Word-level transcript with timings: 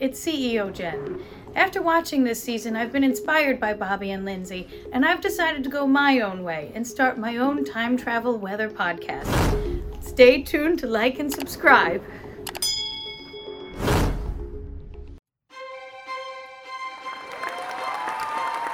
it's 0.00 0.18
CEO 0.18 0.72
Jen. 0.72 1.22
After 1.54 1.82
watching 1.82 2.24
this 2.24 2.42
season, 2.42 2.74
I've 2.74 2.90
been 2.90 3.04
inspired 3.04 3.60
by 3.60 3.74
Bobby 3.74 4.10
and 4.12 4.24
Lindsay, 4.24 4.66
and 4.92 5.04
I've 5.04 5.20
decided 5.20 5.62
to 5.64 5.70
go 5.70 5.86
my 5.86 6.20
own 6.20 6.42
way 6.42 6.72
and 6.74 6.86
start 6.86 7.18
my 7.18 7.36
own 7.36 7.64
time 7.64 7.98
travel 7.98 8.38
weather 8.38 8.70
podcast. 8.70 9.28
Stay 10.02 10.42
tuned 10.42 10.78
to 10.78 10.86
like 10.86 11.18
and 11.18 11.30
subscribe. 11.30 12.02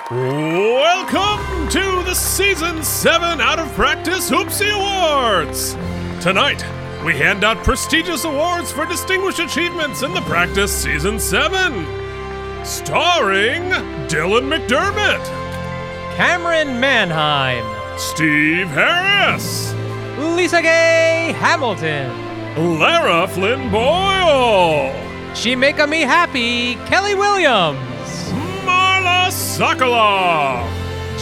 Welcome 0.08 1.68
to 1.70 2.04
the 2.04 2.14
Season 2.14 2.84
7 2.84 3.40
Out 3.40 3.58
of 3.58 3.66
Practice 3.72 4.30
Hoopsie 4.30 4.70
Awards! 4.70 5.74
Tonight, 6.22 6.64
we 7.06 7.14
hand 7.14 7.44
out 7.44 7.56
prestigious 7.62 8.24
awards 8.24 8.72
for 8.72 8.84
distinguished 8.84 9.38
achievements 9.38 10.02
in 10.02 10.12
the 10.12 10.20
Practice 10.22 10.72
Season 10.72 11.20
7. 11.20 11.86
Starring 12.64 13.62
Dylan 14.08 14.50
McDermott, 14.50 15.24
Camryn 16.16 16.80
Manheim, 16.80 17.64
Steve 17.96 18.66
Harris, 18.66 19.72
Lisa 20.34 20.60
Gay 20.60 21.32
Hamilton, 21.38 22.10
Lara 22.80 23.28
Flynn 23.28 23.70
Boyle, 23.70 24.92
She 25.36 25.54
Make 25.54 25.88
Me 25.88 26.00
Happy 26.00 26.74
Kelly 26.86 27.14
Williams, 27.14 27.78
Marla 28.64 29.28
Sokoloff, 29.28 30.68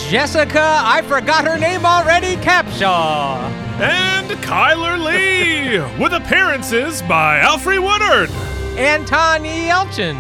Jessica 0.09 0.81
I 0.83 1.03
Forgot 1.03 1.47
Her 1.47 1.59
Name 1.59 1.85
Already 1.85 2.37
Capshaw, 2.37 3.64
and 3.81 4.31
Kyler 4.43 5.03
Lee, 5.03 5.79
with 6.03 6.13
appearances 6.13 7.03
by 7.03 7.41
Alfre 7.41 7.83
Woodard, 7.83 8.31
Anton 8.79 9.43
Yelchin, 9.43 10.15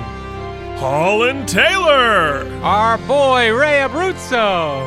Holland 0.79 1.49
Taylor, 1.49 2.47
our 2.63 2.99
boy 2.99 3.55
Ray 3.55 3.79
Abruzzo, 3.79 4.85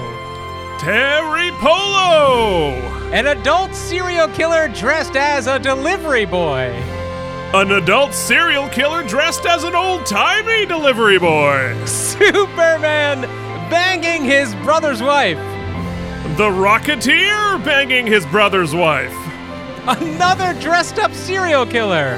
Teri 0.80 1.52
Polo, 1.60 2.74
an 3.12 3.28
adult 3.28 3.74
serial 3.74 4.28
killer 4.30 4.68
dressed 4.68 5.16
as 5.16 5.48
a 5.48 5.58
delivery 5.58 6.26
boy, 6.26 6.66
an 7.54 7.72
adult 7.72 8.14
serial 8.14 8.68
killer 8.68 9.02
dressed 9.08 9.46
as 9.46 9.64
an 9.64 9.76
old 9.76 10.06
timey 10.06 10.66
delivery 10.66 11.18
boy, 11.18 11.74
Superman 11.86 13.22
banging 13.70 14.26
his 14.26 14.54
brother's 14.56 15.02
wife, 15.02 15.40
the 16.38 16.44
Rocketeer 16.44 17.66
banging 17.66 18.06
his 18.06 18.24
brother's 18.28 18.76
wife. 18.76 19.12
another 19.88 20.54
dressed 20.62 21.00
up 21.00 21.12
serial 21.12 21.66
killer. 21.66 22.16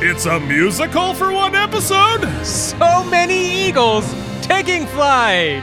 It's 0.00 0.26
a 0.26 0.40
musical 0.40 1.14
for 1.14 1.32
one 1.32 1.54
episode. 1.54 2.26
So 2.44 3.04
many 3.04 3.68
eagles 3.68 4.12
taking 4.42 4.86
flight. 4.86 5.62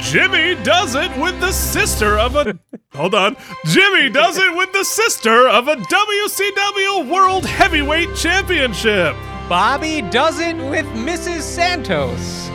Jimmy 0.00 0.54
does 0.62 0.94
it 0.94 1.10
with 1.18 1.40
the 1.40 1.50
sister 1.50 2.20
of 2.20 2.36
a. 2.36 2.56
Hold 2.94 3.16
on. 3.16 3.36
Jimmy 3.64 4.08
does 4.08 4.38
it 4.38 4.54
with 4.54 4.72
the 4.72 4.84
sister 4.84 5.48
of 5.48 5.66
a 5.66 5.74
WCW 5.74 7.10
World 7.10 7.46
Heavyweight 7.46 8.14
Championship. 8.14 9.16
Bobby 9.48 10.02
does 10.02 10.38
it 10.38 10.56
with 10.56 10.86
Mrs. 10.94 11.40
Santos. 11.42 12.45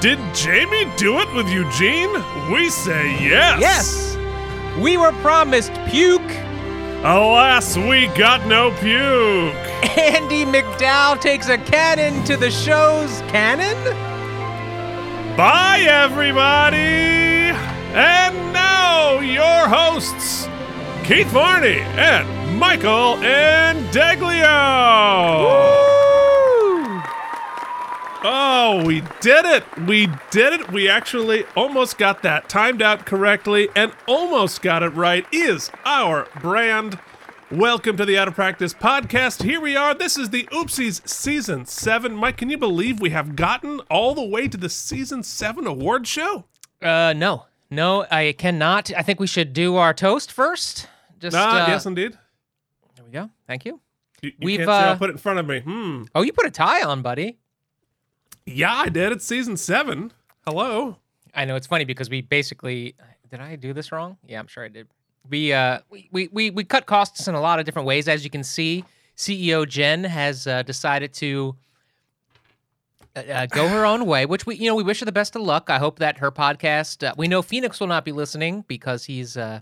Did 0.00 0.20
Jamie 0.32 0.88
do 0.96 1.18
it 1.18 1.34
with 1.34 1.48
Eugene? 1.48 2.12
We 2.52 2.70
say 2.70 3.10
yes. 3.20 3.60
Yes. 3.60 4.16
We 4.78 4.96
were 4.96 5.10
promised 5.22 5.72
puke. 5.88 6.30
Alas, 7.02 7.76
we 7.76 8.06
got 8.08 8.46
no 8.46 8.70
puke. 8.78 9.56
Andie 9.98 10.44
MacDowell 10.44 11.20
takes 11.20 11.48
a 11.48 11.58
cannon 11.58 12.22
to 12.26 12.36
the 12.36 12.48
show's 12.48 13.22
canon. 13.22 13.76
Bye, 15.36 15.80
everybody. 15.80 16.76
And 17.96 18.52
now, 18.52 19.18
your 19.18 19.68
hosts, 19.68 20.48
Keith 21.02 21.26
Varney 21.28 21.80
and 21.80 22.56
Michael 22.56 23.14
Indeglio. 23.16 24.46
Oh, 28.24 28.82
we 28.84 29.02
did 29.20 29.44
it! 29.44 29.64
We 29.86 30.08
did 30.32 30.52
it! 30.52 30.72
We 30.72 30.88
actually 30.88 31.44
almost 31.56 31.98
got 31.98 32.20
that 32.22 32.48
timed 32.48 32.82
out 32.82 33.06
correctly 33.06 33.68
and 33.76 33.92
almost 34.08 34.60
got 34.60 34.82
it 34.82 34.88
right. 34.88 35.24
Is 35.30 35.70
our 35.84 36.26
brand. 36.40 36.98
Welcome 37.52 37.96
to 37.96 38.04
the 38.04 38.18
Out 38.18 38.26
of 38.26 38.34
Practice 38.34 38.74
podcast. 38.74 39.44
Here 39.44 39.60
we 39.60 39.76
are. 39.76 39.94
This 39.94 40.18
is 40.18 40.30
the 40.30 40.48
Oopsies 40.50 41.08
season 41.08 41.64
seven. 41.64 42.16
Mike, 42.16 42.38
can 42.38 42.50
you 42.50 42.58
believe 42.58 43.00
we 43.00 43.10
have 43.10 43.36
gotten 43.36 43.78
all 43.88 44.16
the 44.16 44.24
way 44.24 44.48
to 44.48 44.56
the 44.56 44.68
season 44.68 45.22
seven 45.22 45.68
award 45.68 46.08
show? 46.08 46.44
Uh, 46.82 47.14
no, 47.16 47.46
no, 47.70 48.04
I 48.10 48.34
cannot. 48.36 48.90
I 48.96 49.02
think 49.02 49.20
we 49.20 49.28
should 49.28 49.52
do 49.52 49.76
our 49.76 49.94
toast 49.94 50.32
first. 50.32 50.88
Just 51.20 51.36
Ah, 51.36 51.66
uh, 51.66 51.68
yes, 51.68 51.86
indeed. 51.86 52.18
There 52.96 53.04
we 53.04 53.12
go. 53.12 53.30
Thank 53.46 53.64
you. 53.64 53.80
You, 54.22 54.30
you 54.30 54.34
We've, 54.40 54.56
can't 54.58 54.68
see 54.68 54.72
I'll 54.72 54.92
uh, 54.94 54.98
put 54.98 55.10
it 55.10 55.12
in 55.12 55.18
front 55.18 55.38
of 55.38 55.46
me. 55.46 55.60
Hmm. 55.60 56.02
Oh, 56.16 56.22
you 56.22 56.32
put 56.32 56.46
a 56.46 56.50
tie 56.50 56.82
on, 56.82 57.00
buddy. 57.02 57.38
Yeah, 58.48 58.74
I 58.74 58.88
did. 58.88 59.12
It's 59.12 59.26
season 59.26 59.56
seven. 59.56 60.10
Hello. 60.46 60.96
I 61.34 61.44
know 61.44 61.54
it's 61.54 61.66
funny 61.66 61.84
because 61.84 62.08
we 62.08 62.22
basically 62.22 62.94
did 63.30 63.40
I 63.40 63.56
do 63.56 63.74
this 63.74 63.92
wrong? 63.92 64.16
Yeah, 64.26 64.38
I'm 64.38 64.46
sure 64.46 64.64
I 64.64 64.68
did. 64.68 64.88
We 65.28 65.52
uh 65.52 65.80
we 65.90 66.28
we 66.32 66.50
we, 66.50 66.64
cut 66.64 66.86
costs 66.86 67.28
in 67.28 67.34
a 67.34 67.40
lot 67.40 67.58
of 67.58 67.66
different 67.66 67.86
ways. 67.86 68.08
As 68.08 68.24
you 68.24 68.30
can 68.30 68.42
see, 68.42 68.84
CEO 69.16 69.68
Jen 69.68 70.04
has 70.04 70.46
uh, 70.46 70.62
decided 70.62 71.12
to 71.14 71.56
uh, 73.14 73.20
uh, 73.20 73.46
go 73.46 73.68
her 73.68 73.84
own 73.84 74.06
way, 74.06 74.24
which 74.24 74.46
we 74.46 74.56
you 74.56 74.66
know 74.66 74.74
we 74.74 74.82
wish 74.82 75.00
her 75.00 75.06
the 75.06 75.12
best 75.12 75.36
of 75.36 75.42
luck. 75.42 75.68
I 75.68 75.78
hope 75.78 75.98
that 75.98 76.18
her 76.18 76.30
podcast. 76.30 77.06
Uh, 77.06 77.14
we 77.18 77.28
know 77.28 77.42
Phoenix 77.42 77.78
will 77.80 77.86
not 77.86 78.06
be 78.06 78.12
listening 78.12 78.64
because 78.66 79.04
he's 79.04 79.36
uh, 79.36 79.60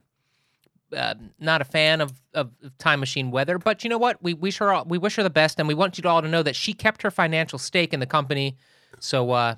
uh, 0.96 1.14
not 1.40 1.60
a 1.60 1.64
fan 1.64 2.00
of, 2.00 2.12
of 2.34 2.52
of 2.62 2.78
time 2.78 3.00
machine 3.00 3.32
weather. 3.32 3.58
But 3.58 3.82
you 3.82 3.90
know 3.90 3.98
what? 3.98 4.22
We 4.22 4.32
wish 4.32 4.58
her 4.58 4.72
all, 4.72 4.84
we 4.84 4.98
wish 4.98 5.16
her 5.16 5.24
the 5.24 5.30
best, 5.30 5.58
and 5.58 5.66
we 5.66 5.74
want 5.74 5.98
you 5.98 6.08
all 6.08 6.22
to 6.22 6.28
know 6.28 6.44
that 6.44 6.54
she 6.54 6.72
kept 6.72 7.02
her 7.02 7.10
financial 7.10 7.58
stake 7.58 7.92
in 7.92 7.98
the 7.98 8.06
company. 8.06 8.56
So 9.00 9.30
uh, 9.32 9.54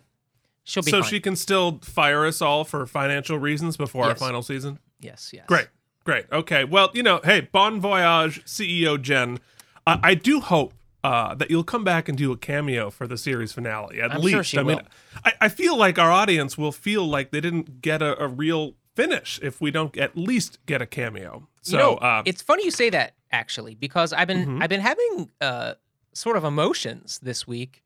she'll 0.65 0.83
be 0.83 0.91
So 0.91 1.01
fine. 1.03 1.11
she 1.11 1.21
can 1.21 1.37
still 1.37 1.79
fire 1.83 2.27
us 2.27 2.41
all 2.43 2.65
for 2.65 2.87
financial 2.87 3.39
reasons 3.39 3.77
before 3.77 4.05
our 4.05 4.15
final 4.15 4.43
season? 4.43 4.79
yes, 5.01 5.31
yes, 5.33 5.45
Great. 5.47 5.69
Great. 6.05 6.27
Okay. 6.33 6.65
Well, 6.65 6.91
you 6.95 7.03
know, 7.03 7.21
hey, 7.23 7.41
bon 7.43 7.81
voyage, 7.81 8.43
CEO 8.45 9.01
Jen. 9.01 9.39
I 9.87 10.01
I 10.03 10.15
do 10.15 10.41
hope 10.41 10.73
uh, 11.05 11.35
that 11.35 11.51
you'll 11.51 11.65
come 11.65 11.85
back 11.85 12.09
and 12.09 12.17
do 12.17 12.33
a 12.33 12.37
cameo 12.37 12.89
for 12.91 13.07
the 13.07 13.19
series 13.19 13.53
finale. 13.53 14.01
At 14.01 14.13
I'm 14.13 14.23
sure 14.23 14.39
least. 14.39 14.51
she 14.51 14.59
I 14.59 14.63
mean. 14.63 14.81
I, 15.25 15.33
I 15.43 15.49
feel 15.49 15.77
like 15.77 15.99
our 15.99 16.11
audience 16.11 16.57
will 16.57 16.73
feel 16.73 17.05
like 17.07 17.31
they 17.31 17.41
didn't 17.41 17.83
get 17.83 18.01
a, 18.03 18.21
a 18.23 18.27
real 18.27 18.75
finish 18.97 19.39
if 19.43 19.61
we 19.61 19.71
don't 19.71 19.97
at 19.99 20.17
least 20.17 20.59
get 20.67 20.81
a 20.83 20.87
cameo. 20.87 21.47
So, 21.63 21.73
you 21.77 21.83
know, 21.83 21.95
uh, 21.97 22.23
it's 22.25 22.41
funny 22.43 22.65
you 22.65 22.71
say 22.71 22.89
that 22.91 23.15
actually 23.31 23.75
because 23.75 24.13
I've 24.15 24.27
been 24.29 24.47
Mhm. 24.47 24.63
I've 24.63 24.71
been 24.71 24.81
having 24.81 25.31
uh, 25.41 25.75
sort 26.15 26.37
of 26.39 26.45
emotions 26.45 27.19
this 27.23 27.47
week 27.47 27.83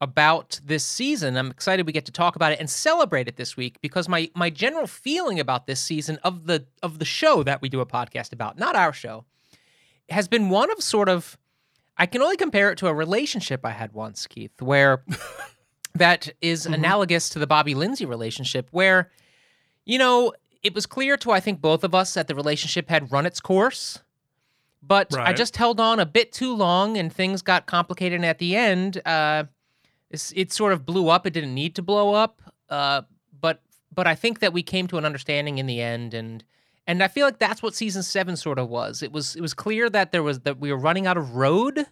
about 0.00 0.60
this 0.64 0.84
season. 0.84 1.36
I'm 1.36 1.50
excited 1.50 1.86
we 1.86 1.92
get 1.92 2.04
to 2.06 2.12
talk 2.12 2.36
about 2.36 2.52
it 2.52 2.60
and 2.60 2.68
celebrate 2.68 3.28
it 3.28 3.36
this 3.36 3.56
week 3.56 3.78
because 3.80 4.08
my 4.08 4.30
my 4.34 4.50
general 4.50 4.86
feeling 4.86 5.40
about 5.40 5.66
this 5.66 5.80
season 5.80 6.18
of 6.22 6.46
the 6.46 6.66
of 6.82 6.98
the 6.98 7.04
show 7.04 7.42
that 7.42 7.62
we 7.62 7.68
do 7.68 7.80
a 7.80 7.86
podcast 7.86 8.32
about, 8.32 8.58
not 8.58 8.76
our 8.76 8.92
show, 8.92 9.24
has 10.10 10.28
been 10.28 10.50
one 10.50 10.70
of 10.70 10.82
sort 10.82 11.08
of 11.08 11.38
I 11.96 12.04
can 12.06 12.20
only 12.20 12.36
compare 12.36 12.70
it 12.70 12.76
to 12.78 12.88
a 12.88 12.94
relationship 12.94 13.64
I 13.64 13.70
had 13.70 13.92
once, 13.94 14.26
Keith, 14.26 14.60
where 14.60 15.02
that 15.94 16.28
is 16.42 16.64
Mm-hmm. 16.64 16.74
analogous 16.74 17.28
to 17.30 17.38
the 17.38 17.46
Bobby 17.46 17.74
Lindsay 17.74 18.04
relationship 18.04 18.68
where 18.70 19.10
you 19.86 19.98
know, 19.98 20.32
it 20.62 20.74
was 20.74 20.84
clear 20.84 21.16
to 21.18 21.30
I 21.30 21.40
think 21.40 21.60
both 21.60 21.84
of 21.84 21.94
us 21.94 22.14
that 22.14 22.28
the 22.28 22.34
relationship 22.34 22.90
had 22.90 23.10
run 23.12 23.24
its 23.24 23.40
course. 23.40 24.00
But 24.82 25.16
I 25.16 25.32
just 25.32 25.56
held 25.56 25.80
on 25.80 25.98
a 26.00 26.06
bit 26.06 26.32
too 26.32 26.54
long 26.54 26.96
and 26.96 27.12
things 27.12 27.40
got 27.42 27.66
complicated 27.66 28.16
and 28.16 28.26
at 28.26 28.38
the 28.38 28.54
end 28.56 29.00
uh 29.06 29.44
it's, 30.10 30.32
it 30.36 30.52
sort 30.52 30.72
of 30.72 30.86
blew 30.86 31.08
up. 31.08 31.26
It 31.26 31.32
didn't 31.32 31.54
need 31.54 31.74
to 31.76 31.82
blow 31.82 32.14
up. 32.14 32.40
Uh 32.68 33.02
but 33.40 33.62
but 33.92 34.06
I 34.06 34.14
think 34.14 34.40
that 34.40 34.52
we 34.52 34.62
came 34.62 34.86
to 34.88 34.98
an 34.98 35.04
understanding 35.04 35.58
in 35.58 35.66
the 35.66 35.80
end 35.80 36.14
and 36.14 36.44
and 36.88 37.02
I 37.02 37.08
feel 37.08 37.26
like 37.26 37.40
that's 37.40 37.62
what 37.62 37.74
season 37.74 38.04
7 38.04 38.36
sort 38.36 38.60
of 38.60 38.68
was. 38.68 39.02
It 39.02 39.12
was 39.12 39.36
it 39.36 39.40
was 39.40 39.54
clear 39.54 39.90
that 39.90 40.12
there 40.12 40.22
was 40.22 40.40
that 40.40 40.58
we 40.58 40.72
were 40.72 40.78
running 40.78 41.06
out 41.06 41.16
of 41.16 41.34
road 41.34 41.86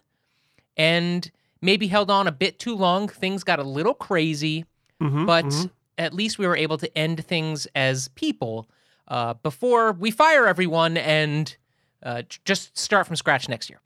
and 0.77 1.29
maybe 1.61 1.87
held 1.87 2.11
on 2.11 2.27
a 2.27 2.31
bit 2.31 2.59
too 2.59 2.75
long. 2.75 3.07
Things 3.07 3.43
got 3.43 3.59
a 3.59 3.63
little 3.63 3.93
crazy 3.93 4.65
mhm, 5.01 5.25
but 5.25 5.45
mhm. 5.45 5.69
at 5.97 6.13
least 6.13 6.37
we 6.39 6.47
were 6.47 6.55
able 6.55 6.77
to 6.77 6.97
end 6.97 7.25
things 7.25 7.67
as 7.75 8.07
people 8.09 8.69
uh, 9.07 9.33
before 9.35 9.91
we 9.91 10.11
fire 10.11 10.47
everyone 10.47 10.97
and 10.97 11.57
uh, 12.03 12.23
just 12.43 12.77
start 12.77 13.07
from 13.07 13.15
scratch 13.15 13.49
next 13.49 13.69
year. 13.69 13.79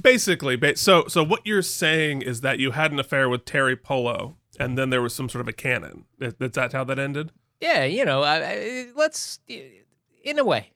Basically 0.00 0.56
ba- 0.56 0.76
so 0.76 1.06
so 1.08 1.22
what 1.22 1.40
you're 1.44 1.62
saying 1.62 2.22
is 2.22 2.40
that 2.42 2.58
you 2.58 2.72
had 2.72 2.92
an 2.92 2.98
affair 2.98 3.28
with 3.28 3.44
teri 3.44 3.80
polo 3.80 4.36
and 4.58 4.76
then 4.76 4.90
there 4.90 5.02
was 5.02 5.14
some 5.14 5.28
sort 5.28 5.40
of 5.40 5.48
a 5.48 5.52
canon 5.52 6.04
is, 6.20 6.34
that 6.38 6.72
how 6.72 6.84
that 6.84 6.98
ended 6.98 7.30
Yeah, 7.60 7.84
you 7.84 8.04
know, 8.04 8.22
uh, 8.22 8.40
uh, 8.54 8.92
let's 8.94 9.40
in 9.48 10.38
a 10.38 10.44
way. 10.44 10.72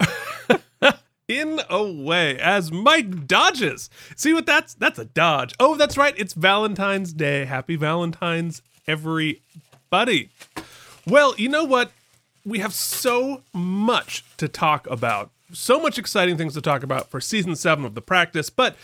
in 1.28 1.60
a 1.70 1.82
way 1.82 2.38
as 2.38 2.70
Mike 2.70 3.26
dodges. 3.26 3.88
See 4.16 4.34
what 4.34 4.46
that's 4.46 4.74
that's 4.74 4.98
a 4.98 5.04
dodge. 5.04 5.54
Oh, 5.58 5.76
that's 5.76 5.96
right. 5.96 6.14
It's 6.16 6.34
Valentine's 6.34 7.12
Day. 7.12 7.44
Happy 7.44 7.76
Valentine's 7.76 8.62
everybody. 8.86 10.30
Well, 11.06 11.34
you 11.36 11.48
know 11.48 11.64
what? 11.64 11.92
We 12.44 12.58
have 12.58 12.74
so 12.74 13.42
much 13.52 14.24
to 14.36 14.48
talk 14.48 14.86
about. 14.88 15.30
So 15.52 15.80
much 15.80 15.98
exciting 15.98 16.36
things 16.36 16.54
to 16.54 16.60
talk 16.60 16.82
about 16.82 17.10
for 17.10 17.20
season 17.20 17.56
7 17.56 17.84
of 17.84 17.94
The 17.94 18.02
Practice, 18.02 18.50
but 18.50 18.76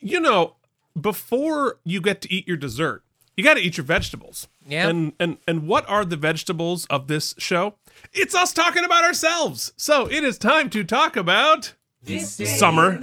you 0.00 0.20
know, 0.20 0.56
before 1.00 1.78
you 1.84 2.00
get 2.00 2.20
to 2.22 2.32
eat 2.32 2.46
your 2.46 2.56
dessert, 2.56 3.02
you 3.36 3.42
got 3.42 3.54
to 3.54 3.60
eat 3.60 3.76
your 3.76 3.84
vegetables. 3.84 4.48
Yeah. 4.66 4.88
And 4.88 5.12
and 5.18 5.38
and 5.48 5.66
what 5.66 5.88
are 5.88 6.04
the 6.04 6.16
vegetables 6.16 6.86
of 6.86 7.08
this 7.08 7.34
show? 7.38 7.74
It's 8.12 8.34
us 8.34 8.52
talking 8.52 8.84
about 8.84 9.04
ourselves. 9.04 9.72
So 9.76 10.06
it 10.10 10.24
is 10.24 10.38
time 10.38 10.70
to 10.70 10.84
talk 10.84 11.16
about 11.16 11.74
this 12.02 12.36
summer. 12.58 13.00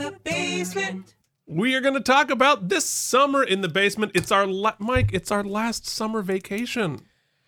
We 1.48 1.76
are 1.76 1.82
going 1.82 1.96
to 1.96 2.00
talk 2.00 2.30
about 2.30 2.70
this 2.70 2.86
summer 2.86 3.44
in 3.44 3.60
the 3.60 3.68
basement. 3.68 4.14
It's 4.16 4.32
our 4.32 4.48
la- 4.48 4.76
Mike. 4.80 5.10
It's 5.12 5.32
our 5.32 5.44
last 5.44 5.86
summer 5.86 6.22
vacation. 6.22 7.02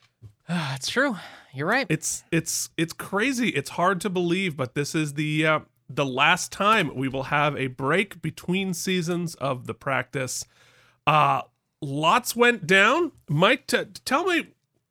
That's 0.49 0.89
true. 0.89 1.15
You're 1.53 1.67
right. 1.67 1.85
It's 1.89 2.23
it's 2.31 2.69
it's 2.77 2.93
crazy. 2.93 3.49
It's 3.49 3.71
hard 3.71 4.01
to 4.01 4.09
believe, 4.09 4.57
but 4.57 4.73
this 4.75 4.95
is 4.95 5.13
the 5.13 5.45
uh, 5.45 5.59
the 5.89 6.05
last 6.05 6.51
time 6.51 6.95
we 6.95 7.07
will 7.07 7.23
have 7.23 7.55
a 7.55 7.67
break 7.67 8.21
between 8.21 8.73
seasons 8.73 9.35
of 9.35 9.67
the 9.67 9.73
practice. 9.73 10.45
Uh 11.05 11.41
lots 11.81 12.35
went 12.35 12.65
down. 12.65 13.11
Mike, 13.29 13.67
t- 13.67 13.83
tell 14.05 14.23
me 14.25 14.47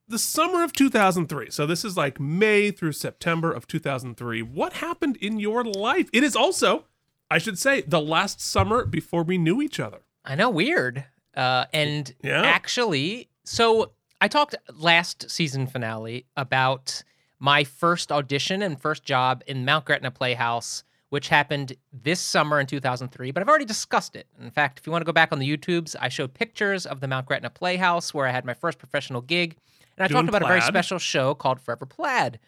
the 0.06 0.18
summer 0.18 0.62
of 0.62 0.72
2003. 0.74 1.50
So 1.50 1.66
this 1.66 1.84
is 1.86 1.96
like 1.96 2.20
May 2.20 2.70
through 2.70 2.92
September 2.92 3.50
of 3.50 3.66
2003. 3.66 4.42
What 4.42 4.74
happened 4.74 5.16
in 5.16 5.40
your 5.40 5.64
life? 5.64 6.10
It 6.12 6.22
is 6.22 6.36
also, 6.36 6.84
I 7.30 7.38
should 7.38 7.58
say, 7.58 7.80
the 7.80 8.00
last 8.00 8.42
summer 8.42 8.84
before 8.84 9.22
we 9.22 9.38
knew 9.38 9.62
each 9.62 9.80
other. 9.80 10.00
I 10.24 10.34
know, 10.34 10.50
weird. 10.50 11.06
Uh, 11.34 11.64
and 11.72 12.14
Yeah. 12.22 12.42
actually, 12.42 13.30
so 13.44 13.92
I 14.22 14.28
talked 14.28 14.54
last 14.72 15.28
season 15.28 15.66
finale 15.66 16.26
about 16.36 17.02
my 17.40 17.64
first 17.64 18.12
audition 18.12 18.62
and 18.62 18.80
first 18.80 19.02
job 19.02 19.42
in 19.48 19.64
Mount 19.64 19.84
Gretna 19.84 20.12
Playhouse, 20.12 20.84
which 21.08 21.26
happened 21.26 21.72
this 21.92 22.20
summer 22.20 22.60
in 22.60 22.68
2003. 22.68 23.32
But 23.32 23.40
I've 23.40 23.48
already 23.48 23.64
discussed 23.64 24.14
it. 24.14 24.28
In 24.40 24.52
fact, 24.52 24.78
if 24.78 24.86
you 24.86 24.92
want 24.92 25.02
to 25.02 25.06
go 25.06 25.12
back 25.12 25.32
on 25.32 25.40
the 25.40 25.56
YouTubes, 25.56 25.96
I 26.00 26.08
showed 26.08 26.34
pictures 26.34 26.86
of 26.86 27.00
the 27.00 27.08
Mount 27.08 27.26
Gretna 27.26 27.50
Playhouse 27.50 28.14
where 28.14 28.28
I 28.28 28.30
had 28.30 28.44
my 28.44 28.54
first 28.54 28.78
professional 28.78 29.22
gig, 29.22 29.56
and 29.96 30.04
I 30.04 30.06
Doing 30.06 30.18
talked 30.18 30.28
about 30.28 30.42
a 30.42 30.46
very 30.46 30.60
special 30.60 31.00
show 31.00 31.34
called 31.34 31.60
Forever 31.60 31.84
Plaid. 31.84 32.38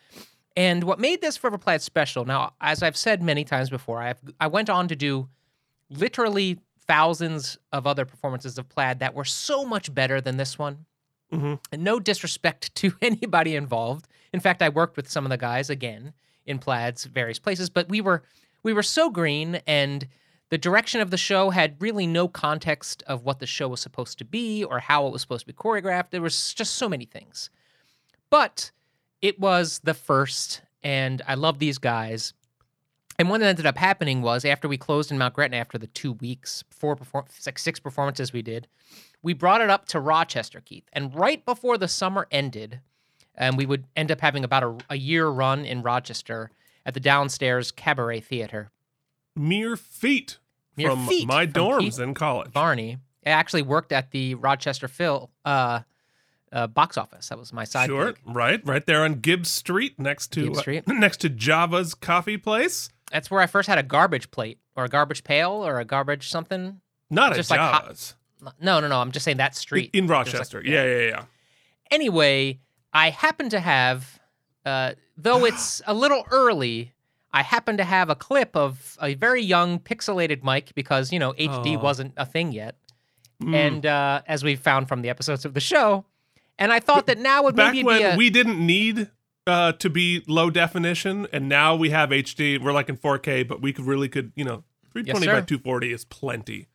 And 0.57 0.85
what 0.85 1.01
made 1.01 1.23
this 1.23 1.37
Forever 1.37 1.59
Plaid 1.59 1.83
special? 1.83 2.25
Now, 2.25 2.53
as 2.61 2.85
I've 2.85 2.97
said 2.97 3.21
many 3.21 3.43
times 3.43 3.69
before, 3.69 4.01
I 4.01 4.07
have, 4.07 4.21
I 4.39 4.47
went 4.47 4.71
on 4.71 4.87
to 4.87 4.95
do 4.95 5.29
literally 5.91 6.61
thousands 6.87 7.59
of 7.73 7.85
other 7.85 8.05
performances 8.05 8.59
of 8.59 8.69
plaid 8.69 9.01
that 9.01 9.13
were 9.13 9.25
so 9.25 9.65
much 9.65 9.93
better 9.93 10.21
than 10.21 10.37
this 10.37 10.57
one. 10.57 10.87
Mhm. 11.33 11.59
And 11.73 11.83
no 11.85 11.99
disrespect 12.01 12.75
to 12.77 12.93
anybody 13.03 13.57
involved. 13.57 14.07
In 14.33 14.41
fact, 14.41 14.63
I 14.63 14.69
worked 14.69 14.97
with 14.97 15.11
some 15.11 15.25
of 15.25 15.31
the 15.31 15.37
guys 15.37 15.71
again 15.71 16.13
in 16.47 16.59
plaids, 16.59 17.05
various 17.05 17.39
places, 17.39 17.71
but 17.71 17.89
we 17.89 18.01
were 18.01 18.23
we 18.63 18.73
were 18.73 18.83
so 18.83 19.11
green 19.11 19.61
and 19.67 20.07
the 20.51 20.59
direction 20.59 21.01
of 21.01 21.11
the 21.11 21.17
show 21.17 21.51
had 21.51 21.77
really 21.81 22.07
no 22.07 22.29
context 22.29 23.03
of 23.07 23.25
what 23.25 23.39
the 23.39 23.47
show 23.47 23.69
was 23.69 23.81
supposed 23.81 24.19
to 24.19 24.25
be 24.25 24.63
or 24.65 24.79
how 24.79 25.07
it 25.07 25.13
was 25.13 25.21
supposed 25.23 25.41
to 25.47 25.53
be 25.53 25.57
choreographed. 25.57 26.11
There 26.11 26.21
was 26.23 26.55
just 26.55 26.75
so 26.75 26.89
many 26.89 27.05
things. 27.07 27.51
But 28.31 28.71
it 29.21 29.39
was 29.41 29.81
the 29.85 29.95
first, 29.95 30.63
and 30.83 31.23
I 31.27 31.35
love 31.35 31.59
these 31.59 31.79
guys. 31.79 32.35
And 33.19 33.31
what 33.31 33.43
ended 33.43 33.67
up 33.67 33.79
happening 33.79 34.23
was 34.23 34.45
after 34.45 34.69
we 34.69 34.77
closed 34.77 35.11
in 35.11 35.19
Mount 35.19 35.35
Gretna 35.35 35.57
after 35.57 35.79
the 35.79 35.87
two 35.89 36.13
weeks, 36.13 36.63
four 36.71 36.95
perform- 36.95 37.27
six 37.31 37.81
performances 37.81 38.33
we 38.33 38.43
did, 38.43 38.67
we 39.25 39.33
brought 39.33 39.61
it 39.61 39.71
up 39.71 39.87
to 39.89 39.99
Rochester, 40.01 40.61
Keith. 40.61 40.85
And 40.93 41.15
right 41.15 41.45
before 41.45 41.79
the 41.79 41.89
summer 41.89 42.29
ended, 42.31 42.81
and 43.35 43.57
we 43.57 43.67
would 43.67 43.87
end 43.97 44.13
up 44.13 44.21
having 44.21 44.45
about 44.45 44.63
a, 44.63 44.77
a 44.91 44.97
year 44.97 45.27
run 45.29 45.65
in 45.65 45.83
Rochester 45.83 46.51
at 46.87 46.95
the 46.95 47.01
downstairs 47.01 47.73
cabaret 47.73 48.21
theater. 48.21 48.71
Mere 49.35 49.77
feet 49.77 50.39
Mere 50.77 50.91
from 50.91 51.07
feet 51.09 51.27
my 51.27 51.47
from 51.47 51.53
dorms 51.55 51.81
Keith 51.81 51.99
in 52.01 52.15
college. 52.15 52.53
Barney. 52.53 52.99
I 53.27 53.31
actually 53.31 53.63
worked 53.63 53.91
at 53.93 54.11
the 54.11 54.35
Rochester 54.35 54.87
Phil 54.87 55.31
uh, 55.45 55.81
uh, 56.53 56.67
box 56.67 56.99
office. 56.99 57.31
That 57.31 57.39
was 57.39 57.53
my 57.53 57.65
side 57.65 57.87
Sure, 57.87 58.13
gig. 58.13 58.21
right, 58.27 58.61
right 58.67 58.85
there 58.85 59.03
on 59.05 59.15
Gibbs 59.21 59.51
Street, 59.51 59.99
next 59.99 60.31
to 60.33 60.45
Gibbs 60.45 60.59
uh, 60.59 60.61
Street. 60.61 60.85
next 60.89 61.17
to 61.23 61.29
Java's 61.31 61.95
coffee 61.95 62.37
place. 62.37 62.91
That's 63.11 63.31
where 63.31 63.41
I 63.41 63.47
first 63.47 63.69
had 63.69 63.79
a 63.79 63.83
garbage 63.83 64.31
plate 64.31 64.59
or 64.77 64.85
a 64.85 64.89
garbage 64.89 65.25
pail 65.25 65.51
or 65.67 65.81
a 65.81 65.85
garbage 65.85 66.29
something. 66.29 66.81
Not 67.11 67.33
a 67.33 67.37
Just 67.37 67.51
like 67.51 67.61
hot- 67.61 67.83
Java's 67.85 68.15
No, 68.61 68.81
no, 68.81 68.89
no. 68.89 69.01
I'm 69.01 69.13
just 69.13 69.25
saying 69.25 69.39
that 69.39 69.55
street. 69.55 69.91
in 69.93 70.07
There's 70.07 70.27
like- 70.27 70.33
Rochester. 70.33 70.63
yeah, 70.65 70.85
yeah, 70.85 71.09
yeah. 71.09 71.25
Anyway, 71.91 72.61
I 72.93 73.11
happen 73.11 73.49
to 73.51 73.61
have, 73.61 74.21
uh, 74.65 74.93
though 75.17 75.45
it's 75.47 75.83
a 75.87 75.95
little 75.95 76.25
early, 76.31 76.93
I 77.33 77.43
happen 77.43 77.77
to 77.79 77.85
have 77.85 78.11
a 78.11 78.15
clip 78.15 78.57
of 78.57 78.97
a 79.03 79.15
very 79.15 79.43
young 79.43 79.81
pixelated 79.81 80.43
Mike 80.43 80.75
because, 80.75 81.13
you 81.13 81.19
know, 81.19 81.33
HD 81.33 81.77
Aw. 81.77 81.81
wasn't 81.81 82.15
a 82.17 82.25
thing 82.25 82.53
yet. 82.53 82.77
Mm. 83.43 83.55
And 83.55 83.87
uh, 83.87 84.23
as 84.27 84.45
we 84.45 84.55
found 84.57 84.89
from 84.89 85.03
the 85.03 85.11
episodes 85.11 85.45
of 85.45 85.55
the 85.55 85.61
show, 85.61 86.05
and 86.59 86.73
I 86.73 86.79
thought 86.79 87.07
that 87.07 87.19
now 87.19 87.43
would 87.43 87.57
back 87.57 87.73
maybe 87.73 87.85
when 87.85 87.99
be 87.99 88.05
a, 88.05 88.17
we 88.17 88.31
didn't 88.31 88.65
need 88.65 89.11
uh, 89.47 89.73
to 89.73 89.91
be 89.91 90.23
low 90.29 90.51
definition, 90.51 91.27
and 91.33 91.49
now 91.49 91.75
we 91.75 91.91
have 91.91 92.11
HD. 92.11 92.63
We're 92.63 92.73
like 92.73 92.89
in 92.89 92.97
4K, 92.97 93.47
but 93.47 93.61
we 93.61 93.73
could 93.73 93.85
really 93.85 94.09
could, 94.09 94.33
you 94.37 94.45
know, 94.45 94.63
320 94.93 95.27
by 95.27 95.41
240 95.41 95.93
is 95.93 96.05
plenty. 96.05 96.69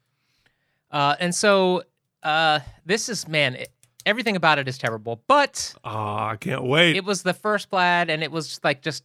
Uh, 0.91 1.15
and 1.19 1.33
so 1.33 1.83
uh, 2.23 2.59
this 2.85 3.09
is 3.09 3.27
man, 3.27 3.55
it, 3.55 3.69
everything 4.05 4.35
about 4.35 4.59
it 4.59 4.67
is 4.67 4.77
terrible, 4.77 5.21
but 5.27 5.73
Ah, 5.83 6.29
I 6.29 6.35
can't 6.35 6.63
wait. 6.63 6.95
it 6.95 7.03
was 7.05 7.23
the 7.23 7.33
first 7.33 7.69
plaid, 7.69 8.09
and 8.09 8.23
it 8.23 8.31
was 8.31 8.59
like 8.63 8.81
just 8.81 9.03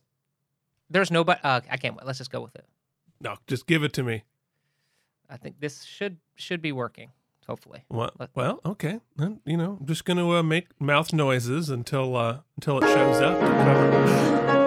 there's 0.91 1.11
nobody. 1.11 1.41
Uh, 1.43 1.61
I 1.71 1.77
can't 1.77 1.97
wait. 1.97 2.07
Let's 2.07 2.19
just 2.19 2.31
go 2.31 2.41
with 2.41 2.55
it. 2.57 2.65
no, 3.21 3.37
just 3.47 3.67
give 3.67 3.83
it 3.85 3.93
to 3.95 4.03
me. 4.03 4.25
I 5.31 5.37
think 5.37 5.61
this 5.61 5.83
should 5.85 6.19
should 6.35 6.61
be 6.63 6.73
working. 6.73 7.11
Hopefully. 7.47 7.85
What? 7.89 8.19
Let- 8.19 8.31
Well, 8.35 8.61
okay. 8.65 9.01
Then, 9.17 9.41
you 9.45 9.57
know, 9.59 9.77
I'm 9.79 9.87
just 9.87 10.05
gonna 10.07 10.27
uh, 10.31 10.43
make 10.43 10.69
mouth 10.81 11.13
noises 11.13 11.69
until 11.71 12.17
uh, 12.17 12.39
until 12.57 12.79
it 12.79 12.87
shows 12.87 13.20
up. 13.20 14.64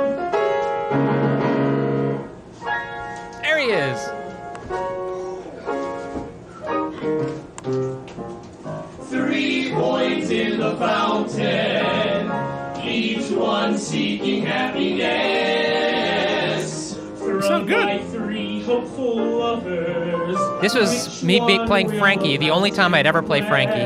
This 20.61 20.73
was 20.73 21.23
me 21.23 21.39
be- 21.45 21.59
playing 21.67 21.89
Frankie, 21.99 22.37
the 22.37 22.49
only 22.49 22.71
time 22.71 22.95
I'd 22.95 23.05
ever 23.05 23.21
play 23.21 23.41
Frankie. 23.41 23.85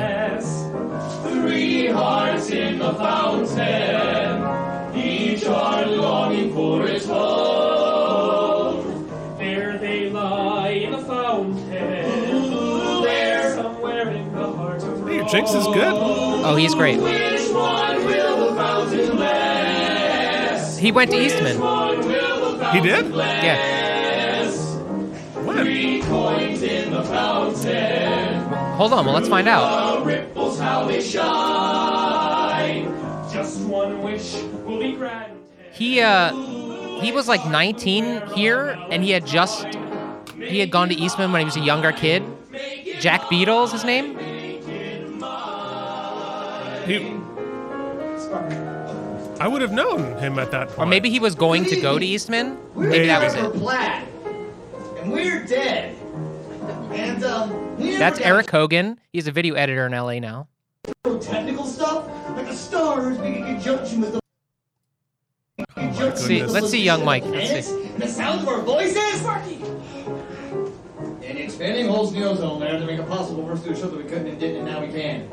Three 1.30 1.88
hearts 1.88 2.50
in 2.50 2.80
the 2.80 2.94
fountain, 2.94 4.96
each 4.98 5.44
heart 5.46 5.88
longing 5.90 6.54
for 6.54 6.88
its 6.88 7.06
home. 7.06 9.10
There 9.38 9.78
they 9.78 10.10
lie 10.10 10.70
in 10.70 10.94
the 10.94 11.00
fountain, 11.00 11.60
there 13.04 13.56
somewhere 13.56 14.10
in 14.10 14.32
the 14.34 14.52
heart 14.54 14.82
of 14.84 15.06
Hey, 15.08 15.16
your 15.18 15.28
Jinx 15.28 15.52
is 15.52 15.66
good. 15.68 15.94
Oh, 15.94 16.56
he's 16.56 16.74
great. 16.74 17.02
Which 17.02 17.50
one 17.52 18.06
will 18.06 18.50
the 18.50 18.56
fountain 18.56 19.16
bless? 19.18 20.78
He 20.78 20.92
went 20.94 21.12
to 21.12 21.18
Eastman. 21.18 21.60
One 21.60 22.00
will 22.00 22.58
the 22.58 22.72
He 22.72 22.80
did? 22.80 23.14
Yeah. 23.14 23.80
When? 25.44 25.68
Hold 28.82 28.94
on. 28.94 29.06
Well, 29.06 29.14
let's 29.14 29.30
find 29.30 29.48
out. 29.48 30.00
the 30.00 30.06
ripples 30.06 30.60
how 30.60 30.86
they 30.86 31.04
shine. 31.04 32.86
Just 33.32 33.62
one 33.62 34.02
wish 34.02 34.42
will 34.66 34.80
be 34.80 34.94
granted. 34.94 35.38
He 35.72 36.02
uh 36.02 36.34
he 37.00 37.12
was 37.12 37.28
like 37.28 37.46
19 37.46 38.30
here, 38.30 38.70
and 38.90 39.04
he 39.04 39.12
had 39.12 39.24
just 39.24 39.68
he 40.36 40.58
had 40.58 40.72
gone 40.72 40.90
to 40.90 40.96
Eastman 40.96 41.32
when 41.32 41.42
he 41.42 41.46
was 41.46 41.58
a 41.58 41.60
younger 41.60 41.92
kid. 41.92 42.24
Jack 43.00 43.22
Beatles, 43.26 43.72
his 43.72 43.84
name. 43.84 44.18
He, 46.88 47.16
I 49.40 49.48
would 49.48 49.62
have 49.62 49.74
known 49.74 50.18
him 50.18 50.40
at 50.40 50.50
that 50.50 50.70
point. 50.70 50.80
Or 50.80 50.86
maybe 50.88 51.12
he 51.12 51.20
was 51.20 51.36
going 51.36 51.66
to 51.66 51.80
go 51.80 52.00
to 52.00 52.06
Eastman. 52.06 52.58
Maybe 52.76 53.06
that 53.06 53.24
was 53.24 53.36
We're 53.36 53.46
it. 53.46 53.54
Plaid, 53.54 54.08
and 54.98 55.12
we're 55.12 55.46
dead. 55.46 55.96
And 56.92 57.24
um, 57.24 57.52
we 57.52 57.60
never 57.60 57.71
That's 57.82 58.20
Eric 58.20 58.50
Hogan. 58.50 59.00
He's 59.12 59.28
a 59.28 59.32
video 59.32 59.56
editor 59.56 59.86
in 59.86 59.92
LA 59.92 60.20
now. 60.20 60.48
technical 61.20 61.66
stuff 61.66 62.08
like 62.36 62.48
the 62.48 62.56
stars 62.56 63.18
make 63.20 63.38
a 63.38 63.46
conjunction 63.46 64.02
with 64.02 64.14
the. 64.14 64.20
conjunction 65.76 66.18
See, 66.18 66.42
with 66.42 66.48
the 66.48 66.54
let's 66.54 66.70
see 66.70 66.82
young 66.82 67.04
Mike. 67.04 67.24
Let's 67.26 67.50
planets 67.50 67.68
see. 67.68 67.86
And 67.86 68.02
the 68.02 68.08
sound 68.08 68.42
of 68.42 68.48
our 68.48 68.62
voices. 68.62 69.22
Standing 71.50 71.90
holes 71.90 72.12
in 72.12 72.20
the 72.20 72.28
ozone 72.28 72.60
layer 72.60 72.80
that 72.80 72.86
make 72.88 73.00
it 73.00 73.08
possible 73.08 73.46
for 73.46 73.54
us 73.54 73.62
to 73.62 73.70
do 73.70 73.76
a 73.76 73.78
show 73.78 73.88
that 73.88 73.96
we 73.96 74.04
couldn't 74.10 74.26
and 74.26 74.40
didn't, 74.40 74.58
and 74.58 74.66
now 74.66 74.82
we 74.82 74.88
can. 74.88 75.30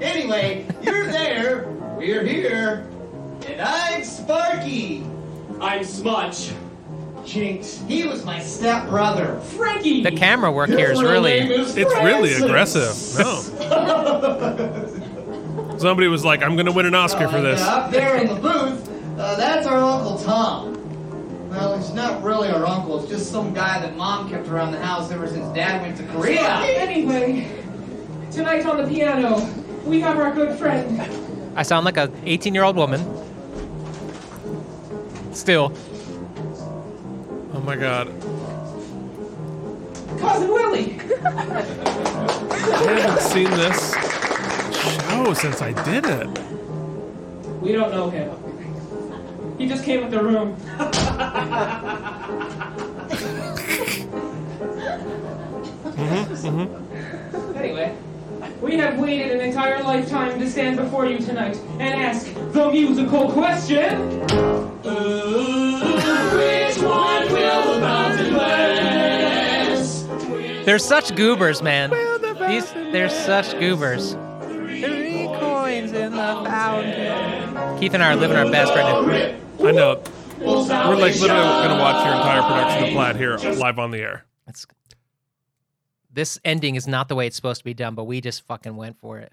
Anyway, 0.00 0.66
you're 0.82 1.10
there, 1.10 1.66
we're 1.96 2.22
here, 2.22 2.86
and 3.44 3.60
I'm 3.60 4.04
Sparky. 4.04 5.04
I'm 5.60 5.82
Smudge. 5.82 6.52
Jinx. 7.28 7.82
He 7.86 8.06
was 8.06 8.24
my 8.24 8.40
stepbrother. 8.40 9.38
Frankie! 9.40 10.02
The 10.02 10.10
camera 10.12 10.50
work 10.50 10.70
here 10.70 10.90
is 10.90 10.98
His 10.98 11.02
real 11.02 11.10
really. 11.12 11.32
is 11.38 11.76
It's 11.76 11.94
really 11.96 12.32
aggressive. 12.34 12.94
No. 13.18 13.40
Somebody 15.78 16.08
was 16.08 16.24
like, 16.24 16.42
I'm 16.42 16.54
going 16.56 16.66
to 16.66 16.72
win 16.72 16.86
an 16.86 16.94
Oscar 16.94 17.28
for 17.28 17.36
Uh, 17.36 17.42
this. 17.42 17.60
yeah, 17.60 17.74
up 17.74 17.90
there 17.92 18.16
in 18.16 18.26
the 18.28 18.34
booth, 18.34 18.88
uh, 19.18 19.36
that's 19.36 19.66
our 19.66 19.78
Uncle 19.78 20.18
Tom. 20.18 20.74
Well, 21.50 21.76
he's 21.78 21.92
not 21.92 22.22
really 22.22 22.48
our 22.48 22.66
uncle. 22.66 23.00
It's 23.00 23.08
just 23.08 23.30
some 23.30 23.54
guy 23.54 23.80
that 23.80 23.96
Mom 23.96 24.28
kept 24.28 24.48
around 24.48 24.72
the 24.72 24.80
house 24.80 25.10
ever 25.12 25.26
since 25.28 25.46
Dad 25.54 25.80
went 25.82 25.96
to 25.98 26.02
Korea. 26.12 26.42
Anyway, 26.60 27.48
tonight 28.30 28.66
on 28.66 28.76
the 28.82 28.88
piano, 28.88 29.40
we 29.84 30.00
have 30.00 30.18
our 30.18 30.32
good 30.32 30.58
friend. 30.58 31.00
I 31.56 31.62
sound 31.62 31.84
like 31.84 31.96
a 31.96 32.10
18 32.24 32.54
year 32.54 32.64
old 32.64 32.76
woman. 32.76 33.00
Still, 35.32 35.72
Oh 37.54 37.60
my 37.60 37.76
god. 37.76 38.08
Cousin 40.18 40.48
Willie. 40.50 41.00
I 41.24 43.00
haven't 43.00 43.20
seen 43.20 43.50
this 43.50 43.94
show 44.82 45.32
since 45.34 45.62
I 45.62 45.72
did 45.84 46.04
it. 46.04 46.28
We 47.62 47.72
don't 47.72 47.90
know 47.90 48.10
him. 48.10 48.30
He 49.58 49.66
just 49.66 49.84
came 49.84 50.02
with 50.02 50.10
the 50.10 50.22
room. 50.22 50.54
mm-hmm, 55.96 56.46
mm-hmm. 56.46 57.56
Anyway, 57.56 57.96
we 58.60 58.76
have 58.76 58.98
waited 58.98 59.32
an 59.32 59.40
entire 59.40 59.82
lifetime 59.82 60.38
to 60.38 60.48
stand 60.48 60.76
before 60.76 61.06
you 61.06 61.18
tonight 61.18 61.56
and 61.80 62.00
ask 62.00 62.32
the 62.52 62.70
musical 62.70 63.32
question. 63.32 64.27
They're 70.78 70.86
such 70.86 71.16
goobers, 71.16 71.60
man. 71.60 71.90
These, 72.48 72.72
they're 72.72 73.10
such 73.10 73.58
goobers. 73.58 74.12
Three 74.42 75.24
coins 75.24 75.92
in 75.92 76.12
the 76.12 76.42
fountain. 76.44 77.80
Keith 77.80 77.94
and 77.94 78.02
I 78.02 78.12
are 78.12 78.16
living 78.16 78.36
our 78.36 78.48
best 78.48 78.72
right 78.76 79.40
now. 79.58 79.66
I 79.66 79.72
know. 79.72 80.00
We're 80.38 80.94
like 80.94 81.18
literally 81.18 81.42
going 81.42 81.70
to 81.70 81.82
watch 81.82 82.06
your 82.06 82.14
entire 82.14 82.42
production 82.42 82.84
of 82.84 82.90
Plaid 82.90 83.16
here 83.16 83.36
live 83.56 83.80
on 83.80 83.90
the 83.90 83.98
air. 83.98 84.24
It's, 84.46 84.68
this 86.12 86.38
ending 86.44 86.76
is 86.76 86.86
not 86.86 87.08
the 87.08 87.16
way 87.16 87.26
it's 87.26 87.34
supposed 87.34 87.58
to 87.58 87.64
be 87.64 87.74
done, 87.74 87.96
but 87.96 88.04
we 88.04 88.20
just 88.20 88.46
fucking 88.46 88.76
went 88.76 89.00
for 89.00 89.18
it. 89.18 89.32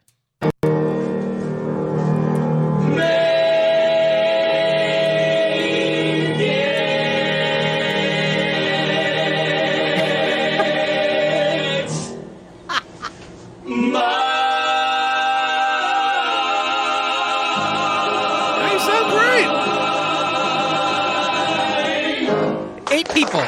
People. 23.16 23.40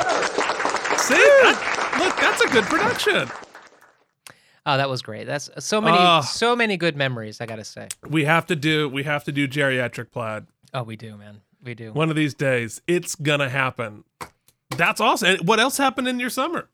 See? 0.97 1.13
That, 1.15 1.95
look, 1.99 2.15
that's 2.17 2.41
a 2.41 2.47
good 2.47 2.63
production. 2.65 3.29
Oh, 4.65 4.75
that 4.77 4.89
was 4.89 5.01
great. 5.01 5.27
That's 5.27 5.49
so 5.59 5.79
many, 5.79 5.97
Ah. 5.97 6.21
so 6.21 6.55
many 6.55 6.75
good 6.77 6.95
memories. 6.97 7.39
I 7.39 7.45
gotta 7.45 7.63
say. 7.63 7.87
We 8.09 8.25
have 8.25 8.45
to 8.47 8.55
do 8.55 8.89
we 8.89 9.03
have 9.03 9.23
to 9.25 9.31
do 9.31 9.47
geriatric 9.47 10.11
plaid. 10.11 10.47
Oh, 10.73 10.83
we 10.83 10.95
do, 10.95 11.15
man. 11.17 11.41
We 11.63 11.73
do. 11.73 11.93
One 11.93 12.09
of 12.09 12.15
these 12.15 12.33
days, 12.33 12.81
it's 12.87 13.15
gonna 13.15 13.49
happen. 13.49 14.03
That's 14.75 14.99
awesome. 14.99 15.29
And 15.29 15.47
what 15.47 15.59
else 15.59 15.77
happened 15.77 16.07
in 16.07 16.19
your 16.19 16.29
summer? 16.29 16.67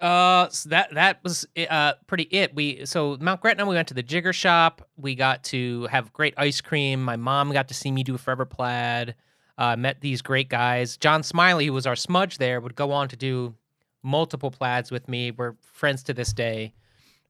Uh, 0.00 0.48
so 0.48 0.68
that 0.70 0.94
that 0.94 1.18
was 1.24 1.46
uh 1.68 1.94
pretty 2.06 2.22
it. 2.30 2.54
We 2.54 2.86
so 2.86 3.16
Mount 3.20 3.40
Gretna. 3.40 3.66
We 3.66 3.74
went 3.74 3.88
to 3.88 3.94
the 3.94 4.02
Jigger 4.02 4.32
Shop. 4.32 4.88
We 4.96 5.14
got 5.14 5.42
to 5.44 5.86
have 5.90 6.12
great 6.12 6.34
ice 6.36 6.60
cream. 6.60 7.02
My 7.02 7.16
mom 7.16 7.52
got 7.52 7.68
to 7.68 7.74
see 7.74 7.90
me 7.90 8.02
do 8.04 8.16
Forever 8.16 8.44
Plaid. 8.46 9.14
Uh, 9.60 9.76
met 9.76 10.00
these 10.00 10.22
great 10.22 10.48
guys. 10.48 10.96
John 10.96 11.22
Smiley, 11.22 11.66
who 11.66 11.74
was 11.74 11.86
our 11.86 11.94
smudge 11.94 12.38
there, 12.38 12.60
would 12.60 12.74
go 12.74 12.92
on 12.92 13.08
to 13.08 13.16
do 13.16 13.54
multiple 14.02 14.50
plaids 14.50 14.90
with 14.90 15.06
me. 15.06 15.30
We're 15.32 15.52
friends 15.60 16.02
to 16.04 16.14
this 16.14 16.32
day. 16.32 16.72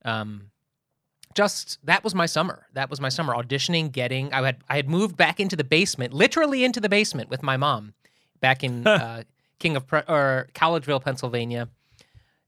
Um, 0.04 0.50
just 1.34 1.78
that 1.84 2.04
was 2.04 2.14
my 2.14 2.26
summer. 2.26 2.66
That 2.74 2.88
was 2.88 3.00
my 3.00 3.08
summer 3.08 3.34
auditioning, 3.34 3.90
getting. 3.90 4.32
I 4.32 4.44
had 4.46 4.58
I 4.68 4.76
had 4.76 4.88
moved 4.88 5.16
back 5.16 5.40
into 5.40 5.56
the 5.56 5.64
basement, 5.64 6.12
literally 6.12 6.62
into 6.62 6.80
the 6.80 6.88
basement 6.88 7.30
with 7.30 7.42
my 7.42 7.56
mom, 7.56 7.94
back 8.40 8.62
in 8.62 8.86
uh, 8.86 9.24
King 9.58 9.74
of 9.76 9.86
Pre- 9.88 10.02
or 10.08 10.48
Collegeville, 10.54 11.02
Pennsylvania, 11.02 11.68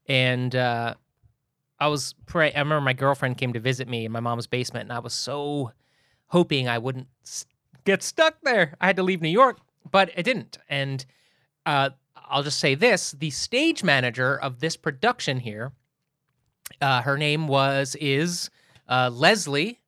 and 0.07 0.55
uh, 0.55 0.93
I 1.79 1.87
was 1.87 2.15
pray. 2.25 2.53
I 2.53 2.59
remember 2.59 2.81
my 2.81 2.93
girlfriend 2.93 3.37
came 3.37 3.53
to 3.53 3.59
visit 3.59 3.87
me 3.89 4.05
in 4.05 4.11
my 4.13 4.19
mom's 4.21 4.47
basement, 4.47 4.83
and 4.83 4.93
I 4.93 4.99
was 4.99 5.13
so 5.13 5.71
hoping 6.27 6.67
I 6.67 6.77
wouldn't 6.77 7.07
s- 7.25 7.45
get 7.85 8.01
stuck 8.01 8.35
there. 8.43 8.75
I 8.81 8.87
had 8.87 8.95
to 8.97 9.03
leave 9.03 9.21
New 9.21 9.29
York, 9.29 9.59
but 9.89 10.11
it 10.15 10.23
didn't. 10.23 10.57
And 10.69 11.05
uh, 11.65 11.91
I'll 12.29 12.43
just 12.43 12.59
say 12.59 12.75
this: 12.75 13.11
the 13.11 13.29
stage 13.29 13.83
manager 13.83 14.37
of 14.39 14.59
this 14.59 14.75
production 14.77 15.39
here, 15.39 15.71
uh, 16.81 17.01
her 17.01 17.17
name 17.17 17.47
was 17.47 17.95
is 17.99 18.49
uh, 18.89 19.09
Leslie, 19.13 19.79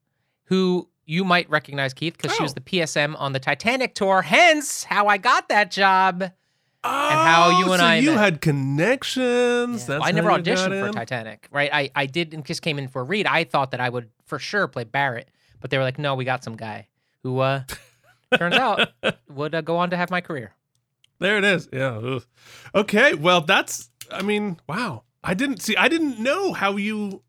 who 0.45 0.87
you 1.05 1.23
might 1.23 1.49
recognize 1.49 1.93
Keith 1.93 2.17
because 2.17 2.35
she 2.35 2.41
was 2.43 2.51
Oh. 2.51 2.55
the 2.55 2.61
PSM 2.61 3.15
on 3.19 3.33
the 3.33 3.39
Titanic 3.39 3.93
tour. 3.95 4.21
Hence, 4.23 4.83
how 4.85 5.07
I 5.07 5.17
got 5.17 5.49
that 5.49 5.69
job. 5.71 6.21
And 6.87 7.19
how 7.19 7.49
you 7.61 7.65
Oh, 7.67 7.71
and 7.73 7.79
so 7.79 7.85
I 7.85 7.95
you 7.97 8.11
met. 8.11 8.19
had 8.19 8.41
connections. 8.41 9.81
Yeah. 9.81 9.87
That's 9.87 9.87
Well, 9.87 10.03
I 10.03 10.11
never 10.11 10.29
you 10.31 10.37
auditioned 10.37 10.87
for? 10.87 10.93
Titanic, 10.93 11.47
right? 11.51 11.69
I, 11.73 11.89
I 11.95 12.05
did 12.05 12.33
and 12.33 12.45
just 12.45 12.61
came 12.61 12.77
in 12.77 12.87
for 12.87 13.01
a 13.01 13.03
read. 13.03 13.25
I 13.25 13.43
thought 13.43 13.71
that 13.71 13.79
I 13.81 13.89
would 13.89 14.09
for 14.25 14.37
sure 14.39 14.67
play 14.67 14.83
Barrett, 14.83 15.29
but 15.61 15.71
they 15.71 15.77
were 15.77 15.83
like, 15.83 15.97
no, 15.97 16.13
we 16.15 16.25
got 16.25 16.43
some 16.43 16.55
guy 16.55 16.87
who 17.23 17.39
uh, 17.39 17.63
turns 18.37 18.55
out 18.55 18.89
would 19.29 19.55
uh, 19.55 19.61
go 19.61 19.77
on 19.77 19.89
to 19.89 19.97
have 19.97 20.09
my 20.09 20.21
career. 20.21 20.53
There 21.19 21.37
it 21.37 21.43
is. 21.43 21.69
Yeah. 21.71 22.19
Okay. 22.73 23.13
Well, 23.13 23.41
that's. 23.41 23.89
I 24.11 24.21
mean, 24.21 24.59
wow. 24.67 25.03
I 25.23 25.33
didn't 25.33 25.61
see. 25.61 25.75
I 25.75 25.87
didn't 25.87 26.19
know 26.19 26.53
how 26.53 26.77
you. 26.77 27.21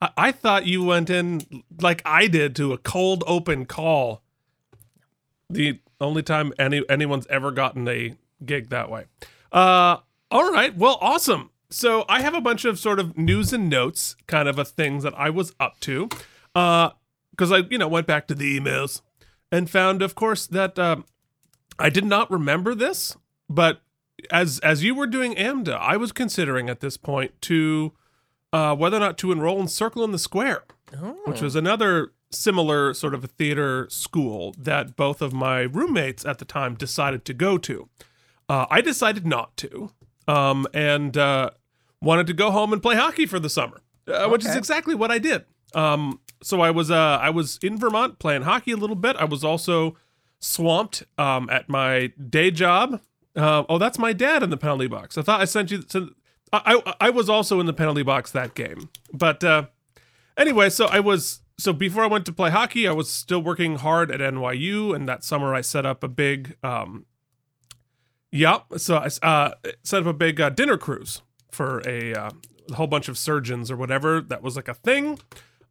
I, 0.00 0.10
I 0.16 0.32
thought 0.32 0.66
you 0.66 0.84
went 0.84 1.08
in 1.10 1.62
like 1.80 2.02
I 2.04 2.26
did 2.26 2.56
to 2.56 2.72
a 2.72 2.78
cold 2.78 3.24
open 3.26 3.66
call. 3.66 4.22
The 5.48 5.80
only 6.00 6.22
time 6.22 6.52
any 6.58 6.82
anyone's 6.88 7.26
ever 7.28 7.50
gotten 7.50 7.86
a 7.88 8.16
gig 8.44 8.70
that 8.70 8.90
way. 8.90 9.06
Uh. 9.50 9.98
All 10.30 10.50
right. 10.50 10.74
Well, 10.74 10.96
awesome. 11.02 11.50
So 11.68 12.06
I 12.08 12.22
have 12.22 12.34
a 12.34 12.40
bunch 12.40 12.64
of 12.64 12.78
sort 12.78 12.98
of 12.98 13.18
news 13.18 13.52
and 13.52 13.68
notes, 13.68 14.16
kind 14.26 14.48
of 14.48 14.58
a 14.58 14.64
things 14.64 15.02
that 15.04 15.12
I 15.18 15.28
was 15.28 15.54
up 15.60 15.78
to. 15.80 16.08
Uh, 16.54 16.90
because 17.30 17.52
I 17.52 17.58
you 17.58 17.78
know 17.78 17.88
went 17.88 18.06
back 18.06 18.26
to 18.28 18.34
the 18.34 18.58
emails 18.58 19.02
and 19.52 19.70
found, 19.70 20.02
of 20.02 20.14
course, 20.16 20.46
that 20.48 20.78
um, 20.78 21.04
I 21.78 21.90
did 21.90 22.04
not 22.04 22.30
remember 22.30 22.74
this, 22.74 23.16
but 23.48 23.82
as 24.30 24.58
as 24.60 24.82
you 24.82 24.94
were 24.94 25.06
doing 25.06 25.34
AMDA, 25.34 25.76
I 25.78 25.96
was 25.96 26.10
considering 26.10 26.68
at 26.70 26.80
this 26.80 26.96
point 26.96 27.40
to 27.42 27.92
uh, 28.52 28.74
whether 28.74 28.96
or 28.96 29.00
not 29.00 29.18
to 29.18 29.30
enroll 29.32 29.60
in 29.60 29.68
Circle 29.68 30.04
in 30.04 30.12
the 30.12 30.18
Square, 30.18 30.64
which 31.26 31.40
was 31.40 31.54
another 31.54 32.12
similar 32.30 32.94
sort 32.94 33.14
of 33.14 33.22
a 33.24 33.26
theater 33.26 33.86
school 33.90 34.54
that 34.58 34.96
both 34.96 35.20
of 35.20 35.32
my 35.34 35.60
roommates 35.60 36.24
at 36.24 36.38
the 36.38 36.44
time 36.46 36.74
decided 36.74 37.24
to 37.26 37.34
go 37.34 37.58
to. 37.58 37.88
Uh, 38.48 38.66
I 38.70 38.80
decided 38.80 39.26
not 39.26 39.56
to, 39.58 39.90
um, 40.26 40.66
and 40.72 41.16
uh, 41.16 41.50
wanted 42.00 42.26
to 42.28 42.32
go 42.32 42.50
home 42.50 42.72
and 42.72 42.82
play 42.82 42.96
hockey 42.96 43.26
for 43.26 43.38
the 43.38 43.50
summer, 43.50 43.80
uh, 44.08 44.28
which 44.28 44.44
is 44.44 44.56
exactly 44.56 44.94
what 44.94 45.10
I 45.10 45.18
did. 45.18 45.44
Um, 45.74 46.20
so 46.42 46.60
I 46.60 46.70
was 46.70 46.90
uh, 46.90 47.18
I 47.20 47.30
was 47.30 47.58
in 47.62 47.78
Vermont 47.78 48.18
playing 48.18 48.42
hockey 48.42 48.72
a 48.72 48.76
little 48.76 48.96
bit. 48.96 49.16
I 49.16 49.24
was 49.24 49.44
also 49.44 49.96
swamped 50.38 51.04
um, 51.18 51.48
at 51.50 51.68
my 51.68 52.12
day 52.28 52.50
job. 52.50 53.00
Uh, 53.36 53.64
oh, 53.68 53.78
that's 53.78 53.98
my 53.98 54.12
dad 54.12 54.42
in 54.42 54.50
the 54.50 54.56
penalty 54.56 54.88
box. 54.88 55.16
I 55.16 55.22
thought 55.22 55.40
I 55.40 55.44
sent 55.44 55.70
you. 55.70 55.84
I, 56.52 56.80
I 56.86 56.94
I 57.00 57.10
was 57.10 57.28
also 57.28 57.60
in 57.60 57.66
the 57.66 57.72
penalty 57.72 58.02
box 58.02 58.30
that 58.32 58.54
game, 58.54 58.90
but 59.12 59.42
uh, 59.42 59.66
anyway, 60.36 60.68
so 60.68 60.86
I 60.86 61.00
was 61.00 61.40
so 61.58 61.72
before 61.72 62.02
I 62.02 62.08
went 62.08 62.26
to 62.26 62.32
play 62.32 62.50
hockey, 62.50 62.86
I 62.86 62.92
was 62.92 63.10
still 63.10 63.42
working 63.42 63.76
hard 63.76 64.10
at 64.10 64.20
NYU, 64.20 64.94
and 64.94 65.08
that 65.08 65.24
summer 65.24 65.54
I 65.54 65.60
set 65.60 65.86
up 65.86 66.02
a 66.02 66.08
big 66.08 66.56
um, 66.62 67.06
yeah, 68.32 68.60
so 68.78 68.96
I 68.96 69.08
uh, 69.22 69.54
set 69.84 70.00
up 70.00 70.06
a 70.06 70.14
big 70.14 70.40
uh, 70.40 70.48
dinner 70.48 70.78
cruise 70.78 71.20
for 71.50 71.82
a, 71.86 72.14
uh, 72.14 72.30
a 72.70 72.74
whole 72.74 72.86
bunch 72.86 73.08
of 73.08 73.18
surgeons 73.18 73.70
or 73.70 73.76
whatever. 73.76 74.22
That 74.22 74.42
was 74.42 74.56
like 74.56 74.68
a 74.68 74.74
thing. 74.74 75.18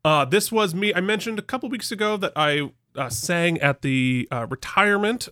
Uh, 0.04 0.26
this 0.26 0.52
was 0.52 0.74
me. 0.74 0.94
I 0.94 1.02
mentioned 1.02 1.40
a 1.40 1.44
couple 1.44 1.70
weeks 1.70 1.92
ago 1.92 2.18
that 2.18 2.34
I 2.36 2.72
uh, 2.96 3.10
sang 3.10 3.60
at 3.60 3.82
the 3.82 4.28
uh, 4.32 4.48
retirement 4.50 5.30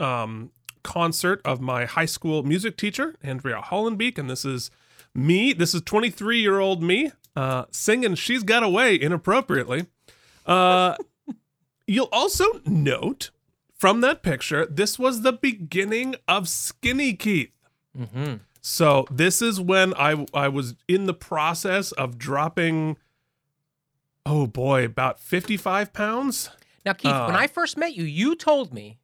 um, 0.00 0.50
concert 0.82 1.40
of 1.44 1.60
my 1.60 1.84
high 1.84 2.06
school 2.06 2.42
music 2.42 2.76
teacher, 2.76 3.16
Andrea 3.22 3.62
Hollenbeek, 3.62 4.18
and 4.18 4.30
this 4.30 4.44
is 4.44 4.70
me, 5.14 5.52
this 5.52 5.74
is 5.74 5.82
23 5.82 6.40
year 6.40 6.58
old 6.58 6.82
me, 6.82 7.12
uh, 7.36 7.64
singing 7.70 8.14
She's 8.14 8.42
Got 8.42 8.62
Away 8.62 8.94
inappropriately. 9.00 9.86
Uh, 10.46 10.96
you'll 11.86 12.08
also 12.12 12.44
note 12.64 13.30
from 13.74 14.00
that 14.00 14.22
picture, 14.22 14.64
this 14.66 14.98
was 14.98 15.22
the 15.22 15.32
beginning 15.32 16.14
of 16.26 16.48
Skinny 16.48 17.14
Keith. 17.14 17.50
Mm-hmm. 17.98 18.36
So 18.60 19.06
this 19.10 19.42
is 19.42 19.60
when 19.60 19.92
I 19.94 20.24
I 20.32 20.48
was 20.48 20.74
in 20.88 21.04
the 21.04 21.12
process 21.12 21.92
of 21.92 22.16
dropping 22.16 22.96
oh 24.26 24.46
boy, 24.46 24.84
about 24.84 25.20
55 25.20 25.92
pounds. 25.92 26.50
Now, 26.84 26.92
Keith, 26.92 27.12
when 27.12 27.34
Uh, 27.34 27.38
I 27.38 27.46
first 27.46 27.76
met 27.76 27.94
you, 27.94 28.04
you 28.04 28.36
told 28.36 28.74
me 28.74 28.98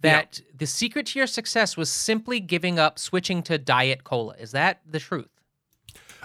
that 0.00 0.40
the 0.56 0.66
secret 0.66 1.06
to 1.06 1.18
your 1.18 1.26
success 1.26 1.76
was 1.76 1.90
simply 1.90 2.40
giving 2.40 2.78
up 2.78 2.98
switching 2.98 3.42
to 3.44 3.58
diet 3.58 4.04
cola. 4.04 4.34
Is 4.38 4.52
that 4.52 4.80
the 4.86 4.98
truth? 4.98 5.28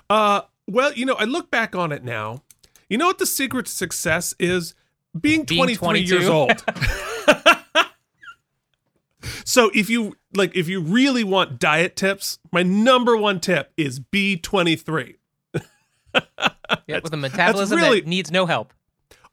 Uh 0.09 0.41
well, 0.67 0.93
you 0.93 1.05
know, 1.05 1.15
I 1.15 1.25
look 1.25 1.51
back 1.51 1.75
on 1.75 1.91
it 1.91 2.03
now. 2.03 2.43
You 2.89 2.97
know 2.97 3.07
what 3.07 3.19
the 3.19 3.25
secret 3.25 3.65
to 3.67 3.71
success 3.71 4.33
is? 4.39 4.73
Being, 5.19 5.43
Being 5.43 5.75
23 5.75 5.99
years 6.01 6.27
old. 6.27 6.63
so 9.45 9.71
if 9.73 9.89
you 9.89 10.15
like 10.33 10.55
if 10.55 10.67
you 10.67 10.81
really 10.81 11.23
want 11.23 11.59
diet 11.59 11.95
tips, 11.95 12.39
my 12.51 12.63
number 12.63 13.15
one 13.17 13.39
tip 13.39 13.71
is 13.77 13.99
be 13.99 14.37
23. 14.37 15.17
Yeah, 16.87 16.99
with 17.03 17.13
a 17.13 17.17
metabolism 17.17 17.77
really- 17.77 18.01
that 18.01 18.07
needs 18.07 18.31
no 18.31 18.45
help. 18.45 18.73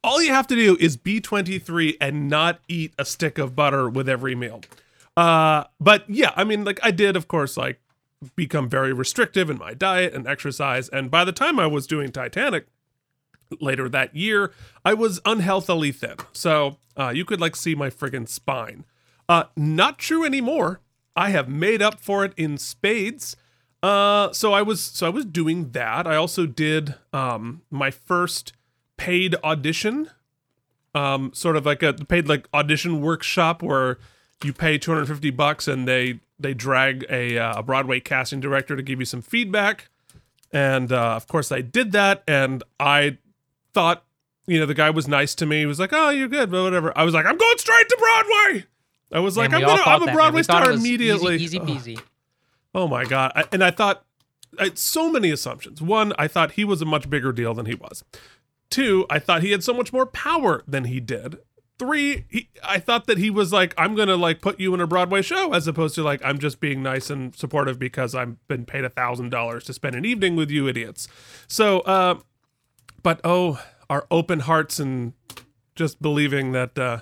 all 0.05 0.23
you 0.23 0.31
have 0.33 0.47
to 0.49 0.55
do 0.55 0.77
is 0.81 0.97
be 0.97 1.21
23 1.21 1.97
and 2.01 2.29
not 2.29 2.61
eat 2.69 2.93
a 2.99 3.05
stick 3.05 3.39
of 3.39 3.55
butter 3.57 3.89
with 3.89 4.09
every 4.09 4.35
meal. 4.35 4.61
Uh, 5.17 5.65
but 5.81 6.09
yeah, 6.09 6.33
I 6.37 6.45
mean, 6.45 6.65
like 6.65 6.81
I 6.83 6.91
did, 6.91 7.17
of 7.17 7.29
course, 7.29 7.57
like 7.57 7.81
become 8.37 8.69
very 8.69 8.93
restrictive 8.93 9.49
in 9.51 9.59
my 9.59 9.75
diet 9.75 10.13
and 10.15 10.27
exercise. 10.27 10.89
And 10.89 11.11
by 11.11 11.25
the 11.25 11.33
time 11.33 11.59
I 11.59 11.67
was 11.67 11.87
doing 11.87 12.11
Titanic 12.13 12.67
later 13.61 13.89
that 13.89 14.15
year, 14.17 14.53
I 14.85 14.95
was 14.95 15.21
unhealthily 15.25 15.93
thin. 15.93 16.17
So 16.33 16.79
uh, 16.97 17.13
you 17.15 17.25
could 17.25 17.41
like 17.41 17.57
see 17.57 17.75
my 17.75 17.91
friggin' 17.91 18.29
spine. 18.29 18.85
Uh, 19.29 19.45
not 19.57 19.99
true 19.99 20.25
anymore. 20.25 20.81
I 21.15 21.31
have 21.31 21.49
made 21.49 21.83
up 21.83 22.01
for 22.01 22.25
it 22.25 22.33
in 22.37 22.57
spades. 22.59 23.37
Uh, 23.83 24.33
so 24.33 24.53
I 24.53 24.63
was 24.63 24.81
so 24.81 25.07
I 25.07 25.11
was 25.11 25.25
doing 25.25 25.71
that. 25.73 26.07
I 26.07 26.17
also 26.17 26.47
did 26.47 26.95
um 27.13 27.63
my 27.71 27.91
first 27.91 28.53
paid 28.97 29.35
audition, 29.43 30.09
um, 30.95 31.33
sort 31.35 31.57
of 31.57 31.67
like 31.67 31.83
a 31.83 31.93
paid 31.93 32.29
like 32.29 32.49
audition 32.55 33.01
workshop 33.01 33.63
where 33.63 33.99
you 34.45 34.53
pay 34.53 34.79
250 34.79 35.31
bucks 35.31 35.67
and 35.67 35.89
they 35.89 36.21
they 36.39 36.55
drag 36.55 37.07
a, 37.09 37.39
uh, 37.39 37.61
a 37.61 37.63
Broadway 37.63 38.01
casting 38.01 38.41
director 38.41 38.77
to 38.77 38.83
give 38.83 38.99
you 38.99 39.05
some 39.05 39.23
feedback. 39.23 39.89
And 40.53 40.93
uh, 40.93 41.15
of 41.15 41.27
course 41.27 41.51
I 41.51 41.61
did 41.61 41.93
that, 41.93 42.23
and 42.29 42.63
I 42.79 43.19
thought, 43.73 44.05
you 44.47 44.61
know, 44.61 44.67
the 44.67 44.75
guy 44.75 44.91
was 44.91 45.09
nice 45.09 45.35
to 45.37 45.47
me. 45.47 45.61
He 45.61 45.67
was 45.67 45.81
like, 45.81 45.91
"Oh, 45.93 46.11
you're 46.11 46.29
good," 46.29 46.51
but 46.51 46.63
whatever. 46.63 46.97
I 46.97 47.05
was 47.05 47.15
like, 47.15 47.25
"I'm 47.25 47.39
going 47.39 47.59
straight 47.59 47.89
to 47.89 47.97
Broadway." 47.99 48.67
I 49.13 49.21
was 49.21 49.37
like, 49.37 49.53
"I'm 49.53 49.63
gonna, 49.63 49.83
I'm 49.83 50.03
a. 50.03 50.13
Broadway 50.13 50.41
We 50.41 50.43
thought 50.45 50.63
it 50.63 50.65
star 50.65 50.73
easy- 50.75 50.89
immediately." 50.89 51.37
Easy, 51.37 51.59
Ugh. 51.59 51.67
peasy. 51.67 52.03
Oh 52.75 52.89
my 52.89 53.05
god! 53.05 53.33
I, 53.35 53.45
and 53.53 53.63
I 53.63 53.71
thought, 53.71 54.05
I, 54.59 54.71
so 54.75 55.11
many 55.11 55.31
assumptions. 55.31 55.83
One, 55.83 56.13
I 56.19 56.29
thought 56.29 56.53
he 56.53 56.65
was 56.65 56.83
a 56.83 56.87
much 56.87 57.09
bigger 57.11 57.33
deal 57.33 57.55
than 57.55 57.67
he 57.67 57.75
was. 57.75 58.05
Two, 58.71 59.07
I 59.11 59.19
thought 59.19 59.43
he 59.43 59.51
had 59.51 59.63
so 59.63 59.75
much 59.75 59.93
more 59.93 60.07
power 60.07 60.63
than 60.67 60.85
he 60.85 61.01
did. 61.01 61.39
Three, 61.79 62.27
he, 62.31 62.49
I 62.63 62.79
thought 62.79 63.07
that 63.07 63.19
he 63.19 63.29
was 63.29 63.53
like, 63.53 63.75
I'm 63.77 63.95
gonna 63.95 64.17
like 64.17 64.41
put 64.41 64.61
you 64.61 64.73
in 64.73 64.81
a 64.81 64.87
Broadway 64.87 65.21
show, 65.21 65.53
as 65.53 65.67
opposed 65.67 65.95
to 65.97 66.03
like 66.03 66.23
I'm 66.25 66.39
just 66.39 66.61
being 66.61 66.83
nice 66.83 67.11
and 67.11 67.35
supportive 67.35 67.79
because 67.79 68.15
I've 68.15 68.47
been 68.49 68.65
paid 68.65 68.85
a 68.85 68.89
thousand 68.89 69.31
dollars 69.31 69.65
to 69.65 69.73
spend 69.73 69.97
an 69.97 70.05
evening 70.05 70.37
with 70.37 70.51
you 70.51 70.69
idiots. 70.69 71.09
So, 71.49 71.81
uh, 71.81 72.21
but 73.03 73.21
oh, 73.25 73.63
our 73.91 74.07
open 74.11 74.41
hearts 74.41 74.79
and 74.79 75.13
just 75.75 76.01
believing 76.01 76.53
that, 76.53 76.79
uh, 76.79 77.01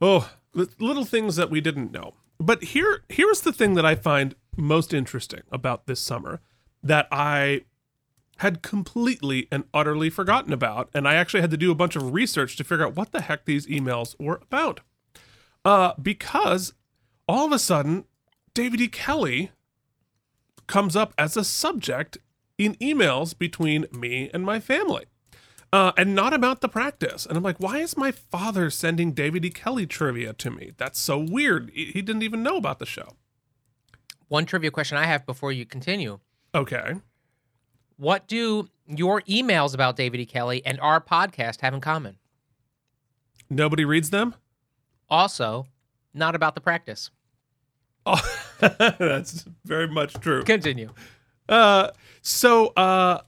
oh, 0.00 0.30
li- 0.54 0.66
little 0.78 1.04
things 1.04 1.36
that 1.36 1.50
we 1.50 1.60
didn't 1.60 1.92
know. 1.92 2.14
But 2.38 2.62
here, 2.64 3.02
here's 3.08 3.40
the 3.40 3.52
thing 3.52 3.74
that 3.74 3.86
I 3.86 3.94
find 3.94 4.34
most 4.56 4.92
interesting 4.92 5.42
about 5.50 5.86
this 5.86 6.00
summer 6.00 6.40
that 6.82 7.06
I 7.10 7.62
had 8.38 8.62
completely 8.62 9.46
and 9.52 9.64
utterly 9.72 10.10
forgotten 10.10 10.52
about, 10.52 10.90
and 10.94 11.06
I 11.06 11.14
actually 11.14 11.42
had 11.42 11.50
to 11.52 11.56
do 11.56 11.70
a 11.70 11.76
bunch 11.76 11.96
of 11.96 12.12
research 12.12 12.56
to 12.56 12.64
figure 12.64 12.86
out 12.86 12.96
what 12.96 13.12
the 13.12 13.20
heck 13.20 13.44
these 13.44 13.66
emails 13.66 14.16
were 14.18 14.40
about. 14.42 14.80
Uh, 15.64 15.92
because 16.00 16.72
all 17.28 17.46
of 17.46 17.52
a 17.52 17.58
sudden, 17.58 18.04
David 18.54 18.80
E. 18.80 18.88
Kelley 18.88 19.50
comes 20.66 20.96
up 20.96 21.14
as 21.16 21.36
a 21.36 21.44
subject 21.44 22.18
in 22.58 22.74
emails 22.76 23.36
between 23.36 23.86
me 23.92 24.30
and 24.32 24.44
my 24.44 24.60
family. 24.60 25.04
Uh, 25.72 25.92
and 25.96 26.14
not 26.14 26.34
about 26.34 26.60
the 26.60 26.68
practice. 26.68 27.24
And 27.24 27.36
I'm 27.36 27.42
like, 27.42 27.58
why 27.58 27.78
is 27.78 27.96
my 27.96 28.10
father 28.10 28.68
sending 28.68 29.12
David 29.12 29.44
E. 29.44 29.50
Kelley 29.50 29.86
trivia 29.86 30.34
to 30.34 30.50
me? 30.50 30.72
That's 30.76 30.98
so 30.98 31.18
weird. 31.18 31.70
He 31.72 31.86
he 31.86 32.02
didn't 32.02 32.22
even 32.22 32.42
know 32.42 32.58
about 32.58 32.78
the 32.78 32.86
show. 32.86 33.16
One 34.32 34.46
trivia 34.46 34.70
question 34.70 34.96
I 34.96 35.04
have 35.04 35.26
before 35.26 35.52
you 35.52 35.66
continue. 35.66 36.18
Okay. 36.54 36.94
What 37.98 38.26
do 38.28 38.70
your 38.86 39.20
emails 39.28 39.74
about 39.74 39.94
David 39.94 40.20
E. 40.20 40.24
Kelley 40.24 40.64
and 40.64 40.80
our 40.80 41.02
podcast 41.02 41.60
have 41.60 41.74
in 41.74 41.82
common? 41.82 42.16
Nobody 43.50 43.84
reads 43.84 44.08
them? 44.08 44.34
Also, 45.10 45.66
not 46.14 46.34
about 46.34 46.54
the 46.54 46.62
practice. 46.62 47.10
Oh, 48.06 48.22
that's 48.58 49.44
very 49.66 49.88
much 49.88 50.14
true. 50.14 50.44
Continue. 50.44 50.94
Uh, 51.46 51.90
so, 52.22 52.68
uh, 52.68 53.20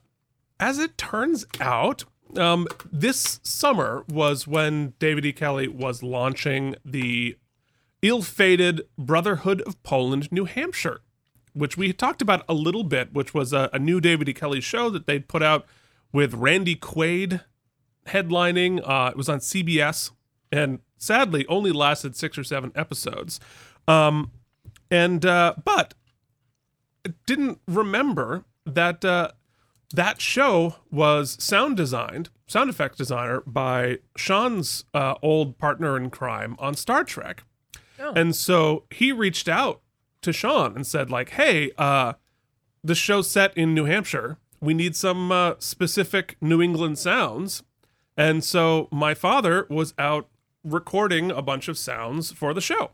as 0.59 0.79
it 0.79 0.97
turns 0.97 1.45
out, 1.59 2.03
um, 2.35 2.67
this 2.91 3.39
summer 3.43 4.03
was 4.09 4.47
when 4.47 4.95
David 4.97 5.23
E. 5.27 5.33
Kelley 5.33 5.67
was 5.67 6.01
launching 6.01 6.75
the 6.83 7.37
ill-fated 8.07 8.81
Brotherhood 8.97 9.61
of 9.61 9.81
Poland, 9.83 10.31
New 10.31 10.45
Hampshire, 10.45 11.01
which 11.53 11.77
we 11.77 11.91
talked 11.93 12.21
about 12.21 12.45
a 12.47 12.53
little 12.53 12.83
bit, 12.83 13.13
which 13.13 13.33
was 13.33 13.53
a, 13.53 13.69
a 13.73 13.79
new 13.79 13.99
David 13.99 14.29
E. 14.29 14.33
Kelley 14.33 14.61
show 14.61 14.89
that 14.89 15.07
they'd 15.07 15.27
put 15.27 15.41
out 15.41 15.65
with 16.11 16.33
Randy 16.33 16.75
Quaid 16.75 17.41
headlining. 18.07 18.81
Uh, 18.87 19.09
it 19.09 19.17
was 19.17 19.29
on 19.29 19.39
CBS, 19.39 20.11
and 20.51 20.79
sadly, 20.97 21.45
only 21.47 21.71
lasted 21.71 22.15
six 22.15 22.37
or 22.37 22.43
seven 22.43 22.71
episodes. 22.75 23.39
Um, 23.87 24.31
and 24.91 25.25
uh, 25.25 25.55
but 25.63 25.93
didn't 27.25 27.59
remember 27.67 28.45
that 28.65 29.03
uh, 29.03 29.31
that 29.93 30.21
show 30.21 30.75
was 30.91 31.37
sound 31.43 31.77
designed, 31.77 32.29
sound 32.47 32.69
effects 32.69 32.97
designer 32.97 33.41
by 33.45 33.99
Sean's 34.15 34.85
uh, 34.93 35.15
old 35.21 35.57
partner 35.57 35.97
in 35.97 36.09
crime 36.09 36.55
on 36.59 36.75
Star 36.75 37.03
Trek, 37.03 37.43
Oh. 38.05 38.13
and 38.15 38.35
so 38.35 38.83
he 38.91 39.11
reached 39.11 39.49
out 39.49 39.81
to 40.21 40.31
Sean 40.31 40.75
and 40.75 40.85
said 40.85 41.09
like, 41.09 41.31
"Hey, 41.31 41.71
uh, 41.77 42.13
the 42.83 42.95
show's 42.95 43.29
set 43.29 43.55
in 43.57 43.73
New 43.73 43.85
Hampshire. 43.85 44.37
We 44.61 44.73
need 44.73 44.95
some 44.95 45.31
uh, 45.31 45.53
specific 45.59 46.37
New 46.41 46.61
England 46.61 46.97
sounds." 46.99 47.63
And 48.17 48.43
so 48.43 48.87
my 48.91 49.13
father 49.13 49.67
was 49.69 49.93
out 49.97 50.29
recording 50.63 51.31
a 51.31 51.41
bunch 51.41 51.67
of 51.67 51.77
sounds 51.77 52.31
for 52.31 52.53
the 52.53 52.61
show. 52.61 52.91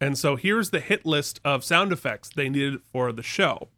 And 0.00 0.18
so 0.18 0.36
here's 0.36 0.70
the 0.70 0.80
hit 0.80 1.06
list 1.06 1.40
of 1.44 1.64
sound 1.64 1.92
effects 1.92 2.28
they 2.28 2.48
needed 2.48 2.80
for 2.92 3.12
the 3.12 3.22
show. 3.22 3.68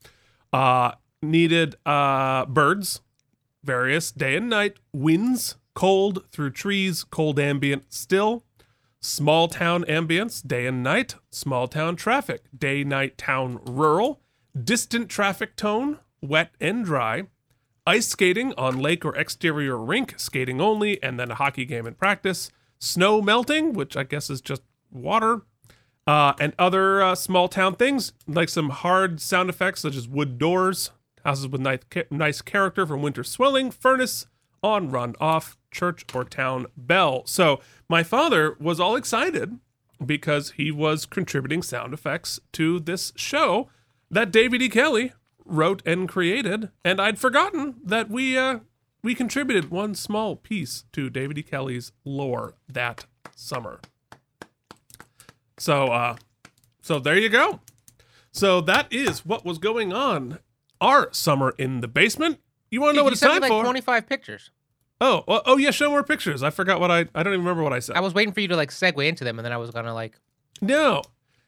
Uh, 0.52 0.92
needed 1.22 1.76
uh, 1.84 2.46
birds, 2.46 3.02
various 3.62 4.10
day 4.10 4.36
and 4.36 4.48
night, 4.48 4.78
winds, 4.92 5.56
cold 5.74 6.24
through 6.32 6.50
trees, 6.50 7.04
cold 7.04 7.38
ambient 7.38 7.92
still, 7.92 8.44
small 9.06 9.46
town 9.46 9.84
ambience, 9.84 10.46
day 10.46 10.66
and 10.66 10.82
night, 10.82 11.14
small 11.30 11.68
town 11.68 11.94
traffic, 11.94 12.42
day, 12.56 12.82
night, 12.82 13.16
town, 13.16 13.60
rural, 13.64 14.20
distant 14.64 15.08
traffic 15.08 15.54
tone, 15.54 15.98
wet 16.20 16.50
and 16.60 16.84
dry, 16.84 17.22
ice 17.86 18.08
skating 18.08 18.52
on 18.58 18.80
lake 18.80 19.04
or 19.04 19.14
exterior 19.16 19.78
rink, 19.78 20.14
skating 20.16 20.60
only, 20.60 21.00
and 21.02 21.20
then 21.20 21.30
a 21.30 21.36
hockey 21.36 21.64
game 21.64 21.86
in 21.86 21.94
practice, 21.94 22.50
snow 22.80 23.22
melting, 23.22 23.72
which 23.72 23.96
I 23.96 24.02
guess 24.02 24.28
is 24.28 24.40
just 24.40 24.62
water, 24.90 25.42
uh, 26.06 26.32
and 26.40 26.52
other 26.58 27.00
uh, 27.00 27.14
small 27.14 27.48
town 27.48 27.76
things 27.76 28.12
like 28.26 28.48
some 28.48 28.70
hard 28.70 29.20
sound 29.20 29.48
effects 29.48 29.82
such 29.82 29.94
as 29.94 30.08
wood 30.08 30.36
doors, 30.36 30.90
houses 31.24 31.46
with 31.46 31.60
nice, 31.60 31.80
nice 32.10 32.42
character 32.42 32.84
from 32.84 33.02
winter 33.02 33.22
swelling, 33.22 33.70
furnace, 33.70 34.26
on, 34.62 34.90
run, 34.90 35.14
off, 35.20 35.56
church 35.70 36.04
or 36.14 36.24
town 36.24 36.66
bell. 36.76 37.22
So 37.26 37.60
my 37.88 38.02
father 38.02 38.56
was 38.58 38.80
all 38.80 38.96
excited 38.96 39.58
because 40.04 40.52
he 40.52 40.70
was 40.70 41.06
contributing 41.06 41.62
sound 41.62 41.94
effects 41.94 42.40
to 42.52 42.80
this 42.80 43.12
show 43.16 43.68
that 44.10 44.30
David 44.30 44.62
E. 44.62 44.68
Kelley 44.68 45.12
wrote 45.44 45.82
and 45.86 46.08
created, 46.08 46.70
and 46.84 47.00
I'd 47.00 47.18
forgotten 47.18 47.76
that 47.84 48.10
we 48.10 48.36
uh, 48.36 48.60
we 49.02 49.14
contributed 49.14 49.70
one 49.70 49.94
small 49.94 50.36
piece 50.36 50.84
to 50.92 51.08
David 51.10 51.38
E. 51.38 51.42
Kelley's 51.42 51.92
lore 52.04 52.54
that 52.68 53.06
summer. 53.34 53.80
So 55.58 55.86
uh 55.86 56.16
so 56.82 56.98
there 56.98 57.18
you 57.18 57.28
go. 57.28 57.60
So 58.32 58.60
that 58.60 58.92
is 58.92 59.24
what 59.24 59.44
was 59.44 59.58
going 59.58 59.92
on 59.92 60.38
our 60.80 61.12
summer 61.12 61.54
in 61.58 61.80
the 61.80 61.88
basement. 61.88 62.38
You 62.70 62.80
want 62.80 62.94
to 62.94 62.96
know 62.96 63.04
what 63.04 63.12
it's 63.12 63.22
time 63.22 63.40
like 63.40 63.50
for? 63.50 63.62
25 63.62 64.08
pictures. 64.08 64.50
Oh, 65.00 65.24
oh, 65.28 65.42
oh, 65.44 65.56
yeah, 65.56 65.70
show 65.70 65.90
more 65.90 66.02
pictures. 66.02 66.42
I 66.42 66.50
forgot 66.50 66.80
what 66.80 66.90
I 66.90 67.06
I 67.14 67.22
don't 67.22 67.34
even 67.34 67.40
remember 67.40 67.62
what 67.62 67.72
I 67.72 67.80
said. 67.80 67.96
I 67.96 68.00
was 68.00 68.14
waiting 68.14 68.32
for 68.32 68.40
you 68.40 68.48
to 68.48 68.56
like 68.56 68.70
segue 68.70 69.06
into 69.06 69.24
them, 69.24 69.38
and 69.38 69.44
then 69.44 69.52
I 69.52 69.58
was 69.58 69.70
gonna 69.70 69.94
like. 69.94 70.18
No, 70.62 71.02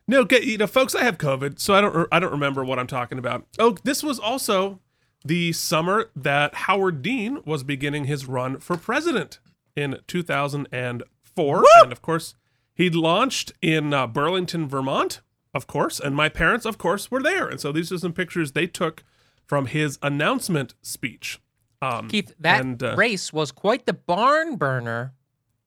no, 0.07 0.25
get 0.25 0.45
you 0.45 0.59
know, 0.59 0.67
folks. 0.67 0.95
I 0.95 1.03
have 1.05 1.19
COVID, 1.19 1.59
so 1.59 1.75
I 1.75 1.81
don't 1.81 2.09
I 2.13 2.19
don't 2.19 2.31
remember 2.31 2.65
what 2.65 2.79
I'm 2.79 2.87
talking 2.87 3.19
about. 3.19 3.47
Oh, 3.59 3.77
this 3.85 4.03
was 4.03 4.19
also 4.19 4.81
the 5.25 5.53
summer 5.53 6.11
that 6.15 6.55
Howard 6.55 7.03
Dean 7.03 7.41
was 7.45 7.63
beginning 7.63 8.05
his 8.05 8.27
run 8.27 8.59
for 8.61 8.77
president 8.77 9.39
in 9.75 9.99
2004, 10.07 11.65
and 11.83 11.93
of 11.93 12.03
course, 12.03 12.35
he 12.75 12.91
launched 12.91 13.53
in 13.63 13.93
uh, 13.95 14.07
Burlington, 14.07 14.69
Vermont, 14.69 15.21
of 15.55 15.67
course, 15.67 15.99
and 16.01 16.15
my 16.15 16.29
parents, 16.29 16.67
of 16.67 16.79
course, 16.79 17.11
were 17.11 17.23
there, 17.23 17.49
and 17.49 17.61
so 17.61 17.73
these 17.73 17.91
are 17.93 17.99
some 17.99 18.13
pictures 18.13 18.53
they 18.53 18.67
took 18.67 19.05
from 19.49 19.67
his 19.67 19.99
announcement 20.03 20.75
speech. 20.83 21.41
Um, 21.81 22.09
Keith, 22.09 22.35
that 22.39 22.61
and, 22.61 22.83
uh, 22.83 22.95
race 22.97 23.33
was 23.33 23.51
quite 23.51 23.87
the 23.87 23.93
barn 23.93 24.57
burner. 24.57 25.15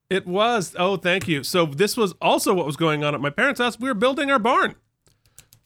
It 0.10 0.28
was. 0.28 0.76
Oh, 0.78 0.98
thank 0.98 1.28
you. 1.28 1.44
So 1.44 1.66
this 1.66 1.98
was 1.98 2.14
also 2.22 2.54
what 2.54 2.66
was 2.66 2.76
going 2.76 3.04
on 3.04 3.16
at 3.16 3.22
my 3.22 3.30
parents' 3.30 3.60
house. 3.60 3.80
We 3.80 3.88
were 3.88 3.96
building 3.96 4.30
our 4.30 4.40
barn. 4.40 4.76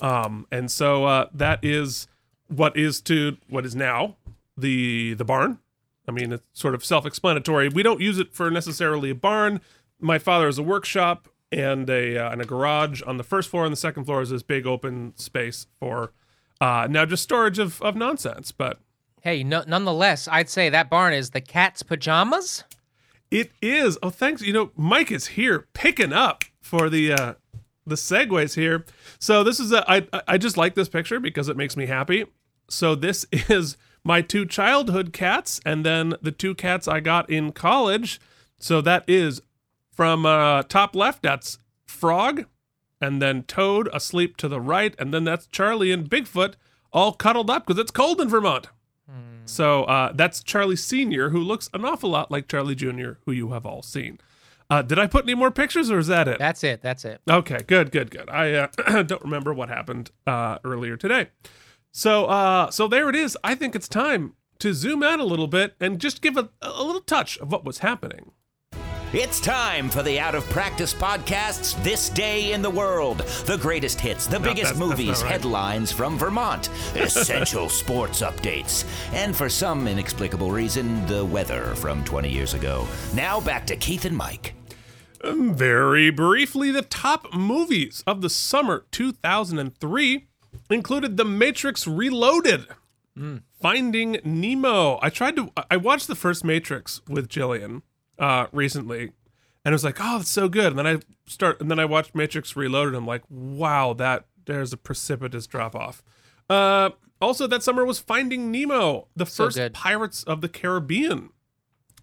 Um, 0.01 0.45
and 0.51 0.69
so 0.69 1.05
uh, 1.05 1.27
that 1.33 1.59
is 1.63 2.07
what 2.47 2.77
is 2.77 3.01
to 3.01 3.37
what 3.49 3.65
is 3.65 3.75
now 3.75 4.17
the 4.55 5.13
the 5.15 5.25
barn. 5.25 5.59
I 6.07 6.11
mean, 6.11 6.33
it's 6.33 6.43
sort 6.53 6.75
of 6.75 6.85
self-explanatory. 6.85 7.69
We 7.69 7.81
don't 7.81 7.99
use 7.99 8.19
it 8.19 8.33
for 8.33 8.51
necessarily 8.51 9.09
a 9.09 9.15
barn. 9.15 9.61
My 9.99 10.19
father 10.19 10.45
has 10.45 10.59
a 10.59 10.63
workshop 10.63 11.27
and 11.51 11.89
a 11.89 12.17
uh, 12.17 12.31
and 12.31 12.41
a 12.41 12.45
garage 12.45 13.01
on 13.01 13.17
the 13.17 13.23
first 13.23 13.49
floor, 13.49 13.63
and 13.65 13.71
the 13.71 13.77
second 13.77 14.05
floor 14.05 14.21
is 14.21 14.29
this 14.29 14.43
big 14.43 14.67
open 14.67 15.13
space 15.17 15.65
for 15.79 16.11
uh, 16.61 16.87
now 16.89 17.05
just 17.05 17.23
storage 17.23 17.59
of 17.59 17.81
of 17.81 17.95
nonsense. 17.95 18.51
But 18.51 18.79
Hey, 19.21 19.43
no, 19.43 19.63
nonetheless, 19.67 20.27
I'd 20.31 20.49
say 20.49 20.69
that 20.69 20.87
barn 20.89 21.11
is 21.11 21.31
the 21.31 21.41
cat's 21.41 21.81
pajamas. 21.81 22.63
It 23.31 23.51
is. 23.59 23.97
Oh, 24.03 24.11
thanks. 24.11 24.43
You 24.43 24.53
know, 24.53 24.71
Mike 24.75 25.11
is 25.11 25.27
here 25.27 25.67
picking 25.73 26.13
up 26.13 26.45
for 26.61 26.89
the 26.89 27.11
uh 27.11 27.33
the 27.87 27.95
segues 27.95 28.55
here. 28.55 28.85
So 29.19 29.43
this 29.43 29.59
is 29.59 29.71
a 29.71 29.83
I 29.91 30.07
I 30.27 30.37
just 30.37 30.57
like 30.57 30.75
this 30.75 30.89
picture 30.89 31.19
because 31.19 31.49
it 31.49 31.57
makes 31.57 31.75
me 31.75 31.87
happy. 31.87 32.25
So 32.69 32.95
this 32.95 33.25
is 33.31 33.77
my 34.03 34.21
two 34.21 34.45
childhood 34.45 35.11
cats 35.11 35.59
and 35.65 35.83
then 35.85 36.13
the 36.21 36.31
two 36.31 36.53
cats 36.53 36.87
I 36.87 36.99
got 36.99 37.29
in 37.29 37.51
college. 37.51 38.19
So 38.59 38.79
that 38.81 39.03
is 39.07 39.41
from 39.91 40.25
uh 40.25 40.63
top 40.63 40.95
left 40.95 41.23
that's 41.23 41.57
Frog 41.87 42.45
and 43.01 43.21
then 43.21 43.43
Toad 43.43 43.89
asleep 43.93 44.37
to 44.37 44.47
the 44.47 44.61
right 44.61 44.95
and 44.97 45.13
then 45.13 45.23
that's 45.23 45.47
Charlie 45.47 45.91
and 45.91 46.09
Bigfoot 46.09 46.53
all 46.93 47.13
cuddled 47.13 47.49
up 47.49 47.65
because 47.65 47.79
it's 47.79 47.91
cold 47.91 48.21
in 48.21 48.29
Vermont. 48.29 48.67
So 49.45 49.83
uh, 49.83 50.11
that's 50.13 50.43
Charlie 50.43 50.75
Sr., 50.75 51.29
who 51.29 51.39
looks 51.39 51.69
an 51.73 51.85
awful 51.85 52.09
lot 52.09 52.31
like 52.31 52.47
Charlie 52.47 52.75
Jr., 52.75 53.13
who 53.25 53.31
you 53.31 53.51
have 53.51 53.65
all 53.65 53.81
seen. 53.81 54.19
Uh, 54.69 54.81
did 54.81 54.97
I 54.97 55.05
put 55.05 55.25
any 55.25 55.35
more 55.35 55.51
pictures, 55.51 55.91
or 55.91 55.99
is 55.99 56.07
that 56.07 56.27
it? 56.27 56.39
That's 56.39 56.63
it. 56.63 56.81
That's 56.81 57.05
it. 57.05 57.21
Okay, 57.29 57.59
good, 57.67 57.91
good, 57.91 58.09
good. 58.09 58.27
I 58.29 58.53
uh, 58.53 59.03
don't 59.03 59.21
remember 59.21 59.53
what 59.53 59.69
happened 59.69 60.09
uh, 60.25 60.57
earlier 60.63 60.97
today. 60.97 61.27
So, 61.91 62.25
uh, 62.25 62.71
so 62.71 62.87
there 62.87 63.07
it 63.09 63.15
is. 63.15 63.37
I 63.43 63.53
think 63.53 63.75
it's 63.75 63.87
time 63.87 64.33
to 64.59 64.73
zoom 64.73 65.03
out 65.03 65.19
a 65.19 65.23
little 65.23 65.47
bit 65.47 65.75
and 65.79 65.99
just 65.99 66.21
give 66.21 66.35
a, 66.35 66.49
a 66.61 66.83
little 66.83 67.01
touch 67.01 67.37
of 67.37 67.51
what 67.51 67.63
was 67.63 67.79
happening. 67.79 68.31
It's 69.17 69.39
time 69.39 69.89
for 69.89 70.03
the 70.03 70.19
Out 70.19 70.35
of 70.35 70.43
Practice 70.49 70.93
Podcast's 70.93 71.75
This 71.85 72.09
Day 72.09 72.51
in 72.51 72.61
the 72.61 72.69
World. 72.69 73.19
The 73.45 73.57
greatest 73.57 74.01
hits, 74.01 74.27
the 74.27 74.41
biggest 74.41 74.73
that's- 74.73 74.77
that's 74.77 74.89
movies, 74.89 75.07
not 75.07 75.21
right. 75.21 75.31
headlines 75.31 75.89
from 75.89 76.17
Vermont, 76.17 76.67
essential 76.95 77.69
sports 77.69 78.21
updates, 78.21 78.83
and 79.13 79.33
for 79.33 79.47
some 79.47 79.87
inexplicable 79.87 80.51
reason, 80.51 81.05
the 81.07 81.23
weather 81.23 81.75
from 81.75 82.03
20 82.03 82.29
years 82.29 82.53
ago. 82.55 82.85
Now 83.13 83.39
back 83.39 83.65
to 83.67 83.77
Keith 83.77 84.03
and 84.03 84.17
Mike. 84.17 84.53
Um, 85.23 85.55
very 85.55 86.09
briefly, 86.09 86.69
the 86.69 86.81
top 86.81 87.33
movies 87.33 88.03
of 88.05 88.21
the 88.21 88.29
summer 88.29 88.83
2003 88.91 90.27
included 90.69 91.15
The 91.15 91.23
Matrix 91.23 91.87
Reloaded, 91.87 92.65
hmm. 93.15 93.37
Finding 93.61 94.19
Nemo. 94.25 94.99
I 95.01 95.09
tried 95.09 95.37
to, 95.37 95.53
I 95.71 95.77
watched 95.77 96.09
the 96.09 96.15
first 96.15 96.43
Matrix 96.43 96.99
with 97.07 97.29
Jillian 97.29 97.81
uh, 98.19 98.47
recently, 98.51 99.11
and 99.63 99.71
it 99.71 99.71
was 99.71 99.83
like, 99.83 99.97
oh, 99.99 100.19
it's 100.19 100.29
so 100.29 100.47
good. 100.47 100.67
And 100.67 100.79
then 100.79 100.87
I 100.87 100.99
start, 101.25 101.59
and 101.59 101.69
then 101.71 101.79
I 101.79 101.85
watched 101.85 102.13
Matrix 102.15 102.55
Reloaded. 102.55 102.89
And 102.93 102.97
I'm 102.97 103.07
like, 103.07 103.23
wow, 103.29 103.93
that 103.93 104.25
there's 104.45 104.71
a 104.73 104.77
precipitous 104.77 105.47
drop 105.47 105.75
off. 105.75 106.03
Uh, 106.49 106.91
also, 107.21 107.47
that 107.47 107.63
summer 107.63 107.85
was 107.85 107.97
Finding 107.99 108.51
Nemo, 108.51 109.07
the 109.15 109.25
So 109.25 109.45
first 109.45 109.57
good. 109.57 109.73
Pirates 109.73 110.23
of 110.23 110.41
the 110.41 110.49
Caribbean. 110.49 111.29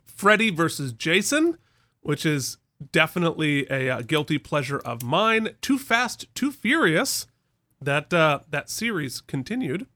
Freddy 0.07 0.51
versus 0.51 0.93
Jason, 0.93 1.59
which 2.01 2.25
is 2.27 2.59
definitely 2.91 3.67
a 3.71 3.89
uh, 3.91 4.03
guilty 4.03 4.39
pleasure 4.39 4.79
of 4.79 5.03
mine. 5.03 5.51
Too 5.61 5.79
Fast, 5.79 6.27
Too 6.35 6.51
Furious. 6.51 7.27
That 7.81 8.15
uh, 8.15 8.41
that 8.51 8.71
series 8.71 9.21
continued. 9.21 9.87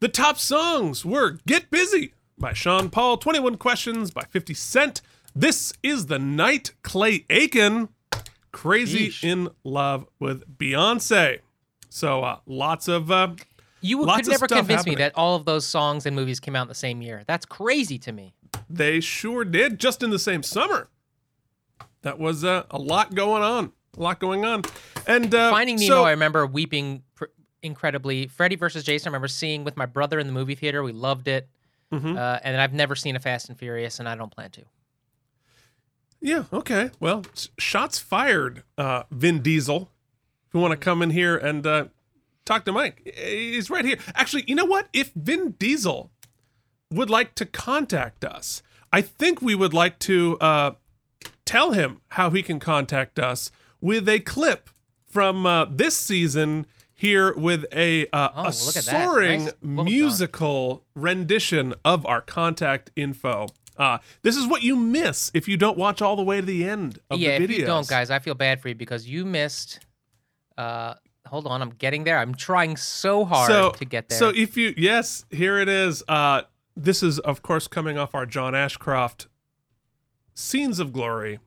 The 0.00 0.08
top 0.08 0.38
songs 0.38 1.04
were 1.04 1.38
"Get 1.46 1.70
Busy" 1.70 2.14
by 2.38 2.54
Sean 2.54 2.88
Paul, 2.88 3.18
"21 3.18 3.56
Questions" 3.58 4.10
by 4.10 4.22
50 4.22 4.54
Cent. 4.54 5.02
This 5.38 5.72
is 5.82 6.06
the 6.06 6.18
night. 6.18 6.72
Clay 6.82 7.26
Aiken, 7.28 7.90
"Crazy 8.52 9.08
Yeesh. 9.08 9.22
in 9.22 9.48
Love 9.64 10.06
with 10.18 10.56
Beyonce." 10.58 11.40
So 11.90 12.22
uh, 12.22 12.38
lots 12.46 12.88
of 12.88 13.10
uh, 13.10 13.34
You 13.82 14.02
Lots 14.04 14.22
could 14.22 14.30
never 14.32 14.46
convince 14.48 14.78
happening. 14.80 14.96
me 14.96 15.04
that 15.04 15.12
all 15.14 15.36
of 15.36 15.44
those 15.44 15.66
songs 15.66 16.06
and 16.06 16.16
movies 16.16 16.40
came 16.40 16.56
out 16.56 16.62
in 16.62 16.68
the 16.68 16.74
same 16.74 17.02
year. 17.02 17.22
That's 17.26 17.44
crazy 17.44 17.98
to 17.98 18.12
me. 18.12 18.34
They 18.70 19.00
sure 19.00 19.44
did, 19.44 19.78
just 19.78 20.02
in 20.02 20.08
the 20.10 20.18
same 20.18 20.42
summer. 20.42 20.88
That 22.02 22.18
was 22.18 22.42
uh, 22.44 22.64
a 22.70 22.78
lot 22.78 23.14
going 23.14 23.42
on. 23.42 23.72
A 23.96 24.00
lot 24.02 24.20
going 24.20 24.44
on. 24.44 24.62
And 25.06 25.34
uh, 25.34 25.50
Finding 25.50 25.76
Nemo, 25.76 25.86
so- 25.88 26.04
I 26.04 26.10
remember 26.12 26.46
weeping 26.46 27.02
pr- 27.14 27.26
incredibly. 27.62 28.26
Freddy 28.26 28.56
versus 28.56 28.84
Jason, 28.84 29.08
I 29.08 29.10
remember 29.10 29.28
seeing 29.28 29.64
with 29.64 29.76
my 29.76 29.86
brother 29.86 30.18
in 30.18 30.26
the 30.26 30.32
movie 30.32 30.54
theater. 30.54 30.82
We 30.82 30.92
loved 30.92 31.28
it. 31.28 31.48
Mm-hmm. 31.92 32.16
Uh, 32.16 32.38
and 32.42 32.60
I've 32.60 32.72
never 32.72 32.94
seen 32.94 33.16
a 33.16 33.20
Fast 33.20 33.48
and 33.48 33.58
Furious, 33.58 34.00
and 34.00 34.08
I 34.08 34.16
don't 34.16 34.30
plan 34.34 34.50
to. 34.52 34.62
Yeah, 36.26 36.42
okay. 36.52 36.90
Well, 36.98 37.24
shots 37.56 38.00
fired, 38.00 38.64
uh, 38.76 39.04
Vin 39.12 39.42
Diesel. 39.42 39.92
If 40.48 40.54
you 40.54 40.58
want 40.58 40.72
to 40.72 40.76
come 40.76 41.00
in 41.00 41.10
here 41.10 41.36
and 41.36 41.64
uh, 41.64 41.84
talk 42.44 42.64
to 42.64 42.72
Mike, 42.72 43.14
he's 43.16 43.70
right 43.70 43.84
here. 43.84 43.98
Actually, 44.12 44.42
you 44.48 44.56
know 44.56 44.64
what? 44.64 44.88
If 44.92 45.12
Vin 45.14 45.52
Diesel 45.52 46.10
would 46.90 47.10
like 47.10 47.36
to 47.36 47.46
contact 47.46 48.24
us, 48.24 48.60
I 48.92 49.02
think 49.02 49.40
we 49.40 49.54
would 49.54 49.72
like 49.72 50.00
to 50.00 50.36
uh, 50.40 50.70
tell 51.44 51.70
him 51.70 52.00
how 52.08 52.30
he 52.30 52.42
can 52.42 52.58
contact 52.58 53.20
us 53.20 53.52
with 53.80 54.08
a 54.08 54.18
clip 54.18 54.68
from 55.06 55.46
uh, 55.46 55.66
this 55.66 55.96
season 55.96 56.66
here 56.92 57.34
with 57.34 57.66
a 57.72 58.08
uh, 58.08 58.30
Oh, 58.34 58.42
a 58.42 58.50
look 58.66 58.76
at 58.76 58.84
that. 58.84 59.04
soaring 59.06 59.44
Nice. 59.44 59.52
Well 59.62 59.84
musical 59.84 60.82
rendition 60.96 61.72
of 61.84 62.04
our 62.04 62.20
contact 62.20 62.90
info. 62.96 63.46
Uh, 63.78 63.98
this 64.22 64.36
is 64.36 64.46
what 64.46 64.62
you 64.62 64.76
miss 64.76 65.30
if 65.34 65.48
you 65.48 65.56
don't 65.56 65.76
watch 65.76 66.00
all 66.02 66.16
the 66.16 66.22
way 66.22 66.40
to 66.40 66.46
the 66.46 66.68
end 66.68 66.98
of 67.10 67.18
yeah, 67.18 67.38
the 67.38 67.44
if 67.44 67.50
you 67.50 67.66
don't, 67.66 67.86
guys, 67.86 68.10
I 68.10 68.18
feel 68.18 68.34
bad 68.34 68.60
for 68.60 68.68
you 68.68 68.74
because 68.74 69.06
you 69.06 69.24
missed. 69.24 69.80
Uh, 70.56 70.94
hold 71.26 71.46
on, 71.46 71.60
I'm 71.60 71.70
getting 71.70 72.04
there. 72.04 72.18
I'm 72.18 72.34
trying 72.34 72.76
so 72.76 73.24
hard 73.24 73.50
so, 73.50 73.70
to 73.72 73.84
get 73.84 74.08
there. 74.08 74.18
So 74.18 74.30
if 74.30 74.56
you 74.56 74.74
yes, 74.76 75.24
here 75.30 75.58
it 75.58 75.68
is. 75.68 76.02
Uh, 76.08 76.42
this 76.76 77.02
is 77.02 77.18
of 77.18 77.42
course 77.42 77.68
coming 77.68 77.98
off 77.98 78.14
our 78.14 78.26
John 78.26 78.54
Ashcroft 78.54 79.28
scenes 80.34 80.78
of 80.78 80.92
glory. 80.92 81.38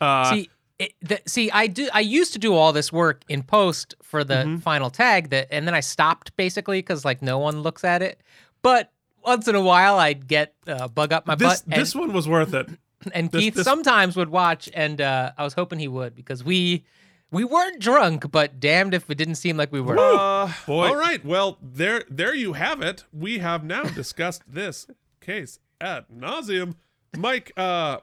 Uh, 0.00 0.30
see, 0.34 0.50
it, 0.78 0.92
the, 1.00 1.20
see, 1.26 1.50
I 1.50 1.66
do. 1.66 1.88
I 1.92 2.00
used 2.00 2.32
to 2.32 2.38
do 2.38 2.54
all 2.54 2.72
this 2.72 2.92
work 2.92 3.22
in 3.28 3.42
post 3.42 3.94
for 4.02 4.24
the 4.24 4.34
Mm-hmm. 4.34 4.56
final 4.58 4.90
tag, 4.90 5.30
that, 5.30 5.48
and 5.50 5.66
then 5.66 5.74
I 5.74 5.80
stopped 5.80 6.36
basically 6.36 6.78
because 6.78 7.04
like 7.04 7.22
no 7.22 7.38
one 7.38 7.60
looks 7.62 7.84
at 7.84 8.02
it. 8.02 8.20
But 8.62 8.91
once 9.24 9.48
in 9.48 9.54
a 9.54 9.60
while, 9.60 9.98
I'd 9.98 10.26
get 10.26 10.54
uh, 10.66 10.88
bug 10.88 11.12
up 11.12 11.26
my 11.26 11.34
this 11.34 11.60
butt, 11.60 11.62
and, 11.72 11.80
this 11.80 11.94
one 11.94 12.12
was 12.12 12.28
worth 12.28 12.54
it. 12.54 12.68
and 13.12 13.30
this- 13.30 13.40
Keith 13.40 13.54
this- 13.54 13.64
sometimes 13.64 14.16
would 14.16 14.28
watch, 14.30 14.68
and 14.74 15.00
uh, 15.00 15.32
I 15.36 15.44
was 15.44 15.54
hoping 15.54 15.78
he 15.78 15.88
would 15.88 16.14
because 16.14 16.44
we 16.44 16.84
we 17.30 17.44
weren't 17.44 17.80
drunk, 17.80 18.30
but 18.30 18.60
damned 18.60 18.92
if 18.94 19.08
it 19.10 19.16
didn't 19.16 19.36
seem 19.36 19.56
like 19.56 19.72
we 19.72 19.80
were. 19.80 19.98
Uh, 19.98 20.52
All 20.68 20.96
right. 20.96 21.24
Well, 21.24 21.58
there 21.62 22.04
there 22.10 22.34
you 22.34 22.52
have 22.52 22.82
it. 22.82 23.04
We 23.12 23.38
have 23.38 23.64
now 23.64 23.84
discussed 23.84 24.42
this 24.48 24.86
case 25.20 25.58
at 25.80 26.12
nauseum. 26.12 26.74
Mike, 27.16 27.52
uh, 27.56 27.98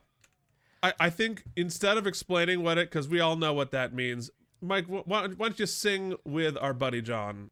I, 0.83 0.93
I 0.99 1.09
think 1.09 1.43
instead 1.55 1.97
of 1.97 2.05
explaining 2.07 2.63
what 2.63 2.77
it, 2.77 2.89
because 2.89 3.07
we 3.07 3.19
all 3.19 3.35
know 3.35 3.53
what 3.53 3.71
that 3.71 3.93
means, 3.93 4.29
Mike, 4.61 4.85
wh- 4.85 5.07
why, 5.07 5.27
why 5.27 5.47
don't 5.47 5.59
you 5.59 5.65
sing 5.65 6.15
with 6.25 6.57
our 6.57 6.73
buddy 6.73 7.01
John 7.01 7.49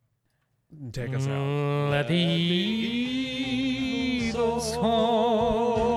and 0.72 0.94
take 0.94 1.14
us 1.14 1.26
out? 1.28 1.90
Let 1.92 2.08
the 2.08 2.16
Eagles 4.28 4.74
song. 4.74 5.88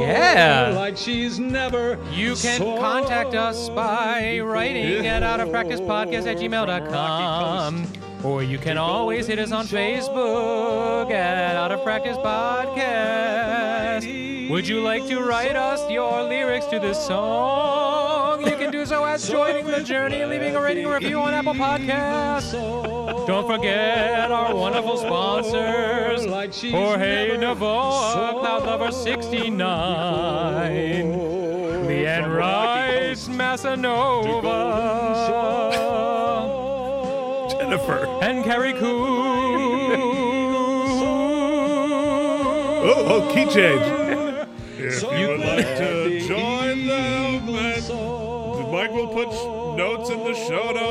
Yeah. 0.00 0.72
Like 0.74 0.96
she's 0.96 1.38
never 1.38 1.96
You 2.12 2.34
can 2.34 2.60
contact 2.78 3.34
us 3.34 3.68
by 3.68 4.40
writing 4.40 5.06
at 5.06 5.22
outofpracticepodcast 5.22 6.26
at 6.26 6.38
gmail.com. 6.38 7.86
Or 8.24 8.42
you 8.42 8.58
can 8.58 8.76
always 8.76 9.28
hit 9.28 9.38
us 9.38 9.52
on 9.52 9.66
Facebook 9.66 11.10
at 11.10 11.56
Out 11.56 11.70
of 11.72 11.82
Practice 11.84 12.18
Podcast. 12.18 14.04
Would 14.50 14.66
you 14.66 14.80
like 14.82 15.06
to 15.06 15.20
write 15.20 15.54
us 15.56 15.88
your 15.90 16.24
lyrics 16.24 16.66
to 16.66 16.80
this 16.80 16.98
song? 17.06 17.99
You 18.44 18.56
can 18.56 18.70
do 18.70 18.86
so 18.86 19.04
as 19.04 19.28
joining 19.28 19.66
the 19.66 19.82
journey 19.82 20.20
and 20.22 20.30
leaving 20.30 20.56
a 20.56 20.60
rating 20.62 20.86
or 20.86 20.94
review 20.94 21.18
on 21.18 21.34
Apple 21.34 21.52
Podcasts. 21.54 22.52
Don't 23.26 23.46
forget 23.46 24.32
our 24.32 24.54
wonderful 24.54 24.96
sponsors, 24.96 26.24
like 26.26 26.54
Jorge 26.54 27.36
Navoa, 27.36 28.32
Cloud 28.40 28.64
Lover 28.64 28.90
69, 28.90 29.60
Leanne 31.86 32.34
Rice, 32.36 33.28
Massanova, 33.28 34.78
Jennifer. 37.58 38.06
and 38.22 38.42
Carrie 38.44 38.72
Coon. 38.72 40.00
Oh, 42.82 43.04
oh, 43.08 43.30
key 43.34 43.44
change. 43.52 44.09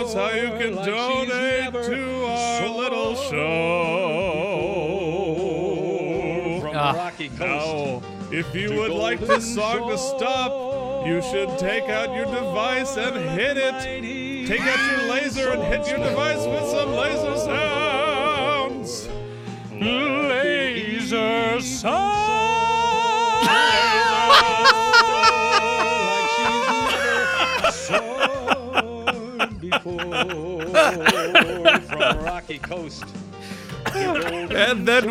Show 0.10 0.20
notes 0.20 0.34
how 0.34 0.36
you 0.36 0.50
can 0.58 0.76
donate 0.76 1.74
to 1.74 2.26
our 2.26 2.70
little 2.70 3.16
show. 3.16 3.30
From 6.62 6.76
ah. 6.76 6.94
Rocky 6.96 7.30
Coast. 7.30 7.40
Now, 7.40 8.02
if 8.32 8.56
you 8.56 8.74
would 8.76 8.92
like 8.92 9.20
this 9.20 9.56
song 9.56 9.90
to 9.90 9.98
stop, 9.98 11.06
you 11.06 11.22
should 11.22 11.58
take 11.58 11.90
out 11.90 12.16
your 12.16 12.26
device 12.26 12.98
and 12.98 13.16
hit 13.32 13.58
it. 13.58 14.48
Take 14.48 14.62
out 14.62 14.92
your 14.92 15.10
laser 15.10 15.52
and 15.52 15.64
hit 15.64 15.88
your 15.88 16.00
device 16.00 16.46
with 16.46 16.70
some 16.70 16.92
laser 16.94 17.38
sounds. 17.38 19.10
Laser 19.72 21.62
from 29.70 30.00
Rocky 32.24 32.58
Coast. 32.60 33.04
And 33.94 34.88
then 34.88 35.10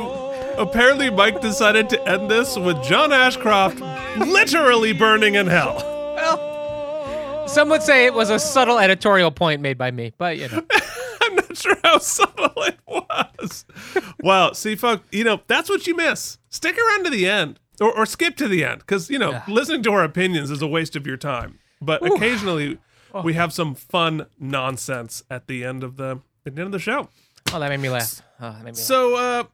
apparently 0.58 1.10
Mike 1.10 1.40
decided 1.40 1.88
to 1.90 2.08
end 2.08 2.30
this 2.30 2.56
with 2.56 2.82
John 2.82 3.12
Ashcroft 3.12 3.80
literally 4.18 4.92
burning 4.92 5.34
in 5.34 5.46
hell. 5.46 5.76
Well, 6.16 7.48
Some 7.48 7.68
would 7.70 7.82
say 7.82 8.06
it 8.06 8.14
was 8.14 8.30
a 8.30 8.38
subtle 8.38 8.78
editorial 8.78 9.30
point 9.30 9.60
made 9.62 9.78
by 9.78 9.90
me, 9.90 10.12
but 10.18 10.36
you 10.38 10.48
know. 10.48 10.62
I'm 11.22 11.34
not 11.34 11.56
sure 11.56 11.76
how 11.82 11.98
subtle 11.98 12.62
it 12.62 12.78
was. 12.86 13.64
Well, 14.22 14.54
see, 14.54 14.74
fuck, 14.76 15.02
you 15.12 15.24
know, 15.24 15.40
that's 15.46 15.68
what 15.68 15.86
you 15.86 15.94
miss. 15.94 16.38
Stick 16.48 16.76
around 16.78 17.04
to 17.04 17.10
the 17.10 17.28
end 17.28 17.60
or, 17.80 17.94
or 17.94 18.06
skip 18.06 18.36
to 18.36 18.48
the 18.48 18.64
end 18.64 18.80
because, 18.80 19.10
you 19.10 19.18
know, 19.18 19.42
listening 19.46 19.82
to 19.84 19.92
our 19.92 20.04
opinions 20.04 20.50
is 20.50 20.62
a 20.62 20.66
waste 20.66 20.96
of 20.96 21.06
your 21.06 21.16
time. 21.16 21.58
But 21.80 22.04
occasionally 22.04 22.78
we 23.24 23.34
have 23.34 23.52
some 23.52 23.74
fun 23.74 24.26
nonsense 24.38 25.22
at 25.30 25.46
the 25.46 25.64
end 25.64 25.82
of 25.82 25.96
the, 25.96 26.20
at 26.46 26.54
the 26.54 26.60
end 26.62 26.66
of 26.66 26.72
the 26.72 26.78
show. 26.78 27.08
Oh, 27.52 27.60
that 27.60 27.68
made 27.68 27.80
me 27.80 27.88
laugh. 27.88 28.22
Oh, 28.40 28.50
that 28.50 28.58
made 28.58 28.64
me 28.64 28.70
laugh. 28.72 28.76
So, 28.76 29.16
uh, 29.16 29.44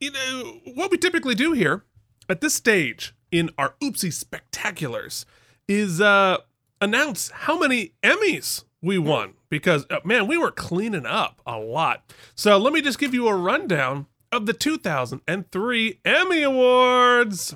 you 0.00 0.12
know, 0.12 0.60
what 0.74 0.90
we 0.90 0.98
typically 0.98 1.34
do 1.34 1.52
here 1.52 1.84
at 2.28 2.40
this 2.40 2.54
stage 2.54 3.14
in 3.30 3.50
our 3.58 3.74
Oopsie 3.82 4.12
Spectaculars 4.12 5.24
is 5.68 6.00
uh, 6.00 6.38
announce 6.80 7.30
how 7.30 7.58
many 7.58 7.92
Emmys 8.02 8.64
we 8.82 8.98
won 8.98 9.34
because, 9.48 9.84
uh, 9.90 9.98
man, 10.04 10.26
we 10.26 10.36
were 10.38 10.50
cleaning 10.50 11.06
up 11.06 11.40
a 11.46 11.58
lot. 11.58 12.12
So, 12.34 12.56
let 12.56 12.72
me 12.72 12.80
just 12.80 12.98
give 12.98 13.14
you 13.14 13.28
a 13.28 13.34
rundown 13.34 14.06
of 14.32 14.46
the 14.46 14.52
2003 14.52 16.00
Emmy 16.04 16.42
Awards. 16.42 17.54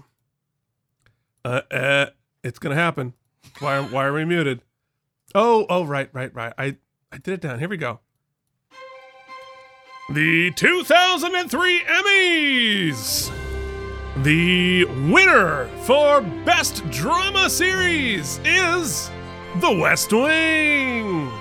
Uh, 1.44 1.60
uh, 1.70 2.06
it's 2.42 2.58
going 2.58 2.74
to 2.74 2.82
happen. 2.82 3.14
Why, 3.60 3.80
why 3.80 4.06
are 4.06 4.12
we 4.12 4.24
muted? 4.24 4.60
Oh, 5.34 5.66
oh, 5.68 5.84
right, 5.84 6.08
right, 6.12 6.32
right. 6.34 6.52
I, 6.56 6.76
I 7.10 7.18
did 7.18 7.34
it 7.34 7.40
down. 7.40 7.58
Here 7.58 7.68
we 7.68 7.76
go. 7.76 8.00
The 10.10 10.52
2003 10.52 11.80
Emmys! 11.80 13.32
The 14.22 14.84
winner 15.10 15.66
for 15.82 16.20
Best 16.20 16.88
Drama 16.90 17.50
Series 17.50 18.38
is 18.44 19.10
The 19.56 19.72
West 19.72 20.12
Wing. 20.12 21.32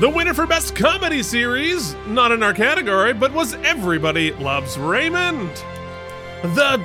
The 0.00 0.08
winner 0.08 0.34
for 0.34 0.46
Best 0.46 0.74
Comedy 0.74 1.22
Series, 1.22 1.94
not 2.06 2.32
in 2.32 2.42
our 2.42 2.54
category, 2.54 3.12
but 3.12 3.32
was 3.32 3.54
Everybody 3.54 4.32
Loves 4.32 4.76
Raymond. 4.76 5.50
The 6.42 6.84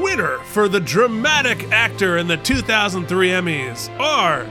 winner 0.00 0.38
for 0.38 0.68
the 0.68 0.80
dramatic 0.80 1.70
actor 1.70 2.16
in 2.16 2.28
the 2.28 2.36
2003 2.38 3.28
Emmys 3.28 3.90
are 3.98 4.46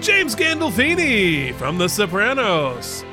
James 0.00 0.36
Gandolfini 0.36 1.52
from 1.54 1.76
The 1.76 1.88
Sopranos. 1.88 3.04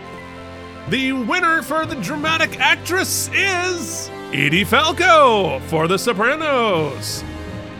The 0.89 1.13
winner 1.13 1.63
for 1.63 1.83
the 1.87 1.95
dramatic 1.95 2.59
actress 2.59 3.27
is 3.33 4.09
Edie 4.31 4.63
Falco 4.63 5.59
for 5.61 5.87
The 5.87 5.97
Sopranos. 5.97 7.23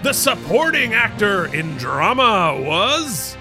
The 0.01 0.11
supporting 0.11 0.95
actor 0.95 1.53
in 1.53 1.77
drama 1.77 2.59
was 2.59 3.37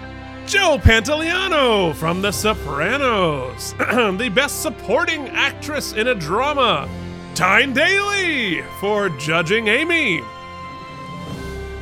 Joe 0.46 0.76
Pantoliano 0.76 1.94
from 1.94 2.20
The 2.20 2.32
Sopranos. 2.32 3.72
the 3.78 4.30
best 4.34 4.60
supporting 4.60 5.28
actress 5.30 5.94
in 5.94 6.08
a 6.08 6.14
drama, 6.14 6.86
Tyne 7.34 7.72
Daly 7.72 8.60
for 8.80 9.08
Judging 9.08 9.68
Amy. 9.68 10.20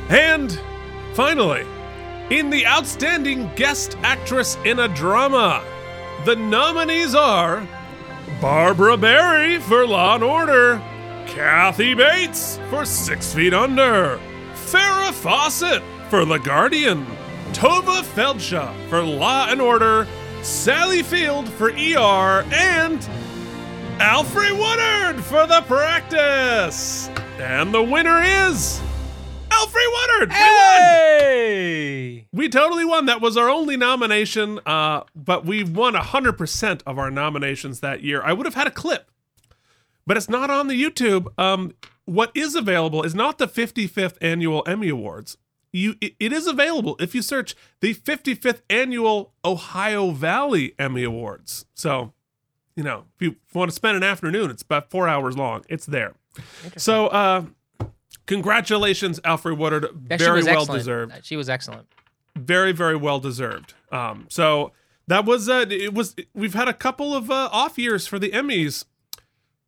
And 0.09 0.57
finally, 1.13 1.65
in 2.29 2.49
the 2.49 2.65
outstanding 2.65 3.51
guest 3.55 3.97
actress 4.03 4.57
in 4.65 4.79
a 4.79 4.87
drama, 4.87 5.63
the 6.25 6.35
nominees 6.35 7.15
are 7.15 7.67
Barbara 8.41 8.97
Barrie 8.97 9.59
for 9.59 9.85
Law 9.85 10.15
and 10.15 10.23
Order, 10.23 10.81
Kathy 11.27 11.93
Bates 11.93 12.59
for 12.69 12.85
Six 12.85 13.33
Feet 13.33 13.53
Under, 13.53 14.19
Farrah 14.53 15.11
Fawcett 15.11 15.83
for 16.09 16.25
The 16.25 16.37
Guardian, 16.37 17.05
Tovah 17.51 18.03
Feldshuh 18.03 18.89
for 18.89 19.03
Law 19.03 19.47
and 19.49 19.61
Order, 19.61 20.07
Sally 20.41 21.03
Field 21.03 21.47
for 21.49 21.69
ER, 21.69 22.45
and 22.53 22.99
Alfre 23.99 24.51
Woodard 24.57 25.23
for 25.23 25.45
The 25.45 25.61
Practice. 25.67 27.09
And 27.37 27.73
the 27.73 27.83
winner 27.83 28.21
is 28.21 28.81
Alfre 29.53 29.85
Woodard. 29.93 30.29
We 30.29 30.35
won. 32.23 32.25
We 32.33 32.49
totally 32.49 32.85
won. 32.85 33.05
That 33.05 33.21
was 33.21 33.37
our 33.37 33.49
only 33.49 33.77
nomination, 33.77 34.59
uh, 34.65 35.03
but 35.15 35.45
we 35.45 35.63
won 35.63 35.93
100% 35.93 36.81
of 36.85 36.97
our 36.97 37.11
nominations 37.11 37.79
that 37.81 38.03
year. 38.03 38.21
I 38.23 38.33
would 38.33 38.45
have 38.45 38.55
had 38.55 38.67
a 38.67 38.71
clip, 38.71 39.09
but 40.07 40.17
it's 40.17 40.29
not 40.29 40.49
on 40.49 40.67
the 40.67 40.81
YouTube. 40.81 41.27
Um, 41.39 41.73
what 42.05 42.31
is 42.35 42.55
available 42.55 43.03
is 43.03 43.15
not 43.15 43.37
the 43.37 43.47
55th 43.47 44.17
Annual 44.21 44.63
Emmy 44.67 44.89
Awards. 44.89 45.37
You, 45.71 45.95
it- 46.01 46.15
it 46.19 46.33
is 46.33 46.47
available 46.47 46.95
if 46.99 47.15
you 47.15 47.21
search 47.21 47.55
the 47.79 47.93
55th 47.93 48.61
Annual 48.69 49.33
Ohio 49.45 50.11
Valley 50.11 50.73
Emmy 50.77 51.03
Awards. 51.03 51.65
So, 51.73 52.13
you 52.75 52.83
know, 52.83 53.05
if 53.15 53.21
you 53.21 53.35
want 53.53 53.69
to 53.71 53.75
spend 53.75 53.97
an 53.97 54.03
afternoon, 54.03 54.49
it's 54.51 54.63
about 54.63 54.89
four 54.89 55.07
hours 55.07 55.37
long. 55.37 55.63
It's 55.69 55.85
there. 55.85 56.13
So, 56.77 57.07
uh, 57.07 57.45
congratulations, 58.25 59.19
Alfre 59.21 59.57
Woodard. 59.57 59.87
Yeah, 60.09 60.17
Very 60.17 60.43
well 60.43 60.59
excellent. 60.61 60.79
deserved 60.79 61.11
Uh, 61.13 61.17
She 61.23 61.35
was 61.35 61.49
excellent. 61.49 61.87
very 62.35 62.71
very 62.71 62.95
well 62.95 63.19
deserved 63.19 63.75
um 63.91 64.25
so 64.29 64.71
that 65.07 65.23
was 65.23 65.47
uh 65.47 65.65
it 65.69 65.93
was 65.93 66.15
we've 66.33 66.55
had 66.55 66.67
a 66.67 66.73
couple 66.73 67.13
of 67.13 67.29
uh, 67.29 67.47
off 67.51 67.77
years 67.77 68.07
for 68.07 68.17
the 68.17 68.31
emmys 68.31 68.85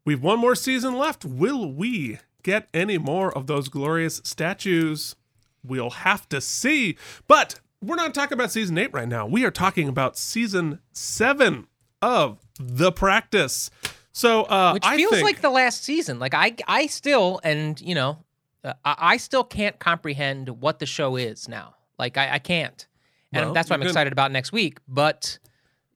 we've 0.03 0.23
one 0.23 0.39
more 0.39 0.55
season 0.55 0.97
left 0.97 1.23
will 1.23 1.71
we 1.71 2.17
get 2.41 2.67
any 2.73 2.97
more 2.97 3.31
of 3.37 3.45
those 3.45 3.69
glorious 3.69 4.19
statues 4.23 5.15
we'll 5.63 5.91
have 5.91 6.27
to 6.29 6.41
see 6.41 6.97
but 7.27 7.59
we're 7.83 7.95
not 7.95 8.15
talking 8.15 8.33
about 8.33 8.51
season 8.51 8.77
8 8.79 8.91
right 8.93 9.07
now 9.07 9.27
we 9.27 9.45
are 9.45 9.51
talking 9.51 9.87
about 9.87 10.17
season 10.17 10.79
7 10.91 11.67
of 12.01 12.39
the 12.59 12.91
practice 12.91 13.69
so 14.11 14.43
uh 14.45 14.71
Which 14.73 14.85
I 14.85 14.95
feels 14.95 15.11
think, 15.13 15.23
like 15.25 15.41
the 15.41 15.49
last 15.49 15.83
season. 15.83 16.19
Like 16.19 16.33
I, 16.33 16.55
I 16.69 16.87
still, 16.87 17.41
and 17.43 17.79
you 17.81 17.93
know, 17.93 18.23
uh, 18.65 18.73
I, 18.83 18.95
I 18.99 19.17
still 19.17 19.43
can't 19.43 19.79
comprehend 19.79 20.49
what 20.61 20.79
the 20.79 20.85
show 20.85 21.15
is 21.15 21.47
now. 21.47 21.75
Like 21.97 22.17
I, 22.17 22.33
I 22.35 22.39
can't, 22.39 22.85
and 23.31 23.45
Well, 23.45 23.53
that's 23.53 23.69
what 23.69 23.75
I'm 23.75 23.81
you're 23.81 23.89
excited 23.89 24.11
about 24.11 24.31
next 24.31 24.51
week. 24.51 24.79
But 24.87 25.39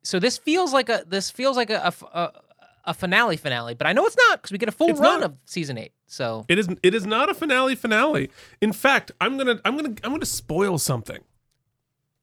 so 0.04 0.20
this 0.20 0.38
feels 0.38 0.72
like 0.74 0.88
a, 0.90 1.04
this 1.08 1.30
feels 1.30 1.58
like 1.58 1.70
a 1.70 1.94
a 2.86 2.94
finale 2.94 3.38
finale, 3.38 3.76
but 3.76 3.86
I 3.86 3.94
know 3.94 4.06
it's 4.06 4.16
not 4.30 4.42
because 4.42 4.52
we 4.52 4.58
get 4.58 4.70
a 4.70 4.72
full 4.72 4.90
It's 4.90 5.00
run 5.00 5.20
not. 5.20 5.32
of 5.32 5.38
season 5.46 5.78
eight. 5.78 5.92
So 6.08 6.46
It 6.48 6.58
is 6.58 6.68
it 6.82 6.96
is 6.96 7.06
not 7.06 7.30
a 7.30 7.34
finale 7.34 7.76
finale. 7.76 8.32
In 8.62 8.74
fact, 8.74 9.12
I'm 9.22 9.38
gonna 9.38 9.60
I'm 9.66 9.76
gonna 9.76 9.94
I'm 10.04 10.12
gonna 10.12 10.26
spoil 10.26 10.78
something. 10.80 11.20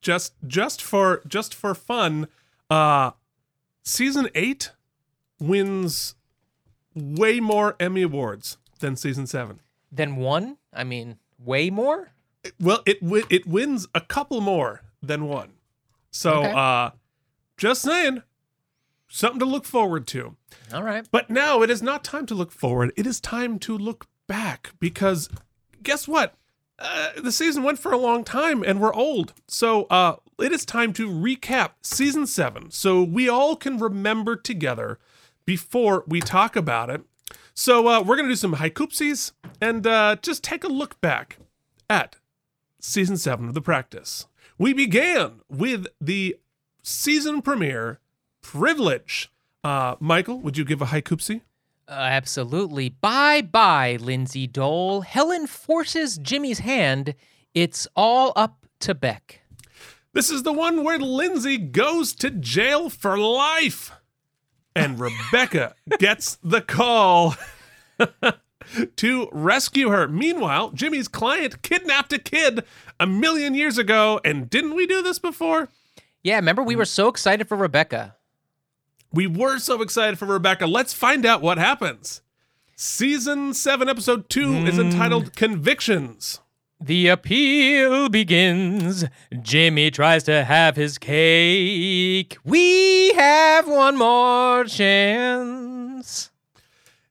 Just 0.01 0.33
just 0.45 0.81
for 0.81 1.21
just 1.27 1.53
for 1.53 1.73
fun, 1.73 2.27
uh 2.69 3.11
season 3.83 4.27
eight 4.35 4.71
wins 5.39 6.15
way 6.95 7.39
more 7.39 7.75
Emmy 7.79 8.01
Awards 8.01 8.57
than 8.79 8.95
season 8.95 9.25
seven. 9.27 9.61
Then 9.97 10.15
one, 10.15 10.57
I 10.73 10.83
mean, 10.83 11.17
way 11.37 11.69
more. 11.69 12.11
Well, 12.59 12.81
it 12.85 12.99
it 13.29 13.45
wins 13.45 13.87
a 13.93 14.01
couple 14.01 14.39
more 14.41 14.81
than 15.01 15.27
one. 15.27 15.53
So 16.11 16.39
Okay. 16.39 16.53
uh 16.55 16.91
just 17.57 17.81
saying, 17.81 18.21
something 19.09 19.39
to 19.39 19.45
look 19.45 19.65
forward 19.65 20.05
to. 20.07 20.35
All 20.73 20.83
right. 20.83 21.07
But 21.11 21.29
now 21.29 21.61
it 21.63 21.69
is 21.69 21.81
not 21.81 22.03
time 22.03 22.25
to 22.27 22.35
look 22.35 22.51
forward. 22.51 22.91
It 22.95 23.07
is 23.07 23.19
time 23.19 23.57
to 23.59 23.77
look 23.77 24.05
back 24.27 24.71
because 24.79 25.29
guess 25.81 26.07
what? 26.07 26.35
Uh, 26.79 27.09
the 27.17 27.31
season 27.31 27.63
went 27.63 27.79
for 27.79 27.91
a 27.91 27.97
long 27.97 28.23
time 28.23 28.63
and 28.63 28.79
we're 28.79 28.93
old. 28.93 29.33
So 29.47 29.85
uh, 29.85 30.17
it 30.39 30.51
is 30.51 30.63
time 30.65 30.93
to 30.93 31.09
recap 31.09 31.71
season 31.81 32.27
seven 32.27 32.69
so 32.69 33.01
we 33.01 33.27
all 33.27 33.55
can 33.55 33.79
remember 33.79 34.35
together 34.35 34.99
before 35.45 36.03
we 36.07 36.19
talk 36.19 36.55
about 36.55 36.91
it. 36.91 37.01
So 37.59 37.87
uh, 37.87 38.03
we're 38.03 38.17
going 38.17 38.27
to 38.27 38.31
do 38.31 38.35
some 38.35 38.53
haikupsies 38.53 39.31
and 39.59 39.87
uh, 39.87 40.17
just 40.21 40.43
take 40.43 40.63
a 40.63 40.67
look 40.67 41.01
back 41.01 41.39
at 41.89 42.17
season 42.79 43.17
seven 43.17 43.47
of 43.47 43.55
the 43.55 43.63
practice. 43.63 44.27
We 44.59 44.73
began 44.73 45.41
with 45.49 45.87
the 45.99 46.37
season 46.83 47.41
premiere, 47.41 47.99
Privilege. 48.43 49.31
Uh, 49.63 49.95
Michael, 49.99 50.39
would 50.39 50.55
you 50.55 50.65
give 50.65 50.83
a 50.83 50.85
haikupsi? 50.85 51.41
Uh, 51.87 51.93
absolutely. 51.93 52.89
Bye 52.89 53.41
bye, 53.41 53.97
Lindsay 53.99 54.45
Dole. 54.45 55.01
Helen 55.01 55.47
forces 55.47 56.19
Jimmy's 56.19 56.59
hand. 56.59 57.15
It's 57.55 57.87
all 57.95 58.33
up 58.35 58.67
to 58.81 58.93
Beck. 58.93 59.41
This 60.13 60.29
is 60.29 60.43
the 60.43 60.53
one 60.53 60.83
where 60.83 60.99
Lindsay 60.99 61.57
goes 61.57 62.13
to 62.17 62.29
jail 62.29 62.91
for 62.91 63.17
life. 63.17 63.93
And 64.77 64.99
Rebecca 64.99 65.75
gets 65.99 66.37
the 66.43 66.61
call 66.61 67.35
to 68.95 69.29
rescue 69.31 69.89
her. 69.89 70.07
Meanwhile, 70.07 70.71
Jimmy's 70.71 71.07
client 71.07 71.61
kidnapped 71.61 72.13
a 72.13 72.19
kid 72.19 72.63
a 72.99 73.07
million 73.07 73.53
years 73.53 73.77
ago. 73.77 74.19
And 74.23 74.49
didn't 74.49 74.75
we 74.75 74.85
do 74.85 75.01
this 75.01 75.19
before? 75.19 75.69
Yeah, 76.23 76.35
remember 76.35 76.63
we 76.63 76.75
were 76.75 76.85
so 76.85 77.07
excited 77.07 77.47
for 77.47 77.55
Rebecca. 77.55 78.15
We 79.13 79.27
were 79.27 79.59
so 79.59 79.81
excited 79.81 80.19
for 80.19 80.25
Rebecca. 80.25 80.67
Let's 80.67 80.93
find 80.93 81.25
out 81.25 81.41
what 81.41 81.57
happens. 81.57 82.21
Season 82.75 83.53
7, 83.53 83.89
episode 83.89 84.29
2 84.29 84.67
is 84.67 84.77
entitled 84.77 85.31
mm. 85.31 85.35
Convictions. 85.35 86.41
The 86.79 87.07
appeal 87.07 88.07
begins. 88.07 89.05
Jimmy 89.41 89.89
tries 89.89 90.23
to 90.25 90.43
have 90.43 90.75
his 90.75 90.99
cake. 90.99 92.37
We 92.43 93.13
have 93.13 93.67
one 93.67 93.97
more 93.97 94.63
chance. 94.65 96.29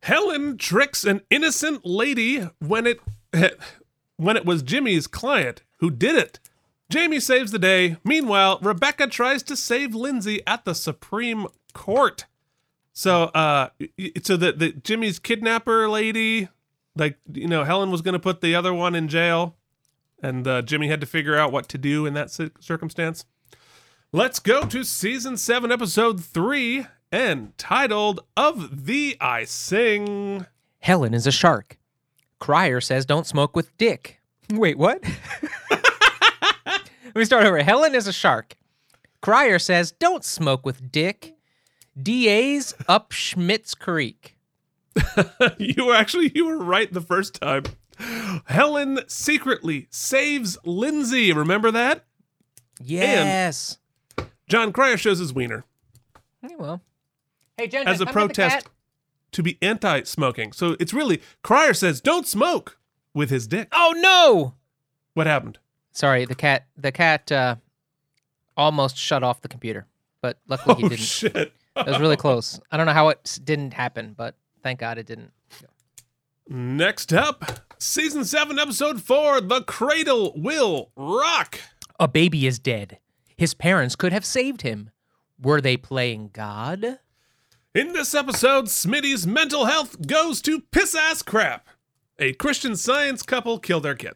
Helen 0.02 0.56
tricks 0.56 1.04
an 1.04 1.22
innocent 1.30 1.84
lady 1.84 2.48
when 2.60 2.86
it 2.86 3.00
when 4.16 4.36
it 4.36 4.46
was 4.46 4.62
Jimmy's 4.62 5.08
client 5.08 5.62
who 5.78 5.90
did 5.90 6.14
it. 6.14 6.38
Jamie 6.88 7.18
saves 7.18 7.50
the 7.50 7.58
day. 7.58 7.96
Meanwhile, 8.04 8.60
Rebecca 8.62 9.08
tries 9.08 9.42
to 9.42 9.56
save 9.56 9.96
Lindsay 9.96 10.42
at 10.46 10.64
the 10.64 10.74
Supreme 10.74 11.48
Court. 11.74 12.26
So, 12.92 13.24
uh, 13.24 13.70
so 14.22 14.36
that 14.36 14.60
the 14.60 14.72
Jimmy's 14.72 15.18
kidnapper 15.18 15.88
lady, 15.88 16.48
like 16.96 17.18
you 17.32 17.46
know, 17.46 17.64
Helen 17.64 17.90
was 17.90 18.02
going 18.02 18.14
to 18.14 18.18
put 18.18 18.40
the 18.40 18.54
other 18.54 18.74
one 18.74 18.94
in 18.94 19.08
jail, 19.08 19.56
and 20.22 20.46
uh, 20.46 20.62
Jimmy 20.62 20.88
had 20.88 21.00
to 21.00 21.06
figure 21.06 21.36
out 21.36 21.52
what 21.52 21.68
to 21.68 21.78
do 21.78 22.06
in 22.06 22.14
that 22.14 22.30
circumstance. 22.60 23.24
Let's 24.12 24.38
go 24.38 24.62
to 24.64 24.82
season 24.82 25.36
seven, 25.36 25.70
episode 25.70 26.24
three, 26.24 26.86
entitled 27.12 28.20
"Of 28.36 28.86
Thee 28.86 29.16
I 29.20 29.44
Sing." 29.44 30.46
Helen 30.80 31.14
is 31.14 31.26
a 31.26 31.32
shark. 31.32 31.78
Cryer 32.38 32.80
says 32.80 33.06
don't 33.06 33.26
smoke 33.26 33.56
with 33.56 33.76
Dick. 33.76 34.20
Wait, 34.50 34.78
what? 34.78 35.02
Let 35.70 37.16
me 37.16 37.24
start 37.24 37.46
over. 37.46 37.62
Helen 37.62 37.94
is 37.94 38.06
a 38.06 38.12
shark. 38.12 38.56
Cryer 39.20 39.58
says 39.58 39.92
don't 39.92 40.24
smoke 40.24 40.64
with 40.64 40.92
Dick. 40.92 41.34
DA's 42.00 42.74
up 42.88 43.10
Schmitz 43.12 43.74
Creek. 43.74 44.35
you 45.58 45.86
were 45.86 45.94
actually 45.94 46.32
you 46.34 46.46
were 46.46 46.58
right 46.58 46.92
the 46.92 47.00
first 47.00 47.34
time. 47.40 47.64
Helen 48.46 49.00
secretly 49.08 49.88
saves 49.90 50.58
Lindsay. 50.64 51.32
Remember 51.32 51.70
that? 51.70 52.04
Yes. 52.80 53.78
Jon 54.48 54.72
Cryer 54.72 54.96
shows 54.96 55.18
his 55.18 55.32
wiener 55.32 55.64
Yeah, 56.42 56.56
well. 56.58 56.82
Hey, 57.56 57.66
Jen, 57.68 57.88
as 57.88 58.00
a 58.00 58.04
Jen, 58.04 58.12
come 58.14 58.26
get 58.28 58.34
the 58.34 58.42
protest 58.42 58.68
to 59.32 59.42
be 59.42 59.58
anti-smoking. 59.62 60.52
So 60.52 60.76
it's 60.78 60.92
really 60.92 61.20
Cryer 61.42 61.74
says 61.74 62.00
don't 62.00 62.26
smoke 62.26 62.78
with 63.14 63.30
his 63.30 63.46
dick. 63.46 63.68
Oh 63.72 63.94
no! 63.96 64.54
What 65.14 65.26
happened? 65.26 65.58
Sorry, 65.92 66.26
the 66.26 66.34
cat. 66.34 66.66
The 66.76 66.92
cat 66.92 67.32
uh, 67.32 67.56
almost 68.56 68.96
shut 68.98 69.22
off 69.22 69.40
the 69.40 69.48
computer, 69.48 69.86
but 70.20 70.38
luckily 70.46 70.74
he 70.76 70.82
Oh 70.84 70.88
didn't. 70.90 71.04
shit. 71.04 71.34
It 71.76 71.86
was 71.86 71.98
really 71.98 72.16
close. 72.16 72.60
I 72.70 72.76
don't 72.76 72.86
know 72.86 72.92
how 72.92 73.08
it 73.08 73.38
didn't 73.44 73.72
happen, 73.74 74.14
but 74.16 74.34
thank 74.66 74.80
God 74.80 74.98
it 74.98 75.06
didn't. 75.06 75.30
Next 76.48 77.12
up, 77.12 77.60
season 77.78 78.24
7 78.24 78.58
episode 78.58 79.00
4, 79.00 79.42
The 79.42 79.62
Cradle 79.62 80.32
Will 80.34 80.90
Rock. 80.96 81.60
A 82.00 82.08
baby 82.08 82.48
is 82.48 82.58
dead. 82.58 82.98
His 83.36 83.54
parents 83.54 83.94
could 83.94 84.12
have 84.12 84.24
saved 84.24 84.62
him. 84.62 84.90
Were 85.40 85.60
they 85.60 85.76
playing 85.76 86.30
God? 86.32 86.98
In 87.76 87.92
this 87.92 88.12
episode, 88.12 88.64
Smitty's 88.64 89.24
mental 89.24 89.66
health 89.66 90.04
goes 90.04 90.42
to 90.42 90.62
piss 90.72 90.96
ass 90.96 91.22
crap. 91.22 91.68
A 92.18 92.32
Christian 92.32 92.74
science 92.74 93.22
couple 93.22 93.60
kill 93.60 93.78
their 93.78 93.94
kid. 93.94 94.14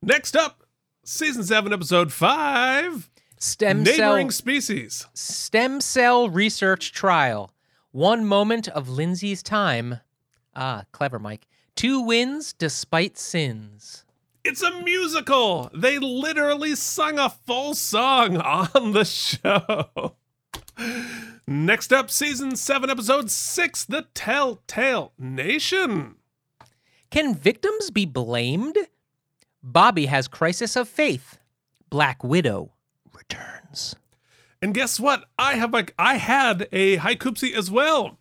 Next 0.00 0.36
up, 0.36 0.62
season 1.04 1.42
7, 1.42 1.72
episode 1.72 2.12
5 2.12 3.10
Stem 3.36 3.84
cell 3.84 3.96
Neighboring 3.96 4.30
Species. 4.30 5.06
stem 5.14 5.80
cell 5.80 6.28
research 6.28 6.92
trial. 6.92 7.52
One 7.92 8.24
moment 8.24 8.68
of 8.68 8.88
Lindsay's 8.88 9.42
time. 9.42 10.00
Ah, 10.54 10.84
clever, 10.92 11.18
Mike. 11.18 11.48
Two 11.74 12.00
wins 12.00 12.52
despite 12.52 13.18
sins. 13.18 14.04
It's 14.44 14.62
a 14.62 14.80
musical. 14.82 15.70
They 15.74 15.98
literally 15.98 16.76
sung 16.76 17.18
a 17.18 17.30
full 17.30 17.74
song 17.74 18.36
on 18.40 18.92
the 18.92 19.04
show. 19.04 20.14
Next 21.46 21.92
up, 21.92 22.10
season 22.10 22.54
7, 22.54 22.88
episode 22.90 23.30
6 23.30 23.84
The 23.86 24.06
Telltale 24.14 25.12
Nation. 25.18 26.16
Can 27.10 27.34
victims 27.34 27.90
be 27.90 28.06
blamed? 28.06 28.78
Bobby 29.62 30.06
has 30.06 30.28
crisis 30.28 30.76
of 30.76 30.88
faith. 30.88 31.38
Black 31.90 32.22
Widow 32.22 32.72
returns. 33.12 33.96
And 34.62 34.74
guess 34.74 35.00
what? 35.00 35.24
I 35.38 35.54
have 35.54 35.72
like 35.72 35.94
I 35.98 36.16
had 36.16 36.68
a 36.72 36.98
haikupsi 36.98 37.54
as 37.54 37.70
well. 37.70 38.18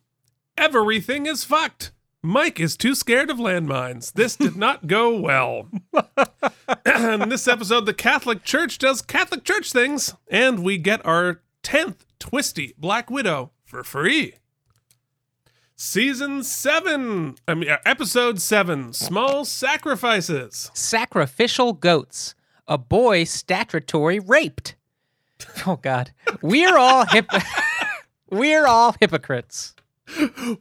Everything 0.57 1.25
is 1.25 1.43
fucked. 1.43 1.91
Mike 2.21 2.59
is 2.59 2.75
too 2.75 2.95
scared 2.95 3.29
of 3.29 3.37
landmines. 3.37 4.11
This 4.13 4.35
did 4.35 4.57
not 4.57 4.87
go 4.87 5.17
well. 5.17 5.69
In 6.85 7.29
this 7.29 7.47
episode, 7.47 7.85
the 7.85 7.93
Catholic 7.93 8.43
Church 8.43 8.77
does 8.77 9.01
Catholic 9.01 9.45
Church 9.45 9.71
things, 9.71 10.15
and 10.29 10.63
we 10.63 10.77
get 10.77 11.05
our 11.05 11.41
10th 11.63 11.99
twisty 12.19 12.73
Black 12.77 13.09
Widow 13.09 13.51
for 13.63 13.85
free. 13.85 14.33
Season 15.77 16.43
7, 16.43 17.37
I 17.47 17.53
mean, 17.53 17.69
episode 17.85 18.41
7 18.41 18.91
Small 18.91 19.45
Sacrifices. 19.45 20.69
Sacrificial 20.73 21.71
goats. 21.71 22.35
A 22.67 22.77
boy 22.77 23.23
statutory 23.23 24.19
raped. 24.19 24.75
Oh 25.67 25.75
God, 25.75 26.11
we're 26.41 26.77
all 26.77 27.05
hip. 27.05 27.27
we're 28.31 28.65
all 28.65 28.95
hypocrites. 28.99 29.75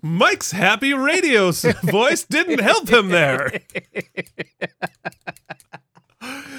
Mike's 0.03 0.51
happy 0.51 0.93
radio 0.93 1.51
voice 1.85 2.25
didn't 2.25 2.61
help 2.61 2.89
him 2.89 3.09
there. 3.09 3.61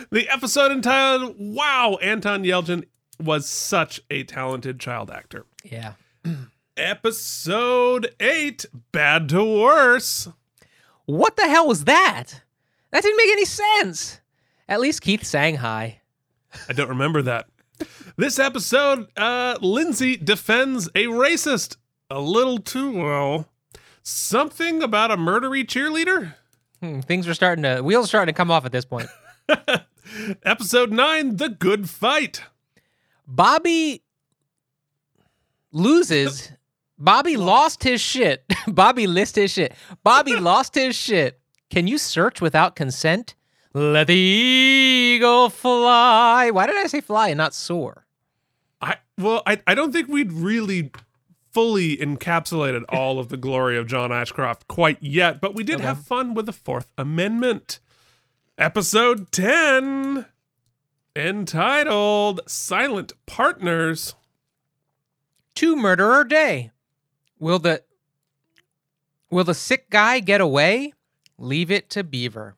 the 0.10 0.28
episode 0.30 0.72
entitled 0.72 1.36
Wow, 1.38 1.98
Anton 2.02 2.44
Yelchin 2.44 2.86
was 3.20 3.48
such 3.48 4.02
a 4.10 4.24
talented 4.24 4.80
child 4.80 5.12
actor. 5.12 5.46
Yeah. 5.64 5.94
Episode 6.78 8.16
8 8.22 8.66
Bad 8.92 9.28
to 9.30 9.44
Worse. 9.44 10.30
What 11.06 11.36
the 11.36 11.48
hell 11.48 11.68
was 11.68 11.84
that? 11.86 12.42
That 12.92 13.04
didn't 13.04 13.18
make 13.18 13.32
any 13.32 13.46
sense. 13.46 14.22
At 14.68 14.80
least 14.80 15.02
Keith 15.02 15.26
sang 15.26 15.58
high. 15.58 16.02
I 16.70 16.74
don't 16.74 16.90
remember 16.90 17.22
that. 17.24 17.48
This 18.18 18.38
episode, 18.40 19.08
uh, 19.16 19.58
Lindsay 19.62 20.18
defends 20.18 20.88
a 20.90 21.06
racist. 21.06 21.78
a 22.10 22.20
little 22.20 22.58
too 22.60 22.92
well. 22.92 23.48
Something 24.04 24.82
about 24.82 25.12
a 25.12 25.18
murdery 25.18 25.64
cheerleader? 25.66 26.34
Hmm, 26.82 27.02
things 27.02 27.28
are 27.28 27.34
starting 27.34 27.64
to 27.64 27.82
wheels 27.82 28.06
are 28.06 28.10
starting 28.10 28.34
to 28.34 28.38
come 28.38 28.52
off 28.52 28.66
at 28.66 28.72
this 28.72 28.86
point. 28.86 29.10
Episode 30.44 30.92
9 30.92 31.38
The 31.38 31.50
Good 31.50 31.90
Fight. 31.90 32.44
Bobby 33.28 34.04
loses. 35.72 36.52
Bobby 36.98 37.38
lost 37.38 37.84
his 37.84 38.02
shit. 38.02 38.44
Bobby 38.68 39.08
list 39.08 39.36
his 39.36 39.52
shit. 39.52 39.74
Bobby 40.04 40.36
lost 40.36 40.76
his 40.76 40.96
shit. 40.96 41.40
Can 41.70 41.88
you 41.88 41.98
search 41.98 42.42
without 42.42 42.76
consent? 42.76 43.36
Let 43.74 44.08
the 44.08 44.16
eagle 44.16 45.50
fly. 45.50 46.50
Why 46.52 46.66
did 46.66 46.76
I 46.78 46.88
say 46.88 47.02
fly 47.02 47.30
and 47.30 47.38
not 47.38 47.54
soar? 47.54 48.06
I 48.82 48.98
well, 49.18 49.44
I, 49.46 49.62
I 49.68 49.76
don't 49.76 49.92
think 49.92 50.08
we'd 50.08 50.32
really 50.32 50.92
fully 51.52 51.98
encapsulated 51.98 52.84
all 52.90 53.20
of 53.20 53.30
the 53.30 53.38
glory 53.38 53.78
of 53.78 53.86
John 53.88 54.12
Ashcroft 54.12 54.68
quite 54.68 55.02
yet, 55.02 55.42
but 55.42 55.56
we 55.56 55.64
did 55.64 55.76
Okay. 55.78 55.86
have 55.86 56.04
fun 56.06 56.34
with 56.34 56.46
the 56.46 56.54
Fourth 56.54 56.90
Amendment. 56.98 57.80
Episode 58.58 59.32
10 59.32 60.26
entitled 61.16 62.42
Silent 62.48 63.14
Partners. 63.26 64.16
Two 65.56 65.76
murderer 65.76 66.24
day. 66.24 66.72
Will 67.40 67.60
the 67.60 67.84
will 69.30 69.44
the 69.44 69.54
sick 69.54 69.90
guy 69.90 70.20
get 70.20 70.42
away? 70.42 70.94
Leave 71.38 71.72
it 71.72 71.90
to 71.92 72.04
Beaver. 72.04 72.56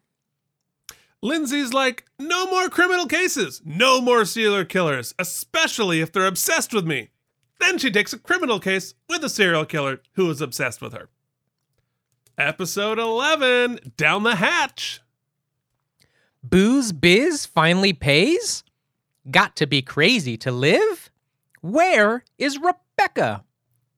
Lindsay's 1.23 1.71
like, 1.71 2.05
no 2.17 2.47
more 2.47 2.67
criminal 2.67 3.05
cases, 3.05 3.61
no 3.63 4.01
more 4.01 4.25
serial 4.25 4.65
killers, 4.65 5.13
especially 5.19 6.01
if 6.01 6.11
they're 6.11 6.25
obsessed 6.25 6.73
with 6.73 6.85
me. 6.85 7.09
Then 7.59 7.77
she 7.77 7.91
takes 7.91 8.11
a 8.11 8.17
criminal 8.17 8.59
case 8.59 8.95
with 9.07 9.23
a 9.23 9.29
serial 9.29 9.65
killer 9.65 10.01
who 10.13 10.29
is 10.31 10.41
obsessed 10.41 10.81
with 10.81 10.93
her. 10.93 11.09
Episode 12.37 12.97
11 12.97 13.93
Down 13.97 14.23
the 14.23 14.35
Hatch. 14.35 15.01
Booze 16.43 16.91
Biz 16.91 17.45
finally 17.45 17.93
pays? 17.93 18.63
Got 19.29 19.55
to 19.57 19.67
be 19.67 19.83
crazy 19.83 20.37
to 20.37 20.51
live? 20.51 21.11
Where 21.61 22.23
is 22.39 22.57
Rebecca? 22.57 23.43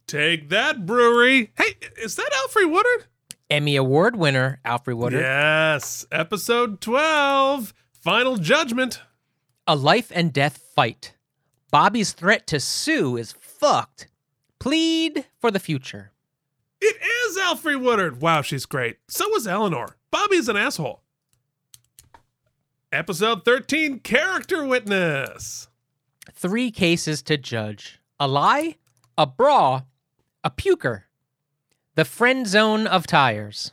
Take 0.07 0.49
that, 0.49 0.86
brewery. 0.86 1.53
Hey, 1.57 1.76
is 2.01 2.17
that 2.17 2.30
Alfre 2.34 2.69
Woodard? 2.69 3.05
Emmy 3.49 3.75
Award 3.75 4.15
winner 4.15 4.59
Alfre 4.65 4.95
Woodard. 4.95 5.21
Yes. 5.21 6.05
Episode 6.11 6.81
12 6.81 7.73
Final 7.91 8.37
Judgment. 8.37 9.01
A 9.67 9.75
life 9.75 10.11
and 10.13 10.33
death 10.33 10.57
fight. 10.75 11.13
Bobby's 11.71 12.11
threat 12.11 12.45
to 12.47 12.59
sue 12.59 13.17
is 13.17 13.33
fucked. 13.39 14.07
Plead 14.59 15.25
for 15.39 15.51
the 15.51 15.59
future. 15.59 16.11
It 16.81 16.97
is 17.01 17.37
Alfre 17.37 17.79
Woodard. 17.79 18.21
Wow, 18.21 18.41
she's 18.41 18.65
great. 18.65 18.97
So 19.07 19.33
is 19.35 19.47
Eleanor. 19.47 19.97
Bobby's 20.11 20.49
an 20.49 20.57
asshole. 20.57 21.01
Episode 22.91 23.43
13 23.45 23.99
Character 23.99 24.65
Witness. 24.65 25.67
Three 26.33 26.71
cases 26.71 27.21
to 27.23 27.37
judge 27.37 27.99
a 28.19 28.27
lie, 28.27 28.75
a 29.17 29.25
bra, 29.25 29.81
a 30.43 30.51
puker. 30.51 31.03
The 31.95 32.05
friend 32.05 32.47
zone 32.47 32.87
of 32.87 33.05
tires. 33.05 33.71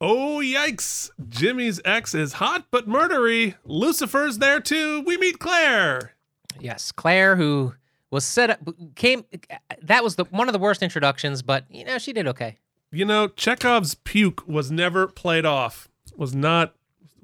Oh, 0.00 0.40
yikes. 0.42 1.10
Jimmy's 1.28 1.80
ex 1.84 2.14
is 2.14 2.34
hot 2.34 2.66
but 2.70 2.88
murdery. 2.88 3.54
Lucifer's 3.64 4.38
there 4.38 4.60
too. 4.60 5.02
We 5.02 5.16
meet 5.16 5.38
Claire. 5.38 6.14
Yes, 6.60 6.92
Claire, 6.92 7.36
who 7.36 7.74
was 8.10 8.24
set 8.24 8.50
up, 8.50 8.60
came. 8.96 9.24
That 9.82 10.02
was 10.04 10.16
the 10.16 10.24
one 10.24 10.48
of 10.48 10.52
the 10.52 10.58
worst 10.58 10.82
introductions, 10.82 11.42
but 11.42 11.64
you 11.70 11.84
know 11.84 11.98
she 11.98 12.12
did 12.12 12.26
okay. 12.28 12.58
You 12.90 13.04
know, 13.04 13.28
Chekhov's 13.28 13.94
puke 13.94 14.46
was 14.46 14.70
never 14.70 15.06
played 15.06 15.44
off. 15.44 15.88
Was 16.16 16.34
not 16.34 16.74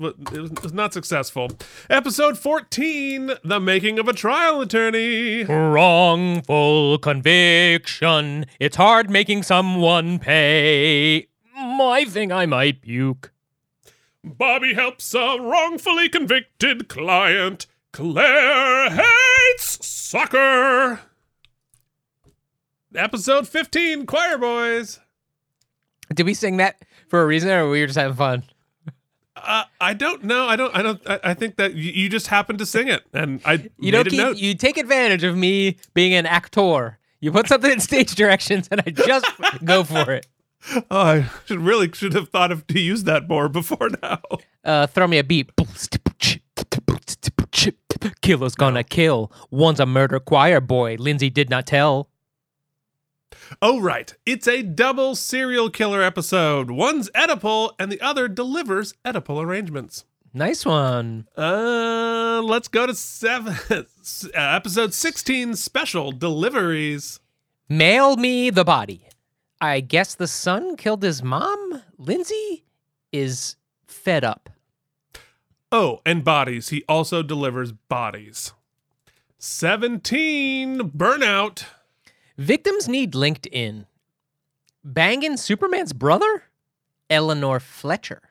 it 0.01 0.41
was, 0.41 0.51
it 0.51 0.63
was 0.63 0.73
not 0.73 0.93
successful. 0.93 1.51
Episode 1.89 2.39
14, 2.39 3.33
The 3.45 3.61
Making 3.61 3.99
of 3.99 4.09
a 4.09 4.13
Trial 4.13 4.61
Attorney. 4.61 5.45
Wrongful 5.45 6.99
conviction. 6.99 8.47
It's 8.59 8.77
hard 8.77 9.11
making 9.11 9.43
someone 9.43 10.19
pay. 10.19 11.29
I 11.57 12.05
think 12.07 12.33
I 12.33 12.47
might 12.47 12.83
puke. 12.83 13.33
Bobby 14.25 14.75
helps 14.75 15.15
a 15.15 15.39
wrongfully 15.41 16.09
convicted 16.09 16.89
client. 16.89 17.67
Claire 17.93 18.91
hates 18.91 19.85
soccer. 19.87 21.01
Episode 22.95 23.47
15, 23.49 24.07
Choir 24.07 24.39
Boys. 24.39 25.01
Did 26.13 26.27
we 26.27 26.35
sing 26.35 26.57
that 26.57 26.83
for 27.09 27.23
a 27.23 27.27
reason, 27.27 27.51
or 27.51 27.65
were 27.65 27.71
we 27.71 27.81
were 27.81 27.87
just 27.87 27.99
having 27.99 28.17
fun? 28.17 28.43
Uh, 29.43 29.64
I 29.80 29.95
don't 29.95 30.24
know. 30.24 30.47
I 30.47 30.57
don't. 30.57 30.74
I 30.76 30.82
don't. 30.82 31.01
I, 31.09 31.20
I 31.24 31.34
think 31.34 31.57
that 31.57 31.74
you, 31.74 31.93
you 31.93 32.09
just 32.09 32.26
happened 32.28 32.59
to 32.61 32.66
sing 32.66 32.88
it, 32.88 33.03
and 33.12 33.41
I 33.45 33.70
You 33.78 33.93
don't 33.93 34.09
keep. 34.09 34.38
You 34.38 34.55
take 34.55 34.76
advantage 34.76 35.24
of 35.24 35.36
me 35.36 35.76
being 35.95 36.14
an 36.14 36.26
actor. 36.26 36.99
You 37.20 37.32
put 37.32 37.49
something 37.49 37.70
in 37.70 37.80
stage 37.80 38.14
directions, 38.14 38.68
and 38.70 38.82
I 38.86 38.91
just 38.91 39.26
go 39.64 39.84
for 39.84 40.11
it. 40.12 40.26
Oh, 40.91 41.01
I 41.01 41.30
should 41.47 41.61
really 41.61 41.91
should 41.93 42.12
have 42.12 42.28
thought 42.28 42.53
of 42.53 42.66
to 42.68 42.78
use 42.78 43.05
that 43.05 43.28
more 43.28 43.49
before 43.49 43.88
now. 44.03 44.20
Uh, 44.64 44.86
throw 44.86 45.07
me 45.07 45.18
a 45.18 45.24
beat. 45.24 45.51
Killer's 48.20 48.55
gonna 48.55 48.84
kill. 48.84 49.32
One's 49.51 49.80
a 49.80 49.86
murder 49.86 50.20
choir 50.20 50.61
boy. 50.61 50.97
Lindsay 50.99 51.30
did 51.30 51.49
not 51.51 51.66
tell. 51.66 52.10
Oh, 53.61 53.81
right. 53.81 54.15
It's 54.25 54.47
a 54.47 54.63
double 54.63 55.15
serial 55.15 55.71
killer 55.71 56.03
episode. 56.03 56.71
One's 56.71 57.11
Oedipal, 57.11 57.73
and 57.79 57.91
the 57.91 58.01
other 58.01 58.29
delivers 58.29 58.95
Oedipal 59.05 59.43
arrangements. 59.43 60.05
Nice 60.33 60.65
one. 60.65 61.27
Uh, 61.37 62.41
let's 62.45 62.69
go 62.69 62.87
to 62.87 62.95
seven. 62.95 63.57
uh, 63.71 63.85
episode 64.35 64.95
sixteen, 64.95 65.57
special 65.57 66.13
deliveries. 66.13 67.19
Mail 67.69 68.17
me 68.17 68.51
the 68.51 68.65
body. 68.65 69.09
I 69.61 69.81
guess 69.81 70.15
the 70.15 70.29
son 70.29 70.77
killed 70.77 71.03
his 71.03 71.23
mom. 71.23 71.83
Lindsay 71.99 72.65
is 73.13 73.57
fed 73.87 74.25
up. 74.25 74.49
Oh, 75.73 76.01
and 76.07 76.25
bodies. 76.25 76.69
He 76.69 76.85
also 76.89 77.23
delivers 77.23 77.73
bodies. 77.73 78.53
Seventeen, 79.39 80.91
burnout. 80.91 81.65
Victims 82.41 82.88
need 82.88 83.12
LinkedIn. 83.12 83.84
Banging 84.82 85.36
Superman's 85.36 85.93
brother? 85.93 86.45
Eleanor 87.11 87.61
Fletcher. 87.61 88.22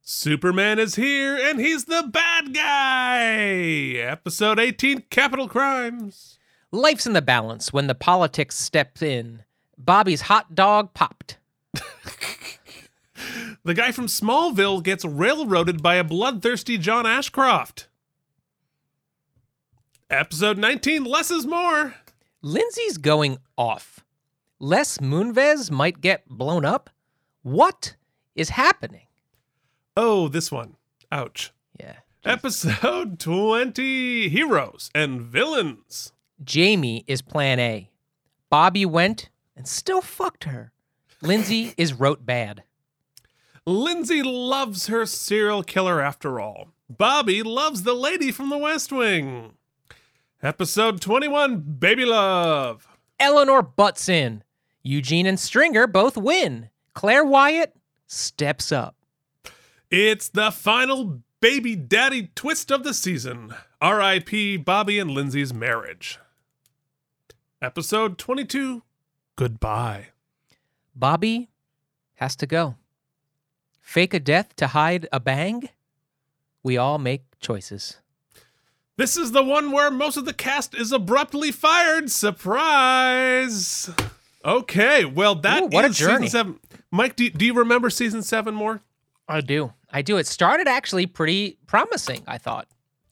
Superman 0.00 0.78
is 0.78 0.94
here, 0.94 1.36
and 1.36 1.60
he's 1.60 1.84
the 1.84 2.08
bad 2.10 2.54
guy. 2.54 3.98
Episode 4.00 4.58
eighteen, 4.58 5.02
capital 5.10 5.46
crimes. 5.46 6.38
Life's 6.72 7.06
in 7.06 7.12
the 7.12 7.20
balance 7.20 7.70
when 7.70 7.86
the 7.86 7.94
politics 7.94 8.58
steps 8.58 9.02
in. 9.02 9.42
Bobby's 9.76 10.22
hot 10.22 10.54
dog 10.54 10.94
popped. 10.94 11.36
The 13.64 13.74
guy 13.74 13.92
from 13.92 14.06
Smallville 14.06 14.82
gets 14.82 15.04
railroaded 15.04 15.82
by 15.82 15.96
a 15.96 16.04
bloodthirsty 16.04 16.78
John 16.78 17.04
Ashcroft. 17.04 17.88
Episode 20.08 20.56
19 20.56 21.04
Less 21.04 21.30
is 21.30 21.44
More. 21.44 21.96
Lindsay's 22.42 22.98
going 22.98 23.38
off. 23.56 24.04
Les 24.60 24.98
Moonves 24.98 25.70
might 25.70 26.00
get 26.00 26.28
blown 26.28 26.64
up. 26.64 26.90
What 27.42 27.96
is 28.34 28.50
happening? 28.50 29.06
Oh, 29.96 30.28
this 30.28 30.52
one. 30.52 30.76
Ouch. 31.10 31.52
Yeah. 31.80 31.96
Episode 32.24 33.18
20 33.20 34.28
Heroes 34.28 34.90
and 34.94 35.20
Villains. 35.22 36.12
Jamie 36.44 37.04
is 37.08 37.22
plan 37.22 37.58
A. 37.58 37.90
Bobby 38.50 38.86
went 38.86 39.30
and 39.56 39.66
still 39.66 40.00
fucked 40.00 40.44
her. 40.44 40.72
Lindsay 41.20 41.74
is 41.76 41.92
wrote 41.92 42.24
bad. 42.24 42.62
Lindsay 43.66 44.22
loves 44.22 44.86
her 44.86 45.04
serial 45.06 45.62
killer 45.62 46.00
after 46.00 46.40
all. 46.40 46.68
Bobby 46.88 47.42
loves 47.42 47.82
the 47.82 47.94
lady 47.94 48.30
from 48.32 48.48
the 48.48 48.56
West 48.56 48.92
Wing. 48.92 49.54
Episode 50.40 51.00
21 51.00 51.58
Baby 51.80 52.04
Love. 52.04 52.86
Eleanor 53.18 53.60
butts 53.60 54.08
in. 54.08 54.44
Eugene 54.84 55.26
and 55.26 55.38
Stringer 55.38 55.88
both 55.88 56.16
win. 56.16 56.70
Claire 56.94 57.24
Wyatt 57.24 57.74
steps 58.06 58.70
up. 58.70 58.94
It's 59.90 60.28
the 60.28 60.52
final 60.52 61.22
baby 61.40 61.74
daddy 61.74 62.30
twist 62.36 62.70
of 62.70 62.84
the 62.84 62.94
season. 62.94 63.52
R.I.P. 63.80 64.58
Bobby 64.58 65.00
and 65.00 65.10
Lindsay's 65.10 65.52
marriage. 65.52 66.20
Episode 67.60 68.16
22 68.16 68.82
Goodbye. 69.34 70.08
Bobby 70.94 71.48
has 72.14 72.36
to 72.36 72.46
go. 72.46 72.76
Fake 73.80 74.14
a 74.14 74.20
death 74.20 74.54
to 74.54 74.68
hide 74.68 75.08
a 75.12 75.18
bang? 75.18 75.68
We 76.62 76.76
all 76.76 76.98
make 76.98 77.22
choices. 77.40 77.98
This 78.98 79.16
is 79.16 79.30
the 79.30 79.44
one 79.44 79.70
where 79.70 79.92
most 79.92 80.16
of 80.16 80.24
the 80.24 80.32
cast 80.34 80.74
is 80.74 80.90
abruptly 80.90 81.52
fired. 81.52 82.10
Surprise! 82.10 83.88
Okay, 84.44 85.04
well 85.04 85.36
that 85.36 85.62
Ooh, 85.62 85.66
what 85.66 85.84
a 85.84 85.88
is 85.88 85.96
season 85.96 86.14
journey. 86.14 86.28
seven. 86.28 86.60
Mike, 86.90 87.14
do, 87.14 87.30
do 87.30 87.46
you 87.46 87.54
remember 87.54 87.90
season 87.90 88.22
seven 88.22 88.54
more? 88.54 88.80
I 89.28 89.40
do. 89.40 89.72
I 89.92 90.02
do. 90.02 90.16
It 90.16 90.26
started 90.26 90.66
actually 90.66 91.06
pretty 91.06 91.58
promising, 91.68 92.22
I 92.26 92.38
thought. 92.38 92.66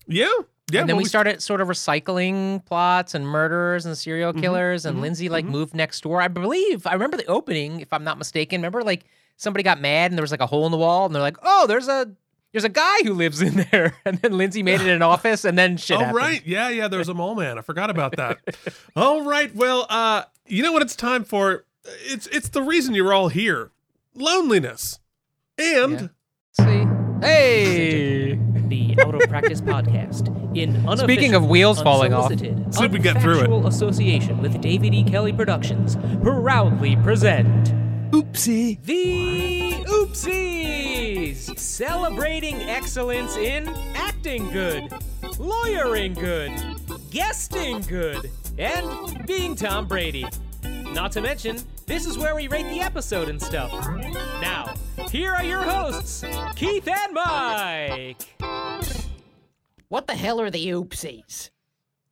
Yeah, 0.09 0.27
yeah. 0.73 0.81
and 0.81 0.89
then 0.89 0.97
well, 0.97 1.05
we 1.05 1.09
started 1.09 1.41
sort 1.41 1.61
of 1.61 1.69
recycling 1.69 2.65
plots 2.67 3.15
and 3.15 3.25
murders 3.27 3.87
and 3.87 3.97
serial 3.97 4.33
Mm-hmm, 4.33 4.41
killers 4.41 4.87
and 4.87 5.01
Lindsay 5.01 5.29
like 5.29 5.45
moved 5.45 5.73
next 5.75 6.01
door. 6.01 6.21
I 6.21 6.27
believe 6.29 6.85
I 6.87 6.95
remember 6.95 7.17
the 7.17 7.27
opening, 7.27 7.79
if 7.81 7.93
I'm 7.93 8.03
not 8.03 8.19
mistaken. 8.19 8.59
Remember 8.61 8.83
like 8.83 9.05
somebody 9.37 9.63
got 9.63 9.81
mad 9.81 10.11
and 10.11 10.19
there 10.19 10.23
was 10.25 10.33
like 10.33 10.41
a 10.41 10.47
hole 10.47 10.67
in 10.67 10.73
the 10.73 10.79
wall 10.79 11.07
and 11.07 11.15
they're 11.15 11.23
like, 11.23 11.37
"Oh, 11.45 11.67
there's 11.69 11.87
a 11.89 12.11
there's 12.57 12.65
a 12.65 12.69
guy 12.71 12.97
who 13.05 13.13
lives 13.13 13.43
in 13.43 13.67
there." 13.71 13.95
And 14.05 14.19
then 14.19 14.37
Lindsay 14.39 14.63
made 14.63 14.81
it 14.81 14.89
an 14.89 15.03
office 15.15 15.45
and 15.45 15.59
then 15.59 15.77
shit 15.77 15.97
Oh 15.99 16.01
happened. 16.01 16.17
right, 16.17 16.43
yeah, 16.47 16.71
yeah. 16.71 16.89
There's 16.89 17.09
a 17.11 17.15
mole 17.15 17.35
man. 17.35 17.59
I 17.59 17.61
forgot 17.61 17.91
about 17.91 18.17
that. 18.17 18.39
all 18.97 19.23
right, 19.25 19.55
well, 19.55 19.87
uh, 19.91 20.23
you 20.47 20.63
know 20.63 20.73
what 20.73 20.83
it's 20.83 20.97
time 20.97 21.23
for? 21.25 21.65
It's 22.05 22.27
it's 22.29 22.49
the 22.49 22.63
reason 22.63 22.95
you're 22.95 23.13
all 23.13 23.29
here. 23.29 23.71
Loneliness, 24.15 24.99
and 25.59 26.11
See? 26.59 26.87
Hey. 27.21 28.35
the 28.69 28.97
Out 29.01 29.15
of 29.15 29.29
Practice 29.29 29.61
podcast 29.61 30.29
in 30.57 30.75
unofficial, 30.77 30.99
Speaking 31.07 31.35
of 31.35 31.47
wheels 31.47 31.83
falling 31.83 32.13
off. 32.15 32.31
unsolicited, 32.31 32.75
See 32.75 32.85
if 32.87 32.93
we 32.93 32.99
get 32.99 33.21
through 33.21 33.41
it. 33.41 33.67
association 33.67 34.41
with 34.41 34.59
David 34.63 34.95
E. 34.95 35.05
Kelley 35.05 35.33
Productions 35.35 35.97
proudly 36.23 36.97
present 36.97 37.73
Oopsie. 38.13 38.81
the 38.85 39.73
Oopsies, 39.87 41.59
celebrating 41.59 42.55
excellence 42.63 43.37
in 43.37 43.69
acting 43.95 44.49
good, 44.51 44.93
lawyering 45.39 46.15
good, 46.15 46.53
guesting 47.11 47.81
good, 47.83 48.31
and 48.59 49.27
being 49.27 49.55
Tom 49.57 49.87
Brady. 49.87 50.27
Not 50.65 51.13
to 51.13 51.21
mention, 51.21 51.59
this 51.87 52.07
is 52.07 52.17
where 52.17 52.35
we 52.35 52.49
rate 52.49 52.69
the 52.71 52.81
episode 52.81 53.29
and 53.29 53.41
stuff. 53.41 53.73
Now, 54.41 54.75
here 55.11 55.33
are 55.33 55.45
your 55.45 55.63
hosts, 55.63 56.25
Keith 56.55 56.89
and 56.89 57.13
Mike. 57.13 58.23
What 59.89 60.07
the 60.07 60.15
hell 60.15 60.41
are 60.41 60.51
the 60.51 60.67
oopsies? 60.69 61.51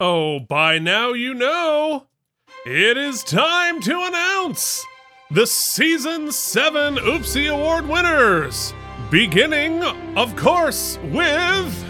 oh, 0.00 0.40
by 0.40 0.78
now 0.78 1.12
you 1.12 1.34
know, 1.34 2.06
it 2.66 2.96
is 2.96 3.22
time 3.22 3.80
to 3.82 4.02
announce 4.04 4.84
the 5.34 5.46
season 5.48 6.30
seven 6.30 6.94
Oopsie 6.94 7.52
Award 7.52 7.88
winners. 7.88 8.72
Beginning, 9.10 9.82
of 10.16 10.36
course, 10.36 10.96
with. 11.02 11.84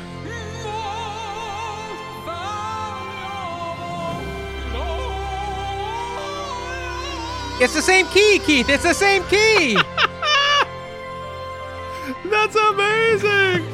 It's 7.60 7.74
the 7.74 7.82
same 7.82 8.06
key, 8.06 8.40
Keith. 8.46 8.70
It's 8.70 8.82
the 8.82 8.94
same 8.94 9.22
key. 9.24 9.74
That's 12.24 12.56
amazing! 12.56 13.66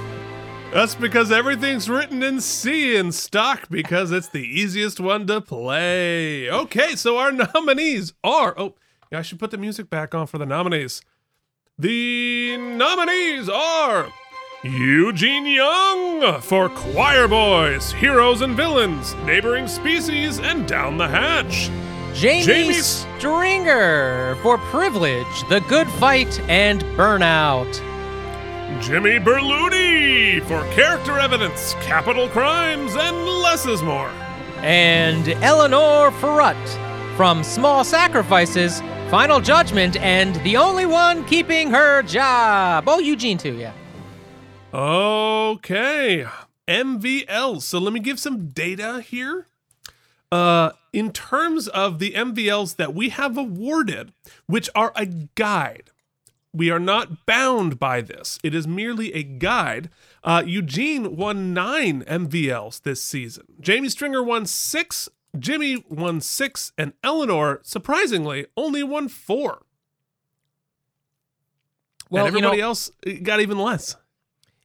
That's 0.73 0.97
because 0.97 1.31
everything's 1.31 1.89
written 1.89 2.25
in 2.25 2.41
C 2.41 2.97
in 2.97 3.13
stock 3.13 3.69
because 3.71 4.11
it's 4.11 4.29
the 4.29 4.43
easiest 4.43 4.99
one 4.99 5.29
to 5.29 5.41
play. 5.41 6.51
Okay, 6.51 6.97
so 6.97 7.19
our 7.19 7.31
nominees 7.33 8.15
are. 8.25 8.55
Oh, 8.59 8.75
I 9.13 9.23
should 9.23 9.41
put 9.41 9.51
the 9.51 9.59
music 9.59 9.91
back 9.91 10.15
on 10.15 10.29
for 10.29 10.39
the 10.39 10.47
nominees. 10.47 11.03
The 11.77 12.57
nominees 12.57 13.49
are 13.49 14.07
Eugene 14.63 15.47
Young 15.47 16.41
for 16.41 16.69
Choir 16.69 17.27
Boys, 17.27 17.91
Heroes 17.93 18.41
and 18.41 18.57
Villains, 18.57 19.15
Neighboring 19.25 19.67
Species, 19.67 20.39
and 20.39 20.69
Down 20.69 20.97
the 20.97 21.09
Hatch. 21.09 21.71
Jamie, 22.15 22.45
Jamie- 22.45 22.75
Stringer 22.75 24.37
for 24.43 24.59
Privilege, 24.59 25.49
The 25.49 25.61
Good 25.63 25.89
Fight, 25.93 26.39
and 26.49 26.83
Burnout. 26.97 27.73
Jimmy 28.81 29.19
Berluti 29.19 30.41
for 30.45 30.63
Character 30.73 31.19
Evidence, 31.19 31.75
Capital 31.81 32.29
Crimes, 32.29 32.95
and 32.95 33.17
Less 33.27 33.67
is 33.67 33.83
More. 33.83 34.11
And 34.59 35.29
Eleanor 35.43 36.13
Frutt 36.13 36.57
from 37.21 37.45
Small 37.45 37.85
Sacrifices, 37.85 38.81
Final 39.11 39.41
Judgment, 39.41 39.95
and 39.97 40.37
the 40.37 40.57
only 40.57 40.87
one 40.87 41.23
keeping 41.27 41.71
her 41.71 42.03
job. 42.05 42.85
Oh, 42.87 42.99
Eugene, 42.99 43.37
too, 43.37 43.59
yeah. 43.59 43.75
Okay. 44.73 46.25
MVL. 46.67 47.61
So 47.61 47.79
let 47.79 47.93
me 47.93 48.01
give 48.01 48.19
some 48.19 48.49
data 48.49 49.03
here. 49.03 49.47
Uh, 50.33 50.71
in 50.95 51.13
terms 51.13 51.69
of 51.69 51.99
the 51.99 52.13
MVLs 52.13 52.77
that 52.77 52.95
we 52.95 53.11
have 53.11 53.37
awarded, 53.37 54.15
which 54.47 54.71
are 54.75 54.95
a 54.97 55.05
guide, 55.05 55.91
we 56.55 56.71
are 56.71 56.81
not 56.81 57.27
bound 57.27 57.79
by 57.79 58.01
this. 58.01 58.39
It 58.43 58.55
is 58.55 58.67
merely 58.67 59.13
a 59.13 59.23
guide. 59.25 59.91
Uh, 60.25 60.43
Eugene 60.47 61.17
won 61.17 61.53
nine 61.53 62.03
MVLs 62.05 62.81
this 62.81 63.03
season. 63.03 63.45
Jamie 63.61 63.91
Stringer 63.91 64.23
won 64.23 64.47
six. 64.47 65.11
Jimmy 65.39 65.85
won 65.89 66.21
six, 66.21 66.73
and 66.77 66.93
Eleanor, 67.05 67.61
surprisingly, 67.63 68.47
only 68.57 68.83
won 68.83 69.09
four. 69.09 69.63
Well, 72.11 72.27
and 72.27 72.35
you 72.35 72.41
know, 72.43 72.49
everybody 72.49 72.63
else 72.63 72.91
got 73.23 73.41
even 73.41 73.59
less. 73.59 73.97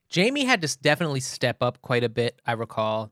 Jamie 0.09 0.45
had 0.45 0.61
to 0.61 0.78
definitely 0.80 1.20
step 1.20 1.61
up 1.61 1.82
quite 1.82 2.03
a 2.03 2.09
bit, 2.09 2.41
I 2.45 2.53
recall. 2.53 3.11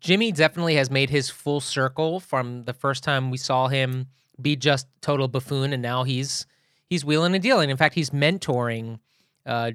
Jimmy 0.00 0.32
definitely 0.32 0.76
has 0.76 0.90
made 0.90 1.10
his 1.10 1.28
full 1.30 1.60
circle 1.60 2.20
from 2.20 2.64
the 2.64 2.72
first 2.72 3.02
time 3.02 3.30
we 3.30 3.38
saw 3.38 3.68
him 3.68 4.06
be 4.40 4.56
just 4.56 4.86
total 5.00 5.28
buffoon, 5.28 5.72
and 5.72 5.82
now 5.82 6.04
he's 6.04 6.46
he's 6.88 7.04
wheeling 7.04 7.34
and 7.34 7.42
dealing. 7.42 7.70
In 7.70 7.76
fact, 7.76 7.94
he's 7.94 8.10
mentoring 8.10 9.00
uh, 9.44 9.72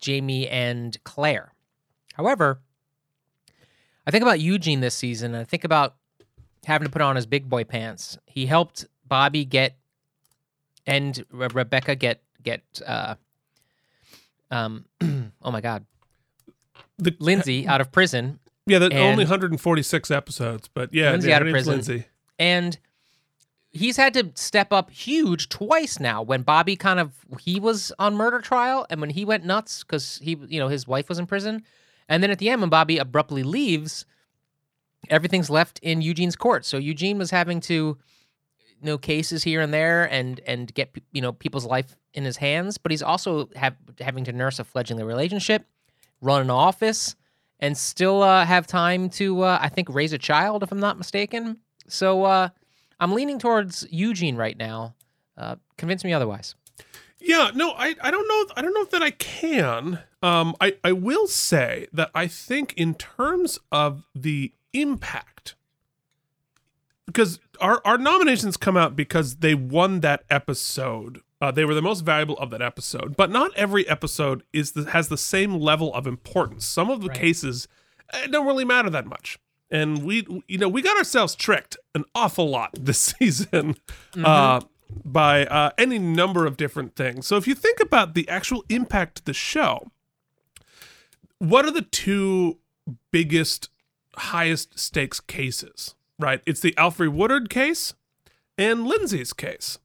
Jamie 0.00 0.48
and 0.48 1.02
Claire. 1.04 1.52
However, 2.14 2.60
I 4.06 4.10
think 4.10 4.22
about 4.22 4.40
Eugene 4.40 4.80
this 4.80 4.94
season. 4.94 5.34
I 5.34 5.44
think 5.44 5.64
about 5.64 5.94
having 6.64 6.86
to 6.86 6.92
put 6.92 7.02
on 7.02 7.16
his 7.16 7.26
big 7.26 7.48
boy 7.48 7.64
pants. 7.64 8.18
He 8.26 8.46
helped 8.46 8.86
Bobby 9.06 9.44
get 9.44 9.76
and 10.86 11.24
Re- 11.30 11.48
Rebecca 11.52 11.94
get 11.96 12.22
get 12.42 12.62
uh, 12.86 13.14
um 14.50 14.84
oh 15.42 15.50
my 15.50 15.60
god 15.60 15.84
The, 16.98 17.14
Lindsay 17.18 17.66
out 17.66 17.80
of 17.80 17.92
prison 17.92 18.38
Yeah, 18.66 18.78
that 18.78 18.92
only 18.94 19.24
146 19.24 20.10
episodes, 20.10 20.68
but 20.72 20.92
yeah, 20.94 21.10
Lindsay 21.10 21.28
yeah, 21.28 21.36
out 21.36 21.42
of 21.42 21.50
prison. 21.50 21.72
Lindsay. 21.74 22.04
and 22.38 22.78
he's 23.72 23.96
had 23.96 24.14
to 24.14 24.30
step 24.34 24.72
up 24.72 24.90
huge 24.90 25.48
twice 25.48 26.00
now 26.00 26.22
when 26.22 26.42
Bobby 26.42 26.76
kind 26.76 26.98
of 26.98 27.12
he 27.40 27.60
was 27.60 27.92
on 27.98 28.16
murder 28.16 28.40
trial 28.40 28.86
and 28.90 29.00
when 29.00 29.10
he 29.10 29.24
went 29.24 29.44
nuts 29.44 29.82
cuz 29.84 30.18
he 30.22 30.38
you 30.48 30.58
know 30.58 30.68
his 30.68 30.86
wife 30.86 31.08
was 31.08 31.18
in 31.18 31.26
prison 31.26 31.62
and 32.08 32.22
then 32.22 32.30
at 32.30 32.38
the 32.38 32.48
end 32.48 32.60
when 32.60 32.70
Bobby 32.70 32.96
abruptly 32.98 33.42
leaves 33.42 34.06
everything's 35.08 35.50
left 35.50 35.78
in 35.80 36.02
Eugene's 36.02 36.36
court 36.36 36.64
so 36.64 36.76
Eugene 36.76 37.18
was 37.18 37.30
having 37.30 37.60
to 37.60 37.98
you 38.80 38.86
know 38.86 38.98
cases 38.98 39.42
here 39.42 39.60
and 39.60 39.72
there 39.72 40.04
and 40.04 40.40
and 40.46 40.72
get 40.74 40.94
you 41.12 41.22
know 41.22 41.32
people's 41.32 41.64
life 41.64 41.96
in 42.14 42.24
his 42.24 42.36
hands 42.36 42.78
but 42.78 42.90
he's 42.90 43.02
also 43.02 43.48
have, 43.56 43.76
having 44.00 44.24
to 44.24 44.32
nurse 44.32 44.58
a 44.58 44.64
fledgling 44.64 45.04
relationship 45.04 45.64
run 46.20 46.42
an 46.42 46.50
office 46.50 47.16
and 47.60 47.76
still 47.76 48.22
uh, 48.22 48.44
have 48.44 48.66
time 48.66 49.08
to 49.10 49.42
uh, 49.42 49.58
I 49.60 49.68
think 49.68 49.88
raise 49.90 50.12
a 50.12 50.18
child 50.18 50.62
if 50.62 50.72
I'm 50.72 50.80
not 50.80 50.98
mistaken. 50.98 51.58
So 51.86 52.24
uh, 52.24 52.48
I'm 52.98 53.12
leaning 53.12 53.38
towards 53.38 53.86
Eugene 53.90 54.36
right 54.36 54.56
now. 54.56 54.94
Uh, 55.36 55.56
convince 55.76 56.04
me 56.04 56.12
otherwise. 56.12 56.54
Yeah, 57.18 57.50
no, 57.54 57.72
I, 57.72 57.94
I 58.00 58.10
don't 58.10 58.26
know. 58.26 58.54
I 58.56 58.62
don't 58.62 58.72
know 58.72 58.84
that 58.86 59.02
I 59.02 59.10
can. 59.10 60.00
Um, 60.22 60.54
I, 60.60 60.76
I 60.82 60.92
will 60.92 61.26
say 61.26 61.86
that 61.92 62.10
I 62.14 62.26
think 62.26 62.72
in 62.76 62.94
terms 62.94 63.58
of 63.70 64.06
the 64.14 64.52
impact, 64.72 65.54
because 67.06 67.38
our, 67.60 67.80
our 67.84 67.98
nominations 67.98 68.56
come 68.56 68.76
out 68.76 68.96
because 68.96 69.36
they 69.36 69.54
won 69.54 70.00
that 70.00 70.24
episode. 70.30 71.20
Uh, 71.40 71.50
they 71.50 71.64
were 71.64 71.74
the 71.74 71.82
most 71.82 72.00
valuable 72.02 72.36
of 72.38 72.50
that 72.50 72.60
episode, 72.62 73.16
but 73.16 73.30
not 73.30 73.50
every 73.56 73.88
episode 73.88 74.42
is 74.52 74.72
the, 74.72 74.90
has 74.90 75.08
the 75.08 75.16
same 75.16 75.54
level 75.54 75.92
of 75.94 76.06
importance. 76.06 76.66
Some 76.66 76.90
of 76.90 77.00
the 77.00 77.08
Right. 77.08 77.16
cases 77.18 77.66
uh, 78.12 78.26
don't 78.26 78.46
really 78.46 78.64
matter 78.66 78.90
that 78.90 79.06
much, 79.06 79.38
and 79.70 80.04
we 80.04 80.26
you 80.48 80.58
know 80.58 80.68
we 80.68 80.82
got 80.82 80.98
ourselves 80.98 81.34
tricked 81.34 81.76
an 81.94 82.04
awful 82.14 82.48
lot 82.50 82.70
this 82.78 82.98
season 83.18 83.76
uh, 84.22 84.60
by 85.04 85.46
uh, 85.46 85.70
any 85.78 85.98
number 85.98 86.44
of 86.44 86.56
different 86.58 86.94
things. 86.94 87.26
So 87.26 87.36
if 87.38 87.48
you 87.48 87.54
think 87.54 87.80
about 87.80 88.14
the 88.14 88.28
actual 88.28 88.62
impact 88.68 89.16
to 89.16 89.24
the 89.24 89.32
show, 89.32 89.90
what 91.38 91.64
are 91.64 91.70
the 91.70 91.82
two 91.82 92.58
biggest, 93.12 93.70
highest 94.20 94.78
stakes 94.78 95.20
cases? 95.20 95.94
Right, 96.18 96.42
it's 96.46 96.60
the 96.60 96.72
Alfre 96.72 97.08
Woodard 97.08 97.48
case 97.48 97.94
and 98.58 98.86
Lindsay's 98.86 99.32
case, 99.32 99.78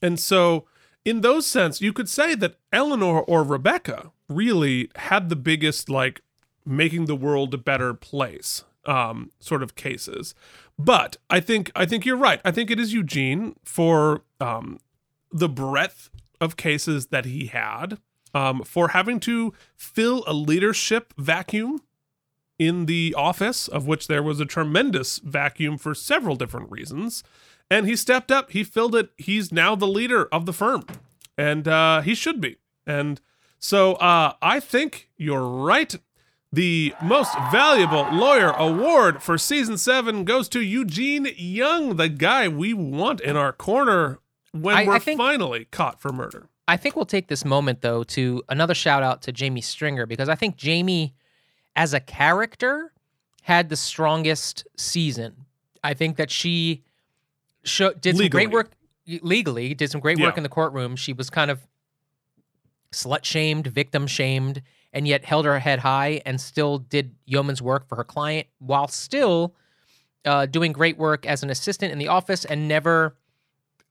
and 0.00 0.18
so 0.18 0.66
in 1.04 1.20
those 1.20 1.46
sense, 1.46 1.80
you 1.80 1.92
could 1.92 2.08
say 2.08 2.34
that 2.34 2.56
Eleanor 2.72 3.20
or 3.20 3.42
Rebecca 3.42 4.10
really 4.28 4.90
had 4.96 5.28
the 5.28 5.36
biggest 5.36 5.90
like 5.90 6.22
making 6.64 7.04
the 7.04 7.16
world 7.16 7.52
a 7.52 7.58
better 7.58 7.92
place 7.92 8.64
um, 8.86 9.30
sort 9.38 9.62
of 9.62 9.74
cases. 9.74 10.34
But 10.78 11.16
I 11.30 11.40
think 11.40 11.70
I 11.76 11.86
think 11.86 12.04
you're 12.04 12.16
right. 12.16 12.40
I 12.44 12.50
think 12.50 12.70
it 12.70 12.80
is 12.80 12.92
Eugene 12.92 13.56
for 13.64 14.22
um, 14.40 14.78
the 15.30 15.48
breadth 15.48 16.10
of 16.40 16.56
cases 16.56 17.06
that 17.06 17.26
he 17.26 17.46
had, 17.46 17.98
um, 18.34 18.62
for 18.64 18.88
having 18.88 19.20
to 19.20 19.52
fill 19.76 20.24
a 20.26 20.32
leadership 20.32 21.12
vacuum 21.16 21.80
in 22.58 22.86
the 22.86 23.14
office, 23.16 23.66
of 23.68 23.86
which 23.86 24.06
there 24.06 24.22
was 24.22 24.40
a 24.40 24.44
tremendous 24.46 25.18
vacuum 25.18 25.76
for 25.78 25.94
several 25.94 26.36
different 26.36 26.70
reasons. 26.70 27.24
And 27.70 27.86
he 27.86 27.96
stepped 27.96 28.30
up, 28.30 28.50
he 28.50 28.62
filled 28.62 28.94
it. 28.94 29.10
He's 29.16 29.50
now 29.50 29.74
the 29.74 29.86
leader 29.88 30.26
of 30.26 30.46
the 30.46 30.52
firm, 30.52 30.84
and 31.38 31.66
uh, 31.66 32.02
he 32.02 32.14
should 32.14 32.40
be. 32.40 32.56
And 32.86 33.20
so 33.58 33.94
uh, 33.94 34.34
I 34.42 34.60
think 34.60 35.08
you're 35.16 35.46
right. 35.46 35.96
The 36.52 36.94
most 37.02 37.34
valuable 37.50 38.06
lawyer 38.12 38.50
award 38.50 39.22
for 39.22 39.36
season 39.38 39.76
seven 39.76 40.24
goes 40.24 40.48
to 40.50 40.60
Eugene 40.60 41.26
Young, 41.36 41.96
the 41.96 42.08
guy 42.08 42.46
we 42.46 42.72
want 42.74 43.20
in 43.20 43.36
our 43.36 43.52
corner 43.52 44.20
when 44.52 44.76
I- 44.76 44.82
I 44.82 44.86
we're 44.86 44.98
think- 45.00 45.18
finally 45.18 45.64
caught 45.72 46.00
for 46.00 46.12
murder. 46.12 46.48
I 46.68 46.76
think 46.76 46.94
we'll 46.96 47.06
take 47.06 47.26
this 47.28 47.44
moment 47.44 47.80
though 47.82 48.04
to 48.04 48.42
another 48.48 48.74
shout 48.74 49.02
out 49.02 49.20
to 49.22 49.32
Jamie 49.32 49.60
Stringer 49.62 50.06
because 50.06 50.28
I 50.28 50.34
think 50.34 50.56
Jamie, 50.56 51.14
as 51.76 51.92
a 51.94 52.00
character, 52.00 52.92
had 53.42 53.68
the 53.68 53.76
strongest 53.76 54.66
season. 54.76 55.44
I 55.82 55.94
think 55.94 56.16
that 56.16 56.30
she 56.30 56.82
did 58.00 58.16
some 58.16 58.28
great 58.28 58.50
work 58.50 58.70
legally, 59.06 59.74
did 59.74 59.90
some 59.90 60.00
great 60.00 60.18
work 60.18 60.34
Yeah. 60.34 60.38
in 60.38 60.42
the 60.42 60.48
courtroom. 60.48 60.96
She 60.96 61.12
was 61.12 61.28
kind 61.30 61.50
of 61.50 61.66
slut 62.92 63.24
shamed, 63.24 63.66
victim 63.66 64.06
shamed, 64.06 64.62
and 64.92 65.08
yet 65.08 65.24
held 65.24 65.44
her 65.44 65.58
head 65.58 65.80
high 65.80 66.22
and 66.24 66.40
still 66.40 66.78
did 66.78 67.14
yeoman's 67.26 67.60
work 67.60 67.88
for 67.88 67.96
her 67.96 68.04
client 68.04 68.46
while 68.58 68.86
still 68.88 69.54
uh, 70.24 70.46
doing 70.46 70.72
great 70.72 70.96
work 70.96 71.26
as 71.26 71.42
an 71.42 71.50
assistant 71.50 71.92
in 71.92 71.98
the 71.98 72.08
office 72.08 72.44
and 72.44 72.68
never 72.68 73.16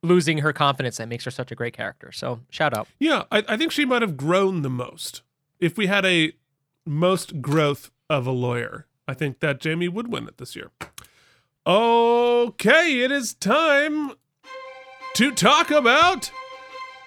losing 0.02 0.40
her 0.40 0.52
confidence 0.54 0.98
that 0.98 1.08
makes 1.08 1.26
her 1.26 1.32
such 1.32 1.52
a 1.52 1.56
great 1.56 1.74
character. 1.74 2.12
So 2.12 2.40
shout 2.50 2.76
out. 2.76 2.88
Yeah, 3.00 3.24
I, 3.32 3.44
I 3.50 3.58
think 3.58 3.72
she 3.72 3.86
might 3.86 4.02
have 4.02 4.18
grown 4.18 4.62
the 4.62 4.70
most. 4.70 5.22
If 5.60 5.78
we 5.78 5.88
had 5.88 6.06
a 6.06 6.34
most 6.86 7.42
growth 7.42 7.92
of 8.10 8.28
a 8.28 8.32
lawyer, 8.32 8.88
I 9.08 9.14
think 9.14 9.40
that 9.40 9.60
Jamie 9.60 9.88
would 9.88 10.12
win 10.12 10.28
it 10.28 10.38
this 10.38 10.56
year. 10.56 10.72
Okay, 11.66 13.00
it 13.02 13.12
is 13.12 13.34
time 13.36 14.12
to 15.16 15.32
talk 15.32 15.72
about 15.72 16.32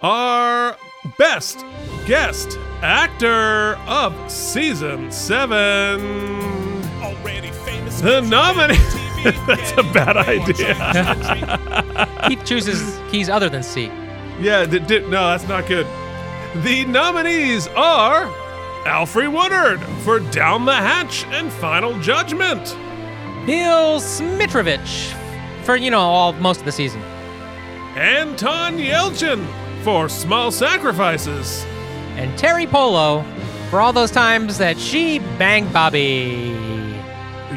our 0.03 0.77
best 1.18 1.64
guest 2.07 2.59
actor 2.83 3.77
of 3.87 4.14
season 4.31 5.11
seven. 5.11 6.01
Already 7.03 7.51
famous. 7.51 8.01
The 8.01 8.20
nominee. 8.22 8.77
That's 9.47 9.72
a 9.72 9.83
bad 9.93 10.16
idea. 10.16 12.07
He 12.29 12.37
chooses 12.37 12.99
keys 13.11 13.29
other 13.29 13.49
than 13.49 13.62
C. 13.62 13.87
Yeah, 14.41 14.66
d- 14.66 14.79
d- 14.81 15.01
no, 15.01 15.29
that's 15.29 15.47
not 15.49 15.66
good. 15.66 15.87
The 16.62 16.85
nominees 16.85 17.66
are 17.68 18.27
Alfre 18.87 19.30
Woodard 19.30 19.80
for 20.05 20.20
Down 20.30 20.64
the 20.64 20.72
Hatch 20.72 21.24
and 21.26 21.53
Final 21.53 21.99
Judgment, 21.99 22.64
Bill 23.45 23.99
Smitrovich 23.99 25.12
for 25.64 25.74
you 25.74 25.91
know 25.91 25.99
all 25.99 26.32
most 26.34 26.61
of 26.61 26.66
the 26.66 26.72
season. 26.72 27.03
Anton 27.97 28.78
Yelchin 28.78 29.45
for 29.82 30.09
Small 30.09 30.53
Sacrifices, 30.53 31.64
And 32.14 32.30
Teri 32.39 32.70
Polo 32.70 33.24
for 33.70 33.80
all 33.80 33.93
those 33.93 34.12
times 34.12 34.57
that 34.59 34.78
she 34.78 35.18
banged 35.37 35.72
Bobby. 35.72 36.57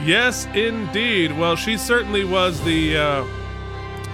Yes, 0.03 0.47
indeed. 0.55 1.37
Well, 1.37 1.55
she 1.55 1.77
certainly 1.77 2.23
was 2.23 2.59
the 2.63 2.97
uh, 2.97 3.25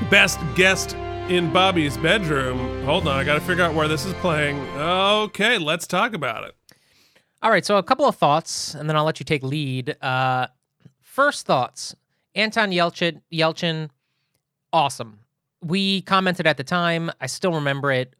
best 0.09 0.39
guest 0.55 0.95
in 1.30 1.53
Bobby's 1.53 1.95
bedroom. 1.95 2.84
Hold 2.84 3.07
on, 3.07 3.18
I 3.18 3.24
gotta 3.24 3.39
figure 3.39 3.63
out 3.63 3.74
where 3.74 3.88
this 3.88 4.03
is 4.03 4.13
playing. 4.16 4.59
Okay, 4.78 5.57
let's 5.57 5.88
talk 5.88 6.13
about 6.13 6.43
it. 6.43 6.55
All 7.46 7.52
right, 7.52 7.64
so 7.64 7.78
a 7.78 7.84
couple 7.84 8.08
of 8.08 8.16
thoughts, 8.16 8.74
and 8.74 8.89
then 8.89 8.98
I'll 8.98 9.04
let 9.04 9.20
you 9.20 9.24
take 9.24 9.43
lead. 9.43 9.96
Uh, 10.02 10.48
first 11.04 11.46
thoughts: 11.46 11.96
Anton 12.34 12.72
Yelchin, 12.72 13.22
Yelchin, 13.32 13.91
awesome. 14.74 15.20
We 15.62 16.02
commented 16.02 16.48
at 16.48 16.58
the 16.58 16.64
time. 16.64 17.12
I 17.22 17.28
still 17.28 17.54
remember 17.54 17.91
it. 17.91 18.16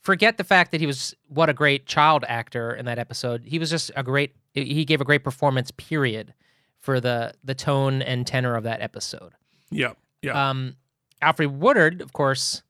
Forget 0.00 0.36
the 0.36 0.42
fact 0.42 0.72
that 0.72 0.80
he 0.80 0.86
was 0.86 1.14
what 1.28 1.48
a 1.48 1.52
great 1.52 1.86
child 1.86 2.24
actor 2.26 2.74
in 2.74 2.86
that 2.86 2.98
episode. 2.98 3.44
He 3.44 3.60
was 3.60 3.70
just 3.70 3.92
a 3.94 4.02
great. 4.02 4.34
He 4.52 4.84
gave 4.84 5.00
a 5.00 5.04
great 5.04 5.22
performance. 5.22 5.70
Period 5.70 6.34
for 6.80 6.98
the 6.98 7.34
the 7.44 7.54
tone 7.54 8.02
and 8.02 8.26
tenor 8.26 8.56
of 8.56 8.64
that 8.64 8.80
episode. 8.80 9.34
Yeah, 9.70 9.92
yeah. 10.22 10.50
Um, 10.50 10.74
Alfre 11.22 11.46
Woodard, 11.46 12.00
of 12.00 12.12
course, 12.12 12.63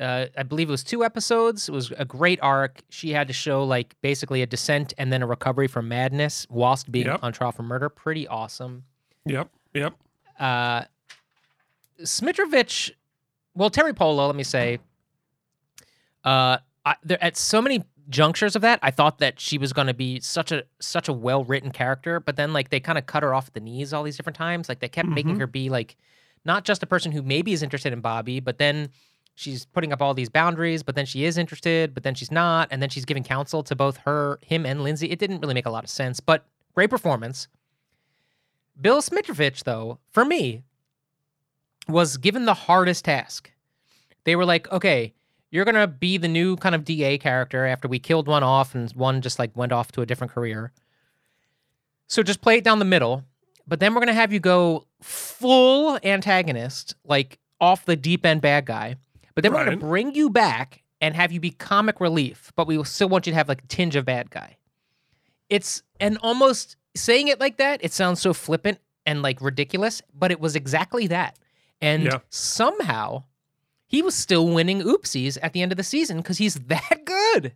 uh, 0.00 0.26
I 0.36 0.42
believe 0.42 0.68
it 0.68 0.72
was 0.72 0.82
two 0.82 1.04
episodes. 1.04 1.68
It 1.68 1.72
was 1.72 1.92
a 1.98 2.04
great 2.04 2.38
arc. 2.42 2.80
She 2.88 3.10
had 3.10 3.28
to 3.28 3.34
show 3.34 3.62
like 3.64 3.94
basically 4.00 4.40
a 4.42 4.46
descent 4.46 4.94
and 4.98 5.12
then 5.12 5.22
a 5.22 5.26
recovery 5.26 5.68
from 5.68 5.88
madness 5.88 6.46
whilst 6.50 6.90
being 6.90 7.06
Yep. 7.06 7.20
on 7.22 7.32
trial 7.32 7.52
for 7.52 7.62
murder. 7.62 7.88
Pretty 7.88 8.26
awesome. 8.26 8.84
yep, 9.26 9.48
yep. 9.74 9.94
Uh, 10.38 10.84
Smitrovich, 12.02 12.90
well, 13.54 13.70
Teri 13.70 13.94
Polo, 13.94 14.26
let 14.26 14.36
me 14.36 14.42
say, 14.42 14.78
uh, 16.24 16.58
I, 16.84 16.94
there, 17.02 17.22
at 17.22 17.36
so 17.36 17.60
many 17.60 17.84
junctures 18.08 18.56
of 18.56 18.62
that, 18.62 18.78
I 18.82 18.90
thought 18.90 19.18
that 19.18 19.38
she 19.38 19.58
was 19.58 19.72
going 19.72 19.86
to 19.86 19.94
be 19.94 20.20
such 20.20 20.50
a 20.52 20.64
such 20.80 21.08
a 21.08 21.12
well 21.12 21.44
written 21.44 21.70
character, 21.70 22.20
but 22.20 22.36
then 22.36 22.52
like 22.52 22.70
they 22.70 22.80
kind 22.80 22.98
of 22.98 23.06
cut 23.06 23.22
her 23.22 23.34
off 23.34 23.48
at 23.48 23.54
the 23.54 23.60
knees 23.60 23.92
all 23.92 24.02
these 24.02 24.16
different 24.16 24.36
times. 24.36 24.68
Like 24.68 24.80
they 24.80 24.88
kept 24.88 25.08
making 25.08 25.38
her 25.40 25.46
be 25.46 25.68
like 25.68 25.96
not 26.44 26.64
just 26.64 26.82
a 26.82 26.86
person 26.86 27.12
who 27.12 27.22
maybe 27.22 27.52
is 27.52 27.62
interested 27.62 27.92
in 27.92 28.00
Bobby, 28.00 28.40
but 28.40 28.56
then 28.58 28.88
she's 29.40 29.64
putting 29.64 29.92
up 29.92 30.02
all 30.02 30.12
these 30.12 30.28
boundaries, 30.28 30.82
but 30.82 30.94
then 30.94 31.06
she 31.06 31.24
is 31.24 31.38
interested, 31.38 31.94
but 31.94 32.02
then 32.02 32.14
she's 32.14 32.30
not, 32.30 32.68
and 32.70 32.82
then 32.82 32.90
she's 32.90 33.04
giving 33.04 33.24
counsel 33.24 33.62
to 33.62 33.74
both 33.74 33.96
her, 33.98 34.38
him, 34.42 34.66
and 34.66 34.82
Lindsay. 34.82 35.10
It 35.10 35.18
didn't 35.18 35.40
really 35.40 35.54
make 35.54 35.66
a 35.66 35.70
lot 35.70 35.84
of 35.84 35.90
sense, 35.90 36.20
but 36.20 36.46
great 36.74 36.90
performance. 36.90 37.48
Bill 38.80 39.00
Smitrovich, 39.00 39.64
though, 39.64 39.98
for 40.10 40.24
me, 40.24 40.62
was 41.88 42.18
given 42.18 42.44
the 42.44 42.54
hardest 42.54 43.06
task. 43.06 43.50
They 44.24 44.36
were 44.36 44.44
like, 44.44 44.70
okay, 44.70 45.14
you're 45.50 45.64
gonna 45.64 45.86
be 45.86 46.18
the 46.18 46.28
new 46.28 46.56
kind 46.56 46.74
of 46.74 46.84
DA 46.84 47.18
character 47.18 47.66
after 47.66 47.88
we 47.88 47.98
killed 47.98 48.28
one 48.28 48.42
off 48.42 48.74
and 48.74 48.90
one 48.92 49.22
just 49.22 49.38
like 49.38 49.56
went 49.56 49.72
off 49.72 49.90
to 49.92 50.02
a 50.02 50.06
different 50.06 50.32
career. 50.32 50.72
So 52.06 52.22
just 52.22 52.42
play 52.42 52.58
it 52.58 52.64
down 52.64 52.78
the 52.78 52.84
middle, 52.84 53.24
but 53.66 53.80
then 53.80 53.94
we're 53.94 54.00
gonna 54.00 54.12
have 54.12 54.32
you 54.32 54.40
go 54.40 54.86
full 55.00 55.98
antagonist, 56.04 56.94
like 57.04 57.38
off 57.60 57.86
the 57.86 57.96
deep 57.96 58.24
end 58.26 58.42
bad 58.42 58.66
guy. 58.66 58.96
But 59.42 59.52
then 59.52 59.52
we're 59.52 59.64
gonna 59.64 59.76
bring 59.76 60.14
you 60.14 60.30
back 60.30 60.82
and 61.00 61.14
have 61.14 61.32
you 61.32 61.40
be 61.40 61.50
comic 61.50 62.00
relief, 62.00 62.52
but 62.56 62.66
we 62.66 62.76
will 62.76 62.84
still 62.84 63.08
want 63.08 63.26
you 63.26 63.32
to 63.32 63.36
have 63.36 63.48
like 63.48 63.62
a 63.64 63.66
tinge 63.66 63.96
of 63.96 64.04
bad 64.04 64.30
guy. 64.30 64.56
It's 65.48 65.82
and 65.98 66.18
almost 66.22 66.76
saying 66.94 67.28
it 67.28 67.40
like 67.40 67.56
that, 67.58 67.82
it 67.82 67.92
sounds 67.92 68.20
so 68.20 68.32
flippant 68.32 68.78
and 69.06 69.22
like 69.22 69.40
ridiculous, 69.40 70.02
but 70.14 70.30
it 70.30 70.40
was 70.40 70.54
exactly 70.56 71.06
that. 71.08 71.38
And 71.80 72.04
Yeah. 72.04 72.18
somehow 72.28 73.24
he 73.86 74.02
was 74.02 74.14
still 74.14 74.46
winning 74.48 74.82
oopsies 74.82 75.38
at 75.42 75.52
the 75.52 75.62
end 75.62 75.72
of 75.72 75.76
the 75.76 75.82
season 75.84 76.18
because 76.18 76.38
he's 76.38 76.54
that 76.66 77.02
good. 77.04 77.54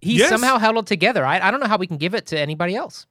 He 0.00 0.18
Yes. 0.18 0.28
somehow 0.28 0.58
held 0.58 0.76
it 0.78 0.86
together. 0.86 1.24
I, 1.24 1.40
I 1.40 1.50
don't 1.50 1.60
know 1.60 1.66
how 1.68 1.78
we 1.78 1.86
can 1.86 1.96
give 1.96 2.14
it 2.14 2.26
to 2.26 2.38
anybody 2.38 2.74
else. 2.74 3.06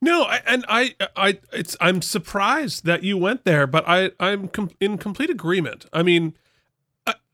No, 0.00 0.24
I, 0.24 0.42
and 0.46 0.64
I, 0.68 0.94
I, 1.16 1.38
it's. 1.52 1.76
I'm 1.80 2.02
surprised 2.02 2.84
that 2.84 3.02
you 3.04 3.16
went 3.16 3.44
there, 3.44 3.66
but 3.66 3.84
I, 3.86 4.10
I'm 4.20 4.48
com- 4.48 4.70
in 4.80 4.98
complete 4.98 5.30
agreement. 5.30 5.86
I 5.92 6.02
mean, 6.02 6.34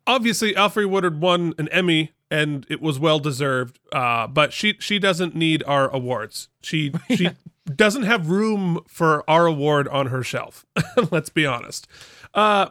obviously, 0.06 0.52
Alfre 0.54 0.88
Woodard 0.88 1.20
won 1.20 1.54
an 1.58 1.68
Emmy, 1.68 2.12
and 2.30 2.66
it 2.68 2.80
was 2.80 2.98
well 2.98 3.18
deserved. 3.18 3.78
Uh, 3.92 4.26
but 4.26 4.52
she, 4.52 4.76
she 4.78 4.98
doesn't 4.98 5.34
need 5.34 5.62
our 5.66 5.88
awards. 5.88 6.48
She, 6.62 6.92
she 7.10 7.30
doesn't 7.74 8.04
have 8.04 8.30
room 8.30 8.80
for 8.86 9.28
our 9.28 9.46
award 9.46 9.88
on 9.88 10.06
her 10.06 10.22
shelf. 10.22 10.66
Let's 11.10 11.30
be 11.30 11.46
honest. 11.46 11.86
Uh, 12.34 12.68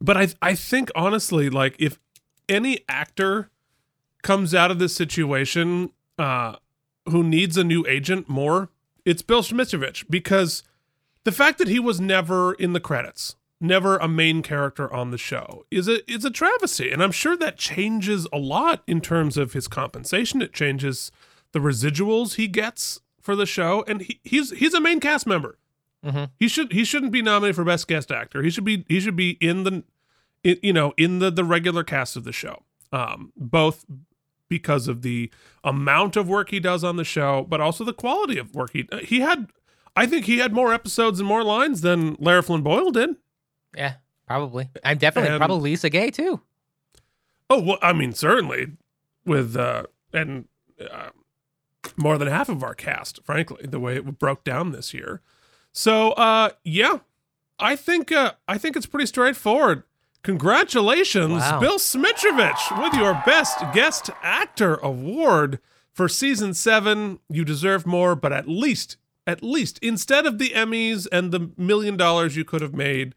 but 0.00 0.16
I, 0.16 0.28
I 0.42 0.54
think 0.54 0.90
honestly, 0.94 1.48
like 1.48 1.76
if 1.78 1.98
any 2.48 2.80
actor 2.88 3.50
comes 4.22 4.54
out 4.54 4.70
of 4.70 4.78
this 4.78 4.94
situation, 4.94 5.90
uh, 6.18 6.56
who 7.08 7.24
needs 7.24 7.56
a 7.56 7.64
new 7.64 7.86
agent 7.86 8.28
more, 8.28 8.70
it's 9.04 9.22
Bill 9.22 9.42
Schmitzovich 9.42 10.04
because 10.08 10.62
the 11.24 11.32
fact 11.32 11.58
that 11.58 11.68
he 11.68 11.78
was 11.78 12.00
never 12.00 12.52
in 12.54 12.72
the 12.72 12.80
credits, 12.80 13.36
never 13.62 13.96
a 13.96 14.08
main 14.08 14.42
character 14.42 14.92
on 14.92 15.10
the 15.10 15.18
show, 15.18 15.64
is 15.70 15.88
a 15.88 16.10
is 16.10 16.24
a 16.24 16.30
travesty, 16.30 16.90
and 16.90 17.02
I'm 17.02 17.12
sure 17.12 17.36
that 17.36 17.56
changes 17.56 18.26
a 18.32 18.38
lot 18.38 18.82
in 18.86 19.00
terms 19.00 19.36
of 19.36 19.52
his 19.52 19.68
compensation. 19.68 20.42
It 20.42 20.52
changes 20.52 21.10
the 21.52 21.58
residuals 21.60 22.34
he 22.34 22.48
gets 22.48 23.00
for 23.20 23.36
the 23.36 23.46
show, 23.46 23.84
and 23.86 24.02
he, 24.02 24.20
he's 24.24 24.50
he's 24.52 24.74
a 24.74 24.80
main 24.80 25.00
cast 25.00 25.26
member. 25.26 25.58
Mhm. 26.04 26.30
He 26.38 26.48
should 26.48 26.72
he 26.72 26.84
shouldn't 26.84 27.12
be 27.12 27.22
nominated 27.22 27.56
for 27.56 27.64
best 27.64 27.86
guest 27.88 28.10
actor. 28.10 28.42
He 28.42 28.50
should 28.50 28.64
be 28.64 28.84
he 28.88 28.98
should 29.00 29.16
be 29.16 29.38
in 29.40 29.62
the, 29.64 29.84
in, 30.42 30.58
you 30.62 30.72
know, 30.72 30.92
in 30.96 31.20
the 31.20 31.30
the 31.30 31.44
regular 31.44 31.84
cast 31.84 32.16
of 32.16 32.24
the 32.24 32.32
show. 32.32 32.64
Um, 32.90 33.32
both 33.36 33.84
because 34.48 34.86
of 34.86 35.00
the 35.00 35.30
amount 35.64 36.14
of 36.16 36.28
work 36.28 36.50
he 36.50 36.60
does 36.60 36.84
on 36.84 36.96
the 36.96 37.04
show, 37.04 37.46
but 37.48 37.60
also 37.60 37.84
the 37.84 37.92
quality 37.94 38.36
of 38.38 38.54
work 38.54 38.70
he 38.72 38.86
he 39.04 39.20
had 39.20 39.50
I 39.94 40.06
think 40.06 40.24
he 40.26 40.38
had 40.38 40.52
more 40.52 40.72
episodes 40.74 41.20
and 41.20 41.28
more 41.28 41.44
lines 41.44 41.82
than 41.82 42.16
Lara 42.18 42.42
Flynn 42.42 42.62
Boyle 42.62 42.90
did. 42.90 43.16
Yeah, 43.76 43.94
probably. 44.26 44.68
I'm 44.84 44.98
definitely 44.98 45.30
And- 45.30 45.38
probably 45.38 45.74
LisaGay 45.74 46.12
too. 46.12 46.40
Oh, 47.50 47.60
well, 47.60 47.78
I 47.82 47.92
mean, 47.92 48.12
certainly 48.12 48.72
with 49.26 49.56
uh 49.56 49.84
and 50.12 50.46
uh, 50.80 51.10
more 51.96 52.16
than 52.18 52.28
half 52.28 52.48
of 52.48 52.62
our 52.62 52.74
cast, 52.74 53.20
frankly, 53.24 53.66
the 53.66 53.78
way 53.80 53.96
it 53.96 54.18
broke 54.18 54.44
down 54.44 54.72
this 54.72 54.92
year. 54.94 55.20
So, 55.72 56.12
uh 56.12 56.50
yeah. 56.64 56.98
I 57.58 57.76
think 57.76 58.10
uh 58.12 58.32
I 58.48 58.58
think 58.58 58.76
it's 58.76 58.86
pretty 58.86 59.06
straightforward. 59.06 59.82
Congratulations, 60.22 61.32
Wow. 61.40 61.60
Bill 61.60 61.78
Smitrovich, 61.78 62.80
with 62.82 62.94
your 62.94 63.20
Best 63.26 63.58
Guest 63.72 64.08
Actor 64.22 64.76
award 64.76 65.58
for 65.92 66.08
season 66.08 66.54
7. 66.54 67.18
You 67.28 67.44
deserve 67.44 67.86
more, 67.86 68.14
but 68.16 68.32
at 68.32 68.48
least 68.48 68.96
at 69.26 69.42
least 69.42 69.78
instead 69.82 70.26
of 70.26 70.38
the 70.38 70.50
Emmys 70.50 71.06
and 71.12 71.32
the 71.32 71.50
million 71.56 71.96
dollars 71.96 72.36
you 72.36 72.44
could 72.44 72.60
have 72.60 72.74
made, 72.74 73.14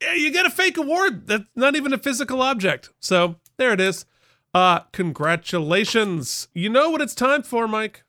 yeah, 0.00 0.14
you 0.14 0.30
get 0.30 0.46
a 0.46 0.50
fake 0.50 0.76
award 0.76 1.26
that's 1.26 1.44
not 1.54 1.76
even 1.76 1.92
a 1.92 1.98
physical 1.98 2.42
object. 2.42 2.90
So 3.00 3.36
there 3.56 3.72
it 3.72 3.80
is. 3.80 4.04
Uh, 4.54 4.80
congratulations. 4.92 6.48
You 6.54 6.68
know 6.68 6.90
what 6.90 7.00
it's 7.00 7.14
time 7.14 7.42
for, 7.42 7.68
Mike? 7.68 8.04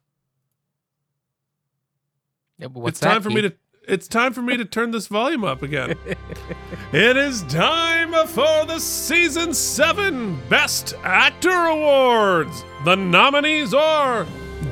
Yeah, 2.57 2.67
but 2.67 2.81
what's 2.81 2.97
it's 2.97 2.99
time 2.99 3.15
that, 3.15 3.23
for 3.23 3.29
me 3.29 3.41
to 3.41 3.53
it's 3.87 4.07
time 4.07 4.33
for 4.33 4.41
me 4.41 4.55
to 4.55 4.65
turn 4.65 4.91
this 4.91 5.07
volume 5.07 5.43
up 5.43 5.63
again. 5.63 5.95
it 6.93 7.17
is 7.17 7.41
time 7.43 8.13
for 8.27 8.65
the 8.65 8.79
season 8.79 9.51
7 9.53 10.37
Best 10.47 10.93
Actor 11.03 11.49
Awards. 11.49 12.63
The 12.85 12.95
nominees 12.95 13.73
are 13.73 14.27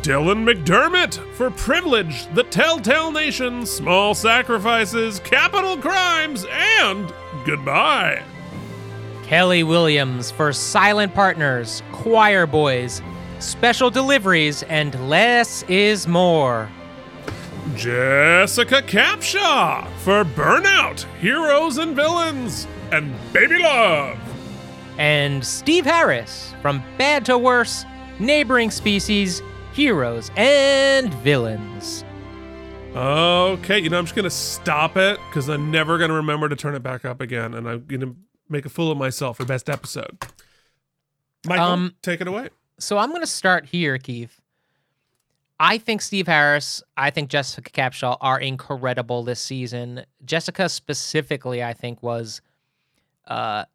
Dylan 0.08 0.50
McDermott 0.50 1.18
for 1.34 1.52
Privilege, 1.52 2.34
The 2.34 2.44
Telltale 2.44 3.12
Nation, 3.12 3.66
Small 3.66 4.16
Sacrifices, 4.16 5.20
Capital 5.20 5.76
Crimes, 5.76 6.46
and 6.50 7.12
Goodbye. 7.44 8.24
Kelli 9.24 9.68
Williams 9.68 10.32
for 10.32 10.54
Silent 10.54 11.14
Partners, 11.14 11.84
Choir 11.92 12.46
Boys, 12.48 13.02
Special 13.40 13.90
Deliveries, 13.90 14.64
and 14.64 15.10
Less 15.10 15.64
is 15.64 16.08
More. 16.08 16.70
Jessica 17.76 18.82
Capshaw 18.84 19.90
for 19.98 20.24
Burnout, 20.24 21.04
Heroes 21.20 21.80
and 21.80 21.94
Villains, 21.98 22.66
and 22.94 23.14
Baby 23.34 23.58
Love. 23.58 24.18
And 24.98 25.44
Steve 25.44 25.84
Harris 25.84 26.56
from 26.62 26.82
Bad 26.98 27.26
to 27.26 27.38
Worse, 27.38 27.84
Neighboring 28.20 28.72
Species, 28.72 29.42
Heroes 29.78 30.32
and 30.36 31.14
Villains. 31.14 32.04
Okay, 32.96 33.78
you 33.78 33.92
know, 33.92 34.00
I'm 34.00 34.06
just 34.06 34.16
going 34.16 34.24
to 34.24 34.30
stop 34.32 34.98
it 34.98 35.20
because 35.30 35.50
I'm 35.50 35.70
never 35.70 36.00
going 36.00 36.10
to 36.10 36.16
remember 36.16 36.50
to 36.50 36.56
turn 36.56 36.74
it 36.74 36.82
back 36.82 37.06
up 37.06 37.22
again. 37.22 37.54
And 37.54 37.70
I'm 37.70 37.86
going 37.86 38.02
to 38.02 38.16
make 38.50 38.66
a 38.66 38.70
fool 38.70 38.92
of 38.92 38.98
myself 38.98 39.38
for 39.38 39.46
best 39.46 39.70
episode. 39.70 40.18
Michael, 41.46 41.64
Um, 41.64 41.96
take 42.02 42.22
it 42.22 42.28
away. 42.28 42.50
So 42.80 42.98
I'm 42.98 43.10
going 43.10 43.22
to 43.22 43.28
start 43.28 43.68
here, 43.68 44.00
Keith. 44.00 44.42
I 45.60 45.78
think 45.78 46.02
Steve 46.02 46.26
Harris, 46.26 46.82
I 46.98 47.12
think 47.12 47.30
Jessica 47.30 47.70
Capshaw 47.70 48.18
are 48.20 48.40
incredible 48.40 49.22
this 49.22 49.40
season. 49.40 50.06
Jessica 50.26 50.70
specifically, 50.70 51.64
I 51.64 51.74
think 51.74 52.02
was, 52.02 52.42
uh, 53.28 53.66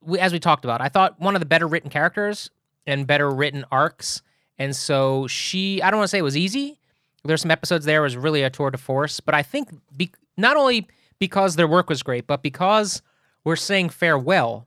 we, 0.00 0.18
as 0.18 0.32
we 0.32 0.40
talked 0.40 0.64
about, 0.64 0.80
I 0.80 0.88
thought 0.88 1.20
one 1.20 1.36
of 1.36 1.40
the 1.40 1.46
better 1.46 1.66
written 1.66 1.90
characters 1.90 2.50
and 2.86 3.06
better 3.06 3.30
written 3.30 3.66
arcs. 3.70 4.22
And 4.58 4.74
so 4.76 5.26
she, 5.26 5.82
I 5.82 5.90
don't 5.90 5.98
want 5.98 6.08
to 6.08 6.10
say 6.10 6.18
it 6.18 6.22
was 6.22 6.36
easy. 6.36 6.78
There's 7.24 7.42
some 7.42 7.50
episodes 7.50 7.84
there 7.84 8.02
was 8.02 8.16
really 8.16 8.42
a 8.42 8.50
tour 8.50 8.70
de 8.70 8.78
force, 8.78 9.20
but 9.20 9.34
I 9.34 9.42
think 9.42 9.70
be, 9.96 10.12
not 10.36 10.56
only 10.56 10.86
because 11.18 11.56
their 11.56 11.68
work 11.68 11.88
was 11.88 12.02
great, 12.02 12.26
but 12.26 12.42
because 12.42 13.02
we're 13.44 13.56
saying 13.56 13.90
farewell, 13.90 14.66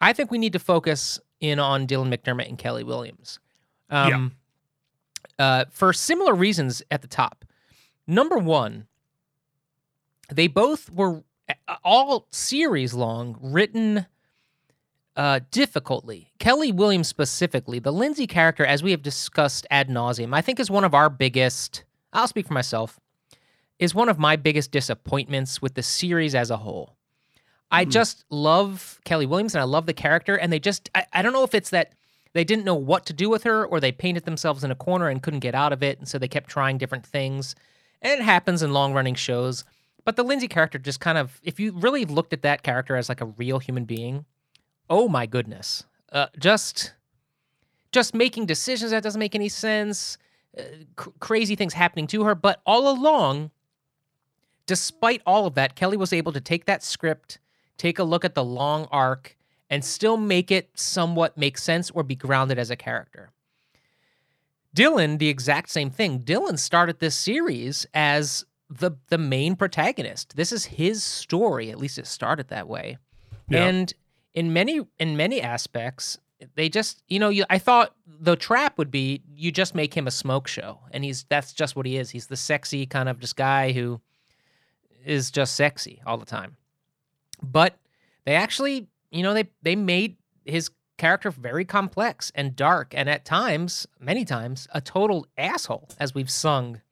I 0.00 0.12
think 0.12 0.30
we 0.30 0.38
need 0.38 0.54
to 0.54 0.58
focus 0.58 1.20
in 1.40 1.58
on 1.58 1.86
Dylan 1.86 2.14
McDermott 2.14 2.48
and 2.48 2.58
Kelli 2.58 2.84
Williams. 2.84 3.38
Um, 3.90 4.32
uh, 5.38 5.64
for 5.70 5.92
similar 5.92 6.34
reasons 6.34 6.82
at 6.90 7.02
the 7.02 7.08
top. 7.08 7.44
Number 8.06 8.38
one, 8.38 8.86
they 10.32 10.46
both 10.46 10.90
were 10.90 11.22
all 11.84 12.26
series 12.30 12.94
long 12.94 13.36
written 13.40 14.06
uh, 15.16 15.40
difficultly. 15.50 16.32
Kelli 16.38 16.72
Williams 16.72 17.08
specifically, 17.08 17.78
the 17.78 17.92
Lindsay 17.92 18.26
character, 18.26 18.64
as 18.64 18.82
we 18.82 18.90
have 18.92 19.02
discussed 19.02 19.66
ad 19.70 19.88
nauseum, 19.88 20.34
I 20.34 20.40
think 20.40 20.60
is 20.60 20.70
one 20.70 20.84
of 20.84 20.94
our 20.94 21.10
biggest. 21.10 21.84
I'll 22.12 22.28
speak 22.28 22.46
for 22.46 22.54
myself. 22.54 22.98
Is 23.78 23.94
one 23.94 24.08
of 24.08 24.18
my 24.18 24.36
biggest 24.36 24.72
disappointments 24.72 25.62
with 25.62 25.74
the 25.74 25.82
series 25.82 26.34
as 26.34 26.50
a 26.50 26.58
whole. 26.58 26.96
I 27.70 27.84
just 27.84 28.24
love 28.30 29.00
Kelli 29.06 29.28
Williams 29.28 29.54
and 29.54 29.62
I 29.62 29.64
love 29.64 29.86
the 29.86 29.94
character, 29.94 30.36
and 30.36 30.52
they 30.52 30.58
just 30.58 30.90
I, 30.94 31.06
I 31.12 31.22
don't 31.22 31.32
know 31.32 31.44
if 31.44 31.54
it's 31.54 31.70
that 31.70 31.92
they 32.32 32.44
didn't 32.44 32.64
know 32.64 32.74
what 32.74 33.06
to 33.06 33.12
do 33.12 33.30
with 33.30 33.44
her 33.44 33.64
or 33.64 33.80
they 33.80 33.92
painted 33.92 34.24
themselves 34.24 34.64
in 34.64 34.70
a 34.70 34.74
corner 34.74 35.08
and 35.08 35.22
couldn't 35.22 35.40
get 35.40 35.54
out 35.54 35.72
of 35.72 35.82
it, 35.82 35.98
and 35.98 36.08
so 36.08 36.18
they 36.18 36.28
kept 36.28 36.50
trying 36.50 36.78
different 36.78 37.06
things. 37.06 37.54
And 38.02 38.20
it 38.20 38.24
happens 38.24 38.62
in 38.62 38.72
long 38.72 38.92
running 38.92 39.14
shows. 39.14 39.64
But 40.04 40.16
the 40.16 40.24
Lindsay 40.24 40.48
character 40.48 40.78
just 40.78 41.00
kind 41.00 41.18
of, 41.18 41.40
if 41.42 41.60
you 41.60 41.72
really 41.72 42.04
looked 42.04 42.32
at 42.32 42.42
that 42.42 42.62
character 42.62 42.96
as 42.96 43.08
like 43.08 43.20
a 43.20 43.26
real 43.26 43.58
human 43.58 43.84
being, 43.84 44.24
oh 44.90 45.08
my 45.08 45.24
goodness, 45.24 45.84
uh, 46.12 46.26
just 46.38 46.92
just 47.92 48.14
making 48.14 48.46
decisions 48.46 48.90
that 48.90 49.02
doesn't 49.02 49.18
make 49.18 49.34
any 49.34 49.48
sense, 49.48 50.18
uh, 50.58 50.62
cr- 50.96 51.10
crazy 51.20 51.56
things 51.56 51.72
happening 51.72 52.06
to 52.08 52.24
her. 52.24 52.34
But 52.34 52.60
all 52.66 52.88
along, 52.88 53.50
despite 54.66 55.22
all 55.26 55.46
of 55.46 55.54
that, 55.54 55.74
Kelly 55.74 55.96
was 55.96 56.12
able 56.12 56.32
to 56.32 56.40
take 56.40 56.66
that 56.66 56.82
script, 56.82 57.38
take 57.78 57.98
a 57.98 58.04
look 58.04 58.24
at 58.24 58.34
the 58.34 58.44
long 58.44 58.86
arc, 58.90 59.36
and 59.70 59.84
still 59.84 60.16
make 60.16 60.50
it 60.50 60.70
somewhat 60.74 61.38
make 61.38 61.56
sense 61.56 61.90
or 61.90 62.02
be 62.02 62.16
grounded 62.16 62.58
as 62.58 62.70
a 62.70 62.76
character. 62.76 63.30
Dylan, 64.74 65.18
the 65.18 65.28
exact 65.28 65.70
same 65.70 65.90
thing. 65.90 66.20
Dylan 66.20 66.58
started 66.58 67.00
this 67.00 67.16
series 67.16 67.86
as 67.94 68.44
the 68.68 68.92
the 69.08 69.18
main 69.18 69.56
protagonist. 69.56 70.36
This 70.36 70.52
is 70.52 70.64
his 70.66 71.02
story. 71.02 71.70
At 71.70 71.78
least 71.78 71.98
it 71.98 72.06
started 72.06 72.48
that 72.48 72.68
way. 72.68 72.98
Yeah. 73.48 73.66
And 73.66 73.92
in 74.34 74.52
many 74.52 74.80
in 74.98 75.16
many 75.16 75.40
aspects, 75.40 76.18
they 76.54 76.68
just 76.68 77.02
you 77.08 77.18
know 77.18 77.28
you, 77.28 77.44
I 77.50 77.58
thought 77.58 77.94
the 78.06 78.36
trap 78.36 78.78
would 78.78 78.90
be 78.90 79.22
you 79.34 79.50
just 79.52 79.74
make 79.74 79.94
him 79.94 80.06
a 80.06 80.10
smoke 80.10 80.46
show, 80.48 80.80
and 80.92 81.04
he's 81.04 81.24
that's 81.28 81.52
just 81.52 81.76
what 81.76 81.86
he 81.86 81.96
is. 81.96 82.10
He's 82.10 82.26
the 82.26 82.36
sexy 82.36 82.86
kind 82.86 83.08
of 83.08 83.18
just 83.18 83.36
guy 83.36 83.72
who 83.72 84.00
is 85.04 85.30
just 85.30 85.56
sexy 85.56 86.00
all 86.06 86.18
the 86.18 86.26
time. 86.26 86.56
But 87.42 87.78
they 88.24 88.34
actually, 88.34 88.86
you 89.10 89.22
know, 89.22 89.34
they 89.34 89.48
they 89.62 89.76
made 89.76 90.16
his 90.44 90.70
character 90.98 91.30
very 91.30 91.64
complex 91.64 92.30
and 92.34 92.54
dark, 92.54 92.92
and 92.94 93.08
at 93.08 93.24
times, 93.24 93.86
many 93.98 94.24
times, 94.24 94.68
a 94.74 94.80
total 94.82 95.26
asshole, 95.38 95.88
as 95.98 96.14
we've 96.14 96.30
sung. 96.30 96.80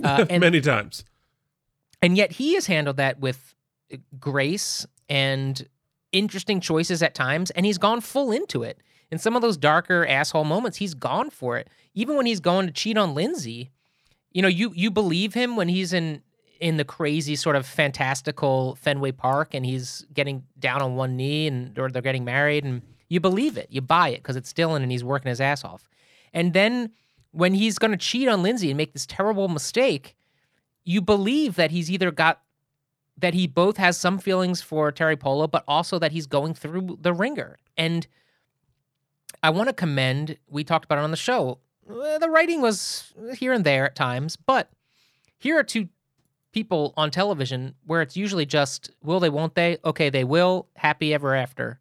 Uh, 0.00 0.24
and 0.30 0.40
Many 0.42 0.60
times. 0.60 1.04
and 2.00 2.16
yet 2.16 2.30
he 2.30 2.54
has 2.54 2.66
handled 2.66 2.98
that 2.98 3.18
with 3.18 3.56
uh, 3.92 3.96
grace 4.20 4.86
and 5.08 5.66
interesting 6.12 6.60
choices 6.60 7.02
at 7.02 7.14
times, 7.14 7.50
and 7.50 7.66
he's 7.66 7.78
gone 7.78 8.00
full 8.00 8.32
into 8.32 8.62
it. 8.62 8.80
In 9.10 9.18
some 9.18 9.36
of 9.36 9.42
those 9.42 9.56
darker 9.56 10.06
asshole 10.06 10.44
moments, 10.44 10.78
he's 10.78 10.94
gone 10.94 11.30
for 11.30 11.56
it. 11.56 11.68
Even 11.94 12.16
when 12.16 12.26
he's 12.26 12.40
going 12.40 12.66
to 12.66 12.72
cheat 12.72 12.98
on 12.98 13.14
Lindsay, 13.14 13.70
you 14.32 14.42
know, 14.42 14.48
you 14.48 14.72
you 14.74 14.90
believe 14.90 15.34
him 15.34 15.56
when 15.56 15.68
he's 15.68 15.92
in 15.92 16.22
in 16.60 16.76
the 16.76 16.84
crazy 16.84 17.36
sort 17.36 17.56
of 17.56 17.66
fantastical 17.66 18.74
Fenway 18.76 19.12
Park 19.12 19.54
and 19.54 19.64
he's 19.64 20.04
getting 20.12 20.42
down 20.58 20.82
on 20.82 20.96
one 20.96 21.16
knee 21.16 21.46
and 21.46 21.78
or 21.78 21.88
they're 21.88 22.02
getting 22.02 22.24
married 22.24 22.64
and 22.64 22.82
you 23.08 23.20
believe 23.20 23.56
it. 23.56 23.68
You 23.70 23.80
buy 23.80 24.08
it 24.08 24.18
because 24.18 24.36
it's 24.36 24.52
Dylan 24.52 24.82
and 24.82 24.90
he's 24.90 25.04
working 25.04 25.28
his 25.28 25.40
ass 25.40 25.64
off. 25.64 25.88
And 26.32 26.52
then 26.52 26.90
when 27.30 27.54
he's 27.54 27.78
going 27.78 27.92
to 27.92 27.96
cheat 27.96 28.28
on 28.28 28.42
Lindsay 28.42 28.70
and 28.70 28.76
make 28.76 28.92
this 28.92 29.06
terrible 29.06 29.48
mistake, 29.48 30.16
you 30.84 31.00
believe 31.00 31.56
that 31.56 31.70
he's 31.70 31.90
either 31.90 32.10
got 32.10 32.40
that 33.20 33.34
he 33.34 33.46
both 33.46 33.76
has 33.76 33.96
some 33.96 34.18
feelings 34.18 34.62
for 34.62 34.92
Teri 34.92 35.18
Polo, 35.18 35.46
but 35.46 35.64
also 35.66 35.98
that 35.98 36.12
he's 36.12 36.26
going 36.26 36.54
through 36.54 36.98
the 37.00 37.12
ringer. 37.12 37.56
And 37.76 38.06
I 39.42 39.50
want 39.50 39.68
to 39.68 39.72
commend, 39.72 40.38
we 40.48 40.64
talked 40.64 40.84
about 40.84 40.98
it 40.98 41.02
on 41.02 41.10
the 41.10 41.16
show. 41.16 41.58
uh, 41.90 42.18
The 42.18 42.30
writing 42.30 42.60
was 42.62 43.12
here 43.36 43.52
and 43.52 43.64
there 43.64 43.84
at 43.86 43.94
times, 43.94 44.36
but 44.36 44.70
here 45.38 45.58
are 45.58 45.64
two 45.64 45.88
people 46.52 46.94
on 46.96 47.10
television 47.10 47.74
where 47.86 48.02
it's 48.02 48.16
usually 48.16 48.46
just 48.46 48.90
will 49.02 49.20
they, 49.20 49.30
won't 49.30 49.54
they? 49.54 49.78
Okay, 49.84 50.10
they 50.10 50.24
will, 50.24 50.68
happy 50.76 51.12
ever 51.12 51.34
after. 51.34 51.78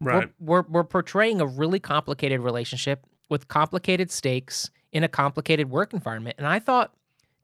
Right. 0.00 0.30
We're, 0.40 0.62
we're, 0.62 0.68
we're 0.68 0.84
portraying 0.84 1.40
a 1.40 1.46
really 1.46 1.80
complicated 1.80 2.40
relationship 2.40 3.06
with 3.28 3.48
complicated 3.48 4.10
stakes 4.10 4.70
in 4.90 5.04
a 5.04 5.08
complicated 5.08 5.70
work 5.70 5.92
environment. 5.92 6.36
And 6.38 6.46
I 6.46 6.58
thought, 6.58 6.92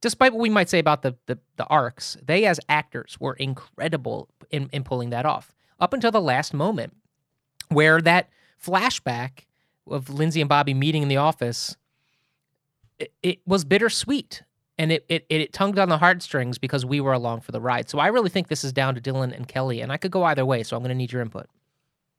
despite 0.01 0.33
what 0.33 0.41
we 0.41 0.49
might 0.51 0.69
say 0.69 0.79
about 0.79 1.03
the, 1.03 1.17
the, 1.27 1.39
the 1.57 1.65
arcs, 1.67 2.17
they 2.25 2.45
as 2.47 2.61
actors 2.69 3.17
were 3.21 3.35
incredible 3.35 4.29
in, 4.51 4.69
in 4.73 4.85
pulling 4.85 5.11
that 5.11 5.27
off 5.27 5.55
up 5.81 5.93
until 5.93 6.11
the 6.11 6.21
last 6.21 6.53
moment 6.55 6.95
where 7.69 8.01
that 8.01 8.29
flashback 8.63 9.47
of 9.87 10.11
Lindsay 10.11 10.41
and 10.41 10.49
Bobby 10.49 10.75
meeting 10.75 11.03
in 11.03 11.09
the 11.09 11.17
office, 11.17 11.77
it, 12.99 13.13
it 13.23 13.39
was 13.47 13.65
bittersweet. 13.65 14.43
and 14.79 14.93
it, 14.93 15.05
it 15.09 15.27
it 15.29 15.53
tugged 15.53 15.79
on 15.79 15.89
the 15.89 15.99
heartstrings 15.99 16.59
because 16.59 16.85
we 16.87 17.01
were 17.01 17.13
along 17.13 17.41
for 17.41 17.53
the 17.53 17.61
ride. 17.61 17.89
So 17.89 17.99
I 17.99 18.09
really 18.09 18.31
think 18.31 18.49
this 18.49 18.65
is 18.65 18.73
down 18.73 18.95
to 18.95 19.01
Dylan 19.01 19.35
and 19.35 19.47
Kelly, 19.49 19.81
and 19.81 19.91
I 19.93 19.97
could 19.97 20.11
go 20.13 20.23
either 20.25 20.45
way. 20.47 20.63
So 20.63 20.77
I'm 20.77 20.83
going 20.83 20.91
to 20.91 20.95
need 20.95 21.13
your 21.13 21.23
input. 21.23 21.47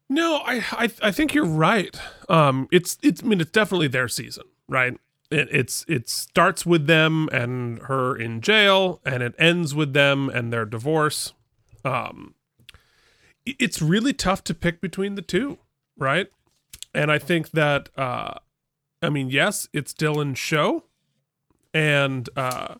No, 0.10 0.42
I, 0.44 0.64
I 0.72 0.90
I 1.04 1.12
think 1.12 1.34
you're 1.34 1.46
right. 1.46 1.96
Um, 2.28 2.68
it's 2.72 2.98
it's 3.04 3.24
I 3.24 3.28
mean 3.28 3.40
it's 3.42 3.52
definitely 3.52 3.88
their 3.88 4.08
season, 4.08 4.44
right? 4.68 4.98
It, 5.32 5.48
it's 5.52 5.86
it 5.88 6.10
starts 6.10 6.66
with 6.66 6.88
them 6.88 7.30
and 7.32 7.80
her 7.84 8.16
in 8.16 8.42
jail, 8.42 9.00
and 9.06 9.22
it 9.22 9.36
ends 9.38 9.76
with 9.76 9.94
them 9.94 10.30
and 10.30 10.52
their 10.52 10.66
divorce. 10.66 11.34
Um, 11.86 12.36
it's 13.46 13.82
really 13.82 14.14
tough 14.14 14.44
to 14.46 14.54
pick 14.54 14.82
between 14.82 15.16
the 15.16 15.22
two, 15.22 15.60
right? 15.98 16.28
And 16.94 17.12
I 17.12 17.20
think 17.20 17.52
that 17.52 17.90
uh, 17.98 18.36
I 19.02 19.10
mean, 19.10 19.30
yes, 19.30 19.68
it's 19.74 19.94
Dylan's 19.94 20.40
show, 20.40 20.86
and 21.74 22.28
uh, 22.36 22.76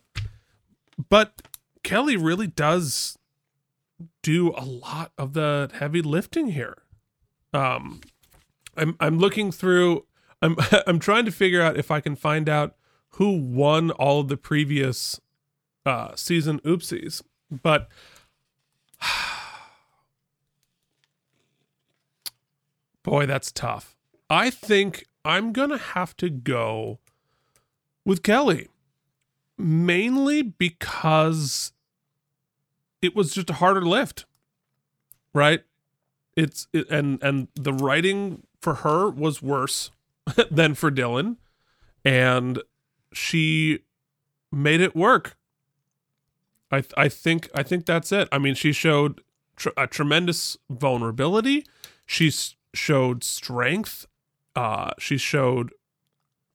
but 1.08 1.42
Kelly 1.82 2.16
really 2.16 2.46
does 2.46 3.16
do 4.22 4.52
a 4.56 4.64
lot 4.64 5.12
of 5.18 5.34
the 5.34 5.70
heavy 5.74 6.02
lifting 6.02 6.48
here 6.48 6.82
um 7.52 8.00
i'm 8.76 8.96
i'm 9.00 9.18
looking 9.18 9.50
through 9.50 10.04
i'm 10.42 10.56
i'm 10.86 10.98
trying 10.98 11.24
to 11.24 11.30
figure 11.30 11.62
out 11.62 11.76
if 11.76 11.90
i 11.90 12.00
can 12.00 12.16
find 12.16 12.48
out 12.48 12.74
who 13.14 13.36
won 13.36 13.90
all 13.92 14.20
of 14.20 14.28
the 14.28 14.36
previous 14.36 15.20
uh 15.86 16.14
season 16.14 16.60
oopsies 16.60 17.22
but 17.50 17.88
boy 23.02 23.26
that's 23.26 23.50
tough. 23.50 23.96
I 24.28 24.50
think 24.50 25.06
i'm 25.24 25.52
gonna 25.52 25.78
have 25.78 26.16
to 26.18 26.30
go 26.30 26.98
with 28.04 28.22
kelly 28.22 28.68
mainly 29.58 30.42
because 30.42 31.72
it 33.02 33.16
was 33.16 33.32
just 33.32 33.50
a 33.50 33.54
harder 33.54 33.82
lift 33.82 34.24
right? 35.32 35.62
It's 36.36 36.68
it, 36.72 36.88
and 36.90 37.22
and 37.22 37.48
the 37.54 37.72
writing 37.72 38.42
for 38.60 38.76
her 38.76 39.08
was 39.08 39.42
worse 39.42 39.90
than 40.50 40.74
for 40.74 40.90
Dylan 40.90 41.36
and 42.04 42.62
she 43.12 43.80
made 44.52 44.80
it 44.80 44.94
work 44.96 45.36
I 46.70 46.84
I 46.96 47.08
think 47.08 47.48
I 47.54 47.62
think 47.62 47.86
that's 47.86 48.12
it. 48.12 48.28
I 48.30 48.38
mean, 48.38 48.54
she 48.54 48.72
showed 48.72 49.22
tr- 49.56 49.70
a 49.76 49.86
tremendous 49.86 50.56
vulnerability. 50.68 51.66
She 52.06 52.28
s- 52.28 52.54
showed 52.74 53.24
strength. 53.24 54.06
Uh, 54.54 54.90
she 54.98 55.16
showed 55.16 55.72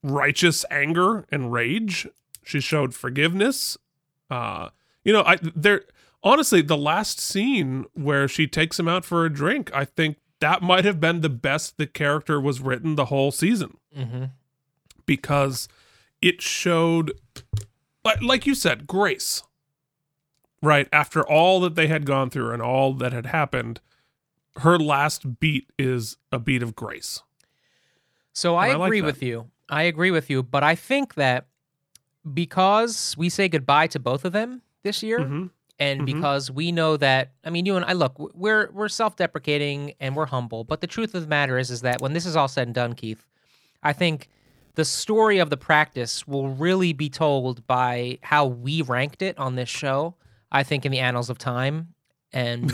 righteous 0.03 0.65
anger 0.71 1.25
and 1.31 1.51
rage. 1.51 2.07
She 2.43 2.59
showed 2.59 2.93
forgiveness. 2.93 3.77
Uh, 4.29 4.69
you 5.03 5.11
know, 5.11 5.23
I 5.23 5.37
there 5.55 5.83
honestly 6.23 6.61
the 6.61 6.77
last 6.77 7.19
scene 7.19 7.85
where 7.93 8.27
she 8.27 8.47
takes 8.47 8.79
him 8.79 8.87
out 8.87 9.03
for 9.05 9.25
a 9.25 9.33
drink. 9.33 9.69
I 9.73 9.85
think 9.85 10.17
that 10.41 10.61
might 10.61 10.85
have 10.85 10.99
been 10.99 11.21
the 11.21 11.29
best 11.29 11.77
the 11.77 11.87
character 11.87 12.39
was 12.41 12.59
written 12.61 12.95
the 12.95 13.05
whole 13.05 13.31
season 13.31 13.77
Mm-hmm. 13.97 14.25
because 15.05 15.67
it 16.21 16.41
showed 16.41 17.13
like, 18.03 18.21
like 18.21 18.45
you 18.45 18.53
said 18.55 18.85
grace 18.87 19.43
right 20.61 20.87
after 20.91 21.25
all 21.25 21.59
that 21.61 21.75
they 21.75 21.87
had 21.87 22.05
gone 22.05 22.29
through 22.29 22.51
and 22.51 22.61
all 22.61 22.93
that 22.93 23.13
had 23.13 23.25
happened 23.27 23.79
her 24.57 24.77
last 24.79 25.39
beat 25.39 25.69
is 25.79 26.17
a 26.31 26.39
beat 26.39 26.61
of 26.63 26.75
grace 26.75 27.21
So 28.33 28.55
I 28.55 28.67
I 28.69 28.85
agree 28.85 28.99
that. 29.01 29.05
with 29.05 29.23
you. 29.23 29.49
I 29.69 29.83
agree 29.83 30.11
with 30.11 30.29
you, 30.29 30.43
but 30.43 30.63
I 30.63 30.75
think 30.75 31.13
that 31.15 31.47
because 32.33 33.15
we 33.17 33.29
say 33.29 33.47
goodbye 33.47 33.87
to 33.87 33.99
both 33.99 34.25
of 34.25 34.33
them 34.33 34.61
this 34.83 35.01
year, 35.03 35.19
Mhm. 35.19 35.49
And 35.79 36.01
Mhm. 36.01 36.05
because 36.05 36.49
we 36.51 36.71
know 36.71 36.97
that 36.97 37.31
I 37.43 37.49
mean, 37.49 37.65
you 37.65 37.75
and 37.75 37.85
I 37.85 37.93
look, 37.93 38.15
we're 38.35 38.69
we're 38.71 38.87
self-deprecating 38.89 39.93
and 39.99 40.15
we're 40.15 40.25
humble, 40.27 40.63
but 40.63 40.81
the 40.81 40.87
truth 40.87 41.13
of 41.15 41.21
the 41.23 41.27
matter 41.27 41.57
is, 41.57 41.69
is 41.71 41.81
that 41.81 42.01
when 42.01 42.13
this 42.13 42.25
is 42.25 42.35
all 42.35 42.47
said 42.47 42.67
and 42.67 42.75
done, 42.75 42.93
Keith, 42.93 43.25
I 43.83 43.93
think 43.93 44.29
the 44.75 44.85
story 44.85 45.39
of 45.39 45.49
the 45.49 45.57
practice 45.57 46.27
will 46.27 46.49
really 46.49 46.91
be 46.93 47.09
told 47.09 47.65
by 47.67 48.19
how 48.21 48.45
we 48.45 48.81
ranked 48.81 49.21
it 49.21 49.37
on 49.37 49.55
this 49.55 49.69
show. 49.69 50.15
I 50.51 50.63
think 50.63 50.85
in 50.85 50.91
the 50.91 50.99
annals 50.99 51.29
of 51.29 51.37
time. 51.37 51.89
And 52.33 52.71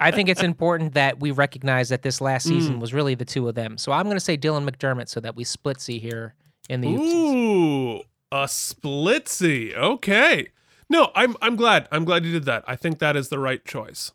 I 0.00 0.10
think 0.10 0.28
it's 0.28 0.42
important 0.52 0.94
that 0.94 1.20
we 1.20 1.30
recognize 1.30 1.90
that 1.90 2.02
this 2.02 2.20
last 2.20 2.46
season 2.48 2.76
Mm. 2.76 2.80
was 2.80 2.92
really 2.92 3.14
the 3.14 3.24
two 3.24 3.48
of 3.48 3.54
them. 3.54 3.78
So 3.78 3.92
I'm 3.92 4.04
going 4.04 4.16
to 4.16 4.20
say 4.20 4.36
Dylan 4.36 4.68
McDermott 4.68 5.08
so 5.08 5.20
that 5.20 5.36
we 5.36 5.44
split 5.44 5.80
see 5.80 6.00
here 6.00 6.34
in 6.68 6.80
the 6.80 6.88
oopsies. 6.88 7.34
Ooh, 7.34 7.96
a 8.32 8.44
splitsy. 8.46 9.74
Okay. 9.76 10.48
No, 10.92 11.10
I'm 11.14 11.36
I'm 11.40 11.56
glad. 11.56 11.88
I'm 11.90 12.04
glad 12.04 12.24
you 12.26 12.32
did 12.32 12.44
that. 12.44 12.64
I 12.68 12.76
think 12.76 12.98
that 12.98 13.16
is 13.16 13.30
the 13.30 13.38
right 13.38 13.64
choice. 13.64 14.12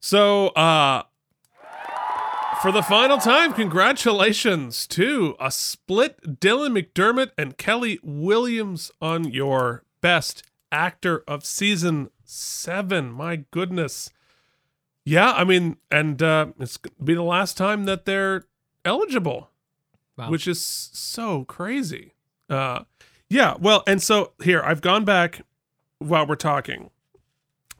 So, 0.00 0.48
uh 0.48 1.02
for 2.62 2.72
the 2.72 2.82
final 2.82 3.18
time, 3.18 3.52
congratulations 3.52 4.86
to 4.86 5.34
a 5.38 5.50
split 5.50 6.40
Dylan 6.40 6.78
McDermott 6.80 7.32
and 7.36 7.58
Kelli 7.58 7.98
Williams 8.02 8.90
on 9.02 9.24
your 9.24 9.82
best 10.00 10.44
actor 10.70 11.24
of 11.28 11.44
season 11.44 12.08
7. 12.24 13.10
My 13.12 13.44
goodness. 13.50 14.10
Yeah, 15.04 15.32
I 15.32 15.44
mean, 15.44 15.76
and 15.90 16.22
uh 16.22 16.46
it's 16.58 16.78
gonna 16.78 17.04
be 17.04 17.14
the 17.14 17.22
last 17.22 17.58
time 17.58 17.84
that 17.84 18.06
they're 18.06 18.44
eligible 18.84 19.50
Wow. 20.16 20.30
which 20.30 20.46
is 20.48 20.62
so 20.64 21.44
crazy. 21.44 22.14
Uh, 22.48 22.84
yeah, 23.30 23.54
well, 23.58 23.82
and 23.86 24.02
so 24.02 24.32
here 24.42 24.62
I've 24.62 24.82
gone 24.82 25.04
back 25.06 25.40
while 26.02 26.26
we're 26.26 26.34
talking. 26.36 26.90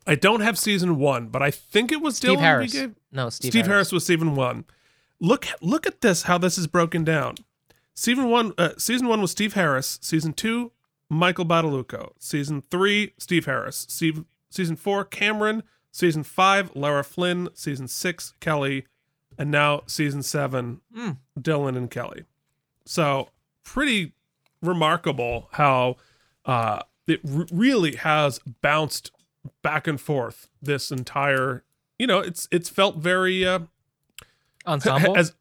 I 0.06 0.14
don't 0.16 0.40
have 0.40 0.58
season 0.58 0.96
one, 0.98 1.28
but 1.28 1.42
I 1.42 1.50
think 1.50 1.92
it 1.92 2.00
was 2.00 2.16
Steve 2.16 2.38
Dylan 2.38 2.40
Harris. 2.40 2.72
gave- 2.72 2.94
No, 3.12 3.28
Steve, 3.30 3.52
Steve, 3.52 3.66
Harris. 3.66 3.92
was 3.92 4.04
season 4.06 4.34
one. 4.34 4.64
Look, 5.20 5.46
look 5.60 5.86
at 5.86 6.00
this. 6.00 6.22
How 6.24 6.38
this 6.38 6.58
is 6.58 6.66
broken 6.66 7.04
down. 7.04 7.36
Season 7.94 8.28
one, 8.28 8.52
uh, 8.58 8.70
season 8.78 9.06
one 9.06 9.20
was 9.20 9.30
Steve 9.30 9.52
Harris. 9.52 9.98
Season 10.02 10.32
two, 10.32 10.72
Michael 11.08 11.44
Badalucco. 11.46 12.12
Season 12.18 12.62
three, 12.62 13.12
Steve 13.18 13.44
Harris. 13.44 13.86
Steve, 13.88 14.24
season 14.50 14.74
four, 14.76 15.04
Camryn. 15.04 15.62
Season 15.92 16.22
five, 16.24 16.74
Lara 16.74 17.04
Flynn. 17.04 17.50
Season 17.54 17.86
six, 17.86 18.32
Kelly, 18.40 18.86
and 19.38 19.50
now 19.50 19.82
season 19.86 20.22
seven, 20.22 20.80
Mm. 20.96 21.18
Dylan 21.38 21.76
and 21.76 21.90
Kelly. 21.90 22.24
So 22.86 23.28
pretty 23.62 24.14
remarkable 24.62 25.48
how 25.52 25.96
uh, 26.44 26.80
it 27.06 27.20
r- 27.30 27.46
really 27.52 27.96
has 27.96 28.38
bounced 28.60 29.10
back 29.62 29.86
and 29.86 30.00
forth 30.00 30.48
this 30.60 30.90
entire. 30.90 31.64
You 31.98 32.06
know, 32.06 32.20
it's 32.20 32.48
it's 32.50 32.68
felt 32.68 32.96
very 32.96 33.46
uh, 33.46 33.60
Ensemble. 34.66 35.16
as 35.16 35.34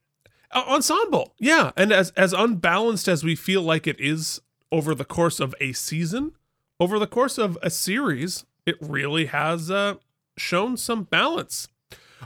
uh, 0.51 0.63
ensemble, 0.67 1.33
yeah, 1.39 1.71
and 1.77 1.91
as 1.91 2.11
as 2.11 2.33
unbalanced 2.33 3.07
as 3.07 3.23
we 3.23 3.35
feel 3.35 3.61
like 3.61 3.87
it 3.87 3.99
is 3.99 4.41
over 4.71 4.93
the 4.95 5.05
course 5.05 5.39
of 5.39 5.55
a 5.59 5.73
season, 5.73 6.33
over 6.79 6.99
the 6.99 7.07
course 7.07 7.37
of 7.37 7.57
a 7.61 7.69
series, 7.69 8.45
it 8.65 8.75
really 8.81 9.25
has 9.27 9.71
uh, 9.71 9.95
shown 10.37 10.77
some 10.77 11.03
balance. 11.03 11.67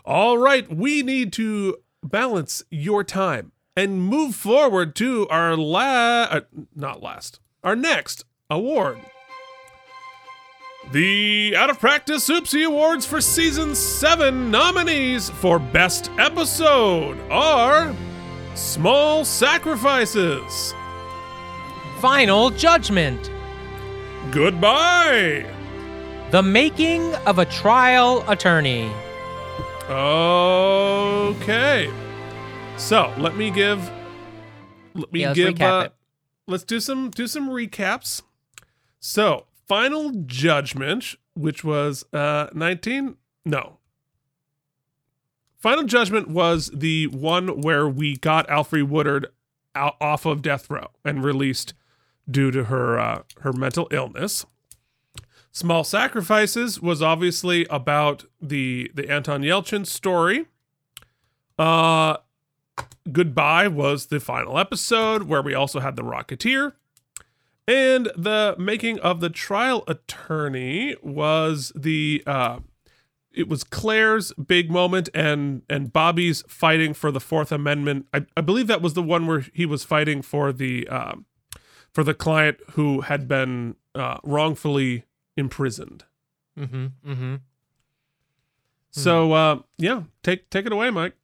All 0.04 0.38
right, 0.38 0.70
we 0.74 1.04
need 1.04 1.32
to 1.34 1.78
balance 2.04 2.64
your 2.70 3.04
time 3.04 3.52
and 3.76 4.02
move 4.02 4.36
forward 4.36 4.96
to 4.96 5.28
our 5.30 5.56
la 5.56 6.24
uh, 6.24 6.42
not 6.76 7.02
last, 7.02 7.40
our 7.64 7.76
next 7.76 8.26
award. 8.50 9.00
The 10.92 11.56
Out 11.58 11.70
of 11.70 11.80
Practice 11.80 12.30
Oopsie 12.30 12.66
Awards 12.66 13.06
for 13.06 13.20
Season 13.20 13.76
7 13.76 14.50
nominees 14.52 15.30
for 15.30 15.60
Best 15.60 16.10
Episode 16.18 17.20
are 17.30 17.94
Small 18.54 19.26
Sacrifices, 19.26 20.74
Final 22.00 22.50
Judgment. 22.52 23.30
Goodbye, 24.32 25.46
The 26.32 26.42
Making 26.44 27.14
of 27.28 27.40
a 27.40 27.46
Trial 27.46 28.24
Attorney. 28.30 28.90
Okay. 29.90 31.92
So 32.78 33.14
let 33.18 33.36
me 33.36 33.52
give. 33.52 33.90
Let 34.94 35.12
me 35.12 35.22
Yeah, 35.22 35.28
let's 35.30 35.38
give. 35.40 35.62
uh, 35.62 35.84
it. 35.88 35.94
Let's 36.48 36.64
do 36.64 36.80
some 36.80 37.10
do 37.10 37.28
some 37.28 37.50
recaps. 37.50 38.22
So 39.00 39.46
final 39.68 40.12
judgment, 40.26 41.16
which 41.34 41.64
was 41.64 42.06
uh 42.14 42.48
19. 42.54 43.18
No. 43.46 43.78
Final 45.58 45.84
judgment 45.84 46.30
was 46.30 46.70
the 46.74 47.08
one 47.08 47.62
where 47.62 47.88
we 47.88 48.18
got 48.18 48.48
Alfre 48.48 48.88
Woodard 48.88 49.28
out 49.74 49.96
off 50.00 50.26
of 50.26 50.42
death 50.42 50.70
row 50.70 50.88
and 51.04 51.24
released 51.24 51.74
due 52.30 52.52
to 52.52 52.66
her 52.66 53.00
uh, 53.00 53.24
her 53.42 53.54
mental 53.54 53.88
illness. 53.92 54.46
Small 55.52 55.84
Sacrifices 55.84 56.82
was 56.82 57.02
obviously 57.02 57.66
about 57.70 58.26
the 58.42 58.92
the 58.94 59.10
Anton 59.10 59.42
Yelchin 59.42 59.86
story. 59.86 60.46
Uh 61.58 62.18
Goodbye 63.12 63.68
was 63.68 64.08
the 64.08 64.20
final 64.20 64.58
episode 64.58 65.24
where 65.24 65.42
we 65.42 65.54
also 65.54 65.80
had 65.80 65.96
the 65.96 66.02
Rocketeer. 66.02 66.74
And 67.68 68.12
the 68.16 68.56
making 68.60 69.00
of 69.00 69.22
the 69.22 69.30
trial 69.30 69.84
attorney 69.88 70.96
was 71.02 71.72
the 71.76 72.24
uh 72.28 72.60
it 73.36 73.50
was 73.50 73.64
Claire's 73.64 74.32
big 74.34 74.72
moment 74.72 75.10
and 75.14 75.64
and 75.70 75.92
Bobby's 75.92 76.44
fighting 76.48 76.94
for 76.94 77.12
the 77.12 77.20
Fourth 77.20 77.52
Amendment. 77.52 78.08
I, 78.14 78.26
I 78.36 78.42
believe 78.42 78.68
that 78.68 78.82
was 78.82 78.94
the 78.94 79.04
one 79.04 79.28
where 79.28 79.46
he 79.54 79.66
was 79.66 79.84
fighting 79.84 80.22
for 80.22 80.52
the 80.52 80.88
uh, 80.88 81.16
for 81.92 82.04
the 82.04 82.14
client 82.14 82.58
who 82.72 83.02
had 83.02 83.28
been 83.28 83.76
uh, 83.94 84.18
wrongfully 84.24 85.04
imprisoned. 85.36 86.06
Mm-hmm. 86.58 86.86
Mm-hmm. 87.06 87.36
So 88.92 89.34
uh, 89.34 89.60
yeah, 89.78 90.04
take 90.24 90.50
take 90.50 90.66
it 90.66 90.72
away, 90.72 90.90
Mike. 90.90 91.16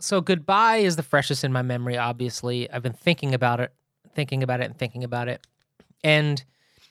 So 0.00 0.20
goodbye 0.20 0.76
is 0.76 0.96
the 0.96 1.02
freshest 1.02 1.44
in 1.44 1.52
my 1.52 1.62
memory. 1.62 1.96
Obviously, 1.98 2.70
I've 2.70 2.82
been 2.82 2.92
thinking 2.92 3.34
about 3.34 3.60
it, 3.60 3.72
thinking 4.14 4.42
about 4.42 4.60
it, 4.60 4.64
and 4.64 4.78
thinking 4.78 5.04
about 5.04 5.28
it, 5.28 5.46
and 6.04 6.42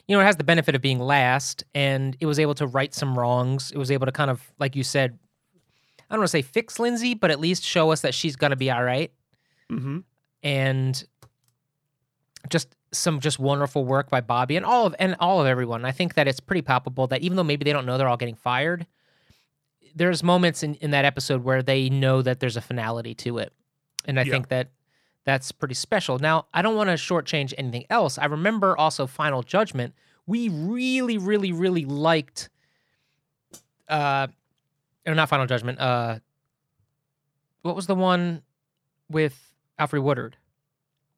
you 0.08 0.16
know, 0.16 0.22
it 0.22 0.26
has 0.26 0.38
the 0.38 0.44
benefit 0.44 0.74
of 0.74 0.82
being 0.82 1.00
last, 1.00 1.64
and 1.76 2.16
it 2.22 2.26
was 2.26 2.40
able 2.40 2.56
to 2.56 2.68
right 2.68 2.94
some 2.94 3.18
wrongs. 3.18 3.72
It 3.72 3.78
was 3.78 3.92
able 3.92 4.06
to 4.06 4.12
kind 4.12 4.32
of, 4.32 4.42
like 4.58 4.76
you 4.76 4.84
said, 4.84 5.20
I 6.10 6.14
don't 6.14 6.20
want 6.20 6.30
to 6.30 6.32
say 6.32 6.42
fix 6.42 6.80
Lindsay, 6.80 7.14
but 7.14 7.30
at 7.30 7.40
least 7.42 7.64
show 7.64 7.92
us 7.92 8.02
that 8.02 8.14
she's 8.14 8.36
gonna 8.38 8.56
be 8.56 8.72
all 8.72 8.84
right. 8.84 9.12
Mm-hmm. 9.70 10.00
and 10.44 11.04
just 12.50 12.74
some 12.94 13.20
just 13.20 13.38
wonderful 13.38 13.84
work 13.84 14.10
by 14.10 14.22
Bobby 14.22 14.56
and 14.56 14.66
all 14.66 14.86
of 14.86 14.96
and 14.98 15.16
all 15.20 15.42
of 15.42 15.48
everyone. 15.48 15.84
I 15.84 15.92
think 15.92 16.14
that 16.14 16.26
it's 16.26 16.40
pretty 16.40 16.62
palpable 16.62 17.08
that 17.08 17.22
even 17.22 17.36
though 17.36 17.44
maybe 17.44 17.66
they 17.66 17.74
don't 17.74 17.86
know 17.86 17.98
they're 17.98 18.08
all 18.08 18.16
getting 18.16 18.36
fired, 18.36 18.88
there's 19.98 20.24
moments 20.24 20.64
in, 20.64 20.76
in 20.76 20.92
that 20.92 21.06
episode 21.06 21.44
where 21.44 21.62
they 21.64 21.90
know 21.90 22.22
that 22.22 22.40
there's 22.40 22.56
a 22.58 22.62
finality 22.62 23.14
to 23.16 23.38
it. 23.40 23.52
And 24.06 24.20
I 24.20 24.24
Yeah. 24.24 24.32
think 24.32 24.50
that 24.50 24.70
that's 25.26 25.52
pretty 25.52 25.74
special. 25.74 26.20
Now, 26.20 26.46
I 26.54 26.62
don't 26.62 26.76
want 26.76 26.90
to 26.90 26.94
shortchange 26.94 27.54
anything 27.58 27.86
else. 27.90 28.18
I 28.18 28.26
remember 28.26 28.78
also 28.78 29.08
Final 29.08 29.44
Judgment. 29.44 29.94
We 30.26 30.50
really, 30.50 31.18
really, 31.18 31.52
really 31.52 31.86
liked 31.86 32.50
uh 33.90 34.28
or 35.06 35.16
not 35.16 35.30
Final 35.30 35.46
Judgment, 35.46 35.80
uh 35.80 36.20
what 37.62 37.76
was 37.76 37.88
the 37.88 37.96
one 37.96 38.42
with 39.10 39.52
Alfre 39.80 40.02
Woodard? 40.02 40.38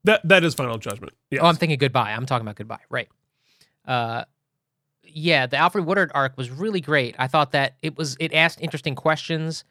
That 0.04 0.28
that 0.28 0.44
is 0.44 0.56
final 0.56 0.78
judgment. 0.78 1.14
Yes. 1.30 1.42
Oh, 1.44 1.48
I'm 1.48 1.56
thinking 1.56 1.78
goodbye. 1.78 2.12
I'm 2.14 2.26
talking 2.26 2.46
about 2.48 2.56
goodbye. 2.56 2.80
Right. 2.90 3.10
Uh, 3.86 4.24
yeah, 5.14 5.46
the 5.46 5.58
Alfre 5.58 5.84
Woodard 5.84 6.12
arc 6.14 6.38
was 6.38 6.50
really 6.50 6.82
great. 6.82 7.16
I 7.18 7.28
thought 7.28 7.52
that 7.52 7.76
it 7.82 7.98
was 7.98 8.16
it 8.20 8.34
asked 8.34 8.62
interesting 8.62 8.96
questions. 8.96 9.64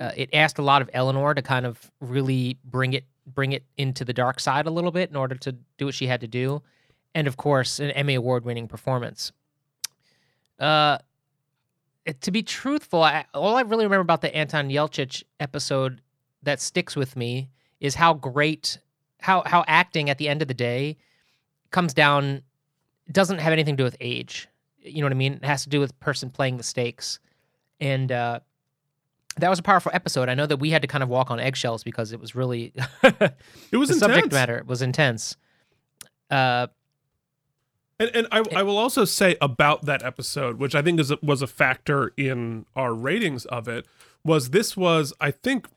Uh, 0.00 0.12
it 0.16 0.30
asked 0.32 0.58
a 0.58 0.62
lot 0.62 0.80
of 0.80 0.88
Eleanor 0.94 1.34
to 1.34 1.42
kind 1.42 1.66
of 1.66 1.90
really 2.00 2.58
bring 2.64 2.92
it 2.92 3.04
bring 3.26 3.52
it 3.52 3.64
into 3.76 4.04
the 4.04 4.12
dark 4.12 4.40
side 4.40 4.66
a 4.66 4.70
little 4.70 4.90
bit 4.90 5.10
in 5.10 5.16
order 5.16 5.34
to 5.36 5.52
do 5.78 5.86
what 5.86 5.94
she 5.94 6.06
had 6.06 6.20
to 6.20 6.26
do, 6.26 6.62
and 7.14 7.26
of 7.26 7.36
course, 7.36 7.78
an 7.80 7.90
Emmy 7.90 8.14
award 8.14 8.44
winning 8.44 8.66
performance. 8.66 9.32
Uh, 10.58 10.98
to 12.20 12.30
be 12.30 12.42
truthful, 12.42 13.02
I, 13.02 13.24
all 13.34 13.56
I 13.56 13.62
really 13.62 13.84
remember 13.84 14.02
about 14.02 14.22
the 14.22 14.34
Anton 14.34 14.68
Yelchin 14.68 15.22
episode 15.38 16.00
that 16.42 16.60
sticks 16.60 16.96
with 16.96 17.16
me 17.16 17.50
is 17.80 17.94
how 17.94 18.14
great 18.14 18.78
how 19.20 19.42
how 19.44 19.64
acting 19.66 20.08
at 20.08 20.18
the 20.18 20.28
end 20.28 20.42
of 20.42 20.48
the 20.48 20.54
day 20.54 20.96
comes 21.70 21.94
down 21.94 22.42
doesn't 23.12 23.38
have 23.38 23.52
anything 23.52 23.76
to 23.76 23.80
do 23.80 23.84
with 23.84 23.96
age. 24.00 24.48
You 24.82 25.00
know 25.00 25.06
what 25.06 25.12
I 25.12 25.16
mean? 25.16 25.34
It 25.34 25.44
has 25.44 25.62
to 25.64 25.68
do 25.68 25.80
with 25.80 25.98
person 26.00 26.30
playing 26.30 26.56
the 26.56 26.62
stakes. 26.62 27.18
And 27.80 28.10
uh 28.12 28.40
that 29.36 29.48
was 29.48 29.58
a 29.58 29.62
powerful 29.62 29.92
episode. 29.94 30.28
I 30.28 30.34
know 30.34 30.46
that 30.46 30.56
we 30.56 30.70
had 30.70 30.82
to 30.82 30.88
kind 30.88 31.02
of 31.02 31.08
walk 31.08 31.30
on 31.30 31.38
eggshells 31.38 31.84
because 31.84 32.12
it 32.12 32.20
was 32.20 32.34
really 32.34 32.72
it 33.02 33.76
was 33.76 33.88
the 33.88 33.94
subject 33.94 34.24
intense. 34.24 34.32
matter 34.32 34.64
was 34.66 34.82
intense. 34.82 35.36
Uh 36.30 36.66
And, 37.98 38.10
and 38.14 38.26
I, 38.32 38.42
I 38.56 38.62
will 38.62 38.78
also 38.78 39.04
say 39.04 39.36
about 39.40 39.84
that 39.84 40.02
episode, 40.02 40.58
which 40.58 40.74
I 40.74 40.82
think 40.82 40.98
is 41.00 41.12
was 41.22 41.42
a 41.42 41.46
factor 41.46 42.12
in 42.16 42.66
our 42.74 42.94
ratings 42.94 43.44
of 43.46 43.68
it, 43.68 43.86
was 44.24 44.50
this 44.50 44.76
was 44.76 45.12
I 45.20 45.30
think 45.30 45.68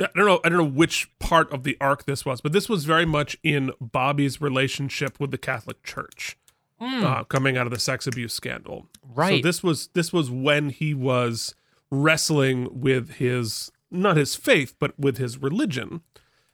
I 0.00 0.08
don't 0.14 0.26
know 0.26 0.40
I 0.44 0.48
don't 0.48 0.58
know 0.58 0.64
which 0.64 1.10
part 1.18 1.52
of 1.52 1.62
the 1.62 1.76
arc 1.80 2.04
this 2.06 2.24
was, 2.24 2.40
but 2.40 2.52
this 2.52 2.68
was 2.68 2.84
very 2.84 3.04
much 3.04 3.36
in 3.42 3.70
Bobby's 3.80 4.40
relationship 4.40 5.20
with 5.20 5.30
the 5.30 5.38
Catholic 5.38 5.82
Church, 5.82 6.36
uh, 6.80 7.24
coming 7.24 7.56
out 7.56 7.66
of 7.66 7.72
the 7.72 7.78
sex 7.78 8.06
abuse 8.06 8.32
scandal. 8.32 8.86
Right. 9.14 9.42
So 9.42 9.46
this 9.46 9.62
was 9.62 9.88
this 9.94 10.12
was 10.12 10.30
when 10.30 10.70
he 10.70 10.94
was 10.94 11.54
wrestling 11.90 12.80
with 12.80 13.14
his 13.14 13.70
not 13.90 14.16
his 14.16 14.36
faith, 14.36 14.74
but 14.78 14.98
with 14.98 15.18
his 15.18 15.38
religion 15.38 16.02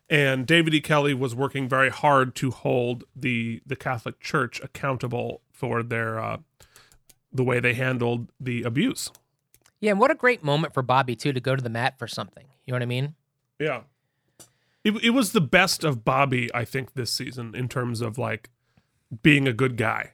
and 0.08 0.46
David 0.46 0.74
E. 0.74 0.80
Kelley 0.80 1.14
was 1.14 1.34
working 1.34 1.68
very 1.68 1.90
hard 1.90 2.34
to 2.36 2.50
hold 2.50 3.04
the 3.14 3.60
the 3.66 3.76
Catholic 3.76 4.20
Church 4.20 4.60
accountable 4.60 5.42
for 5.50 5.82
their 5.82 6.20
uh, 6.20 6.38
the 7.32 7.44
way 7.44 7.60
they 7.60 7.74
handled 7.74 8.30
the 8.38 8.62
abuse. 8.62 9.10
yeah, 9.80 9.90
and 9.90 10.00
what 10.00 10.10
a 10.10 10.14
great 10.14 10.42
moment 10.42 10.72
for 10.72 10.82
Bobby 10.82 11.16
too 11.16 11.32
to 11.32 11.40
go 11.40 11.56
to 11.56 11.62
the 11.62 11.70
mat 11.70 11.98
for 11.98 12.06
something. 12.06 12.46
You 12.64 12.72
know 12.72 12.76
what 12.76 12.82
I 12.82 12.86
mean? 12.86 13.14
Yeah, 13.58 13.82
it 14.84 14.92
it 15.02 15.10
was 15.10 15.32
the 15.32 15.40
best 15.40 15.84
of 15.84 16.04
Bobby, 16.04 16.50
I 16.54 16.64
think, 16.64 16.94
this 16.94 17.12
season 17.12 17.54
in 17.54 17.68
terms 17.68 18.00
of 18.00 18.18
like 18.18 18.50
being 19.22 19.48
a 19.48 19.52
good 19.52 19.76
guy. 19.76 20.12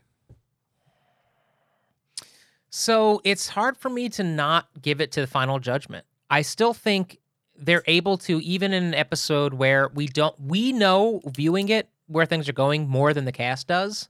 So 2.74 3.20
it's 3.22 3.50
hard 3.50 3.76
for 3.76 3.90
me 3.90 4.08
to 4.08 4.24
not 4.24 4.66
give 4.80 5.02
it 5.02 5.12
to 5.12 5.20
the 5.20 5.26
final 5.26 5.58
judgment. 5.58 6.06
I 6.30 6.40
still 6.40 6.72
think 6.72 7.18
they're 7.54 7.82
able 7.86 8.16
to, 8.18 8.40
even 8.40 8.72
in 8.72 8.82
an 8.82 8.94
episode 8.94 9.52
where 9.52 9.88
we 9.88 10.06
don't, 10.06 10.34
we 10.40 10.72
know 10.72 11.20
viewing 11.26 11.68
it 11.68 11.90
where 12.06 12.24
things 12.24 12.48
are 12.48 12.54
going 12.54 12.88
more 12.88 13.12
than 13.12 13.26
the 13.26 13.32
cast 13.32 13.66
does. 13.66 14.08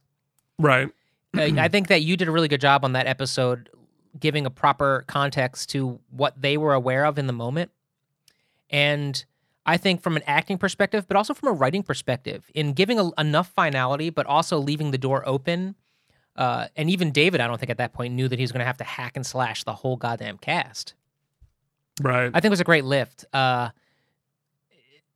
Right. 0.57 0.89
Uh, 1.37 1.41
I 1.57 1.67
think 1.71 1.89
that 1.89 2.03
you 2.03 2.15
did 2.15 2.29
a 2.29 2.31
really 2.31 2.47
good 2.47 2.61
job 2.61 2.85
on 2.85 2.93
that 2.93 3.05
episode, 3.05 3.69
giving 4.17 4.45
a 4.45 4.49
proper 4.49 5.03
context 5.07 5.69
to 5.71 5.99
what 6.09 6.41
they 6.41 6.55
were 6.55 6.73
aware 6.73 7.05
of 7.05 7.17
in 7.17 7.27
the 7.27 7.33
moment. 7.33 7.69
And 8.69 9.25
I 9.65 9.75
think 9.75 10.01
from 10.01 10.15
an 10.15 10.23
acting 10.25 10.57
perspective, 10.57 11.05
but 11.05 11.17
also 11.17 11.33
from 11.33 11.49
a 11.49 11.53
writing 11.53 11.83
perspective, 11.83 12.49
in 12.55 12.71
giving 12.71 12.97
a, 12.97 13.09
enough 13.17 13.49
finality, 13.49 14.09
but 14.09 14.25
also 14.25 14.57
leaving 14.57 14.91
the 14.91 14.97
door 14.97 15.21
open. 15.27 15.75
Uh, 16.35 16.67
and 16.75 16.89
even 16.89 17.11
David, 17.11 17.41
I 17.41 17.47
don't 17.47 17.59
think 17.59 17.69
at 17.69 17.77
that 17.77 17.93
point 17.93 18.13
knew 18.13 18.27
that 18.27 18.39
he 18.39 18.43
was 18.43 18.51
going 18.51 18.59
to 18.59 18.65
have 18.65 18.77
to 18.77 18.83
hack 18.83 19.15
and 19.15 19.25
slash 19.25 19.63
the 19.63 19.73
whole 19.73 19.95
goddamn 19.95 20.37
cast. 20.37 20.93
Right. 22.01 22.31
I 22.33 22.39
think 22.39 22.45
it 22.45 22.49
was 22.49 22.59
a 22.59 22.65
great 22.65 22.85
lift. 22.85 23.25
Uh, 23.33 23.69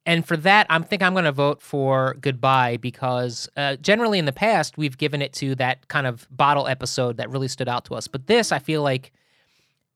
and 0.05 0.25
for 0.25 0.37
that, 0.37 0.67
I'm 0.69 0.83
think 0.83 1.01
I'm 1.03 1.13
going 1.13 1.25
to 1.25 1.33
vote 1.33 1.61
for 1.61 2.15
goodbye 2.21 2.77
because 2.77 3.49
uh, 3.57 3.75
generally 3.75 4.19
in 4.19 4.25
the 4.25 4.31
past 4.31 4.77
we've 4.77 4.97
given 4.97 5.21
it 5.21 5.33
to 5.33 5.53
that 5.55 5.89
kind 5.89 6.07
of 6.07 6.27
bottle 6.31 6.65
episode 6.67 7.17
that 7.17 7.29
really 7.29 7.49
stood 7.49 7.67
out 7.67 7.83
to 7.85 7.95
us. 7.95 8.07
But 8.07 8.27
this, 8.27 8.53
I 8.53 8.59
feel 8.59 8.81
like, 8.81 9.11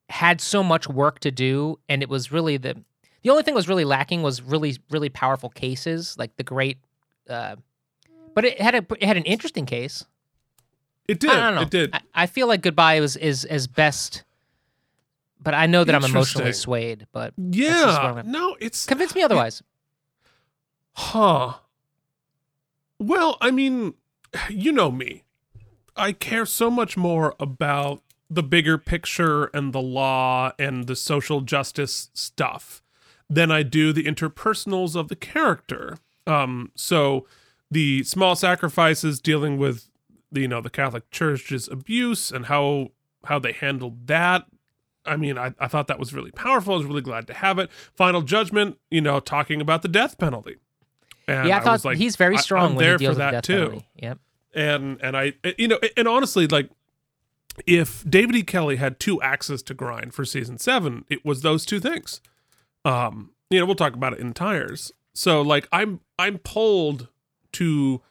had 0.10 0.42
so 0.42 0.62
much 0.62 0.90
work 0.90 1.20
to 1.20 1.32
do, 1.32 1.80
and 1.88 2.04
it 2.04 2.10
was 2.10 2.32
really 2.32 2.58
the 2.58 2.84
the 3.24 3.30
only 3.30 3.44
thing 3.44 3.54
that 3.54 3.58
was 3.60 3.70
really 3.70 3.86
lacking 3.86 4.22
was 4.22 4.42
really 4.42 4.76
really 4.90 5.08
powerful 5.08 5.50
cases 5.50 6.18
like 6.20 6.36
the 6.36 6.44
great. 6.44 6.78
Uh, 7.30 7.56
but 8.36 8.44
it 8.44 8.60
had 8.60 8.76
a 8.76 8.86
it 9.00 9.04
had 9.04 9.16
an 9.16 9.24
interesting 9.24 9.66
case. 9.66 10.06
It 11.08 11.20
did. 11.20 11.30
I 11.30 11.36
don't 11.36 11.56
know. 11.56 11.62
It 11.62 11.70
did. 11.70 11.94
I, 11.94 12.02
I 12.14 12.26
feel 12.26 12.48
like 12.48 12.62
goodbye 12.62 13.00
was 13.00 13.16
is 13.16 13.46
as 13.46 13.68
best. 13.68 14.24
But 15.44 15.56
I 15.56 15.66
know 15.66 15.84
that 15.84 15.96
I'm 15.96 16.04
emotionally 16.04 16.54
swayed. 16.54 17.08
But 17.12 17.34
that's 17.38 17.58
just 17.58 18.04
what 18.04 18.16
yeah. 18.18 18.32
No, 18.32 18.56
it's 18.60 18.86
convince 18.86 19.16
me 19.16 19.24
otherwise. 19.24 19.64
Huh. 20.94 21.54
Well, 23.00 23.38
I 23.42 23.50
mean, 23.50 23.96
you 24.50 24.72
know 24.72 24.92
me. 24.92 25.24
I 25.96 26.12
care 26.14 26.46
so 26.46 26.70
much 26.70 26.96
more 26.96 27.36
about 27.40 28.02
the 28.30 28.44
bigger 28.44 28.78
picture 28.78 29.46
and 29.46 29.74
the 29.74 29.82
law 29.82 30.54
and 30.58 30.88
the 30.88 30.96
social 30.96 31.42
justice 31.42 32.10
stuff 32.14 32.82
than 33.30 33.52
I 33.52 33.64
do 33.64 33.92
the 33.92 34.06
interpersonals 34.06 34.96
of 34.96 35.10
the 35.10 35.16
character. 35.16 35.98
Um, 36.26 36.72
so 36.76 37.26
the 37.70 38.04
small 38.04 38.36
sacrifices 38.36 39.20
dealing 39.20 39.58
with 39.58 39.90
you 40.32 40.48
know, 40.48 40.62
the 40.62 40.70
Catholic 40.70 41.10
Church's 41.12 41.68
abuse 41.68 42.32
and 42.32 42.46
how 42.46 42.90
how 43.26 43.38
they 43.40 43.52
handled 43.52 44.08
that 44.08 44.46
I 45.06 45.18
mean, 45.18 45.38
I, 45.38 45.54
I 45.60 45.68
thought 45.68 45.88
that 45.88 46.00
was 46.00 46.14
really 46.14 46.32
powerful. 46.32 46.76
I 46.76 46.78
was 46.78 46.86
really 46.86 47.02
glad 47.02 47.28
to 47.28 47.34
have 47.34 47.58
it. 47.60 47.72
Final 47.96 48.22
Judgment, 48.22 48.78
you 48.90 49.02
know, 49.02 49.20
talking 49.20 49.60
about 49.62 49.82
the 49.82 49.88
death 49.88 50.18
penalty. 50.18 50.58
And 51.28 51.48
yeah, 51.48 51.58
I 51.58 51.60
thought 51.62 51.72
was 51.74 51.86
like, 51.86 51.98
he's 51.98 52.16
very 52.16 52.38
I- 52.38 52.42
strong 52.42 52.76
when 52.76 52.86
there 52.86 53.00
for 53.00 53.10
with 53.10 53.18
that 53.18 53.32
death 53.32 53.44
too. 53.44 53.54
penalty. 53.66 53.88
Yep. 53.96 54.20
And 54.54 55.02
and 55.02 55.18
I, 55.18 55.34
you 55.58 55.68
know, 55.68 55.80
and 55.96 56.08
honestly, 56.08 56.46
like, 56.46 56.70
if 57.66 58.08
David 58.10 58.36
E. 58.36 58.44
Kelley 58.44 58.76
had 58.76 59.00
two 59.00 59.22
axes 59.22 59.64
to 59.64 59.74
grind 59.74 60.14
for 60.14 60.26
season 60.26 60.58
seven, 60.58 61.06
it 61.10 61.26
was 61.26 61.42
those 61.42 61.66
two 61.66 61.80
things. 61.80 62.22
Um, 62.86 63.32
you 63.50 63.60
know, 63.60 63.66
we'll 63.66 63.76
talk 63.76 63.94
about 63.94 64.14
it 64.14 64.20
in 64.20 64.34
tires. 64.34 64.92
So 65.14 65.42
like, 65.42 65.68
I'm 65.72 66.02
I'm 66.20 66.38
pulled 66.38 67.08
to 67.54 68.02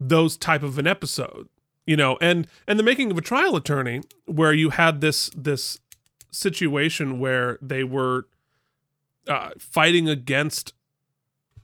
those 0.00 0.36
type 0.36 0.62
of 0.62 0.78
an 0.78 0.86
episode, 0.86 1.48
you 1.88 1.96
know, 1.96 2.18
and 2.20 2.46
and 2.66 2.78
the 2.78 2.82
making 2.82 3.10
of 3.10 3.16
a 3.16 3.22
trial 3.22 3.56
attorney 3.56 4.02
where 4.26 4.52
you 4.52 4.68
had 4.70 5.00
this 5.00 5.30
this 5.34 5.80
situation 6.30 7.18
where 7.18 7.58
they 7.62 7.82
were 7.82 8.26
uh, 9.26 9.50
fighting 9.58 10.06
against 10.06 10.74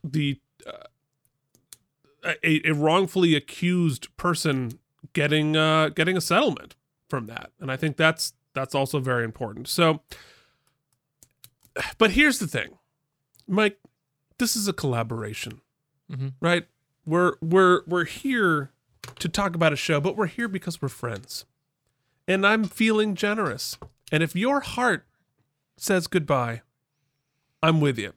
the 0.03 0.41
uh, 0.67 2.33
a, 2.43 2.67
a 2.67 2.73
wrongfully 2.73 3.35
accused 3.35 4.09
person 4.17 4.79
getting 5.13 5.59
uh, 5.59 5.91
getting 5.91 6.17
a 6.17 6.23
settlement 6.23 6.75
from 7.11 7.27
that, 7.27 7.51
and 7.61 7.71
I 7.71 7.77
think 7.77 7.99
that's 7.99 8.33
that's 8.55 8.75
also 8.75 9.01
very 9.01 9.25
important. 9.25 9.69
So, 9.69 10.01
but 11.99 12.13
here's 12.13 12.39
the 12.39 12.47
thing, 12.47 12.79
Mike, 13.47 13.79
this 14.39 14.57
is 14.57 14.69
a 14.69 14.73
collaboration, 14.73 15.61
Mhm. 16.11 16.33
right? 16.41 16.67
We're 17.05 17.35
we're 17.43 17.83
we're 17.87 18.05
here 18.07 18.71
to 19.19 19.29
talk 19.29 19.55
about 19.55 19.73
a 19.73 19.77
show, 19.77 20.01
but 20.01 20.17
we're 20.17 20.27
here 20.27 20.49
because 20.49 20.81
we're 20.81 20.89
friends, 20.89 21.45
and 22.27 22.47
I'm 22.47 22.65
feeling 22.65 23.15
generous. 23.15 23.77
And 24.13 24.23
if 24.23 24.37
your 24.37 24.61
heart 24.61 25.07
says 25.77 26.07
goodbye, 26.07 26.63
I'm 27.63 27.81
with 27.81 27.99
you. 27.99 28.13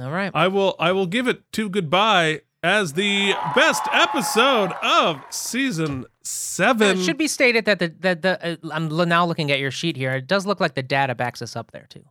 All 0.00 0.10
right. 0.10 0.30
I 0.34 0.48
will 0.48 0.76
I 0.78 0.92
will 0.92 1.06
give 1.06 1.28
it 1.28 1.50
to 1.52 1.68
goodbye 1.68 2.42
as 2.62 2.94
the 2.94 3.34
best 3.54 3.82
episode 3.92 4.72
of 4.82 5.22
season 5.30 6.06
seven. 6.22 6.98
It 6.98 7.04
should 7.04 7.18
be 7.18 7.28
stated 7.28 7.64
that 7.64 7.78
the 7.78 7.88
the, 7.88 8.14
the 8.14 8.52
uh, 8.52 8.56
I'm 8.72 8.88
now 9.08 9.24
looking 9.26 9.50
at 9.50 9.58
your 9.58 9.70
sheet 9.70 9.96
here. 9.96 10.12
It 10.12 10.26
does 10.26 10.46
look 10.46 10.60
like 10.60 10.74
the 10.74 10.82
data 10.82 11.14
backs 11.14 11.40
us 11.42 11.56
up 11.56 11.70
there 11.72 11.86
too. 11.88 12.04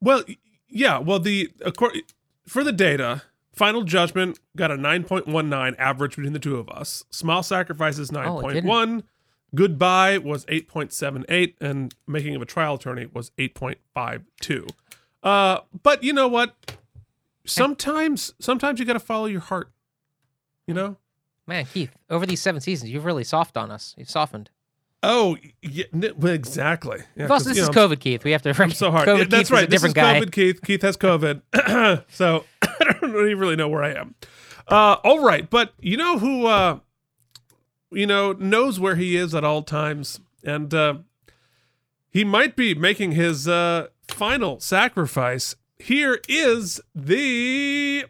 well, 0.00 0.24
yeah. 0.68 0.98
Well, 0.98 1.18
the 1.18 1.48
accor- 1.60 2.02
for 2.46 2.64
the 2.64 2.72
data, 2.72 3.22
Final 3.58 3.82
Judgment 3.82 4.38
got 4.56 4.70
a 4.70 4.76
nine 4.76 5.02
point 5.04 5.26
one 5.26 5.48
nine 5.50 5.74
average 5.78 6.14
between 6.16 6.32
the 6.32 6.38
two 6.38 6.56
of 6.56 6.68
us. 6.68 7.04
Small 7.10 7.42
Sacrifices 7.42 8.12
nine 8.12 8.28
Oh, 8.28 8.38
it 8.38 8.42
point 8.42 8.54
didn't. 8.54 8.70
one. 8.70 9.02
Goodbye 9.54 10.18
was 10.18 10.46
eight 10.48 10.68
point 10.68 10.92
seven 10.92 11.24
eight, 11.28 11.56
and 11.60 11.92
Making 12.06 12.36
of 12.36 12.42
a 12.42 12.46
Trial 12.46 12.76
Attorney 12.76 13.06
was 13.12 13.32
eight 13.36 13.54
point 13.54 13.78
five 13.94 14.22
two. 14.40 14.66
Uh, 15.22 15.58
but 15.82 16.04
you 16.04 16.12
know 16.12 16.28
what? 16.28 16.54
Sometimes, 17.44 18.34
sometimes 18.38 18.78
you 18.78 18.86
got 18.86 18.92
to 18.92 19.00
follow 19.00 19.26
your 19.26 19.40
heart. 19.40 19.70
You 20.66 20.74
know. 20.74 20.96
Man, 21.46 21.64
Keith, 21.64 21.96
over 22.10 22.26
these 22.26 22.42
seven 22.42 22.60
seasons, 22.60 22.90
you've 22.92 23.06
really 23.06 23.24
soft 23.24 23.56
on 23.56 23.70
us. 23.70 23.94
You've 23.96 24.10
softened. 24.10 24.50
Oh, 25.02 25.36
yeah, 25.62 25.84
exactly. 26.24 26.98
Yeah, 27.16 27.26
Plus, 27.28 27.44
this 27.44 27.56
is 27.56 27.68
know, 27.68 27.88
COVID, 27.88 28.00
Keith. 28.00 28.24
We 28.24 28.32
have 28.32 28.42
to. 28.42 28.54
I'm 28.58 28.70
so 28.72 28.90
hard. 28.90 29.08
COVID 29.08 29.18
Yeah, 29.18 29.24
that's 29.24 29.48
Keith 29.48 29.50
right. 29.52 29.62
Is 29.62 29.68
a 29.68 29.70
different 29.70 29.94
this 29.94 30.04
is 30.04 30.12
guy. 30.12 30.20
COVID, 30.20 30.32
Keith. 30.32 30.62
Keith 30.62 30.82
has 30.82 30.96
COVID, 30.96 32.04
so 32.10 32.44
don't 33.12 33.38
really 33.38 33.56
know 33.56 33.68
where 33.68 33.82
I 33.82 33.92
am. 33.92 34.14
Uh, 34.66 34.96
all 35.04 35.20
right, 35.20 35.48
but 35.48 35.72
you 35.80 35.96
know 35.96 36.18
who, 36.18 36.46
uh, 36.46 36.80
you 37.90 38.06
know, 38.06 38.32
knows 38.32 38.78
where 38.78 38.96
he 38.96 39.16
is 39.16 39.34
at 39.34 39.44
all 39.44 39.62
times, 39.62 40.20
and 40.44 40.72
uh, 40.74 40.94
he 42.10 42.22
might 42.24 42.54
be 42.54 42.74
making 42.74 43.12
his 43.12 43.48
uh, 43.48 43.88
final 44.08 44.60
sacrifice. 44.60 45.56
Here 45.78 46.20
is 46.28 46.80
the 46.94 48.04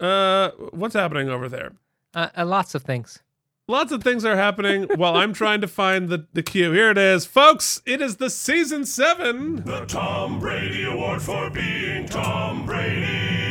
uh, 0.00 0.50
what's 0.70 0.94
happening 0.94 1.28
over 1.28 1.48
there. 1.48 1.72
Uh, 2.14 2.28
uh, 2.36 2.46
lots 2.46 2.74
of 2.74 2.82
things. 2.82 3.22
Lots 3.68 3.90
of 3.90 4.04
things 4.04 4.24
are 4.24 4.36
happening 4.36 4.86
while 4.94 5.16
I'm 5.16 5.32
trying 5.32 5.60
to 5.60 5.66
find 5.66 6.08
the, 6.08 6.26
the 6.32 6.42
cue. 6.42 6.70
Here 6.70 6.90
it 6.90 6.98
is. 6.98 7.26
Folks, 7.26 7.82
it 7.84 8.00
is 8.00 8.16
the 8.16 8.30
season 8.30 8.84
seven. 8.84 9.64
The 9.64 9.84
Tom 9.86 10.38
Brady 10.38 10.84
Award 10.84 11.20
for 11.20 11.50
being 11.50 12.06
Tom 12.06 12.64
Brady. 12.64 13.45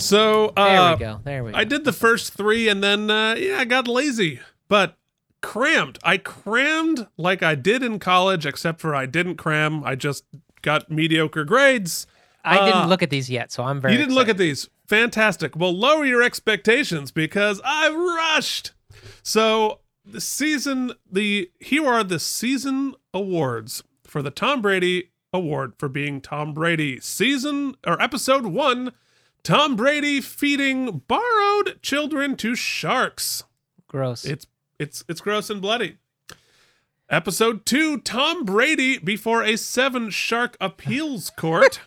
So 0.00 0.52
There 0.56 0.64
uh, 0.64 0.94
we 0.94 0.98
go. 0.98 1.20
There 1.24 1.44
we 1.44 1.52
go. 1.52 1.58
I 1.58 1.64
did 1.64 1.84
the 1.84 1.92
first 1.92 2.32
three 2.32 2.68
and 2.68 2.82
then 2.82 3.10
uh, 3.10 3.34
yeah, 3.34 3.58
I 3.58 3.64
got 3.64 3.86
lazy. 3.86 4.40
But 4.68 4.96
crammed. 5.40 5.98
I 6.02 6.16
crammed 6.16 7.06
like 7.16 7.42
I 7.42 7.54
did 7.54 7.82
in 7.82 7.98
college, 7.98 8.46
except 8.46 8.80
for 8.80 8.94
I 8.94 9.06
didn't 9.06 9.36
cram. 9.36 9.82
I 9.84 9.94
just 9.94 10.24
got 10.62 10.90
mediocre 10.90 11.44
grades. 11.44 12.06
I 12.44 12.58
uh, 12.58 12.66
didn't 12.66 12.88
look 12.88 13.02
at 13.02 13.10
these 13.10 13.28
yet, 13.28 13.52
so 13.52 13.64
I'm 13.64 13.80
very. 13.80 13.94
You 13.94 13.98
didn't 13.98 14.14
look 14.14 14.28
at 14.28 14.38
these. 14.38 14.68
Fantastic. 14.86 15.56
Well, 15.56 15.72
lower 15.72 16.04
your 16.04 16.22
expectations 16.22 17.10
because 17.10 17.60
I 17.64 17.90
rushed. 17.90 18.72
So 19.22 19.80
the 20.04 20.20
season, 20.20 20.92
the 21.10 21.50
here 21.60 21.86
are 21.86 22.04
the 22.04 22.18
season 22.18 22.94
awards 23.12 23.82
for 24.04 24.22
the 24.22 24.30
Tom 24.30 24.62
Brady 24.62 25.10
Award 25.32 25.74
for 25.78 25.88
being 25.88 26.20
Tom 26.20 26.54
Brady. 26.54 26.98
Season 27.00 27.76
or 27.86 28.00
episode 28.00 28.46
one, 28.46 28.92
Tom 29.42 29.76
Brady 29.76 30.20
feeding 30.20 31.02
borrowed 31.08 31.80
children 31.82 32.36
to 32.36 32.54
sharks. 32.54 33.44
Gross. 33.88 34.24
It's 34.24 34.46
it's 34.78 35.04
it's 35.08 35.20
gross 35.20 35.50
and 35.50 35.60
bloody. 35.60 35.96
Episode 37.08 37.66
two, 37.66 37.98
Tom 37.98 38.44
Brady 38.44 38.98
before 38.98 39.42
a 39.42 39.56
seven 39.56 40.10
shark 40.10 40.56
appeals 40.60 41.30
court. 41.36 41.80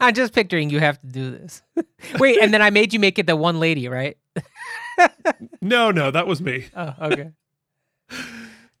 I'm 0.00 0.14
just 0.14 0.32
picturing 0.32 0.70
you 0.70 0.80
have 0.80 1.00
to 1.00 1.06
do 1.06 1.30
this. 1.30 1.62
Wait, 2.18 2.40
and 2.42 2.52
then 2.52 2.62
I 2.62 2.70
made 2.70 2.92
you 2.92 2.98
make 2.98 3.18
it 3.18 3.26
the 3.26 3.36
one 3.36 3.60
lady, 3.60 3.86
right? 3.88 4.16
no, 5.60 5.90
no, 5.90 6.10
that 6.10 6.26
was 6.26 6.40
me. 6.40 6.66
Oh, 6.74 6.94
okay. 7.02 7.30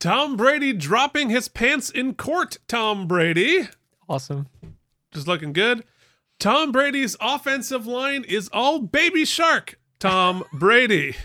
Tom 0.00 0.36
Brady 0.36 0.72
dropping 0.72 1.28
his 1.30 1.48
pants 1.48 1.90
in 1.90 2.14
court. 2.14 2.58
Tom 2.68 3.06
Brady. 3.06 3.68
awesome. 4.08 4.48
Just 5.12 5.28
looking 5.28 5.52
good. 5.52 5.84
Tom 6.38 6.72
Brady's 6.72 7.16
offensive 7.20 7.86
line 7.86 8.24
is 8.24 8.48
all 8.52 8.80
baby 8.80 9.24
shark. 9.24 9.78
Tom 9.98 10.44
Brady. 10.52 11.16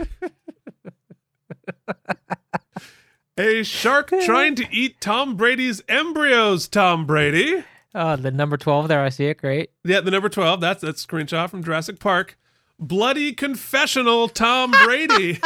A 3.38 3.64
shark 3.64 4.10
trying 4.26 4.56
to 4.56 4.66
eat 4.70 5.00
Tom 5.00 5.36
Brady's 5.36 5.82
embryos. 5.88 6.68
Tom 6.68 7.06
Brady. 7.06 7.64
Oh, 7.96 8.16
the 8.18 8.32
number 8.32 8.58
12 8.58 8.88
there, 8.88 9.02
I 9.02 9.10
see 9.10 9.26
it. 9.26 9.38
Great. 9.38 9.72
Yeah, 9.84 10.02
the 10.02 10.12
number 10.12 10.30
12. 10.30 10.60
That's 10.62 10.82
that's 10.82 11.04
a 11.04 11.08
screenshot 11.08 11.50
from 11.50 11.64
Jurassic 11.64 12.00
Park. 12.00 12.38
Bloody 12.78 13.34
confessional 13.34 14.30
Tom 14.30 14.72
Brady. 14.72 15.40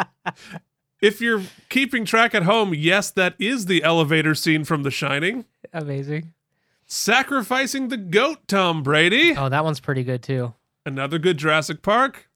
if 1.02 1.20
you're 1.20 1.42
keeping 1.68 2.04
track 2.04 2.34
at 2.34 2.44
home, 2.44 2.74
yes, 2.74 3.10
that 3.10 3.34
is 3.38 3.66
the 3.66 3.82
elevator 3.82 4.34
scene 4.34 4.64
from 4.64 4.82
The 4.82 4.90
Shining. 4.90 5.46
Amazing. 5.72 6.32
Sacrificing 6.88 7.88
the 7.88 7.98
goat, 7.98 8.48
Tom 8.48 8.82
Brady. 8.82 9.36
Oh, 9.36 9.50
that 9.50 9.62
one's 9.62 9.78
pretty 9.78 10.02
good 10.02 10.22
too. 10.22 10.54
Another 10.86 11.18
good 11.18 11.36
Jurassic 11.36 11.82
Park. 11.82 12.30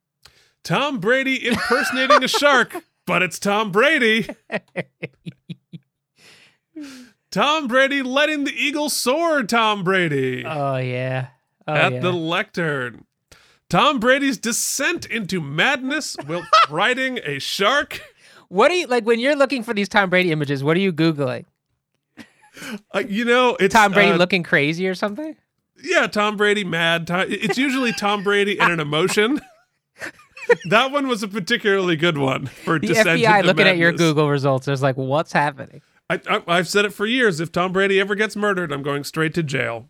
Tom 0.63 1.01
Brady 1.01 1.47
impersonating 1.49 2.23
a 2.23 2.29
shark, 2.29 2.77
but 3.07 3.23
it's 3.23 3.39
Tom 3.39 3.73
Brady. 3.73 4.29
Tom 7.31 7.67
Brady 7.67 8.03
letting 8.03 8.45
the 8.45 8.53
eagle 8.53 8.91
soar, 8.91 9.43
Tom 9.43 9.83
Brady. 9.83 10.45
Oh, 10.47 10.77
yeah. 10.77 11.29
Oh, 11.67 11.73
at 11.73 11.93
yeah. 11.95 12.01
the 12.01 12.13
lectern. 12.13 13.07
Tom 13.71 14.01
Brady's 14.01 14.37
descent 14.37 15.07
into 15.07 15.41
madness 15.41 16.15
while 16.27 16.47
riding 16.71 17.19
a 17.25 17.39
shark. 17.39 18.03
What 18.49 18.69
do 18.69 18.75
you 18.75 18.87
like 18.87 19.07
when 19.07 19.19
you're 19.19 19.35
looking 19.35 19.63
for 19.63 19.73
these 19.73 19.89
Tom 19.89 20.11
Brady 20.11 20.31
images? 20.31 20.63
What 20.63 20.77
are 20.77 20.81
you 20.81 20.93
Googling? 20.93 21.47
Uh, 22.93 23.03
you 23.09 23.25
know, 23.25 23.57
it's 23.59 23.75
Tom 23.75 23.93
Brady 23.93 24.13
uh, 24.13 24.17
looking 24.17 24.43
crazy 24.43 24.87
or 24.87 24.95
something? 24.95 25.37
Yeah, 25.83 26.07
Tom 26.07 26.37
Brady 26.37 26.65
mad. 26.65 27.07
Tom, 27.07 27.27
it's 27.29 27.59
usually 27.59 27.93
Tom 27.93 28.23
Brady 28.23 28.59
and 28.61 28.73
an 28.73 28.81
emotion. 28.81 29.41
that 30.67 30.93
one 30.93 31.09
was 31.09 31.23
a 31.23 31.29
particularly 31.29 31.97
good 31.97 32.19
one 32.19 32.47
for 32.47 32.79
The 32.79 32.89
FBI 32.89 33.45
looking 33.45 33.67
at 33.67 33.77
your. 33.77 33.93
Google 33.93 34.29
results 34.29 34.69
is 34.69 34.83
like, 34.83 34.97
what's 34.97 35.33
happening? 35.33 35.83
I, 36.11 36.21
I, 36.29 36.43
I've 36.47 36.69
said 36.69 36.85
it 36.85 36.93
for 36.93 37.07
years. 37.07 37.41
If 37.41 37.53
Tom 37.53 37.73
Brady 37.73 37.99
ever 37.99 38.15
gets 38.15 38.37
murdered, 38.37 38.73
I'm 38.73 38.83
going 38.83 39.05
straight 39.05 39.35
to 39.35 39.43
jail. 39.43 39.89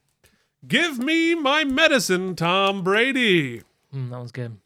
Give 0.67 0.99
me 0.99 1.35
my 1.35 1.65
medicine, 1.65 2.37
Tom 2.37 2.85
Brady. 2.85 3.63
Mm, 3.95 4.11
that 4.11 4.21
was 4.21 4.33
good. 4.33 4.59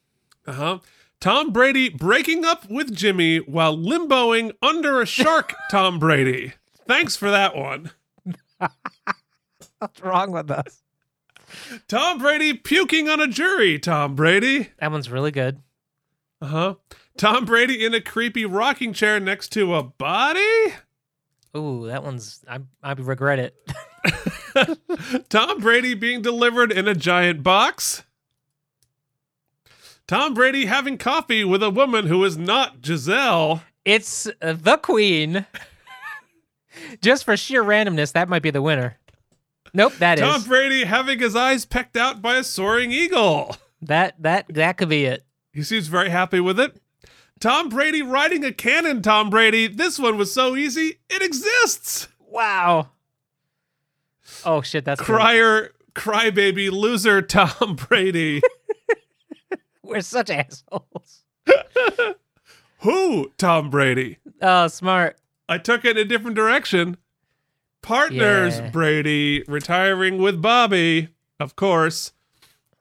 Uh 0.46 0.52
huh. 0.52 0.78
Tom 1.20 1.50
Brady 1.50 1.88
breaking 1.88 2.44
up 2.44 2.68
with 2.68 2.94
Jimmy 2.94 3.38
while 3.38 3.76
limboing 3.76 4.52
under 4.60 5.00
a 5.00 5.06
shark. 5.06 5.54
Tom 5.70 5.98
Brady. 5.98 6.52
Thanks 6.86 7.16
for 7.16 7.30
that 7.30 7.56
one. 7.56 7.90
What's 9.78 10.00
wrong 10.02 10.32
with 10.32 10.50
us? 10.50 10.82
Tom 11.88 12.18
Brady 12.18 12.54
puking 12.54 13.08
on 13.08 13.20
a 13.20 13.26
jury. 13.28 13.78
Tom 13.78 14.14
Brady. 14.14 14.70
That 14.78 14.90
one's 14.90 15.10
really 15.10 15.30
good. 15.30 15.62
Uh 16.40 16.46
huh. 16.46 16.74
Tom 17.16 17.44
Brady 17.44 17.84
in 17.84 17.94
a 17.94 18.00
creepy 18.00 18.44
rocking 18.44 18.92
chair 18.92 19.18
next 19.20 19.50
to 19.52 19.74
a 19.74 19.82
body. 19.82 20.74
Ooh, 21.56 21.86
that 21.86 22.02
one's 22.02 22.44
I 22.48 22.60
I 22.82 22.92
regret 22.92 23.38
it. 23.38 25.28
Tom 25.28 25.60
Brady 25.60 25.94
being 25.94 26.22
delivered 26.22 26.72
in 26.72 26.88
a 26.88 26.94
giant 26.94 27.42
box. 27.42 28.02
Tom 30.06 30.34
Brady 30.34 30.66
having 30.66 30.98
coffee 30.98 31.42
with 31.42 31.62
a 31.62 31.70
woman 31.70 32.06
who 32.06 32.24
is 32.24 32.36
not 32.36 32.80
Gisele. 32.80 33.62
It's 33.84 34.28
uh, 34.40 34.52
the 34.52 34.76
Queen. 34.76 35.46
Just 37.02 37.24
for 37.24 37.36
sheer 37.36 37.62
randomness, 37.62 38.12
that 38.12 38.28
might 38.28 38.42
be 38.42 38.50
the 38.50 38.62
winner. 38.62 38.98
Nope, 39.74 39.94
that 39.98 40.18
is 40.18 40.24
Tom 40.24 40.42
Brady 40.44 40.84
having 40.84 41.18
his 41.18 41.36
eyes 41.36 41.64
pecked 41.64 41.96
out 41.96 42.22
by 42.22 42.36
a 42.36 42.44
soaring 42.44 42.92
eagle. 42.92 43.56
that 43.82 44.14
that 44.22 44.46
that 44.48 44.76
could 44.78 44.88
be 44.88 45.04
it. 45.04 45.24
He 45.52 45.62
seems 45.62 45.86
very 45.88 46.10
happy 46.10 46.40
with 46.40 46.58
it. 46.60 46.80
Tom 47.40 47.68
Brady 47.68 48.00
riding 48.02 48.44
a 48.44 48.52
cannon, 48.52 49.02
Tom 49.02 49.28
Brady. 49.28 49.66
This 49.66 49.98
one 49.98 50.16
was 50.16 50.32
so 50.32 50.56
easy, 50.56 51.00
it 51.10 51.22
exists. 51.22 52.08
Wow. 52.20 52.90
Oh 54.44 54.62
shit, 54.62 54.84
that's. 54.84 55.00
Crier, 55.00 55.72
crybaby, 55.94 56.70
loser, 56.70 57.20
Tom 57.22 57.76
Brady. 57.76 58.40
We're 59.82 60.00
such 60.00 60.30
assholes. 60.30 61.22
Who? 62.80 63.30
Tom 63.38 63.70
Brady. 63.70 64.18
Oh, 64.42 64.68
smart. 64.68 65.16
I 65.48 65.58
took 65.58 65.84
it 65.84 65.96
in 65.96 66.06
a 66.06 66.08
different 66.08 66.36
direction. 66.36 66.96
Partners 67.82 68.58
Yeah. 68.58 68.70
Brady 68.70 69.44
retiring 69.46 70.18
with 70.18 70.42
Bobby, 70.42 71.08
of 71.38 71.54
course. 71.56 72.12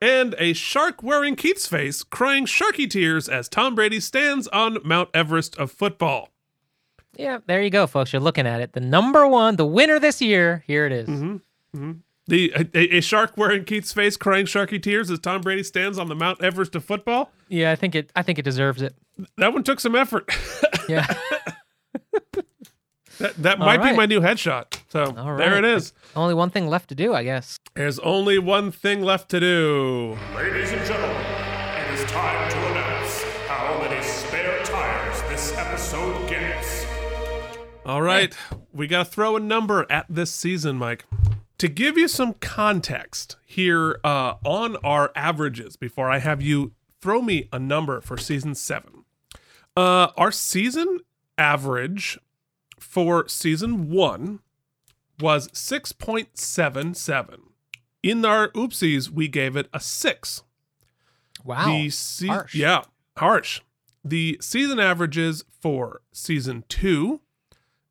And 0.02 0.36
a 0.40 0.54
shark 0.54 1.02
wearing 1.04 1.36
Keith's 1.36 1.68
face 1.68 2.04
crying 2.04 2.46
sharky 2.46 2.90
tears 2.90 3.30
as 3.30 3.48
Tom 3.48 3.76
Brady 3.76 4.00
stands 4.00 4.48
on 4.50 4.80
Mount 4.84 5.10
Everest 5.14 5.58
of 5.58 5.72
football. 5.72 6.30
Yeah, 7.16 7.40
there 7.48 7.62
you 7.62 7.70
go, 7.70 7.88
folks. 7.88 8.12
You're 8.12 8.22
looking 8.22 8.46
at 8.46 8.60
it. 8.62 8.74
The 8.74 8.82
number 8.82 9.26
one, 9.28 9.56
the 9.56 9.66
winner 9.66 10.00
this 10.00 10.22
year. 10.22 10.64
Here 10.68 10.86
it 10.86 10.92
is. 10.92 11.08
Hmm. 11.08 11.36
Hmm. 11.74 11.92
The 12.28 12.52
a, 12.74 12.98
a 12.98 13.02
shark 13.02 13.38
wearing 13.38 13.64
Keith's 13.64 13.94
face 13.94 14.18
crying 14.18 14.48
sharky 14.48 14.82
tears 14.82 15.10
as 15.12 15.20
Tom 15.20 15.42
Brady 15.42 15.64
stands 15.64 15.98
on 16.00 16.10
the 16.10 16.16
Mount 16.16 16.44
Everest 16.44 16.76
of 16.76 16.84
football. 16.84 17.32
Yeah, 17.48 17.72
I 17.72 17.76
think 17.76 17.94
it. 17.96 18.12
I 18.16 18.24
think 18.24 18.40
it 18.40 18.42
deserves 18.42 18.82
it. 18.82 18.96
That 19.38 19.54
one 19.54 19.64
took 19.64 19.80
some 19.80 19.96
effort. 19.96 20.30
Yeah. 20.88 21.08
that 23.20 23.36
that 23.38 23.60
might 23.60 23.82
be 23.82 23.94
my 23.96 24.06
new 24.06 24.22
headshot. 24.22 24.80
So 24.90 25.04
All 25.18 25.38
there 25.38 25.52
right. 25.52 25.64
it 25.64 25.66
is. 25.66 25.94
Only 26.16 26.34
one 26.34 26.50
thing 26.50 26.68
left 26.68 26.90
to 26.90 26.96
do, 26.96 27.14
I 27.14 27.24
guess. 27.24 27.60
There's 27.74 28.00
only 28.00 28.40
one 28.40 28.72
thing 28.72 29.02
left 29.04 29.30
to 29.30 29.40
do. 29.40 30.18
Ladies 30.36 30.72
and 30.72 30.86
gentlemen, 30.86 31.16
it 31.16 32.00
is 32.00 32.12
time 32.12 32.52
to 32.52 32.58
announce 32.72 33.24
how 33.48 33.80
many 33.82 34.02
spare 34.04 34.64
tires 34.64 35.22
this 35.30 35.54
episode 35.58 36.30
gets. 36.30 36.86
All 37.86 38.02
right, 38.02 38.36
we 38.74 38.88
got 38.88 39.06
to 39.06 39.12
throw 39.12 39.36
a 39.36 39.40
number 39.40 39.86
at 39.90 40.06
this 40.10 40.32
season, 40.32 40.78
Mike. 40.78 41.06
To 41.60 41.68
give 41.70 41.98
you 41.98 42.08
some 42.08 42.34
context 42.34 43.38
here 43.46 44.00
uh, 44.04 44.34
on 44.44 44.76
our 44.78 45.12
averages, 45.16 45.78
before 45.78 46.10
I 46.10 46.18
have 46.18 46.42
you 46.42 46.74
throw 47.00 47.22
me 47.22 47.48
a 47.54 47.60
number 47.60 48.02
for 48.02 48.18
season 48.18 48.56
seven, 48.56 49.06
uh, 49.78 50.08
our 50.18 50.32
season 50.32 51.00
average 51.38 52.18
for 52.80 53.28
season 53.28 53.90
one 53.90 54.40
was 55.20 55.48
6.77. 55.50 57.40
In 58.04 58.26
our 58.26 58.50
oopsies, 58.50 59.10
we 59.10 59.28
gave 59.28 59.56
it 59.56 59.68
a 59.74 59.80
six. 59.80 60.44
Wow. 61.44 61.66
The 61.66 61.90
se- 61.90 62.28
harsh. 62.28 62.56
Yeah, 62.56 62.84
harsh. 63.18 63.62
The 64.04 64.38
season 64.42 64.80
averages 64.80 65.44
for 65.60 66.02
season 66.12 66.64
two, 66.70 67.22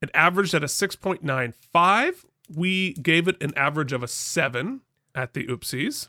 it 0.00 0.10
averaged 0.14 0.54
at 0.54 0.62
a 0.62 0.66
6.95. 0.66 2.24
We 2.54 2.92
gave 2.94 3.26
it 3.26 3.42
an 3.42 3.52
average 3.56 3.92
of 3.92 4.02
a 4.02 4.08
seven 4.08 4.82
at 5.14 5.34
the 5.34 5.46
oopsies. 5.46 6.08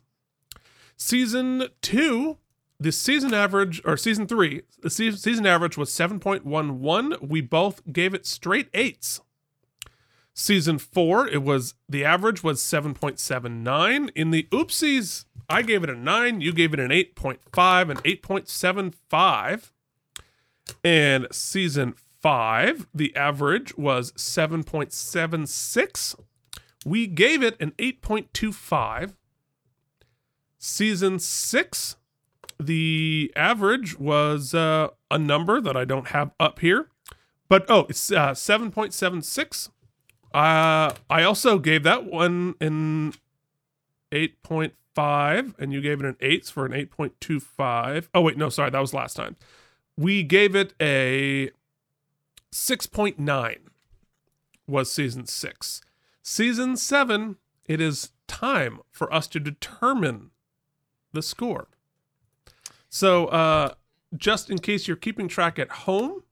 Season 0.98 1.68
two, 1.82 2.38
the 2.80 2.92
season 2.92 3.34
average, 3.34 3.82
or 3.86 3.98
season 3.98 4.28
three, 4.28 4.64
the 4.82 4.90
season 4.90 5.46
average 5.46 5.78
was 5.78 5.90
7.11. 5.90 7.28
We 7.28 7.42
both 7.42 7.82
gave 7.92 8.14
it 8.14 8.26
straight 8.26 8.70
eights. 8.74 9.22
Season 10.34 10.78
four, 10.78 11.28
it 11.30 11.44
was 11.44 11.76
the 11.88 12.04
average 12.04 12.44
was 12.44 12.62
7.79. 12.62 14.10
In 14.16 14.32
the 14.32 14.48
oopsies, 14.52 15.26
I 15.50 15.62
gave 15.62 15.84
it 15.84 15.90
a 15.90 15.96
nine, 15.96 16.42
you 16.42 16.52
gave 16.52 16.74
it 16.74 16.80
an 16.80 16.90
8.5 16.90 17.90
and 17.90 18.04
8.75. 18.04 19.72
And 20.84 21.28
season 21.32 21.96
five, 22.22 22.88
the 22.94 23.16
average 23.16 23.78
was 23.78 24.12
7.76. 24.14 26.16
We 26.86 27.08
gave 27.08 27.42
it 27.42 27.56
an 27.62 27.72
8.25. 27.78 29.14
Season 30.58 31.20
six, 31.20 31.96
the 32.60 33.32
average 33.36 33.98
was 34.00 34.54
uh, 34.54 34.90
a 35.12 35.18
number 35.18 35.60
that 35.62 35.76
I 35.76 35.86
don't 35.86 36.10
have 36.10 36.32
up 36.40 36.60
here, 36.60 36.90
but 37.50 37.66
oh, 37.70 37.86
it's 37.90 38.12
uh, 38.12 38.32
7.76. 38.32 39.70
Uh, 40.34 40.94
I 41.10 41.24
also 41.24 41.60
gave 41.60 41.84
that 41.84 42.06
one 42.06 42.56
an 42.60 43.14
8.5, 44.12 45.54
and 45.60 45.72
you 45.74 45.82
gave 45.82 46.00
it 46.00 46.06
an 46.06 46.18
8 46.20 46.46
for 46.48 46.66
an 46.66 46.72
8.25. 46.72 48.08
Oh, 48.14 48.22
wait, 48.22 48.38
no, 48.38 48.50
sorry, 48.50 48.70
that 48.70 48.80
was 48.80 48.94
last 48.94 49.16
time. 49.16 49.36
We 49.98 50.24
gave 50.24 50.56
it 50.56 50.74
a 50.82 51.52
6.9, 52.52 53.58
was 54.68 54.92
season 54.92 55.26
six. 55.26 55.82
Season 56.22 56.76
seven, 56.76 57.38
it 57.66 57.80
is 57.80 58.12
time 58.28 58.80
for 58.92 59.14
us 59.14 59.28
to 59.28 59.40
determine 59.40 60.32
the 61.14 61.22
score. 61.22 61.68
So, 62.96 63.26
uh, 63.26 63.74
just 64.16 64.50
in 64.50 64.58
case 64.60 64.88
you're 64.88 64.96
keeping 64.96 65.28
track 65.28 65.60
at 65.60 65.70
home, 65.70 66.24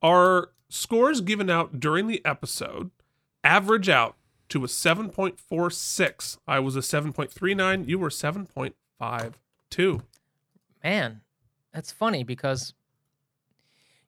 our 0.00 0.50
scores 0.68 1.20
given 1.20 1.50
out 1.50 1.80
during 1.80 2.06
the 2.06 2.24
episode 2.24 2.92
average 3.42 3.88
out 3.88 4.14
to 4.50 4.62
a 4.62 4.68
7.46. 4.68 6.38
I 6.46 6.60
was 6.60 6.76
a 6.76 6.78
7.39. 6.78 7.88
You 7.88 7.98
were 7.98 8.10
7.52. 8.10 10.02
Man, 10.84 11.22
that's 11.74 11.90
funny 11.90 12.22
because, 12.22 12.72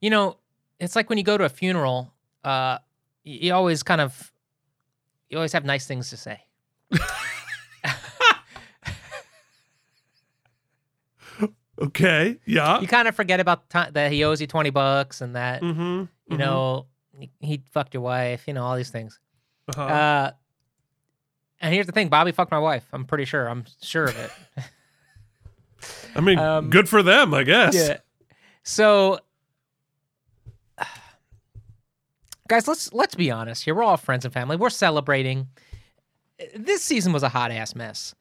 you 0.01 0.11
know, 0.11 0.37
it's 0.79 0.95
like 0.95 1.09
when 1.09 1.19
you 1.19 1.25
go 1.25 1.37
to 1.37 1.47
a 1.47 1.49
funeral, 1.49 2.15
uh, 2.45 2.79
you 3.25 3.53
always 3.53 3.83
kind 3.83 4.01
of, 4.01 4.33
you 5.31 5.37
always 5.37 5.53
have 5.53 5.65
nice 5.65 5.89
things 5.89 6.11
to 6.11 6.17
say. 6.17 6.45
Okay. 11.81 12.37
Yeah. 12.45 12.81
You 12.81 12.89
kind 12.89 13.07
of 13.09 13.15
forget 13.15 13.39
about 13.41 13.69
the 13.69 13.85
ti 13.85 13.91
that 13.93 14.11
he 14.13 14.25
owes 14.25 14.41
you 14.41 14.47
20 14.47 14.71
bucks 14.71 15.21
and 15.21 15.37
that, 15.37 15.63
Mm-hmm. 15.63 16.05
you 16.33 16.39
know, 16.39 16.87
he- 17.19 17.31
he 17.41 17.63
fucked 17.71 17.95
your 17.95 18.03
wife, 18.03 18.45
you 18.47 18.55
know, 18.55 18.65
all 18.65 18.77
these 18.77 18.91
things. 18.91 19.21
Uh-huh. 19.69 19.83
Uh, 19.83 20.31
and 21.61 21.73
here's 21.75 21.87
the 21.87 21.93
thing 21.93 22.09
Bobby 22.09 22.33
fucked 22.33 22.51
my 22.51 22.59
wife. 22.59 22.85
I'm 22.93 23.05
pretty 23.05 23.25
sure. 23.25 23.49
I'm 23.49 23.65
sure 23.83 24.05
of 24.05 24.17
it. 24.19 24.31
I 26.17 26.21
mean, 26.21 26.39
um, 26.39 26.71
good 26.71 26.89
for 26.89 27.03
them, 27.03 27.33
I 27.35 27.45
guess. 27.45 27.75
Yeah. 27.75 27.99
So, 28.65 29.19
guys, 32.49 32.67
let's 32.69 32.93
let's 32.93 33.15
be 33.15 33.31
honest 33.31 33.65
here. 33.65 33.75
We're 33.75 33.83
all 33.85 33.97
friends 33.97 34.25
and 34.25 34.33
family. 34.35 34.57
We're 34.57 34.71
celebrating. 34.71 35.49
This 36.57 36.83
season 36.83 37.13
was 37.13 37.23
a 37.23 37.29
hot 37.29 37.51
ass 37.51 37.75
mess. 37.75 38.15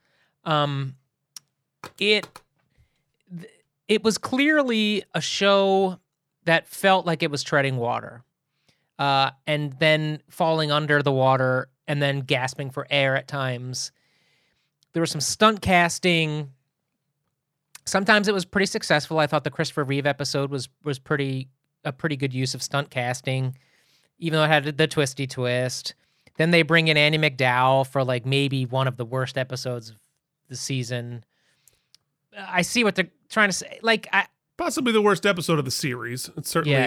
Um, 0.44 0.96
it 2.00 2.28
it 3.88 4.04
was 4.04 4.18
clearly 4.18 5.04
a 5.14 5.22
show 5.22 6.00
that 6.46 6.68
felt 6.68 7.06
like 7.06 7.24
it 7.24 7.32
was 7.32 7.44
treading 7.44 7.78
water, 7.78 8.24
uh, 9.00 9.32
and 9.46 9.74
then 9.80 10.22
falling 10.30 10.72
under 10.72 11.02
the 11.02 11.12
water, 11.12 11.70
and 11.88 12.02
then 12.02 12.22
gasping 12.22 12.70
for 12.70 12.88
air 12.90 13.16
at 13.16 13.28
times. 13.28 13.92
There 14.94 15.02
was 15.02 15.12
some 15.12 15.22
stunt 15.22 15.62
casting 15.62 16.52
sometimes 17.88 18.28
it 18.28 18.34
was 18.34 18.46
pretty 18.46 18.66
successful. 18.66 19.20
I 19.20 19.28
thought 19.28 19.44
the 19.44 19.52
Christopher 19.52 19.84
Reeve 19.84 20.06
episode 20.06 20.52
was 20.52 20.70
was 20.84 21.00
pretty 21.00 21.50
a 21.84 21.92
pretty 21.92 22.18
good 22.18 22.34
use 22.34 22.54
of 22.54 22.62
stunt 22.62 22.90
casting, 22.90 23.58
even 24.20 24.38
though 24.38 24.44
it 24.44 24.50
had 24.50 24.78
the 24.78 24.88
twisty 24.88 25.26
twist. 25.26 25.96
Then 26.38 26.52
they 26.52 26.62
bring 26.62 26.88
in 26.88 26.98
Andie 26.98 27.18
MacDowell 27.18 27.88
for 27.88 28.04
like 28.04 28.26
maybe 28.26 28.66
one 28.66 28.88
of 28.88 28.98
the 28.98 29.06
worst 29.06 29.38
episodes 29.38 29.90
of 29.90 29.98
the 30.50 30.56
season. 30.56 31.24
I 32.38 32.62
see 32.62 32.84
what 32.84 32.96
they're 32.96 33.10
trying 33.30 33.50
to 33.50 33.54
say. 33.54 33.80
Like 33.82 34.08
I, 34.14 34.26
Possibly 34.58 34.92
the 34.92 35.02
worst 35.02 35.26
episode 35.26 35.60
of 35.60 35.66
the 35.66 35.72
series. 35.72 36.30
It's 36.38 36.50
certainly 36.50 36.78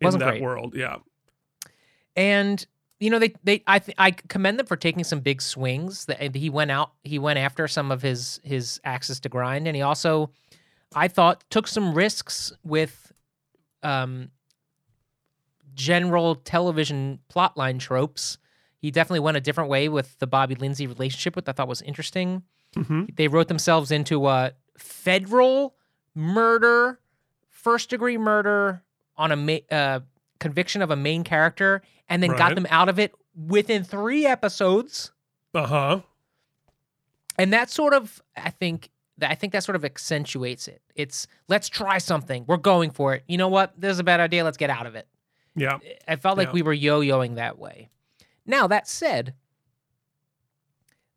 Yeah, 0.00 0.08
in 0.08 0.18
that 0.18 0.30
great. 0.30 0.42
world. 0.42 0.74
Yeah. 0.74 0.96
and 2.16 2.64
you 2.98 3.08
know 3.08 3.18
they 3.18 3.32
they 3.44 3.62
I 3.66 3.78
th- 3.78 3.94
I 3.98 4.10
commend 4.10 4.58
them 4.58 4.66
for 4.66 4.76
taking 4.76 5.04
some 5.04 5.20
big 5.20 5.40
swings. 5.40 6.04
That 6.06 6.34
he 6.36 6.50
went 6.50 6.70
out, 6.70 6.92
he 7.04 7.18
went 7.18 7.38
after 7.38 7.66
some 7.68 7.90
of 7.90 8.02
his 8.02 8.40
his 8.44 8.80
axes 8.84 9.20
to 9.20 9.28
grind, 9.28 9.66
and 9.66 9.74
he 9.76 9.82
also, 9.82 10.30
I 10.94 11.08
thought, 11.08 11.44
took 11.50 11.66
some 11.66 11.94
risks 11.94 12.52
with, 12.62 13.12
um, 13.82 14.30
general 15.74 16.34
television 16.34 17.20
plotline 17.32 17.78
tropes. 17.78 18.38
He 18.78 18.90
definitely 18.90 19.20
went 19.20 19.36
a 19.36 19.40
different 19.40 19.70
way 19.70 19.88
with 19.88 20.18
the 20.18 20.26
Bobby 20.26 20.54
Lindsay 20.54 20.86
relationship, 20.86 21.36
which 21.36 21.46
I 21.48 21.52
thought 21.52 21.68
was 21.68 21.82
interesting. 21.82 22.42
Mm-hmm. 22.76 23.04
They 23.16 23.28
wrote 23.28 23.48
themselves 23.48 23.90
into 23.90 24.26
a 24.28 24.52
federal 24.80 25.74
murder, 26.14 26.98
first 27.48 27.90
degree 27.90 28.18
murder 28.18 28.82
on 29.16 29.30
a 29.32 29.36
ma- 29.36 29.58
uh, 29.70 30.00
conviction 30.38 30.82
of 30.82 30.90
a 30.90 30.96
main 30.96 31.22
character, 31.24 31.82
and 32.08 32.22
then 32.22 32.30
got 32.36 32.54
them 32.54 32.66
out 32.70 32.88
of 32.88 32.98
it 32.98 33.12
within 33.46 33.84
three 33.84 34.26
episodes. 34.26 35.12
Uh 35.54 35.66
huh. 35.66 36.00
And 37.38 37.52
that 37.52 37.70
sort 37.70 37.94
of, 37.94 38.22
I 38.36 38.50
think, 38.50 38.90
that 39.18 39.30
I 39.30 39.34
think 39.34 39.52
that 39.52 39.62
sort 39.64 39.76
of 39.76 39.84
accentuates 39.84 40.66
it. 40.68 40.80
It's 40.94 41.26
let's 41.48 41.68
try 41.68 41.98
something. 41.98 42.44
We're 42.46 42.56
going 42.56 42.90
for 42.90 43.14
it. 43.14 43.22
You 43.28 43.36
know 43.38 43.48
what? 43.48 43.78
This 43.80 43.92
is 43.92 43.98
a 43.98 44.04
bad 44.04 44.20
idea. 44.20 44.44
Let's 44.44 44.56
get 44.56 44.70
out 44.70 44.86
of 44.86 44.94
it. 44.94 45.06
Yeah. 45.54 45.78
I 46.08 46.16
felt 46.16 46.38
like 46.38 46.48
Yeah. 46.48 46.52
we 46.54 46.62
were 46.62 46.72
yo-yoing 46.72 47.34
that 47.36 47.58
way. 47.58 47.88
Now 48.46 48.66
that 48.68 48.88
said, 48.88 49.34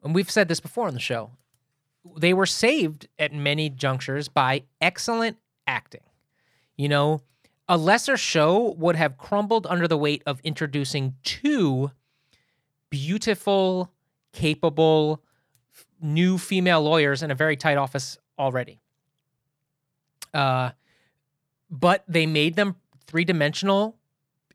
and 0.04 0.14
we've 0.14 0.30
said 0.30 0.48
this 0.48 0.60
before 0.60 0.88
on 0.88 0.94
the 0.94 1.00
show, 1.00 1.32
they 2.18 2.34
were 2.34 2.46
saved 2.46 3.08
at 3.18 3.34
many 3.34 3.70
junctures 3.70 4.28
by 4.28 4.64
excellent 4.82 5.38
acting. 5.68 6.02
You 6.76 6.90
know, 6.90 7.22
a 7.68 7.78
lesser 7.78 8.18
show 8.18 8.74
would 8.78 8.96
have 8.96 9.18
crumbled 9.18 9.68
under 9.68 9.88
the 9.88 9.98
weight 9.98 10.24
of 10.26 10.40
introducing 10.44 11.16
two 11.24 11.92
beautiful, 12.90 13.92
capable, 14.34 15.24
f- 15.74 15.86
new 16.02 16.38
female 16.38 16.82
lawyers 16.82 17.24
in 17.24 17.32
a 17.32 17.36
very 17.36 17.56
tight 17.56 17.78
office 17.78 18.18
already. 18.38 18.80
Uh, 20.34 20.72
but 21.70 22.04
they 22.08 22.26
made 22.26 22.56
them 22.56 22.76
three 23.08 23.24
dimensional, 23.24 23.96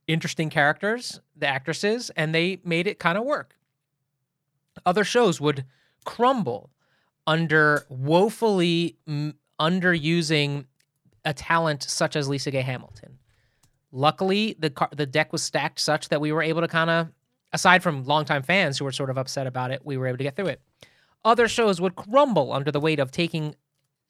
interesting 0.07 0.51
characters, 0.51 1.21
the 1.37 1.47
actresses, 1.47 2.11
and 2.11 2.35
they 2.35 2.61
made 2.65 2.87
it 2.87 2.99
kind 2.99 3.17
of 3.17 3.25
work. 3.25 3.57
Other 4.85 5.05
shows 5.05 5.41
would 5.41 5.65
crumble 6.05 6.71
under 7.29 7.85
woefully 7.91 8.97
mm, 9.07 9.35
underusing 9.61 10.65
a 11.27 11.35
talent 11.35 11.83
such 11.83 12.17
as 12.17 12.27
LisaGay 12.27 12.63
Hamilton. 12.63 13.19
Luckily, 13.93 14.57
the 14.59 14.71
car- 14.71 14.89
the 14.97 15.05
deck 15.05 15.31
was 15.31 15.43
stacked 15.43 15.79
such 15.79 16.09
that 16.09 16.23
we 16.23 16.33
were 16.33 16.43
able 16.43 16.63
to 16.63 16.69
kind 16.69 16.89
of, 16.89 17.09
aside 17.53 17.83
from 17.83 18.05
longtime 18.05 18.43
fans 18.43 18.79
who 18.79 18.85
were 18.87 18.93
sort 18.93 19.11
of 19.11 19.19
upset 19.19 19.47
about 19.47 19.71
it, 19.71 19.83
we 19.85 19.99
were 19.99 20.07
able 20.07 20.17
to 20.17 20.25
get 20.25 20.37
through 20.37 20.47
it. 20.47 20.63
Other 21.23 21.49
shows 21.49 21.83
would 21.83 21.97
crumble 21.97 22.51
under 22.51 22.73
the 22.73 22.81
weight 22.81 22.99
of 22.99 23.11
taking 23.11 23.55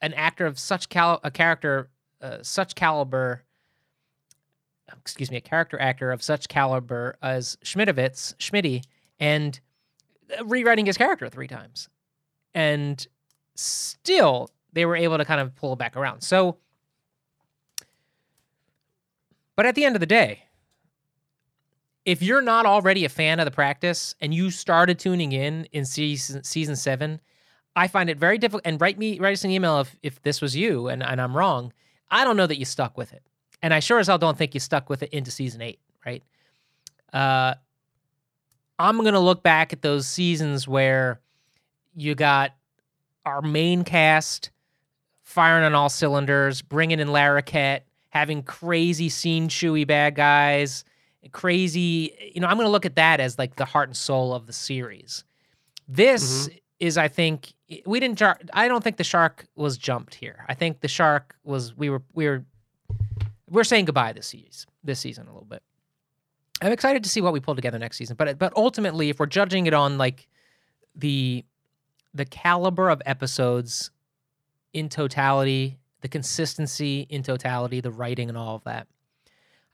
an 0.01 0.15
actor 0.15 0.47
of 0.47 0.57
such 0.57 0.89
cal 0.89 1.19
a 1.25 1.31
character 1.31 1.91
uh, 2.23 2.39
such 2.43 2.77
caliber 2.77 3.43
excuse 4.97 5.31
me 5.31 5.37
a 5.37 5.41
character 5.41 5.81
actor 5.81 6.13
of 6.13 6.23
such 6.23 6.49
caliber 6.49 7.17
as 7.21 7.59
Schmidovitz 7.65 8.37
Schmitty 8.37 8.85
and 9.19 9.59
uh, 10.39 10.45
rewriting 10.45 10.87
his 10.87 10.97
character 10.97 11.29
three 11.29 11.49
times 11.49 11.89
and 12.59 13.07
still 13.55 14.51
they 14.73 14.85
were 14.85 14.97
able 14.97 15.19
to 15.19 15.25
kind 15.25 15.41
of 15.41 15.55
pull 15.55 15.77
back 15.77 15.97
around 15.97 16.21
so 16.21 16.57
but 19.57 19.67
at 19.67 19.75
the 19.75 19.85
end 19.85 19.97
of 19.97 20.01
the 20.01 20.07
day 20.07 20.43
if 22.09 22.23
you're 22.23 22.41
not 22.41 22.65
already 22.65 23.05
a 23.05 23.09
fan 23.11 23.39
of 23.39 23.45
the 23.45 23.51
practice 23.51 24.15
and 24.23 24.33
you 24.33 24.51
started 24.51 24.99
tuning 24.99 25.33
in 25.33 25.67
in 25.73 25.85
season 25.85 26.43
season 26.43 26.75
seven, 26.75 27.21
I 27.77 27.87
find 27.87 28.09
it 28.09 28.17
very 28.17 28.39
difficult. 28.39 28.63
And 28.65 28.81
write 28.81 28.99
me 28.99 29.21
write 29.21 29.35
us 29.35 29.45
an 29.45 29.51
email 29.51 29.81
if 29.81 29.95
if 30.03 30.23
this 30.23 30.41
was 30.41 30.57
you 30.57 30.89
and, 30.89 31.03
and 31.03 31.21
I'm 31.21 31.37
wrong. 31.37 31.71
I 32.11 32.25
don't 32.25 32.39
know 32.39 32.47
that 32.47 32.59
you 32.59 32.65
stuck 32.65 32.97
with 32.97 33.13
it, 33.13 33.23
and 33.61 33.75
I 33.75 33.81
sure 33.81 33.99
as 33.99 34.07
hell 34.07 34.17
don't 34.17 34.39
think 34.39 34.55
you 34.55 34.61
stuck 34.61 34.89
with 34.89 35.03
it 35.03 35.11
into 35.11 35.31
season 35.31 35.61
eight. 35.61 35.81
Right? 36.07 36.23
Uh, 37.13 37.57
I'm 38.79 38.97
gonna 39.05 39.21
look 39.21 39.43
back 39.43 39.75
at 39.75 39.83
those 39.83 40.07
seasons 40.07 40.67
where 40.67 41.21
you 41.99 42.15
got 42.15 42.55
our 43.25 43.43
main 43.43 43.85
cast 43.85 44.51
firing 45.23 45.65
on 45.65 45.75
all 45.75 45.89
cylinders, 45.89 46.63
bringing 46.63 47.01
in 47.01 47.09
Larroquette, 47.09 47.81
having 48.11 48.43
crazy 48.43 49.09
scene 49.09 49.49
chewy 49.49 49.87
bad 49.87 50.15
guys 50.15 50.85
crazy 51.33 52.33
you 52.35 52.41
know 52.41 52.47
i'm 52.47 52.57
going 52.57 52.67
to 52.67 52.71
look 52.71 52.87
at 52.87 52.97
that 52.97 53.21
as 53.21 53.39
like 53.39 53.57
the 53.57 53.65
heart 53.65 53.89
and 53.89 53.97
soul 53.97 54.35
of 54.35 54.47
the 54.47 54.53
series. 54.53 55.25
This 55.87 56.49
mm-hmm. 56.49 56.57
is 56.81 56.99
i 56.99 57.09
think 57.09 57.53
we 57.87 58.01
didn't 58.01 58.19
jar- 58.19 58.39
i 58.53 58.69
don't 58.69 58.83
think 58.83 58.97
the 58.97 59.05
shark 59.05 59.47
was 59.57 59.77
jumped 59.77 60.15
here. 60.15 60.45
I 60.49 60.55
think 60.55 60.81
the 60.81 60.89
shark 60.89 61.37
was 61.45 61.77
we 61.77 61.91
were 61.91 62.03
we 62.15 62.27
were 62.27 62.45
we're 63.51 63.65
saying 63.65 63.87
goodbye 63.87 64.13
this 64.13 64.27
season 64.27 64.71
this 64.85 65.01
season 65.01 65.27
a 65.27 65.33
little 65.33 65.49
bit. 65.49 65.63
I'm 66.61 66.73
excited 66.73 67.05
to 67.05 67.11
see 67.11 67.21
what 67.21 67.33
we 67.33 67.41
pull 67.41 67.55
together 67.55 67.79
next 67.79 67.97
season 67.97 68.17
but 68.17 68.39
but 68.39 68.53
ultimately 68.57 69.11
if 69.11 69.19
we're 69.19 69.27
judging 69.27 69.67
it 69.67 69.75
on 69.75 69.99
like 69.99 70.29
the 70.95 71.45
the 72.15 72.25
caliber 72.25 72.89
of 72.89 73.03
episodes 73.07 73.91
in 74.73 74.89
totality 74.89 75.79
the 76.01 76.09
consistency 76.09 77.07
in 77.11 77.23
totality 77.23 77.81
the 77.81 77.91
writing 77.91 78.29
and 78.29 78.39
all 78.39 78.55
of 78.55 78.65
that 78.65 78.87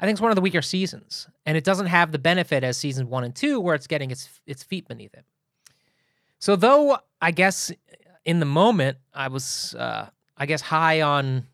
I 0.01 0.07
think 0.07 0.17
it's 0.17 0.21
one 0.21 0.33
of 0.33 0.37
the 0.37 0.43
weaker 0.43 0.61
seasons, 0.61 1.29
and 1.47 1.57
it 1.57 1.65
doesn't 1.65 1.87
have 1.87 2.13
the 2.13 2.19
benefit 2.19 2.65
as 2.65 2.77
season 2.77 3.09
one 3.09 3.25
and 3.25 3.35
two, 3.35 3.61
where 3.61 3.75
it's 3.75 3.87
getting 3.87 4.11
its 4.11 4.29
its 4.47 4.63
feet 4.63 4.89
beneath 4.89 5.15
it. 5.15 5.25
So, 6.41 6.57
though 6.57 6.99
I 7.23 7.31
guess 7.31 7.73
in 8.25 8.41
the 8.41 8.47
moment 8.47 8.99
I 9.15 9.29
was, 9.29 9.75
uh, 9.75 10.09
I 10.37 10.47
guess, 10.47 10.61
high 10.61 11.01
on 11.01 11.47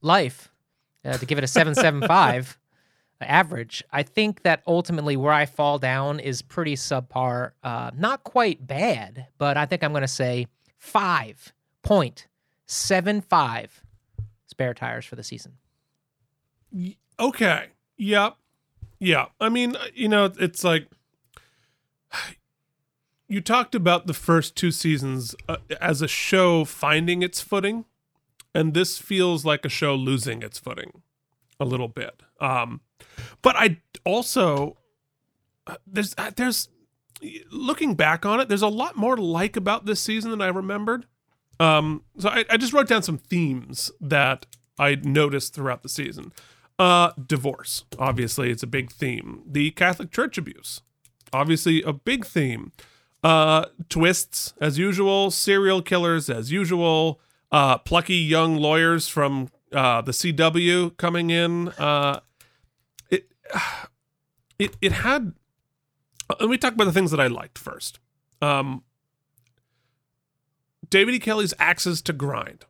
life 0.00 0.50
uh, 1.04 1.18
to 1.18 1.26
give 1.26 1.38
it 1.38 1.44
a 1.44 1.46
seven 1.46 1.74
seven 1.74 2.02
five 2.02 2.58
average, 3.22 3.82
I 3.92 4.02
think 4.02 4.42
that 4.42 4.62
ultimately 4.66 5.16
where 5.16 5.32
I 5.32 5.46
fall 5.46 5.78
down 5.78 6.20
is 6.20 6.42
pretty 6.42 6.74
subpar. 6.74 7.52
Uh, 7.62 7.90
not 7.96 8.24
quite 8.24 8.66
bad, 8.66 9.26
but 9.38 9.56
I 9.56 9.66
think 9.66 9.82
I'm 9.82 9.92
going 9.92 10.02
to 10.02 10.08
say 10.08 10.46
five 10.78 11.52
point 11.82 12.26
seven 12.66 13.20
five 13.20 13.82
spare 14.46 14.74
tires 14.74 15.04
for 15.04 15.16
the 15.16 15.22
season. 15.22 15.58
Okay. 17.18 17.66
Yep. 17.96 18.36
Yeah. 18.98 19.26
I 19.40 19.48
mean, 19.48 19.76
uh, 19.76 19.86
you 19.94 20.08
know, 20.08 20.32
it's 20.38 20.64
like 20.64 20.88
you 23.28 23.40
talked 23.40 23.74
about 23.74 24.06
the 24.06 24.14
first 24.14 24.56
two 24.56 24.70
seasons 24.70 25.34
uh, 25.48 25.56
as 25.80 26.02
a 26.02 26.08
show 26.08 26.64
finding 26.64 27.22
its 27.22 27.40
footing, 27.40 27.84
and 28.54 28.74
this 28.74 28.98
feels 28.98 29.44
like 29.44 29.64
a 29.64 29.68
show 29.68 29.94
losing 29.94 30.42
its 30.42 30.58
footing 30.58 31.02
a 31.58 31.64
little 31.64 31.88
bit. 31.88 32.22
Um, 32.40 32.80
but 33.42 33.56
I 33.56 33.78
also 34.04 34.76
uh, 35.66 35.76
there's 35.86 36.14
uh, 36.18 36.30
there's 36.36 36.68
looking 37.50 37.94
back 37.94 38.26
on 38.26 38.40
it, 38.40 38.48
there's 38.48 38.62
a 38.62 38.68
lot 38.68 38.96
more 38.96 39.16
to 39.16 39.22
like 39.22 39.56
about 39.56 39.86
this 39.86 40.00
season 40.00 40.30
than 40.30 40.40
I 40.40 40.48
remembered. 40.48 41.06
Um, 41.60 42.02
so 42.18 42.28
I, 42.28 42.44
I 42.50 42.56
just 42.56 42.72
wrote 42.72 42.88
down 42.88 43.02
some 43.02 43.18
themes 43.18 43.90
that 44.00 44.46
I 44.78 44.96
noticed 44.96 45.54
throughout 45.54 45.82
the 45.82 45.88
season. 45.88 46.32
Uh, 46.78 47.12
divorce, 47.24 47.84
obviously, 47.98 48.50
it's 48.50 48.62
a 48.62 48.66
big 48.66 48.90
theme. 48.90 49.42
The 49.46 49.70
Catholic 49.72 50.10
Church 50.10 50.38
abuse, 50.38 50.80
obviously, 51.32 51.82
a 51.82 51.92
big 51.92 52.24
theme. 52.26 52.72
Uh, 53.22 53.66
twists, 53.88 54.54
as 54.60 54.78
usual. 54.78 55.30
Serial 55.30 55.82
killers, 55.82 56.28
as 56.28 56.50
usual. 56.50 57.20
Uh, 57.52 57.78
plucky 57.78 58.16
young 58.16 58.56
lawyers 58.56 59.06
from 59.06 59.48
uh, 59.72 60.00
the 60.00 60.12
CW 60.12 60.96
coming 60.96 61.30
in. 61.30 61.68
Uh, 61.68 62.20
it, 64.58 64.76
it, 64.80 64.92
had. 64.92 65.34
Let 66.40 66.48
me 66.48 66.58
talk 66.58 66.74
about 66.74 66.84
the 66.84 66.92
things 66.92 67.10
that 67.10 67.20
I 67.20 67.26
liked 67.26 67.58
first. 67.58 67.98
Um, 68.40 68.84
David 70.88 71.14
E. 71.14 71.18
Kelley's 71.18 71.54
axes 71.58 72.02
to 72.02 72.12
grind. 72.12 72.64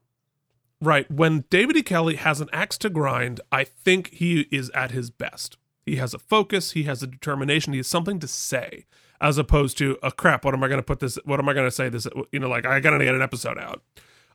Right. 0.80 1.10
When 1.10 1.44
David 1.48 1.76
E. 1.76 1.82
Kelley 1.82 2.16
has 2.16 2.40
an 2.40 2.48
axe 2.52 2.76
to 2.78 2.90
grind, 2.90 3.40
I 3.50 3.64
think 3.64 4.10
he 4.10 4.48
is 4.50 4.70
at 4.70 4.90
his 4.90 5.10
best. 5.10 5.56
He 5.84 5.96
has 5.96 6.14
a 6.14 6.18
focus, 6.18 6.72
he 6.72 6.84
has 6.84 7.02
a 7.02 7.06
determination, 7.06 7.72
he 7.72 7.78
has 7.78 7.88
something 7.88 8.20
to 8.20 8.28
say, 8.28 8.86
as 9.20 9.38
opposed 9.38 9.76
to, 9.78 9.98
a 10.02 10.12
crap, 10.12 10.44
what 10.44 10.54
am 10.54 10.62
I 10.62 10.68
going 10.68 10.78
to 10.78 10.84
put 10.84 11.00
this, 11.00 11.18
what 11.24 11.40
am 11.40 11.48
I 11.48 11.54
going 11.54 11.66
to 11.66 11.72
say 11.72 11.88
this, 11.88 12.06
you 12.30 12.38
know, 12.38 12.48
like, 12.48 12.64
I 12.64 12.78
got 12.80 12.90
to 12.90 13.04
get 13.04 13.14
an 13.14 13.22
episode 13.22 13.58
out. 13.58 13.82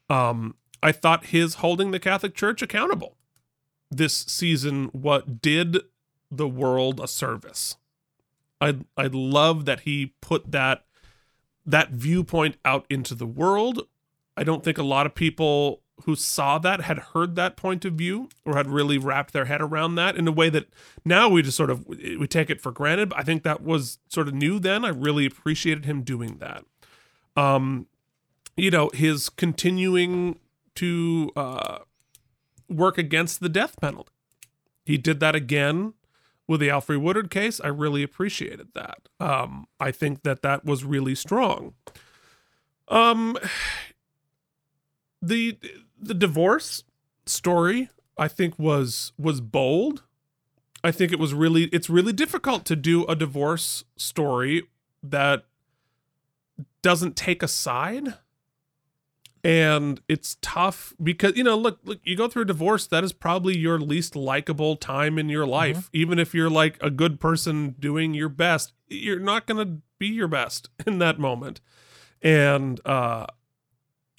Um, 0.09 0.55
I 0.83 0.91
thought 0.91 1.27
his 1.27 1.55
holding 1.55 1.91
the 1.91 1.99
Catholic 1.99 2.35
Church 2.35 2.61
accountable 2.61 3.15
this 3.89 4.13
season, 4.13 4.89
what 4.91 5.41
did 5.41 5.77
the 6.31 6.47
world 6.47 6.99
a 6.99 7.07
service. 7.07 7.77
I 8.59 8.79
I 8.95 9.07
love 9.07 9.65
that 9.65 9.81
he 9.81 10.13
put 10.21 10.51
that 10.51 10.85
that 11.65 11.91
viewpoint 11.91 12.57
out 12.63 12.85
into 12.89 13.13
the 13.13 13.27
world. 13.27 13.87
I 14.35 14.43
don't 14.43 14.63
think 14.63 14.77
a 14.77 14.83
lot 14.83 15.05
of 15.05 15.15
people 15.15 15.81
who 16.05 16.15
saw 16.15 16.59
that 16.59 16.81
had 16.81 16.99
heard 16.99 17.35
that 17.35 17.57
point 17.57 17.83
of 17.83 17.93
view 17.93 18.29
or 18.45 18.55
had 18.55 18.69
really 18.69 18.97
wrapped 18.97 19.33
their 19.33 19.45
head 19.45 19.61
around 19.61 19.95
that 19.95 20.15
in 20.15 20.27
a 20.27 20.31
way 20.31 20.49
that 20.49 20.67
now 21.03 21.27
we 21.27 21.41
just 21.41 21.57
sort 21.57 21.71
of 21.71 21.87
we 21.87 22.27
take 22.27 22.49
it 22.49 22.61
for 22.61 22.71
granted. 22.71 23.09
But 23.09 23.19
I 23.19 23.23
think 23.23 23.43
that 23.43 23.63
was 23.63 23.99
sort 24.07 24.27
of 24.27 24.33
new 24.33 24.59
then. 24.59 24.85
I 24.85 24.89
really 24.89 25.25
appreciated 25.25 25.85
him 25.85 26.03
doing 26.03 26.37
that. 26.37 26.63
Um, 27.35 27.87
you 28.55 28.71
know, 28.71 28.89
his 28.93 29.29
continuing 29.29 30.39
to 30.75 31.31
uh, 31.35 31.79
work 32.69 32.97
against 32.97 33.39
the 33.39 33.49
death 33.49 33.79
penalty. 33.79 34.11
He 34.85 34.97
did 34.97 35.19
that 35.19 35.35
again 35.35 35.93
with 36.47 36.59
the 36.59 36.69
Alfre 36.69 36.99
Woodard 36.99 37.29
case. 37.29 37.59
I 37.59 37.67
really 37.67 38.03
appreciated 38.03 38.69
that. 38.73 39.09
Um, 39.19 39.67
I 39.79 39.91
think 39.91 40.23
that 40.23 40.41
that 40.41 40.65
was 40.65 40.83
really 40.83 41.15
strong. 41.15 41.73
Um, 42.87 43.37
the 45.21 45.57
the 45.99 46.13
divorce 46.13 46.83
story 47.25 47.89
I 48.17 48.27
think 48.27 48.57
was 48.57 49.11
was 49.17 49.41
bold. 49.41 50.03
I 50.83 50.91
think 50.91 51.11
it 51.11 51.19
was 51.19 51.33
really 51.33 51.65
it's 51.65 51.89
really 51.89 52.13
difficult 52.13 52.65
to 52.65 52.75
do 52.75 53.05
a 53.05 53.15
divorce 53.15 53.83
story 53.97 54.63
that 55.03 55.45
doesn't 56.81 57.15
take 57.15 57.43
a 57.43 57.47
side. 57.47 58.13
And 59.47 60.01
it's 60.09 60.35
tough 60.41 60.93
because 61.01 61.37
you 61.37 61.43
know, 61.45 61.55
look, 61.57 61.79
look, 61.85 61.99
you 62.03 62.17
go 62.17 62.27
through 62.27 62.41
a 62.41 62.45
divorce, 62.45 62.85
that 62.87 63.05
is 63.05 63.13
probably 63.13 63.57
your 63.57 63.79
least 63.79 64.13
likable 64.13 64.75
time 64.75 65.17
in 65.17 65.29
your 65.29 65.45
life. 65.45 65.89
Even 65.93 66.19
if 66.19 66.33
you're 66.33 66.49
like 66.49 66.77
a 66.81 66.89
good 66.89 67.21
person 67.21 67.73
doing 67.79 68.13
your 68.13 68.27
best, 68.27 68.73
you're 68.89 69.21
not 69.21 69.47
going 69.47 69.65
to 69.65 69.81
be 69.99 70.07
your 70.07 70.27
best 70.27 70.69
in 70.85 70.99
that 70.99 71.17
moment. 71.17 71.61
And 72.21 72.81
uh 72.85 73.27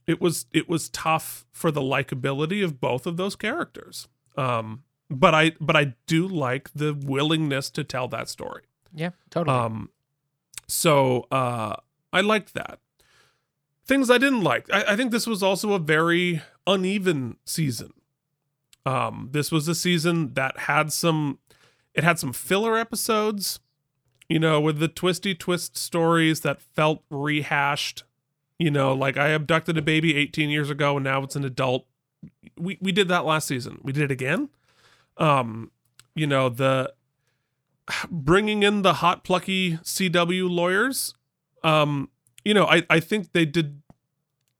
it 0.06 0.18
was 0.18 0.46
it 0.52 0.66
was 0.66 0.88
tough 0.88 1.44
for 1.52 1.70
the 1.70 1.82
likability 1.82 2.64
of 2.64 2.80
both 2.80 3.06
of 3.06 3.18
those 3.18 3.36
characters. 3.36 4.08
Um, 4.38 4.84
but 5.10 5.34
I 5.34 5.52
but 5.60 5.76
I 5.76 5.94
do 6.06 6.26
like 6.26 6.70
the 6.74 6.94
willingness 6.94 7.68
to 7.70 7.84
tell 7.84 8.08
that 8.08 8.30
story. 8.30 8.62
Yeah, 8.94 9.10
totally. 9.28 9.54
Um, 9.54 9.90
so 10.66 11.26
uh, 11.30 11.76
I 12.14 12.22
liked 12.22 12.54
that. 12.54 12.78
Things 13.88 14.10
I 14.10 14.18
didn't 14.18 14.42
like. 14.42 14.66
I, 14.72 14.92
I 14.92 14.96
think 14.96 15.10
this 15.10 15.26
was 15.26 15.42
also 15.42 15.72
a 15.72 15.78
very 15.78 16.42
uneven 16.66 17.38
season. 17.44 17.94
Um, 18.84 19.30
this 19.32 19.50
was 19.50 19.66
a 19.66 19.74
season 19.74 20.34
that 20.34 20.58
had 20.60 20.92
some, 20.92 21.38
it 21.94 22.04
had 22.04 22.18
some 22.18 22.32
filler 22.32 22.76
episodes, 22.76 23.60
you 24.28 24.38
know, 24.38 24.60
with 24.60 24.78
the 24.78 24.88
twisty 24.88 25.34
twist 25.34 25.76
stories 25.76 26.40
that 26.40 26.62
felt 26.62 27.02
rehashed. 27.10 28.04
You 28.58 28.70
know, 28.70 28.92
like 28.92 29.16
I 29.16 29.28
abducted 29.28 29.78
a 29.78 29.82
baby 29.82 30.16
18 30.16 30.50
years 30.50 30.68
ago 30.68 30.96
and 30.96 31.04
now 31.04 31.22
it's 31.22 31.36
an 31.36 31.44
adult. 31.44 31.86
We 32.58 32.76
we 32.80 32.92
did 32.92 33.08
that 33.08 33.24
last 33.24 33.46
season. 33.46 33.80
We 33.82 33.92
did 33.92 34.04
it 34.04 34.10
again. 34.10 34.48
Um, 35.16 35.70
you 36.14 36.26
know 36.26 36.48
the 36.48 36.92
bringing 38.10 38.62
in 38.62 38.82
the 38.82 38.94
hot 38.94 39.24
plucky 39.24 39.78
CW 39.78 40.50
lawyers. 40.50 41.14
Um, 41.64 42.10
you 42.48 42.54
know, 42.54 42.64
I 42.66 42.82
I 42.88 42.98
think 43.00 43.32
they 43.32 43.44
did. 43.44 43.82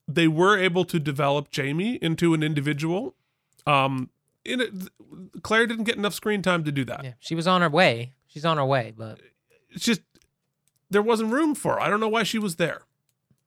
They 0.07 0.27
were 0.27 0.57
able 0.57 0.85
to 0.85 0.99
develop 0.99 1.49
Jamie 1.49 1.95
into 2.01 2.35
an 2.35 2.43
individual. 2.43 3.15
Um, 3.65 4.09
in 4.45 4.61
it, 4.61 4.71
Claire 5.41 5.65
didn't 5.65 5.85
get 5.85 5.97
enough 5.97 6.13
screen 6.13 6.43
time 6.43 6.63
to 6.65 6.71
do 6.71 6.85
that. 6.85 7.03
yeah, 7.03 7.13
she 7.19 7.33
was 7.33 7.47
on 7.47 7.61
her 7.61 7.69
way. 7.69 8.13
She's 8.27 8.45
on 8.45 8.57
her 8.57 8.65
way, 8.65 8.93
but 8.95 9.19
It's 9.71 9.85
just 9.85 10.01
there 10.91 11.01
wasn't 11.01 11.31
room 11.31 11.55
for 11.55 11.73
her. 11.73 11.81
I 11.81 11.89
don't 11.89 11.99
know 11.99 12.07
why 12.07 12.23
she 12.23 12.37
was 12.37 12.57
there. 12.57 12.83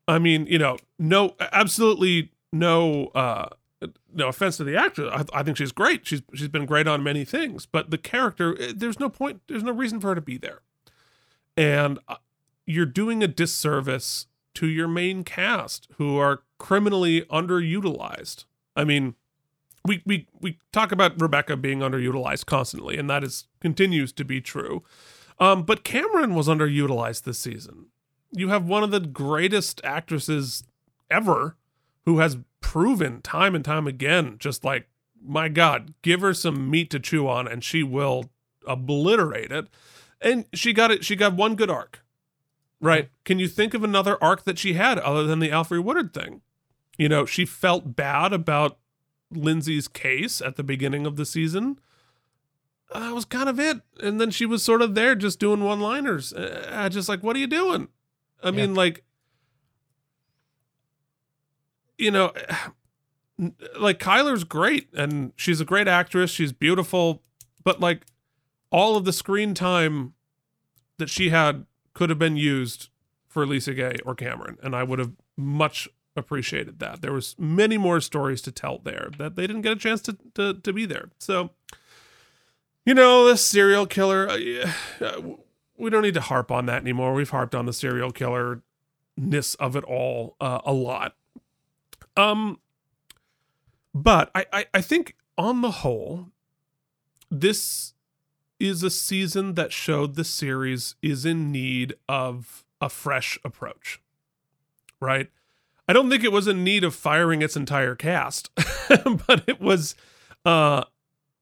I 0.08 0.18
mean, 0.18 0.46
you 0.46 0.58
know, 0.58 0.76
no, 0.98 1.36
absolutely 1.52 2.32
no, 2.52 3.06
uh, 3.14 3.48
no 4.12 4.26
offense 4.28 4.56
to 4.56 4.64
the 4.64 4.76
actress. 4.76 5.08
I, 5.12 5.40
I 5.40 5.42
think 5.44 5.56
she's 5.56 5.70
great. 5.72 6.04
She's 6.04 6.22
she's 6.34 6.48
been 6.48 6.66
great 6.66 6.88
on 6.88 7.04
many 7.04 7.24
things, 7.24 7.64
but 7.66 7.90
the 7.92 7.98
character, 7.98 8.60
eh, 8.60 8.72
there's 8.74 8.98
no 8.98 9.08
point. 9.08 9.42
There's 9.46 9.62
no 9.62 9.72
reason 9.72 10.00
for 10.00 10.08
her 10.08 10.14
to 10.16 10.20
be 10.20 10.36
there, 10.36 10.60
and 11.56 12.00
uh, 12.08 12.16
you're 12.66 12.86
doing 12.86 13.22
a 13.22 13.28
disservice 13.28 14.26
to 14.54 14.66
your 14.66 14.88
main 14.88 15.24
cast 15.24 15.88
who 15.96 16.18
are 16.18 16.42
criminally 16.58 17.22
underutilized. 17.22 18.44
I 18.76 18.84
mean, 18.84 19.14
we 19.84 20.02
we 20.06 20.28
we 20.40 20.58
talk 20.72 20.92
about 20.92 21.20
Rebecca 21.20 21.56
being 21.56 21.80
underutilized 21.80 22.46
constantly, 22.46 22.96
and 22.96 23.10
that 23.10 23.24
is 23.24 23.46
continues 23.60 24.12
to 24.12 24.24
be 24.24 24.40
true. 24.40 24.82
Um, 25.38 25.64
but 25.64 25.84
Camryn 25.84 26.34
was 26.34 26.48
underutilized 26.48 27.22
this 27.22 27.38
season. 27.38 27.86
You 28.30 28.48
have 28.48 28.66
one 28.66 28.82
of 28.82 28.90
the 28.90 29.00
greatest 29.00 29.80
actresses 29.82 30.64
ever 31.10 31.56
who 32.04 32.18
has 32.18 32.38
proven 32.60 33.20
time 33.20 33.54
and 33.54 33.64
time 33.64 33.86
again, 33.86 34.36
just 34.38 34.64
like, 34.64 34.88
my 35.22 35.48
God, 35.48 35.94
give 36.02 36.20
her 36.20 36.32
some 36.32 36.70
meat 36.70 36.90
to 36.90 37.00
chew 37.00 37.28
on 37.28 37.46
and 37.46 37.62
she 37.62 37.82
will 37.82 38.30
obliterate 38.66 39.52
it. 39.52 39.66
And 40.20 40.46
she 40.54 40.72
got 40.72 40.90
it, 40.90 41.04
she 41.04 41.16
got 41.16 41.34
one 41.34 41.54
good 41.56 41.70
arc. 41.70 42.01
Right. 42.82 43.10
Can 43.24 43.38
you 43.38 43.46
think 43.46 43.74
of 43.74 43.84
another 43.84 44.22
arc 44.22 44.44
that 44.44 44.58
she 44.58 44.74
had 44.74 44.98
other 44.98 45.22
than 45.22 45.38
the 45.38 45.50
Alfre 45.50 45.82
Woodard 45.82 46.12
thing? 46.12 46.40
You 46.98 47.08
know, 47.08 47.24
she 47.24 47.46
felt 47.46 47.94
bad 47.94 48.32
about 48.32 48.76
Lindsay's 49.30 49.86
case 49.86 50.42
at 50.42 50.56
the 50.56 50.64
beginning 50.64 51.06
of 51.06 51.14
the 51.14 51.24
season. 51.24 51.78
Uh, 52.90 52.98
That 52.98 53.14
was 53.14 53.24
kind 53.24 53.48
of 53.48 53.60
it. 53.60 53.80
And 54.02 54.20
then 54.20 54.32
she 54.32 54.44
was 54.44 54.64
sort 54.64 54.82
of 54.82 54.96
there 54.96 55.14
just 55.14 55.38
doing 55.38 55.62
one 55.62 55.80
liners. 55.80 56.32
Uh, 56.32 56.88
just 56.90 57.08
like, 57.08 57.22
what 57.22 57.36
are 57.36 57.38
you 57.38 57.46
doing? 57.46 57.86
I 58.42 58.50
mean, 58.50 58.74
like, 58.74 59.04
you 61.96 62.10
know, 62.10 62.32
like 63.78 64.00
Kyler's 64.00 64.42
great 64.42 64.92
and 64.92 65.32
she's 65.36 65.60
a 65.60 65.64
great 65.64 65.86
actress. 65.86 66.32
She's 66.32 66.52
beautiful. 66.52 67.22
But 67.62 67.78
like, 67.78 68.06
all 68.72 68.96
of 68.96 69.04
the 69.04 69.12
screen 69.12 69.54
time 69.54 70.14
that 70.98 71.08
she 71.10 71.28
had 71.28 71.66
could 71.94 72.10
have 72.10 72.18
been 72.18 72.36
used 72.36 72.88
for 73.28 73.46
LisaGay 73.46 74.00
or 74.04 74.14
Camryn. 74.14 74.56
And 74.62 74.74
I 74.76 74.82
would 74.82 74.98
have 74.98 75.12
much 75.36 75.88
appreciated 76.16 76.78
that. 76.80 77.00
There 77.02 77.12
was 77.12 77.34
many 77.38 77.78
more 77.78 78.00
stories 78.00 78.42
to 78.42 78.52
tell 78.52 78.78
there 78.78 79.10
that 79.18 79.36
they 79.36 79.46
didn't 79.46 79.62
get 79.62 79.72
a 79.72 79.76
chance 79.76 80.02
to, 80.02 80.16
to, 80.34 80.54
to 80.54 80.72
be 80.72 80.84
there. 80.84 81.10
So, 81.18 81.50
you 82.84 82.94
know, 82.94 83.26
the 83.26 83.36
serial 83.36 83.86
killer, 83.86 84.28
uh, 84.28 84.36
yeah, 84.36 84.72
uh, 85.00 85.22
we 85.76 85.90
don't 85.90 86.02
need 86.02 86.14
to 86.14 86.20
harp 86.20 86.50
on 86.50 86.66
that 86.66 86.82
anymore. 86.82 87.14
We've 87.14 87.30
harped 87.30 87.54
on 87.54 87.66
the 87.66 87.72
serial 87.72 88.12
killer 88.12 88.62
ness 89.16 89.54
of 89.56 89.76
it 89.76 89.84
all 89.84 90.36
uh, 90.40 90.60
a 90.64 90.72
lot. 90.72 91.16
Um, 92.16 92.60
but 93.94 94.30
I, 94.34 94.46
I, 94.52 94.66
I 94.74 94.80
think 94.80 95.16
on 95.38 95.62
the 95.62 95.70
whole, 95.70 96.28
this 97.30 97.94
is 98.62 98.84
a 98.84 98.90
season 98.90 99.54
that 99.54 99.72
showed 99.72 100.14
the 100.14 100.24
series 100.24 100.94
is 101.02 101.26
in 101.26 101.50
need 101.50 101.94
of 102.08 102.64
a 102.80 102.88
fresh 102.88 103.38
approach. 103.44 104.00
Right? 105.00 105.30
I 105.88 105.92
don't 105.92 106.08
think 106.08 106.22
it 106.22 106.32
was 106.32 106.46
in 106.46 106.62
need 106.62 106.84
of 106.84 106.94
firing 106.94 107.42
its 107.42 107.56
entire 107.56 107.96
cast, 107.96 108.50
but 109.26 109.42
it 109.48 109.60
was 109.60 109.96
uh 110.44 110.84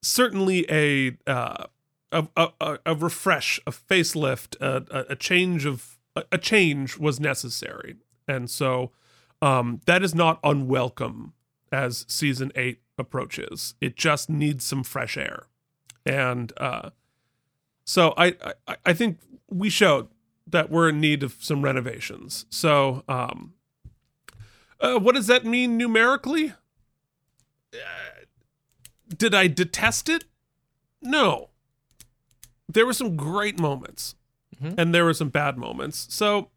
certainly 0.02 0.64
a 0.70 1.16
uh 1.26 1.66
a, 2.12 2.26
a, 2.36 2.78
a 2.86 2.94
refresh, 2.94 3.60
a 3.66 3.70
facelift, 3.70 4.60
a, 4.60 5.12
a, 5.12 5.14
change 5.14 5.64
of 5.64 6.00
a, 6.16 6.38
change 6.38 6.98
was 6.98 7.20
necessary. 7.20 7.96
And 8.26 8.48
so 8.48 8.92
um 9.42 9.82
that 9.84 10.02
is 10.02 10.14
not 10.14 10.40
unwelcome 10.42 11.34
as 11.70 12.06
season 12.08 12.50
8 12.56 12.80
approaches. 12.98 13.74
It 13.80 13.94
just 13.94 14.30
needs 14.30 14.64
some 14.64 14.82
fresh 14.82 15.18
air. 15.18 15.44
And 16.06 16.52
uh 16.56 16.90
so 17.90 18.14
I, 18.16 18.36
I 18.68 18.76
I 18.86 18.92
think 18.92 19.18
we 19.48 19.68
showed 19.68 20.08
that 20.46 20.70
we're 20.70 20.88
in 20.88 21.00
need 21.00 21.22
of 21.22 21.34
some 21.40 21.62
renovations. 21.62 22.46
So 22.50 23.02
um 23.08 23.54
uh, 24.80 24.98
what 24.98 25.14
does 25.14 25.26
that 25.26 25.44
mean 25.44 25.76
numerically? 25.76 26.54
Uh, 27.74 27.76
did 29.14 29.34
I 29.34 29.46
detest 29.46 30.08
it? 30.08 30.24
No. 31.02 31.50
There 32.68 32.86
were 32.86 32.92
some 32.92 33.16
great 33.16 33.58
moments, 33.58 34.14
and 34.78 34.94
there 34.94 35.04
were 35.04 35.14
some 35.14 35.28
bad 35.28 35.58
moments. 35.58 36.06
So 36.10 36.50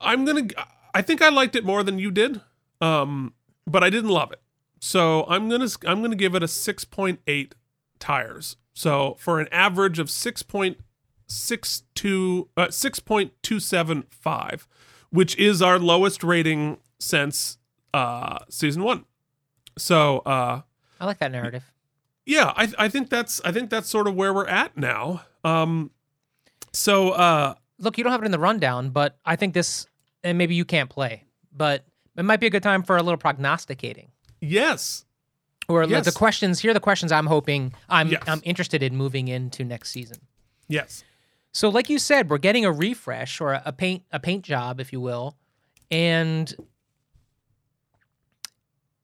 I'm 0.00 0.24
gonna. 0.24 0.48
I 0.94 1.02
think 1.02 1.22
I 1.22 1.30
liked 1.30 1.56
it 1.56 1.64
more 1.64 1.82
than 1.82 1.98
you 1.98 2.10
did, 2.10 2.40
um, 2.80 3.32
but 3.66 3.82
I 3.82 3.90
didn't 3.90 4.10
love 4.10 4.32
it. 4.32 4.42
So 4.78 5.24
I'm 5.28 5.48
gonna. 5.48 5.68
I'm 5.86 6.02
gonna 6.02 6.14
give 6.14 6.34
it 6.34 6.42
a 6.42 6.46
6.8 6.46 7.52
tires. 7.98 8.56
So 8.74 9.16
for 9.18 9.40
an 9.40 9.48
average 9.52 9.98
of 9.98 10.08
6.62, 10.08 12.48
uh, 12.56 12.66
6.275, 12.66 14.66
which 15.10 15.36
is 15.36 15.60
our 15.62 15.78
lowest 15.78 16.22
rating 16.24 16.78
since 16.98 17.58
uh 17.94 18.38
season 18.48 18.82
one. 18.82 19.04
So 19.76 20.20
uh 20.20 20.62
I 21.00 21.04
like 21.04 21.18
that 21.18 21.30
narrative. 21.32 21.70
yeah, 22.24 22.52
I 22.56 22.72
I 22.78 22.88
think 22.88 23.10
that's 23.10 23.40
I 23.44 23.52
think 23.52 23.68
that's 23.70 23.88
sort 23.90 24.06
of 24.08 24.14
where 24.14 24.32
we're 24.32 24.46
at 24.46 24.74
now. 24.76 25.22
Um 25.44 25.90
so 26.72 27.10
uh 27.10 27.54
Look, 27.78 27.98
you 27.98 28.04
don't 28.04 28.12
have 28.12 28.22
it 28.22 28.26
in 28.26 28.30
the 28.32 28.38
rundown, 28.38 28.90
but 28.90 29.18
I 29.24 29.34
think 29.34 29.54
this, 29.54 29.86
and 30.22 30.38
maybe 30.38 30.54
you 30.54 30.64
can't 30.64 30.88
play, 30.88 31.24
but 31.52 31.84
it 32.16 32.24
might 32.24 32.38
be 32.38 32.46
a 32.46 32.50
good 32.50 32.62
time 32.62 32.84
for 32.84 32.96
a 32.96 33.02
little 33.02 33.18
prognosticating. 33.18 34.12
yes. 34.40 35.04
Or 35.68 35.84
Yes. 35.84 36.04
the 36.04 36.12
questions. 36.12 36.60
Here 36.60 36.70
are 36.72 36.74
the 36.74 36.80
questions 36.80 37.12
I'm 37.12 37.26
hoping 37.26 37.72
I'm 37.88 38.08
Yes. 38.08 38.22
I'm 38.26 38.40
interested 38.44 38.82
in 38.82 38.96
moving 38.96 39.28
into 39.28 39.64
next 39.64 39.90
season. 39.90 40.18
Yes. 40.68 41.04
So, 41.52 41.68
like 41.68 41.88
you 41.90 41.98
said, 41.98 42.30
we're 42.30 42.38
getting 42.38 42.64
a 42.64 42.72
refresh 42.72 43.40
or 43.40 43.52
a, 43.52 43.62
a 43.66 43.72
paint 43.72 44.04
a 44.10 44.18
paint 44.18 44.44
job, 44.44 44.80
if 44.80 44.92
you 44.92 45.00
will, 45.00 45.36
and 45.90 46.52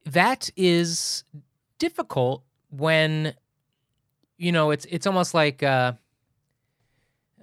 that 0.06 0.51
is 0.56 1.24
difficult 1.78 2.43
when 2.70 3.35
you 4.36 4.52
know 4.52 4.70
it's 4.70 4.86
it's 4.86 5.06
almost 5.06 5.35
like 5.35 5.62
uh, 5.62 5.93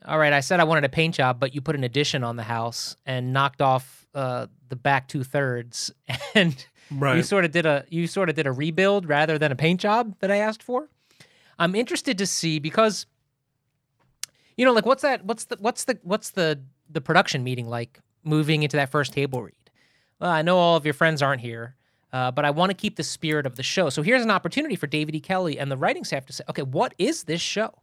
all 0.05 0.17
right, 0.19 0.33
I 0.33 0.39
said 0.39 0.59
I 0.59 0.63
wanted 0.63 0.83
a 0.85 0.89
paint 0.89 1.15
job, 1.15 1.39
but 1.39 1.53
you 1.55 1.61
put 1.61 1.75
an 1.75 1.83
addition 1.83 2.23
on 2.23 2.35
the 2.35 2.43
house 2.43 2.95
and 3.05 3.33
knocked 3.33 3.61
off 3.61 4.07
uh, 4.13 4.47
the 4.69 4.75
back 4.75 5.07
two 5.07 5.23
thirds, 5.23 5.91
and 6.35 6.65
you 7.17 7.23
sort 7.23 7.45
of 7.45 7.51
did 7.51 7.65
a 7.65 7.85
you 7.89 8.07
sort 8.07 8.29
of 8.29 8.35
did 8.35 8.47
a 8.47 8.51
rebuild 8.51 9.07
rather 9.07 9.37
than 9.37 9.51
a 9.51 9.55
paint 9.55 9.79
job 9.81 10.15
that 10.19 10.31
I 10.31 10.37
asked 10.37 10.63
for. 10.63 10.89
I'm 11.57 11.75
interested 11.75 12.17
to 12.17 12.25
see 12.25 12.59
because 12.59 13.05
you 14.57 14.65
know 14.65 14.73
like 14.73 14.85
what's 14.85 15.01
that 15.01 15.25
what's 15.25 15.45
the 15.45 15.57
what's 15.59 15.85
the 15.85 15.99
what's 16.03 16.31
the 16.31 16.59
the 16.89 17.01
production 17.01 17.43
meeting 17.43 17.67
like 17.67 17.99
moving 18.23 18.63
into 18.63 18.77
that 18.77 18.89
first 18.89 19.13
table 19.13 19.41
read? 19.41 19.53
Well 20.19 20.31
i 20.31 20.41
know 20.41 20.57
all 20.57 20.75
of 20.75 20.85
your 20.85 20.93
friends 20.93 21.21
aren't 21.21 21.41
here 21.41 21.75
uh, 22.13 22.31
but 22.31 22.45
i 22.45 22.51
want 22.51 22.69
to 22.69 22.73
keep 22.75 22.95
the 22.95 23.03
spirit 23.03 23.45
of 23.45 23.55
the 23.55 23.63
show. 23.63 23.89
So 23.89 24.01
here's 24.01 24.23
an 24.23 24.31
opportunity 24.31 24.75
for 24.75 24.87
david 24.87 25.15
e. 25.15 25.19
Kelley 25.19 25.57
and 25.59 25.71
the 25.71 25.77
writing 25.77 26.03
staff 26.03 26.25
to 26.27 26.33
say 26.33 26.43
okay 26.49 26.63
what 26.63 26.93
is 26.97 27.23
this 27.23 27.41
show? 27.41 27.73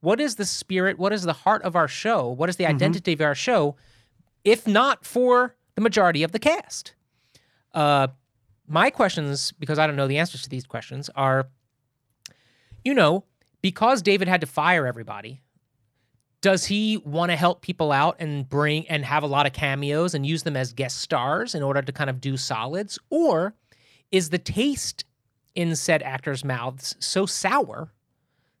What 0.00 0.20
is 0.20 0.34
the 0.34 0.44
spirit? 0.44 0.98
What 0.98 1.12
is 1.12 1.22
the 1.22 1.32
heart 1.32 1.62
of 1.62 1.76
our 1.76 1.86
show? 1.86 2.28
What 2.28 2.48
is 2.48 2.56
the 2.56 2.66
identity 2.66 3.12
of 3.12 3.20
our 3.20 3.36
show 3.36 3.76
if 4.44 4.66
not 4.66 5.04
for 5.04 5.54
the 5.76 5.80
majority 5.80 6.24
of 6.24 6.32
the 6.32 6.40
cast? 6.40 6.94
Uh, 7.72 8.08
my 8.68 8.90
questions, 8.90 9.52
because 9.52 9.78
I 9.78 9.86
don't 9.86 9.96
know 9.96 10.08
the 10.08 10.18
answers 10.18 10.42
to 10.42 10.48
these 10.48 10.66
questions, 10.66 11.10
are 11.14 11.48
you 12.84 12.94
know, 12.94 13.24
because 13.60 14.02
David 14.02 14.28
had 14.28 14.40
to 14.40 14.46
fire 14.46 14.86
everybody, 14.86 15.40
does 16.40 16.66
he 16.66 16.96
want 16.98 17.30
to 17.30 17.36
help 17.36 17.62
people 17.62 17.92
out 17.92 18.16
and 18.18 18.48
bring 18.48 18.88
and 18.88 19.04
have 19.04 19.22
a 19.22 19.28
lot 19.28 19.46
of 19.46 19.52
cameos 19.52 20.14
and 20.14 20.26
use 20.26 20.42
them 20.42 20.56
as 20.56 20.72
guest 20.72 20.98
stars 20.98 21.54
in 21.54 21.62
order 21.62 21.80
to 21.80 21.92
kind 21.92 22.10
of 22.10 22.20
do 22.20 22.36
solids? 22.36 22.98
Or 23.10 23.54
is 24.10 24.30
the 24.30 24.38
taste 24.38 25.04
in 25.54 25.76
said 25.76 26.02
actors' 26.02 26.44
mouths 26.44 26.96
so 26.98 27.26
sour 27.26 27.92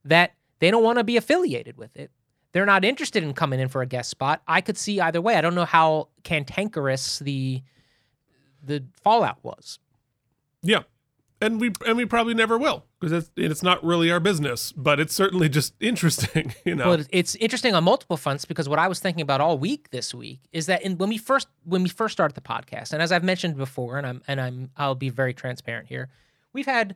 that 0.04 0.34
they 0.60 0.70
don't 0.70 0.84
want 0.84 0.98
to 0.98 1.04
be 1.04 1.16
affiliated 1.16 1.76
with 1.76 1.96
it? 1.96 2.12
They're 2.52 2.66
not 2.66 2.84
interested 2.84 3.24
in 3.24 3.32
coming 3.32 3.58
in 3.58 3.68
for 3.68 3.82
a 3.82 3.86
guest 3.86 4.10
spot. 4.10 4.42
I 4.46 4.60
could 4.60 4.78
see 4.78 5.00
either 5.00 5.20
way. 5.20 5.34
I 5.34 5.40
don't 5.40 5.54
know 5.54 5.64
how 5.64 6.08
cantankerous 6.22 7.18
the 7.18 7.62
the 8.64 8.84
fallout 9.02 9.38
was. 9.42 9.80
Yeah, 10.62 10.82
and 11.40 11.60
we 11.60 11.72
and 11.86 11.96
we 11.96 12.04
probably 12.06 12.34
never 12.34 12.56
will 12.56 12.84
because 13.00 13.12
it's 13.12 13.30
it's 13.36 13.62
not 13.62 13.82
really 13.84 14.10
our 14.12 14.20
business, 14.20 14.72
but 14.72 15.00
it's 15.00 15.12
certainly 15.14 15.48
just 15.48 15.74
interesting, 15.80 16.54
you 16.64 16.74
know. 16.76 16.92
It's- 16.92 17.08
it's 17.10 17.34
interesting 17.36 17.74
on 17.74 17.82
multiple 17.84 18.16
fronts 18.16 18.44
because 18.44 18.68
what 18.68 18.78
I 18.78 18.86
was 18.88 19.00
thinking 19.00 19.22
about 19.22 19.40
all 19.40 19.58
week 19.58 19.90
this 19.90 20.14
week 20.14 20.40
is 20.52 20.66
that 20.66 20.82
in, 20.82 20.98
when 20.98 21.08
we 21.08 21.18
first 21.18 21.48
when 21.64 21.82
we 21.82 21.88
first 21.88 22.12
started 22.12 22.34
the 22.34 22.40
podcast, 22.40 22.92
and 22.92 23.02
as 23.02 23.10
I've 23.12 23.24
mentioned 23.24 23.56
before, 23.56 23.98
and 23.98 24.06
I'm 24.06 24.22
and 24.28 24.40
I'm 24.40 24.70
I'll 24.76 24.94
be 24.94 25.08
very 25.08 25.34
transparent 25.34 25.88
here, 25.88 26.08
we've 26.52 26.66
had 26.66 26.94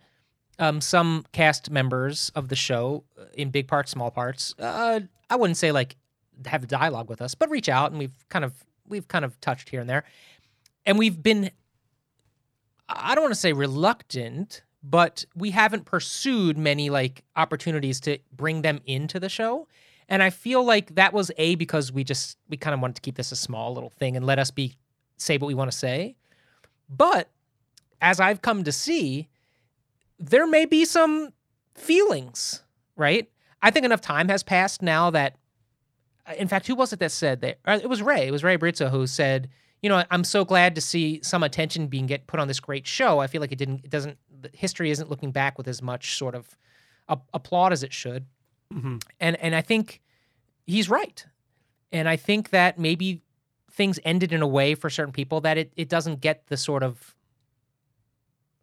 um, 0.59 0.81
some 0.81 1.27
cast 1.33 1.71
members 1.71 2.31
of 2.35 2.49
the 2.49 2.57
show, 2.57 3.05
uh, 3.21 3.25
in 3.35 3.51
big 3.51 3.69
parts, 3.69 3.91
small 3.91 4.11
parts. 4.11 4.55
Uh, 4.59 5.01
I 5.29 5.37
wouldn't 5.37 5.57
say 5.59 5.73
like 5.73 5.97
have 6.47 6.63
a 6.63 6.67
dialogue 6.67 7.09
with 7.11 7.21
us, 7.21 7.35
but 7.35 7.51
reach 7.51 7.69
out, 7.69 7.91
and 7.91 7.99
we've 7.99 8.15
kind 8.29 8.45
of 8.45 8.53
we've 8.89 9.09
kind 9.09 9.25
of 9.25 9.41
touched 9.41 9.71
here 9.71 9.81
and 9.81 9.91
there, 9.91 10.05
and 10.87 10.99
we've 10.99 11.21
been 11.21 11.51
I 12.89 13.15
don't 13.15 13.23
want 13.25 13.35
to 13.35 13.41
say 13.41 13.53
reluctant, 13.53 14.63
but 14.83 15.25
we 15.35 15.51
haven't 15.51 15.85
pursued 15.85 16.57
many 16.57 16.91
like 16.91 17.25
opportunities 17.35 18.01
to 18.01 18.19
bring 18.33 18.63
them 18.63 18.81
into 18.87 19.19
the 19.19 19.29
show. 19.29 19.67
And 20.09 20.23
I 20.23 20.31
feel 20.31 20.65
like 20.65 20.95
that 20.95 21.13
was 21.13 21.33
a 21.37 21.57
because 21.57 21.91
we 21.91 22.05
just 22.05 22.39
we 22.49 22.57
kind 22.57 22.75
of 22.75 22.81
wanted 22.81 22.97
to 22.97 23.03
keep 23.03 23.17
this 23.17 23.33
a 23.33 23.37
small 23.37 23.75
little 23.75 23.91
thing 23.91 24.17
and 24.17 24.25
let 24.25 24.39
us 24.39 24.51
be 24.51 24.77
say 25.17 25.37
what 25.39 25.49
we 25.49 25.55
want 25.55 25.71
to 25.71 25.77
say. 25.77 26.17
But 26.89 27.29
as 28.01 28.21
I've 28.21 28.43
come 28.43 28.63
to 28.65 28.73
see, 28.73 29.29
there 30.19 30.47
may 30.47 30.65
be 30.65 30.85
some 30.85 31.31
feelings, 31.75 32.63
right? 32.95 33.29
I 33.63 33.71
think 33.71 33.85
enough 33.85 34.01
time 34.01 34.29
has 34.29 34.43
passed 34.43 34.83
now 34.83 35.11
that 35.11 35.37
in 36.39 36.49
fact, 36.49 36.67
who 36.67 36.75
was 36.75 36.93
it 36.93 36.99
that 36.99 37.13
said 37.13 37.41
that? 37.43 37.59
uh, 37.65 37.79
It 37.81 37.89
was 37.89 38.03
Ray. 38.03 38.27
It 38.27 38.33
was 38.33 38.43
Ray 38.43 38.57
Brizzo 38.57 38.91
who 38.91 39.07
said, 39.07 39.49
"You 39.87 39.91
know, 39.91 40.03
I'm 40.11 40.25
so 40.25 40.45
glad 40.45 40.75
to 40.75 40.81
see 40.81 41.21
some 41.23 41.45
attention 41.45 41.87
being 41.87 42.07
get 42.07 42.27
put 42.27 42.41
on 42.41 42.49
this 42.49 42.59
great 42.59 42.89
show. 42.89 43.21
I 43.21 43.29
feel 43.29 43.41
like 43.41 43.53
it 43.53 43.57
didn't, 43.59 43.85
it 43.85 43.91
doesn't, 43.91 44.19
history 44.53 44.91
isn't 44.91 45.09
looking 45.09 45.31
back 45.31 45.57
with 45.57 45.69
as 45.69 45.81
much 45.81 46.17
sort 46.17 46.35
of 46.35 46.59
a- 47.09 47.21
applaud 47.33 47.73
as 47.73 47.85
it 47.85 47.93
should." 47.93 48.27
Mhm. 48.75 49.01
And 49.21 49.37
and 49.37 49.55
I 49.55 49.61
think 49.63 50.01
he's 50.67 50.91
right. 50.91 51.25
And 51.93 52.09
I 52.09 52.17
think 52.17 52.51
that 52.51 52.81
maybe 52.81 53.23
things 53.71 54.01
ended 54.05 54.33
in 54.33 54.43
a 54.43 54.47
way 54.49 54.75
for 54.75 54.91
certain 54.91 55.13
people 55.13 55.41
that 55.43 55.57
it 55.57 55.73
it 55.77 55.89
doesn't 55.89 56.21
get 56.21 56.49
the 56.49 56.57
sort 56.57 56.83
of 56.83 57.15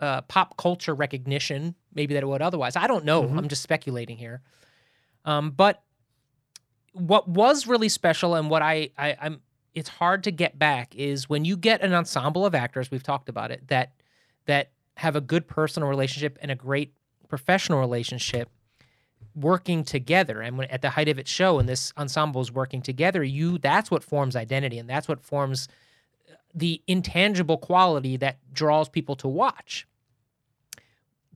uh, 0.01 0.19
pop 0.23 0.57
culture 0.57 0.93
recognition 0.93 1.73
maybe 1.93 2.13
that 2.15 2.23
it 2.23 2.27
would 2.27 2.41
otherwise. 2.41 2.75
I 2.75 2.87
don't 2.87 3.05
know. 3.05 3.23
Mhm. 3.23 3.37
I'm 3.37 3.47
just 3.47 3.63
speculating 3.63 4.17
here. 4.17 4.41
Um, 5.23 5.51
but 5.51 5.83
what 6.91 7.29
was 7.29 7.65
really 7.65 7.87
special 7.87 8.35
and 8.35 8.49
what 8.49 8.61
I, 8.61 8.89
I 8.97 9.15
I'm 9.21 9.41
it's 9.73 9.89
hard 9.89 10.23
to 10.23 10.31
get 10.31 10.59
back 10.59 10.93
is 10.95 11.29
when 11.29 11.45
you 11.45 11.57
get 11.57 11.81
an 11.81 11.93
ensemble 11.93 12.45
of 12.45 12.53
actors 12.55 12.91
we've 12.91 13.03
talked 13.03 13.29
about 13.29 13.51
it 13.51 13.67
that 13.67 13.93
that 14.45 14.71
have 14.97 15.15
a 15.15 15.21
good 15.21 15.47
personal 15.47 15.89
relationship 15.89 16.37
and 16.41 16.51
a 16.51 16.55
great 16.55 16.93
professional 17.27 17.79
relationship 17.79 18.49
working 19.35 19.83
together. 19.83 20.41
And 20.41 20.57
when 20.57 20.67
at 20.69 20.81
the 20.81 20.91
height 20.91 21.07
of 21.07 21.17
its 21.17 21.31
show 21.31 21.57
and 21.57 21.67
this 21.67 21.91
ensemble 21.97 22.41
is 22.41 22.51
working 22.51 22.81
together 22.81 23.23
you 23.23 23.57
that's 23.57 23.89
what 23.89 24.03
forms 24.03 24.35
identity 24.35 24.77
and 24.77 24.89
that's 24.89 25.07
what 25.07 25.21
forms 25.21 25.67
uh, 26.29 26.35
the 26.53 26.81
intangible 26.87 27.57
quality 27.57 28.17
that 28.17 28.37
draws 28.53 28.89
people 28.89 29.15
to 29.17 29.27
watch. 29.27 29.87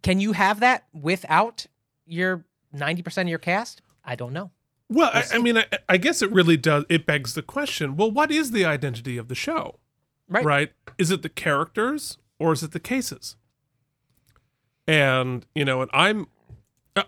Can 0.04 0.20
you 0.20 0.34
have 0.34 0.60
that 0.60 0.86
without 0.94 1.66
your 2.06 2.46
90% 2.76 3.24
of 3.24 3.28
your 3.28 3.40
cast? 3.40 3.82
I 4.06 4.16
don't 4.16 4.34
know 4.34 4.52
Well, 4.90 5.12
I, 5.14 5.24
I 5.34 5.38
mean, 5.40 5.58
I, 5.58 5.66
I 5.90 5.98
guess 5.98 6.22
it 6.22 6.32
really 6.32 6.56
does. 6.58 6.86
It 6.90 7.06
begs 7.06 7.34
the 7.34 7.42
question. 7.42 7.98
Well, 7.98 8.10
what 8.10 8.32
is 8.32 8.52
the 8.52 8.64
identity 8.66 9.18
of 9.18 9.28
the 9.28 9.36
show? 9.36 9.80
Right. 10.30 10.46
Right. 10.46 10.74
Is 10.98 11.12
it 11.12 11.22
the 11.24 11.30
characters 11.30 12.18
or 12.40 12.54
is 12.54 12.64
it 12.64 12.72
the 12.72 12.80
cases? 12.80 13.36
And 14.88 15.46
you 15.54 15.66
know, 15.66 15.82
and 15.82 15.92
I'm, 15.94 16.28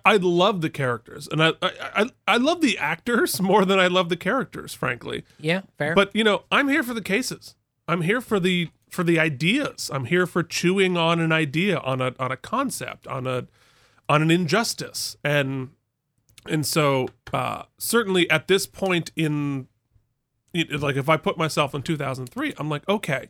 I- 0.05 0.17
love 0.17 0.61
the 0.61 0.69
characters, 0.69 1.27
and 1.31 1.41
I, 1.41 1.53
I, 1.61 2.09
I 2.27 2.37
love 2.37 2.61
the 2.61 2.77
actors 2.77 3.41
more 3.41 3.63
than 3.65 3.79
I 3.79 3.87
love 3.87 4.09
the 4.09 4.17
characters, 4.17 4.73
frankly. 4.73 5.23
yeah 5.39 5.61
fair 5.77 5.95
But 5.95 6.13
you 6.15 6.23
know, 6.23 6.43
I'm 6.51 6.67
here 6.67 6.83
for 6.83 6.93
the 6.93 7.01
cases. 7.01 7.55
I'm 7.87 8.01
here 8.01 8.21
for 8.21 8.39
the 8.39 8.69
for 8.89 9.03
the 9.03 9.17
ideas. 9.19 9.89
I'm 9.93 10.05
here 10.05 10.27
for 10.27 10.43
chewing 10.43 10.97
on 10.97 11.19
an 11.19 11.31
idea, 11.31 11.77
on 11.79 12.01
a 12.01 12.13
on 12.19 12.31
a 12.31 12.37
concept, 12.37 13.07
on 13.07 13.25
a 13.25 13.47
on 14.09 14.21
an 14.21 14.29
injustice, 14.29 15.15
and 15.23 15.69
and 16.47 16.65
so 16.65 17.09
uh, 17.33 17.63
certainly 17.77 18.29
at 18.29 18.47
this 18.47 18.65
point 18.65 19.11
in 19.15 19.67
it, 20.53 20.79
like 20.79 20.95
if 20.95 21.09
I 21.09 21.17
put 21.17 21.37
myself 21.37 21.75
in 21.75 21.81
2003, 21.81 22.53
I'm 22.57 22.69
like, 22.69 22.87
okay, 22.87 23.29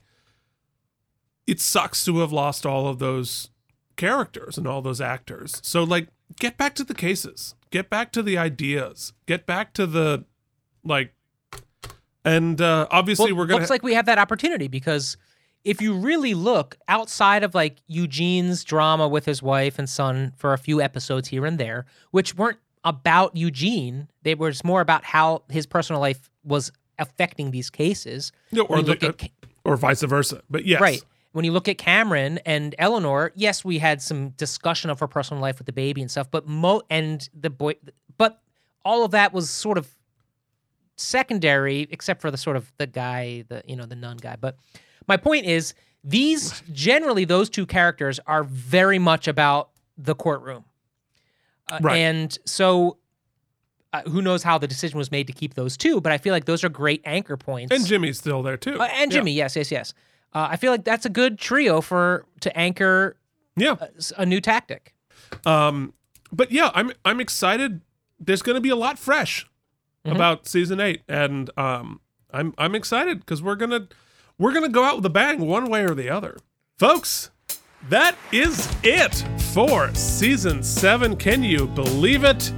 it 1.46 1.60
sucks 1.60 2.06
to 2.06 2.20
have 2.20 2.32
lost 2.32 2.66
all 2.66 2.88
of 2.88 3.00
those 3.00 3.50
characters 3.98 4.58
and 4.58 4.68
all 4.68 4.82
those 4.82 5.02
actors. 5.02 5.60
So 5.64 5.84
like, 5.84 6.08
get 6.40 6.58
back 6.58 6.76
to 6.76 6.84
the 6.84 6.94
cases, 6.94 7.56
get 7.72 7.90
back 7.90 8.12
to 8.14 8.24
the 8.24 8.38
ideas, 8.38 9.14
get 9.26 9.46
back 9.46 9.74
to 9.74 9.86
the 9.86 10.26
like 10.84 11.14
and 12.26 12.60
uh, 12.62 12.88
obviously, 12.92 13.32
well, 13.32 13.40
we're 13.40 13.46
gonna. 13.48 13.60
looks 13.60 13.70
like 13.70 13.84
we 13.84 13.94
have 13.94 14.06
that 14.06 14.18
opportunity 14.18 14.68
because 14.68 15.18
if 15.64 15.82
you 15.82 15.94
really 15.94 16.34
look 16.34 16.78
outside 16.88 17.44
of 17.44 17.56
like 17.56 17.78
Eugene's 17.88 18.64
drama 18.64 19.08
with 19.08 19.26
his 19.26 19.42
wife 19.42 19.80
and 19.80 19.90
son 19.90 20.34
for 20.38 20.54
a 20.54 20.58
few 20.58 20.82
episodes 20.82 21.30
here 21.30 21.46
and 21.46 21.58
there, 21.58 21.86
which 22.12 22.36
weren't 22.36 22.60
about 22.84 23.36
Eugene, 23.36 24.08
they 24.24 24.36
were 24.36 24.52
just 24.52 24.64
more 24.64 24.82
about 24.82 25.04
how 25.04 25.44
his 25.50 25.66
personal 25.66 26.02
life 26.02 26.30
was 26.44 26.72
affecting 26.98 27.52
these 27.52 27.70
cases. 27.70 28.32
No, 28.52 28.64
or, 28.64 28.82
look 28.82 29.00
the, 29.00 29.08
at 29.08 29.14
uh, 29.14 29.18
Ca- 29.18 29.48
or 29.64 29.78
vice 29.78 30.02
versa. 30.04 30.42
But 30.50 30.66
yes, 30.66 30.82
Right. 30.82 31.04
When 31.32 31.46
you 31.46 31.52
look 31.52 31.68
at 31.68 31.78
Camryn 31.78 32.40
and 32.44 32.74
Eleanor, 32.80 33.32
yes, 33.36 33.64
we 33.64 33.78
had 33.78 34.02
some 34.02 34.30
discussion 34.30 34.90
of 34.90 35.00
her 35.00 35.08
personal 35.08 35.42
life 35.42 35.60
with 35.60 35.68
the 35.68 35.72
baby 35.72 36.02
and 36.02 36.10
stuff, 36.10 36.32
but 36.32 36.48
mo 36.48 36.82
and 36.90 37.30
the 37.40 37.52
boy, 37.52 37.76
but 38.18 38.42
all 38.84 39.06
of 39.06 39.12
that 39.12 39.32
was 39.32 39.48
sort 39.48 39.78
of 39.78 39.88
secondary, 40.96 41.88
except 41.92 42.22
for 42.22 42.32
the 42.32 42.38
sort 42.38 42.58
of 42.58 42.72
the 42.78 42.88
guy, 42.88 43.44
the 43.48 43.62
you 43.68 43.76
know 43.76 43.86
the 43.86 43.96
nun 43.96 44.18
guy. 44.18 44.38
But 44.40 44.58
my 45.08 45.18
point 45.18 45.46
is, 45.46 45.76
these 46.04 46.64
generally 46.72 47.26
those 47.26 47.50
two 47.50 47.66
characters 47.66 48.20
are 48.26 48.44
very 48.44 49.00
much 49.00 49.28
about 49.28 49.70
the 49.98 50.16
courtroom, 50.16 50.66
Uh, 51.72 51.80
Right. 51.82 51.98
and 51.98 52.38
so. 52.46 52.98
Uh, 53.92 54.04
who 54.04 54.22
knows 54.22 54.44
how 54.44 54.56
the 54.60 54.68
decision 54.68 55.00
was 55.00 55.10
made 55.10 55.26
to 55.26 55.34
keep 55.34 55.56
those 55.56 55.76
two? 55.76 56.00
But 56.00 56.12
I 56.12 56.20
feel 56.20 56.32
like 56.32 56.46
those 56.46 56.64
are 56.64 56.70
great 56.70 57.02
anchor 57.06 57.36
points. 57.36 57.74
And 57.76 57.84
Jimmy's 57.88 58.20
still 58.20 58.44
there 58.44 58.56
too. 58.56 58.80
Uh, 58.80 58.84
and 58.84 59.12
Yeah. 59.12 59.18
Jimmy, 59.18 59.32
yes, 59.32 59.56
yes, 59.56 59.72
yes. 59.72 59.96
Uh, 60.32 60.48
I 60.52 60.58
feel 60.58 60.72
like 60.72 60.84
that's 60.84 61.08
a 61.08 61.10
good 61.10 61.40
trio 61.40 61.82
for 61.82 62.24
to 62.42 62.56
anchor 62.56 63.18
Yeah. 63.56 63.78
a, 63.82 63.88
s- 63.98 64.14
a 64.16 64.28
new 64.28 64.42
tactic. 64.42 64.94
Um, 65.44 65.94
but 66.32 66.52
yeah, 66.52 66.70
I'm 66.76 66.92
I'm 67.04 67.20
excited. 67.20 67.82
There's 68.20 68.44
going 68.44 68.54
to 68.58 68.62
be 68.62 68.70
a 68.70 68.76
lot 68.76 69.00
fresh 69.00 69.48
Mhm. 70.06 70.14
about 70.14 70.48
season 70.48 70.80
eight, 70.80 71.02
and 71.10 71.50
um, 71.58 72.00
I'm 72.32 72.54
I'm 72.60 72.76
excited 72.76 73.22
because 73.22 73.42
we're 73.42 73.56
gonna 73.56 73.88
we're 74.38 74.54
gonna 74.54 74.70
go 74.70 74.84
out 74.84 74.98
with 74.98 75.06
a 75.08 75.10
bang 75.10 75.48
one 75.48 75.66
way 75.66 75.82
or 75.84 75.96
the 75.96 76.12
other, 76.12 76.38
folks. 76.78 77.32
That 77.88 78.16
is 78.32 78.68
it 78.84 79.24
for 79.54 79.94
season 79.96 80.62
seven. 80.62 81.16
Can 81.16 81.44
you 81.44 81.66
believe 81.68 82.24
it? 82.24 82.52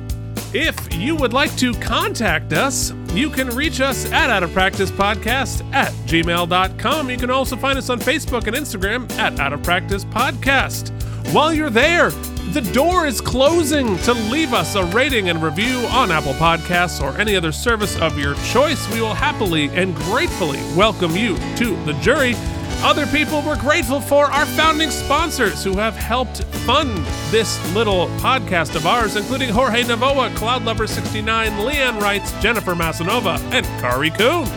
If 0.54 0.94
you 0.96 1.16
would 1.16 1.32
like 1.32 1.56
to 1.58 1.74
contact 1.76 2.52
us, 2.52 2.92
you 3.14 3.30
can 3.30 3.50
reach 3.50 3.80
us 3.80 4.12
at 4.12 4.30
Out 4.30 4.44
of 4.44 4.52
Practice 4.52 4.92
Podcast 4.92 5.64
at 5.74 5.92
gmail.com. 6.08 7.10
You 7.10 7.18
can 7.18 7.30
also 7.30 7.56
find 7.56 7.78
us 7.78 7.90
on 7.90 8.00
Facebook 8.00 8.48
and 8.48 8.56
Instagram 8.56 9.10
at 9.14 9.40
Out 9.40 9.54
of 9.54 9.64
Practice 9.64 10.04
Podcast. 10.04 10.90
While 11.34 11.54
you're 11.54 11.70
there, 11.70 12.10
the 12.52 12.68
door 12.74 13.06
is 13.06 13.22
closing 13.22 13.98
to 14.00 14.14
leave 14.14 14.54
us 14.54 14.76
a 14.76 14.84
rating 14.86 15.30
and 15.30 15.42
review 15.42 15.78
on 15.92 16.12
Apple 16.12 16.34
Podcasts 16.34 17.02
or 17.02 17.18
any 17.18 17.36
other 17.38 17.54
service 17.54 17.98
of 18.00 18.18
your 18.18 18.34
choice. 18.52 18.92
We 18.92 19.02
will 19.02 19.14
happily 19.14 19.70
and 19.70 19.96
gratefully 19.96 20.60
welcome 20.76 21.16
you 21.16 21.38
to 21.58 21.82
the 21.86 21.94
jury. 22.02 22.34
Other 22.84 23.06
people 23.08 23.44
we're 23.44 23.60
grateful 23.60 24.02
for 24.02 24.26
our 24.26 24.46
founding 24.48 24.90
sponsors 24.90 25.64
who 25.64 25.78
have 25.78 25.96
helped 25.96 26.44
fund 26.66 26.90
this 27.30 27.60
little 27.76 28.08
podcast 28.20 28.76
of 28.76 28.88
ours, 28.88 29.16
including 29.16 29.50
Jorge 29.50 29.84
Navoa, 29.84 30.36
Cloud 30.36 30.64
Lover 30.64 30.88
69, 30.88 31.52
Leanne 31.60 32.02
Wrights, 32.02 32.32
Jennifer 32.42 32.74
Masanova, 32.74 33.40
and 33.52 33.66
Kari 33.80 34.10
Kuhn. 34.10 34.48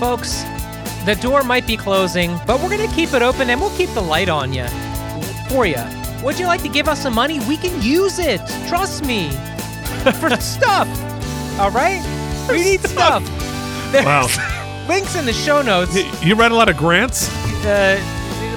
Folks, 0.00 0.42
the 1.04 1.16
door 1.22 1.44
might 1.44 1.68
be 1.68 1.76
closing, 1.76 2.36
but 2.48 2.60
we're 2.60 2.68
going 2.68 2.88
to 2.88 2.94
keep 2.96 3.14
it 3.14 3.22
open 3.22 3.48
and 3.48 3.60
we'll 3.60 3.76
keep 3.76 3.90
the 3.90 4.02
light 4.02 4.28
on 4.28 4.52
you 4.52 4.66
for 5.48 5.66
you. 5.66 5.82
Would 6.24 6.38
you 6.38 6.46
like 6.46 6.62
to 6.62 6.68
give 6.68 6.88
us 6.88 7.00
some 7.02 7.14
money? 7.14 7.38
We 7.40 7.56
can 7.56 7.80
use 7.80 8.18
it. 8.18 8.40
Trust 8.68 9.04
me. 9.04 9.30
For 10.20 10.30
stuff. 10.40 10.88
All 11.60 11.70
right? 11.70 12.02
We 12.50 12.62
need 12.62 12.80
stuff. 12.80 13.22
There's 13.92 14.04
Wow. 14.04 14.56
links 14.88 15.16
in 15.16 15.24
the 15.24 15.32
show 15.32 15.62
notes. 15.62 15.96
You 16.22 16.34
write 16.34 16.52
a 16.52 16.54
lot 16.54 16.68
of 16.68 16.76
grants? 16.76 17.28
Uh, 17.64 17.98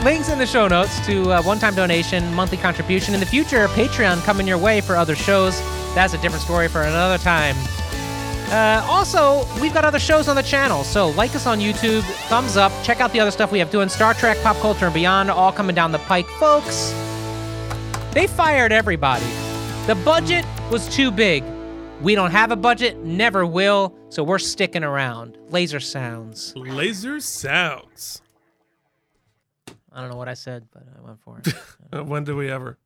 links 0.03 0.29
in 0.29 0.37
the 0.37 0.45
show 0.45 0.67
notes 0.67 1.05
to 1.05 1.31
uh, 1.31 1.43
one-time 1.43 1.75
donation, 1.75 2.33
monthly 2.33 2.57
contribution. 2.57 3.13
In 3.13 3.19
the 3.19 3.25
future, 3.25 3.67
Patreon 3.69 4.23
coming 4.23 4.47
your 4.47 4.57
way 4.57 4.81
for 4.81 4.95
other 4.95 5.15
shows. 5.15 5.59
That's 5.95 6.13
a 6.13 6.17
different 6.17 6.43
story 6.43 6.67
for 6.67 6.81
another 6.81 7.17
time. 7.23 7.55
Uh, 8.49 8.85
also, 8.87 9.45
we've 9.59 9.73
got 9.73 9.83
other 9.83 9.99
shows 9.99 10.27
on 10.27 10.35
the 10.35 10.43
channel, 10.43 10.83
so 10.83 11.09
like 11.09 11.33
us 11.35 11.47
on 11.47 11.59
YouTube, 11.59 12.03
thumbs 12.27 12.55
up, 12.55 12.71
check 12.83 13.01
out 13.01 13.11
the 13.11 13.19
other 13.19 13.31
stuff 13.31 13.51
we 13.51 13.59
have 13.59 13.71
doing 13.71 13.89
Star 13.89 14.13
Trek, 14.13 14.37
pop 14.43 14.57
culture, 14.57 14.85
and 14.85 14.93
beyond, 14.93 15.31
all 15.31 15.51
coming 15.51 15.75
down 15.75 15.91
the 15.91 15.99
pike, 15.99 16.27
folks. 16.39 16.91
They 18.11 18.27
fired 18.27 18.71
everybody. 18.71 19.25
The 19.87 19.95
budget 20.05 20.45
was 20.69 20.87
too 20.87 21.09
big. 21.09 21.43
We 22.03 22.15
don't 22.15 22.31
have 22.31 22.51
a 22.51 22.57
budget, 22.57 22.97
never 22.97 23.45
will, 23.45 23.95
so 24.09 24.25
we're 24.25 24.37
sticking 24.37 24.83
around. 24.83 25.37
Laser 25.47 25.79
sounds. 25.79 26.53
Laser 26.53 27.21
sounds. 27.21 28.21
I 29.89 30.01
don't 30.01 30.09
know 30.09 30.17
what 30.17 30.27
I 30.27 30.33
said, 30.33 30.67
but 30.73 30.83
I 30.97 31.01
went 31.01 31.21
for 31.21 31.39
it. 31.39 31.53
When 32.05 32.25
do 32.25 32.35
we 32.35 32.51
ever? 32.51 32.77